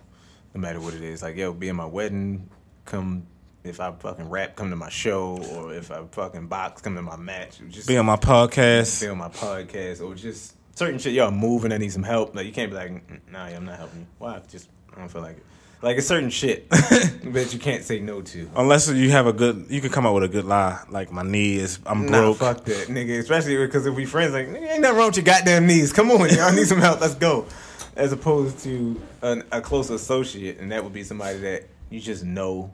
no 0.55 0.61
matter 0.61 0.79
what 0.79 0.93
it 0.93 1.01
is. 1.01 1.21
Like 1.23 1.35
yo, 1.35 1.51
be 1.51 1.67
in 1.67 1.75
my 1.75 1.85
wedding, 1.85 2.49
come. 2.85 3.27
If 3.65 3.81
I 3.81 3.91
fucking 3.91 4.29
rap, 4.29 4.55
come 4.55 4.69
to 4.69 4.77
my 4.77 4.87
show, 4.87 5.39
or 5.51 5.73
if 5.73 5.91
I 5.91 6.01
fucking 6.09 6.47
box, 6.47 6.81
come 6.81 6.95
to 6.95 7.01
my 7.01 7.17
match. 7.17 7.59
Just 7.67 7.89
Be 7.89 7.97
on 7.97 8.05
my 8.05 8.15
podcast. 8.15 9.01
be 9.01 9.09
on 9.09 9.17
my 9.17 9.27
podcast 9.27 10.01
or 10.01 10.15
just 10.15 10.55
certain 10.73 10.99
shit. 10.99 11.11
Yo, 11.11 11.27
I'm 11.27 11.35
moving. 11.35 11.73
I 11.73 11.79
need 11.79 11.91
some 11.91 12.03
help. 12.03 12.33
Like 12.33 12.45
you 12.45 12.53
can't 12.53 12.71
be 12.71 12.77
like, 12.77 12.91
"Mm, 12.91 13.19
nah, 13.29 13.43
I'm 13.43 13.65
not 13.65 13.77
helping 13.77 13.99
you. 13.99 14.07
Why? 14.19 14.41
Just 14.49 14.69
I 14.95 14.99
don't 14.99 15.09
feel 15.09 15.21
like 15.21 15.35
it. 15.35 15.43
Like 15.81 15.97
a 15.97 16.01
certain 16.01 16.29
shit 16.31 16.67
that 16.71 17.49
you 17.53 17.59
can't 17.59 17.83
say 17.83 17.99
no 17.99 18.21
to. 18.21 18.49
Unless 18.55 18.89
you 18.89 19.11
have 19.11 19.27
a 19.27 19.33
good, 19.33 19.67
you 19.69 19.79
can 19.79 19.91
come 19.91 20.05
up 20.07 20.15
with 20.15 20.23
a 20.23 20.27
good 20.27 20.45
lie. 20.45 20.83
Like 20.89 21.11
my 21.11 21.21
knee 21.21 21.57
is, 21.57 21.77
I'm 21.85 22.05
Nah, 22.07 22.11
broke. 22.21 22.37
fuck 22.37 22.65
that, 22.65 22.87
nigga. 22.87 23.19
Especially 23.19 23.55
because 23.57 23.85
if 23.85 23.93
we 23.93 24.05
friends, 24.05 24.33
like, 24.33 24.47
nigga, 24.47 24.69
ain't 24.71 24.81
nothing 24.81 24.97
wrong 24.97 25.07
with 25.07 25.17
your 25.17 25.25
goddamn 25.25 25.67
knees. 25.67 25.93
Come 25.93 26.09
on, 26.11 26.29
y'all 26.29 26.51
need 26.51 26.67
some 26.67 26.79
help. 26.81 26.99
Let's 26.99 27.13
go. 27.15 27.45
As 27.95 28.11
opposed 28.11 28.59
to 28.63 28.99
an, 29.21 29.43
a 29.51 29.61
close 29.61 29.89
associate, 29.91 30.59
and 30.59 30.71
that 30.71 30.83
would 30.83 30.93
be 30.93 31.03
somebody 31.03 31.37
that 31.39 31.65
you 31.91 31.99
just 31.99 32.23
know 32.23 32.71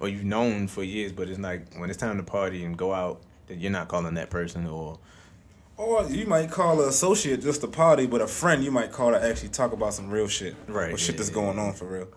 or 0.00 0.08
you've 0.08 0.24
known 0.24 0.68
for 0.68 0.82
years, 0.84 1.10
but 1.12 1.28
it's 1.28 1.38
like 1.40 1.74
when 1.78 1.90
it's 1.90 1.98
time 1.98 2.16
to 2.18 2.22
party 2.22 2.64
and 2.64 2.76
go 2.76 2.92
out, 2.94 3.20
that 3.48 3.58
you're 3.58 3.70
not 3.72 3.88
calling 3.88 4.14
that 4.14 4.30
person 4.30 4.66
or 4.66 4.98
Or 5.76 6.04
you 6.04 6.26
might 6.26 6.50
call 6.50 6.80
an 6.82 6.88
associate 6.88 7.42
just 7.42 7.62
a 7.64 7.68
party, 7.68 8.06
but 8.06 8.20
a 8.20 8.26
friend 8.28 8.62
you 8.64 8.70
might 8.70 8.92
call 8.92 9.10
to 9.10 9.22
actually 9.24 9.48
talk 9.50 9.72
about 9.72 9.92
some 9.94 10.08
real 10.10 10.28
shit. 10.28 10.54
Right, 10.68 10.92
Or 10.92 10.98
shit 10.98 11.16
that's 11.16 11.28
yeah, 11.30 11.34
going 11.34 11.58
on 11.58 11.72
for 11.74 11.86
real. 11.86 12.08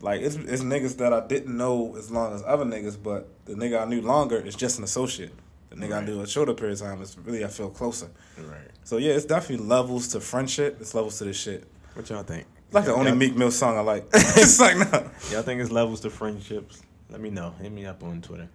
Like 0.00 0.20
it's 0.20 0.36
it's 0.36 0.62
niggas 0.62 0.98
that 0.98 1.12
I 1.12 1.26
didn't 1.26 1.56
know 1.56 1.96
as 1.96 2.10
long 2.10 2.34
as 2.34 2.42
other 2.46 2.64
niggas, 2.64 3.02
but 3.02 3.28
the 3.46 3.54
nigga 3.54 3.82
I 3.82 3.84
knew 3.86 4.02
longer 4.02 4.36
is 4.36 4.54
just 4.54 4.78
an 4.78 4.84
associate. 4.84 5.32
The 5.70 5.76
nigga 5.76 6.02
I 6.02 6.04
knew 6.04 6.20
a 6.20 6.26
shorter 6.26 6.54
period 6.54 6.74
of 6.74 6.86
time 6.86 7.02
is 7.02 7.16
really 7.18 7.44
I 7.44 7.48
feel 7.48 7.70
closer. 7.70 8.10
Right. 8.38 8.58
So 8.84 8.98
yeah, 8.98 9.12
it's 9.12 9.24
definitely 9.24 9.66
levels 9.66 10.08
to 10.08 10.20
friendship. 10.20 10.78
It's 10.80 10.94
levels 10.94 11.18
to 11.18 11.24
this 11.24 11.38
shit. 11.38 11.66
What 11.94 12.08
y'all 12.10 12.22
think? 12.22 12.46
It's 12.66 12.74
like 12.74 12.84
the 12.84 12.94
only 12.94 13.12
Meek 13.12 13.36
Mill 13.36 13.50
song 13.50 13.78
I 13.78 13.80
like. 13.80 14.06
it's 14.12 14.60
like 14.60 14.76
no. 14.76 15.10
Y'all 15.30 15.42
think 15.42 15.60
it's 15.60 15.70
levels 15.70 16.00
to 16.00 16.10
friendships? 16.10 16.82
Let 17.08 17.20
me 17.20 17.30
know. 17.30 17.54
Hit 17.60 17.72
me 17.72 17.86
up 17.86 18.02
on 18.02 18.20
Twitter 18.20 18.48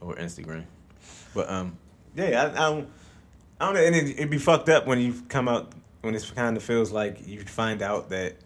or 0.00 0.14
Instagram. 0.16 0.64
But 1.34 1.50
um, 1.50 1.78
yeah, 2.14 2.42
I, 2.42 2.50
I 2.50 2.70
don't, 2.70 2.88
I 3.60 3.64
don't 3.66 3.74
know. 3.74 3.84
And 3.84 3.96
it, 3.96 4.10
it'd 4.10 4.30
be 4.30 4.38
fucked 4.38 4.68
up 4.68 4.86
when 4.86 5.00
you 5.00 5.14
come 5.28 5.48
out 5.48 5.72
when 6.02 6.14
it 6.14 6.32
kind 6.34 6.56
of 6.56 6.62
feels 6.62 6.92
like 6.92 7.26
you 7.26 7.40
find 7.40 7.82
out 7.82 8.10
that 8.10 8.36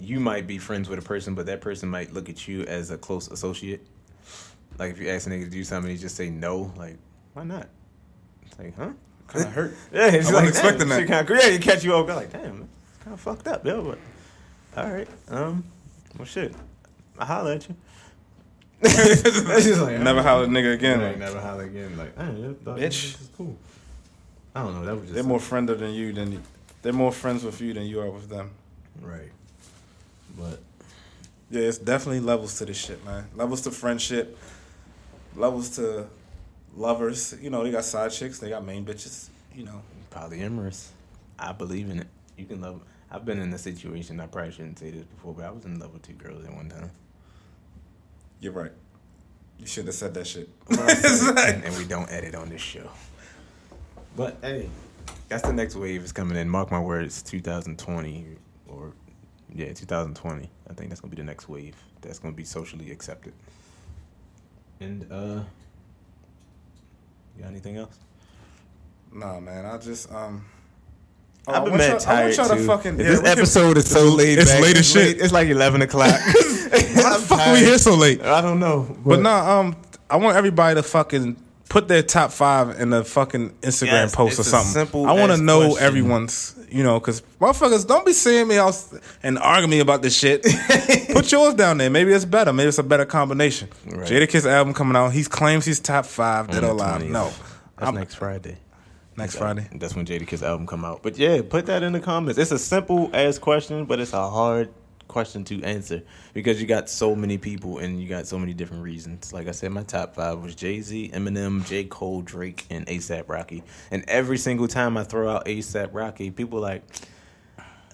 you 0.00 0.20
might 0.20 0.46
be 0.46 0.58
friends 0.58 0.88
with 0.88 0.98
a 0.98 1.02
person, 1.02 1.34
but 1.34 1.46
that 1.46 1.60
person 1.60 1.88
might 1.88 2.12
look 2.12 2.28
at 2.28 2.46
you 2.48 2.62
as 2.62 2.90
a 2.90 2.98
close 2.98 3.28
associate. 3.28 3.86
Like 4.78 4.92
if 4.92 4.98
you 5.00 5.08
ask 5.08 5.26
a 5.26 5.30
nigga 5.30 5.44
to 5.44 5.50
do 5.50 5.64
something, 5.64 5.90
he 5.90 5.96
just 5.98 6.16
say 6.16 6.30
no. 6.30 6.72
Like 6.76 6.96
why 7.34 7.44
not? 7.44 7.68
It's 8.46 8.58
like 8.58 8.76
huh? 8.76 8.90
Kind 9.28 9.44
of 9.46 9.52
hurt. 9.54 9.74
Yeah, 9.92 10.10
he's 10.10 10.28
I 10.30 10.32
like, 10.32 10.48
expecting 10.48 10.88
that. 10.88 11.06
Kinda, 11.06 11.26
yeah, 11.40 11.48
you 11.48 11.58
catch 11.58 11.84
you 11.84 11.94
off 11.94 12.06
guard 12.06 12.18
like, 12.20 12.32
damn, 12.32 12.68
it's 12.94 13.04
kind 13.04 13.14
of 13.14 13.20
fucked 13.20 13.48
up, 13.48 13.64
yo. 13.66 13.82
But 13.82 13.98
all 14.82 14.90
right, 14.92 15.08
um, 15.28 15.64
well, 16.16 16.24
shit, 16.26 16.54
I 17.18 17.24
holler 17.24 17.52
at 17.54 17.68
you. 17.68 17.74
Like, 18.82 20.00
Never 20.00 20.22
holler 20.22 20.44
at 20.44 20.48
a 20.48 20.52
nigga 20.52 20.74
again. 20.74 21.00
Like, 21.02 21.18
never 21.18 21.40
holler 21.40 21.64
again. 21.64 21.96
Like, 21.98 22.12
yeah, 22.16 22.24
Bitch. 22.74 22.76
this 22.76 23.20
is 23.22 23.30
cool. 23.36 23.56
I 24.54 24.62
don't 24.62 24.74
know. 24.74 24.84
That 24.86 24.94
was 24.94 25.02
just 25.02 25.14
They're 25.14 25.24
more 25.24 25.40
friender 25.40 25.76
than 25.76 25.92
you 25.92 26.12
than 26.12 26.30
you. 26.32 26.42
They're 26.82 26.92
more 26.92 27.10
friends 27.10 27.42
with 27.42 27.60
you 27.60 27.74
than 27.74 27.84
you 27.84 28.00
are 28.00 28.10
with 28.10 28.28
them. 28.28 28.50
right. 29.02 29.30
But 30.38 30.60
Yeah, 31.50 31.62
it's 31.62 31.78
definitely 31.78 32.20
levels 32.20 32.58
to 32.58 32.66
this 32.66 32.76
shit, 32.76 33.04
man. 33.04 33.26
Levels 33.34 33.62
to 33.62 33.70
friendship, 33.70 34.38
levels 35.34 35.70
to 35.76 36.06
lovers. 36.76 37.34
You 37.40 37.50
know, 37.50 37.64
they 37.64 37.70
got 37.70 37.84
side 37.84 38.10
chicks, 38.12 38.38
they 38.38 38.50
got 38.50 38.64
main 38.64 38.84
bitches. 38.84 39.28
You 39.54 39.64
know, 39.64 39.82
polyamorous, 40.10 40.88
I 41.38 41.52
believe 41.52 41.90
in 41.90 42.00
it. 42.00 42.06
You 42.36 42.44
can 42.44 42.60
love. 42.60 42.82
I've 43.10 43.24
been 43.24 43.38
in 43.40 43.52
a 43.52 43.58
situation. 43.58 44.20
I 44.20 44.26
probably 44.26 44.52
shouldn't 44.52 44.78
say 44.78 44.90
this 44.90 45.04
before, 45.04 45.32
but 45.34 45.44
I 45.46 45.50
was 45.50 45.64
in 45.64 45.78
love 45.78 45.92
with 45.94 46.02
two 46.02 46.12
girls 46.12 46.44
at 46.44 46.54
one 46.54 46.68
time. 46.68 46.90
you're 48.40 48.52
right. 48.52 48.72
You 49.58 49.66
shouldn't 49.66 49.88
have 49.88 49.94
said 49.96 50.14
that 50.14 50.26
shit. 50.26 50.48
and, 50.70 51.64
and 51.64 51.76
we 51.76 51.84
don't 51.84 52.08
edit 52.12 52.34
on 52.34 52.48
this 52.50 52.60
show. 52.60 52.88
But 54.16 54.36
hey, 54.42 54.68
that's 55.28 55.42
the 55.42 55.52
next 55.52 55.74
wave 55.74 56.04
is 56.04 56.12
coming 56.12 56.36
in. 56.36 56.48
Mark 56.48 56.70
my 56.70 56.80
words, 56.80 57.22
2020 57.22 58.26
or 58.68 58.92
yeah, 59.54 59.72
2020. 59.72 60.50
I 60.68 60.72
think 60.74 60.88
that's 60.90 61.00
gonna 61.00 61.10
be 61.10 61.16
the 61.16 61.24
next 61.24 61.48
wave. 61.48 61.76
That's 62.00 62.18
gonna 62.18 62.34
be 62.34 62.44
socially 62.44 62.90
accepted. 62.90 63.32
And 64.80 65.06
uh, 65.10 65.40
you 67.36 67.42
got 67.42 67.50
anything 67.50 67.76
else? 67.76 67.98
nah, 69.12 69.40
man. 69.40 69.64
I 69.64 69.78
just 69.78 70.12
um. 70.12 70.44
oh, 71.46 71.52
I've 71.54 71.64
been 71.64 71.76
mad 71.76 71.98
tired 72.00 72.34
too. 72.34 72.42
to 72.46 72.56
fucking. 72.66 72.98
Yeah, 73.00 73.06
this 73.10 73.24
episode 73.24 73.76
is 73.78 73.88
so 73.90 74.04
late. 74.04 74.38
it's 74.38 74.50
back. 74.52 74.62
late 74.62 74.76
as 74.76 74.90
shit. 74.90 75.06
late- 75.16 75.20
It's 75.20 75.32
like 75.32 75.48
11 75.48 75.82
o'clock. 75.82 76.20
Why 76.20 77.16
the 77.16 77.24
fuck 77.26 77.40
are 77.40 77.52
we 77.54 77.60
here 77.60 77.78
so 77.78 77.94
late? 77.94 78.22
I 78.22 78.40
don't 78.42 78.60
know. 78.60 78.96
But 79.04 79.20
no, 79.20 79.30
um, 79.30 79.76
I 80.10 80.16
want 80.16 80.36
everybody 80.36 80.74
to 80.74 80.82
fucking 80.82 81.36
put 81.68 81.86
their 81.88 82.02
top 82.02 82.30
five 82.32 82.80
in 82.80 82.90
the 82.90 83.04
fucking 83.04 83.50
Instagram 83.60 83.86
Yes, 83.86 84.14
post 84.14 84.38
or 84.38 84.42
something. 84.42 85.04
I 85.06 85.12
want 85.12 85.32
to 85.32 85.38
know 85.38 85.68
question. 85.70 85.84
everyone's, 85.86 86.54
you 86.70 86.82
know, 86.82 86.98
because 86.98 87.20
motherfuckers 87.40 87.86
don't 87.86 88.06
be 88.06 88.12
seeing 88.12 88.48
me 88.48 88.56
out 88.58 88.74
and 89.22 89.38
arguing 89.38 89.70
me 89.70 89.80
about 89.80 90.02
this 90.02 90.16
shit. 90.16 90.42
put 91.12 91.30
yours 91.30 91.54
down 91.54 91.78
there. 91.78 91.90
Maybe 91.90 92.12
it's 92.12 92.24
better. 92.24 92.52
Maybe 92.52 92.68
it's 92.68 92.78
a 92.78 92.82
better 92.82 93.04
combination. 93.04 93.68
Right. 93.86 94.08
Jadakiss 94.08 94.50
album 94.50 94.72
coming 94.74 94.96
out. 94.96 95.10
He 95.12 95.24
claims 95.24 95.64
he's 95.64 95.80
top 95.80 96.06
five. 96.06 96.48
Dead 96.50 96.64
or 96.64 96.70
alive? 96.70 97.02
20th. 97.02 97.10
No. 97.10 97.24
That's 97.24 97.36
I'm- 97.82 97.94
next 97.94 98.14
Friday. 98.14 98.58
Next 99.16 99.32
So, 99.32 99.40
Friday. 99.40 99.68
That's 99.74 99.96
when 99.96 100.06
Jadakiss 100.06 100.42
album 100.44 100.66
come 100.68 100.84
out. 100.84 101.02
But 101.02 101.18
yeah, 101.18 101.42
put 101.42 101.66
that 101.66 101.82
in 101.82 101.92
the 101.92 101.98
comments. 102.00 102.38
It's 102.38 102.52
a 102.52 102.58
simple 102.58 103.10
ass 103.12 103.36
question, 103.38 103.84
but 103.84 103.98
it's 103.98 104.12
a 104.12 104.30
hard 104.30 104.68
question 105.08 105.44
to 105.44 105.62
answer 105.62 106.02
because 106.34 106.60
you 106.60 106.66
got 106.66 106.88
so 106.88 107.16
many 107.16 107.38
people 107.38 107.78
and 107.78 108.00
you 108.00 108.08
got 108.08 108.26
so 108.26 108.38
many 108.38 108.54
different 108.54 108.82
reasons. 108.82 109.32
Like 109.32 109.48
I 109.48 109.52
said, 109.52 109.72
my 109.72 109.82
top 109.82 110.14
five 110.14 110.40
was 110.42 110.54
Jay 110.54 110.80
Z, 110.80 111.10
Eminem, 111.12 111.66
J. 111.66 111.84
Cole, 111.84 112.22
Drake, 112.22 112.66
and 112.70 112.86
ASAP 112.86 113.28
Rocky. 113.28 113.64
And 113.90 114.04
every 114.08 114.38
single 114.38 114.68
time 114.68 114.96
I 114.96 115.04
throw 115.04 115.28
out 115.28 115.46
ASAP 115.46 115.90
Rocky, 115.92 116.30
people 116.30 116.60
like, 116.60 116.82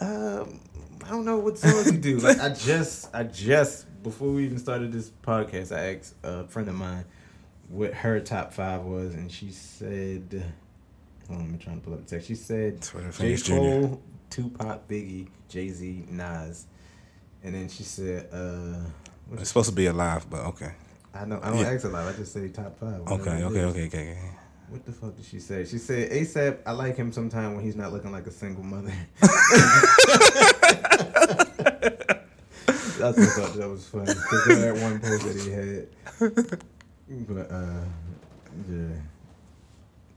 um, 0.00 0.60
I 1.04 1.10
don't 1.10 1.24
know 1.24 1.38
what 1.38 1.58
songs 1.58 1.90
you 1.90 1.98
do. 1.98 2.18
Like 2.24 2.40
I 2.40 2.50
just, 2.50 3.14
I 3.14 3.24
just 3.24 3.86
before 4.02 4.28
we 4.28 4.44
even 4.44 4.58
started 4.58 4.92
this 4.92 5.10
podcast, 5.10 5.76
I 5.76 5.96
asked 5.96 6.14
a 6.22 6.46
friend 6.46 6.68
of 6.68 6.74
mine 6.74 7.04
what 7.68 7.94
her 7.94 8.20
top 8.20 8.52
five 8.52 8.82
was, 8.82 9.14
and 9.14 9.32
she 9.32 9.50
said, 9.50 10.44
hold 11.26 11.40
on, 11.40 11.46
I'm 11.46 11.58
trying 11.58 11.80
to 11.80 11.84
pull 11.84 11.94
up 11.94 12.06
the 12.06 12.10
text. 12.10 12.28
She 12.28 12.34
said 12.34 12.86
J. 13.18 13.36
Cole, 13.38 14.00
Tupac, 14.30 14.86
Biggie, 14.86 15.28
Jay 15.48 15.70
Z, 15.70 16.04
Nas, 16.10 16.66
and 17.44 17.54
then 17.54 17.68
she 17.68 17.82
said, 17.84 18.28
uh, 18.32 18.80
It's 19.38 19.48
supposed 19.48 19.68
to 19.70 19.74
be 19.76 19.86
alive, 19.86 20.26
but 20.28 20.40
okay. 20.46 20.72
I 21.14 21.24
know 21.26 21.38
I 21.42 21.50
don't 21.50 21.58
Yeah. 21.60 21.70
ask 21.70 21.84
a 21.84 21.88
lot. 21.88 22.08
I 22.08 22.12
just 22.16 22.32
say 22.32 22.48
top 22.48 22.78
five. 22.80 23.00
Okay, 23.02 23.30
okay, 23.30 23.44
okay, 23.44 23.64
okay, 23.64 23.86
okay. 23.86 24.18
What 24.68 24.84
the 24.84 24.92
fuck 24.92 25.14
did 25.14 25.24
she 25.26 25.38
say? 25.38 25.64
She 25.64 25.78
said 25.78 26.10
ASAP. 26.10 26.58
I 26.66 26.72
like 26.72 26.96
him 26.96 27.12
sometime 27.12 27.54
when 27.54 27.62
he's 27.64 27.76
not 27.76 27.92
looking 27.92 28.10
like 28.10 28.26
a 28.26 28.30
single 28.32 28.64
mother. 28.64 28.92
I 32.96 33.12
just 33.12 33.38
thought 33.38 33.54
that 33.54 33.68
was 33.68 33.86
funny 33.86 34.06
because 34.06 34.46
that 34.46 34.76
one 34.80 34.98
post 35.00 35.24
that 35.24 35.36
he 35.36 35.50
had. 35.50 35.88
But 37.28 37.50
uh, 37.50 37.84
yeah. 38.68 38.96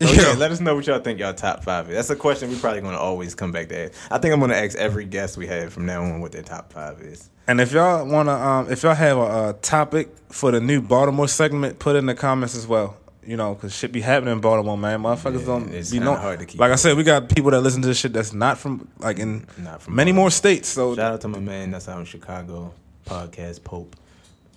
So 0.01 0.11
yeah, 0.11 0.35
let 0.37 0.51
us 0.51 0.59
know 0.59 0.75
what 0.75 0.85
y'all 0.85 0.99
think 0.99 1.19
y'all 1.19 1.33
top 1.33 1.63
five 1.63 1.89
is. 1.89 1.95
That's 1.95 2.09
a 2.11 2.15
question 2.15 2.49
we're 2.51 2.59
probably 2.59 2.81
gonna 2.81 2.97
always 2.97 3.33
come 3.33 3.51
back 3.51 3.69
to 3.69 3.85
ask. 3.85 3.93
I 4.11 4.17
think 4.19 4.33
I'm 4.33 4.39
gonna 4.39 4.53
ask 4.55 4.77
every 4.77 5.05
guest 5.05 5.37
we 5.37 5.47
have 5.47 5.73
from 5.73 5.85
now 5.85 6.03
on 6.03 6.21
what 6.21 6.31
their 6.31 6.43
top 6.43 6.71
five 6.71 7.01
is. 7.01 7.29
And 7.47 7.59
if 7.61 7.71
y'all 7.71 8.05
wanna, 8.07 8.33
um, 8.33 8.71
if 8.71 8.83
y'all 8.83 8.93
have 8.93 9.17
a, 9.17 9.49
a 9.49 9.53
topic 9.61 10.09
for 10.29 10.51
the 10.51 10.59
new 10.59 10.81
Baltimore 10.81 11.27
segment, 11.27 11.79
put 11.79 11.95
it 11.95 11.99
in 11.99 12.05
the 12.05 12.15
comments 12.15 12.55
as 12.55 12.67
well. 12.67 12.97
You 13.25 13.35
know, 13.37 13.55
cause 13.55 13.75
shit 13.75 13.91
be 13.91 13.99
happening 14.01 14.33
in 14.33 14.39
Baltimore, 14.39 14.77
man. 14.77 15.01
Motherfuckers 15.01 15.39
Yeah, 15.41 15.45
don't 15.45 15.73
it's 15.73 15.91
be 15.91 15.99
hard 15.99 16.39
to 16.39 16.45
keep 16.45 16.59
like 16.61 16.71
I 16.71 16.75
said, 16.75 16.95
we 16.95 17.03
got 17.03 17.27
people 17.27 17.51
that 17.51 17.61
listen 17.61 17.81
to 17.81 17.87
this 17.87 17.97
shit 17.97 18.13
that's 18.13 18.33
not 18.33 18.57
from 18.57 18.87
like 18.99 19.19
in 19.19 19.47
Not 19.57 19.81
from 19.81 19.95
many 19.95 20.11
Baltimore. 20.11 20.23
more 20.25 20.31
states. 20.31 20.69
So 20.69 20.95
Shout 20.95 21.13
out 21.13 21.21
to 21.21 21.27
my 21.27 21.39
man 21.39 21.71
that's 21.71 21.89
out 21.89 21.99
in 21.99 22.05
Chicago, 22.05 22.73
podcast 23.05 23.63
Pope. 23.63 23.95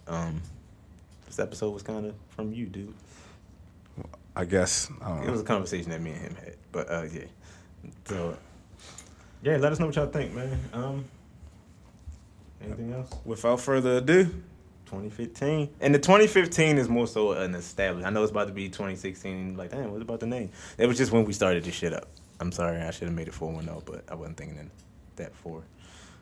Um, 0.06 0.42
this 1.26 1.38
episode 1.38 1.70
was 1.70 1.82
kind 1.82 2.06
of 2.06 2.14
from 2.28 2.52
you, 2.52 2.66
dude. 2.66 2.94
I 4.36 4.44
guess 4.44 4.90
I 5.02 5.08
don't 5.08 5.28
It 5.28 5.30
was 5.30 5.40
a 5.40 5.44
conversation 5.44 5.90
that 5.90 6.00
me 6.00 6.12
and 6.12 6.20
him 6.20 6.34
had. 6.36 6.54
But 6.72 6.90
uh, 6.90 7.02
yeah. 7.12 7.24
So 8.04 8.36
yeah, 9.42 9.56
let 9.56 9.72
us 9.72 9.78
know 9.78 9.86
what 9.86 9.96
y'all 9.96 10.06
think, 10.06 10.34
man. 10.34 10.58
Um, 10.72 11.04
anything 12.62 12.92
else? 12.92 13.10
Without 13.24 13.60
further 13.60 13.96
ado, 13.96 14.24
2015, 14.86 15.70
and 15.80 15.94
the 15.94 15.98
2015 15.98 16.78
is 16.78 16.88
more 16.88 17.06
so 17.06 17.32
an 17.32 17.54
established. 17.54 18.06
I 18.06 18.10
know 18.10 18.22
it's 18.22 18.30
about 18.32 18.48
to 18.48 18.52
be 18.52 18.68
2016. 18.68 19.56
Like, 19.56 19.70
damn, 19.70 19.92
what 19.92 20.02
about 20.02 20.20
the 20.20 20.26
name? 20.26 20.50
It 20.78 20.86
was 20.86 20.98
just 20.98 21.12
when 21.12 21.24
we 21.24 21.32
started 21.32 21.64
this 21.64 21.74
shit 21.74 21.92
up. 21.94 22.08
I'm 22.38 22.52
sorry, 22.52 22.80
I 22.80 22.90
should 22.90 23.08
have 23.08 23.16
made 23.16 23.28
it 23.28 23.34
410, 23.34 23.82
but 23.84 24.04
I 24.10 24.14
wasn't 24.14 24.36
thinking 24.36 24.58
in 24.58 24.70
that 25.16 25.34
four. 25.34 25.62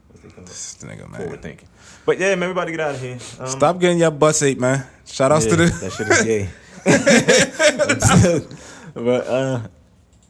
What's 0.09 0.25
it 0.25 0.35
called? 0.35 0.47
this 0.47 0.79
nigga 0.83 1.09
Forward 1.15 1.31
man. 1.31 1.39
thinking. 1.39 1.69
But 2.07 2.19
yeah, 2.19 2.35
man, 2.35 2.45
everybody 2.45 2.73
get 2.73 2.81
out 2.81 2.95
of 2.95 3.01
here. 3.01 3.19
Um, 3.39 3.47
Stop 3.49 3.79
getting 3.79 3.99
your 3.99 4.11
butts 4.11 4.43
ate, 4.43 4.59
man. 4.59 4.87
Shout 5.07 5.33
outs 5.33 5.45
yeah, 5.45 5.51
to 5.51 5.57
the. 5.57 5.65
that 5.67 5.93
shit 5.93 6.09
is 6.09 6.23
gay. 6.23 6.49
but 8.95 9.27
uh, 9.27 9.61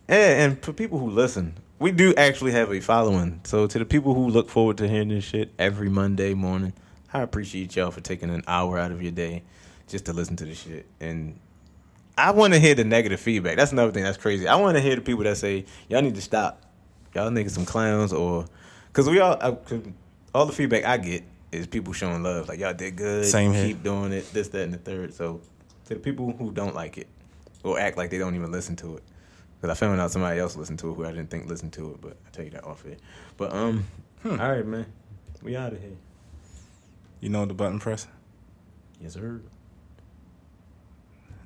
yeah, 0.08 0.44
and 0.44 0.62
for 0.62 0.72
people 0.72 0.98
who 0.98 1.10
listen, 1.10 1.54
we 1.78 1.92
do 1.92 2.14
actually 2.16 2.52
have 2.52 2.72
a 2.72 2.80
following. 2.80 3.40
So 3.44 3.66
to 3.66 3.78
the 3.78 3.84
people 3.84 4.14
who 4.14 4.28
look 4.28 4.48
forward 4.48 4.78
to 4.78 4.88
hearing 4.88 5.08
this 5.08 5.24
shit 5.24 5.52
every 5.58 5.88
Monday 5.88 6.34
morning, 6.34 6.72
I 7.12 7.22
appreciate 7.22 7.76
y'all 7.76 7.90
for 7.90 8.00
taking 8.00 8.30
an 8.30 8.42
hour 8.46 8.78
out 8.78 8.92
of 8.92 9.02
your 9.02 9.12
day 9.12 9.42
just 9.88 10.06
to 10.06 10.12
listen 10.12 10.36
to 10.36 10.44
this 10.44 10.60
shit. 10.60 10.86
And 11.00 11.38
I 12.16 12.32
want 12.32 12.52
to 12.54 12.60
hear 12.60 12.74
the 12.74 12.84
negative 12.84 13.20
feedback. 13.20 13.56
That's 13.56 13.72
another 13.72 13.92
thing 13.92 14.02
that's 14.02 14.18
crazy. 14.18 14.48
I 14.48 14.56
want 14.56 14.76
to 14.76 14.82
hear 14.82 14.96
the 14.96 15.02
people 15.02 15.24
that 15.24 15.36
say 15.36 15.64
y'all 15.88 16.02
need 16.02 16.16
to 16.16 16.22
stop. 16.22 16.62
Y'all 17.14 17.30
niggas 17.30 17.50
some 17.50 17.64
clowns 17.64 18.12
or 18.12 18.44
because 18.88 19.08
we 19.08 19.20
all 19.20 19.36
I, 19.40 19.52
'cause 19.52 19.80
all 20.34 20.46
the 20.46 20.52
feedback 20.52 20.84
I 20.84 20.98
get 20.98 21.22
is 21.52 21.66
people 21.66 21.92
showing 21.92 22.22
love 22.22 22.48
like 22.48 22.58
y'all 22.58 22.74
did 22.74 22.96
good. 22.96 23.24
Same 23.24 23.52
here. 23.52 23.68
Keep 23.68 23.82
doing 23.82 24.12
it. 24.12 24.30
This, 24.32 24.48
that, 24.48 24.62
and 24.62 24.74
the 24.74 24.78
third. 24.78 25.14
So 25.14 25.40
to 25.88 25.94
the 25.94 26.00
people 26.00 26.32
who 26.32 26.52
don't 26.52 26.74
like 26.74 26.98
it 26.98 27.08
or 27.64 27.78
act 27.78 27.96
like 27.96 28.10
they 28.10 28.18
don't 28.18 28.34
even 28.34 28.52
listen 28.52 28.76
to 28.76 28.96
it, 28.96 29.02
because 29.60 29.76
I 29.76 29.78
found 29.78 30.00
out 30.00 30.10
somebody 30.10 30.38
else 30.38 30.54
listened 30.54 30.78
to 30.80 30.90
it 30.90 30.94
who 30.94 31.04
I 31.04 31.10
didn't 31.10 31.30
think 31.30 31.48
listened 31.48 31.72
to 31.74 31.92
it, 31.92 32.00
but 32.00 32.16
I 32.26 32.30
tell 32.30 32.44
you 32.44 32.50
that 32.52 32.64
off 32.64 32.82
here. 32.84 32.98
But 33.36 33.52
um, 33.52 33.86
all 34.24 34.36
right, 34.36 34.64
man, 34.64 34.86
we 35.42 35.56
out 35.56 35.72
of 35.72 35.80
here. 35.80 35.96
You 37.20 37.30
know 37.30 37.46
the 37.46 37.54
button 37.54 37.80
press. 37.80 38.06
Yes, 39.00 39.14
sir. 39.14 39.40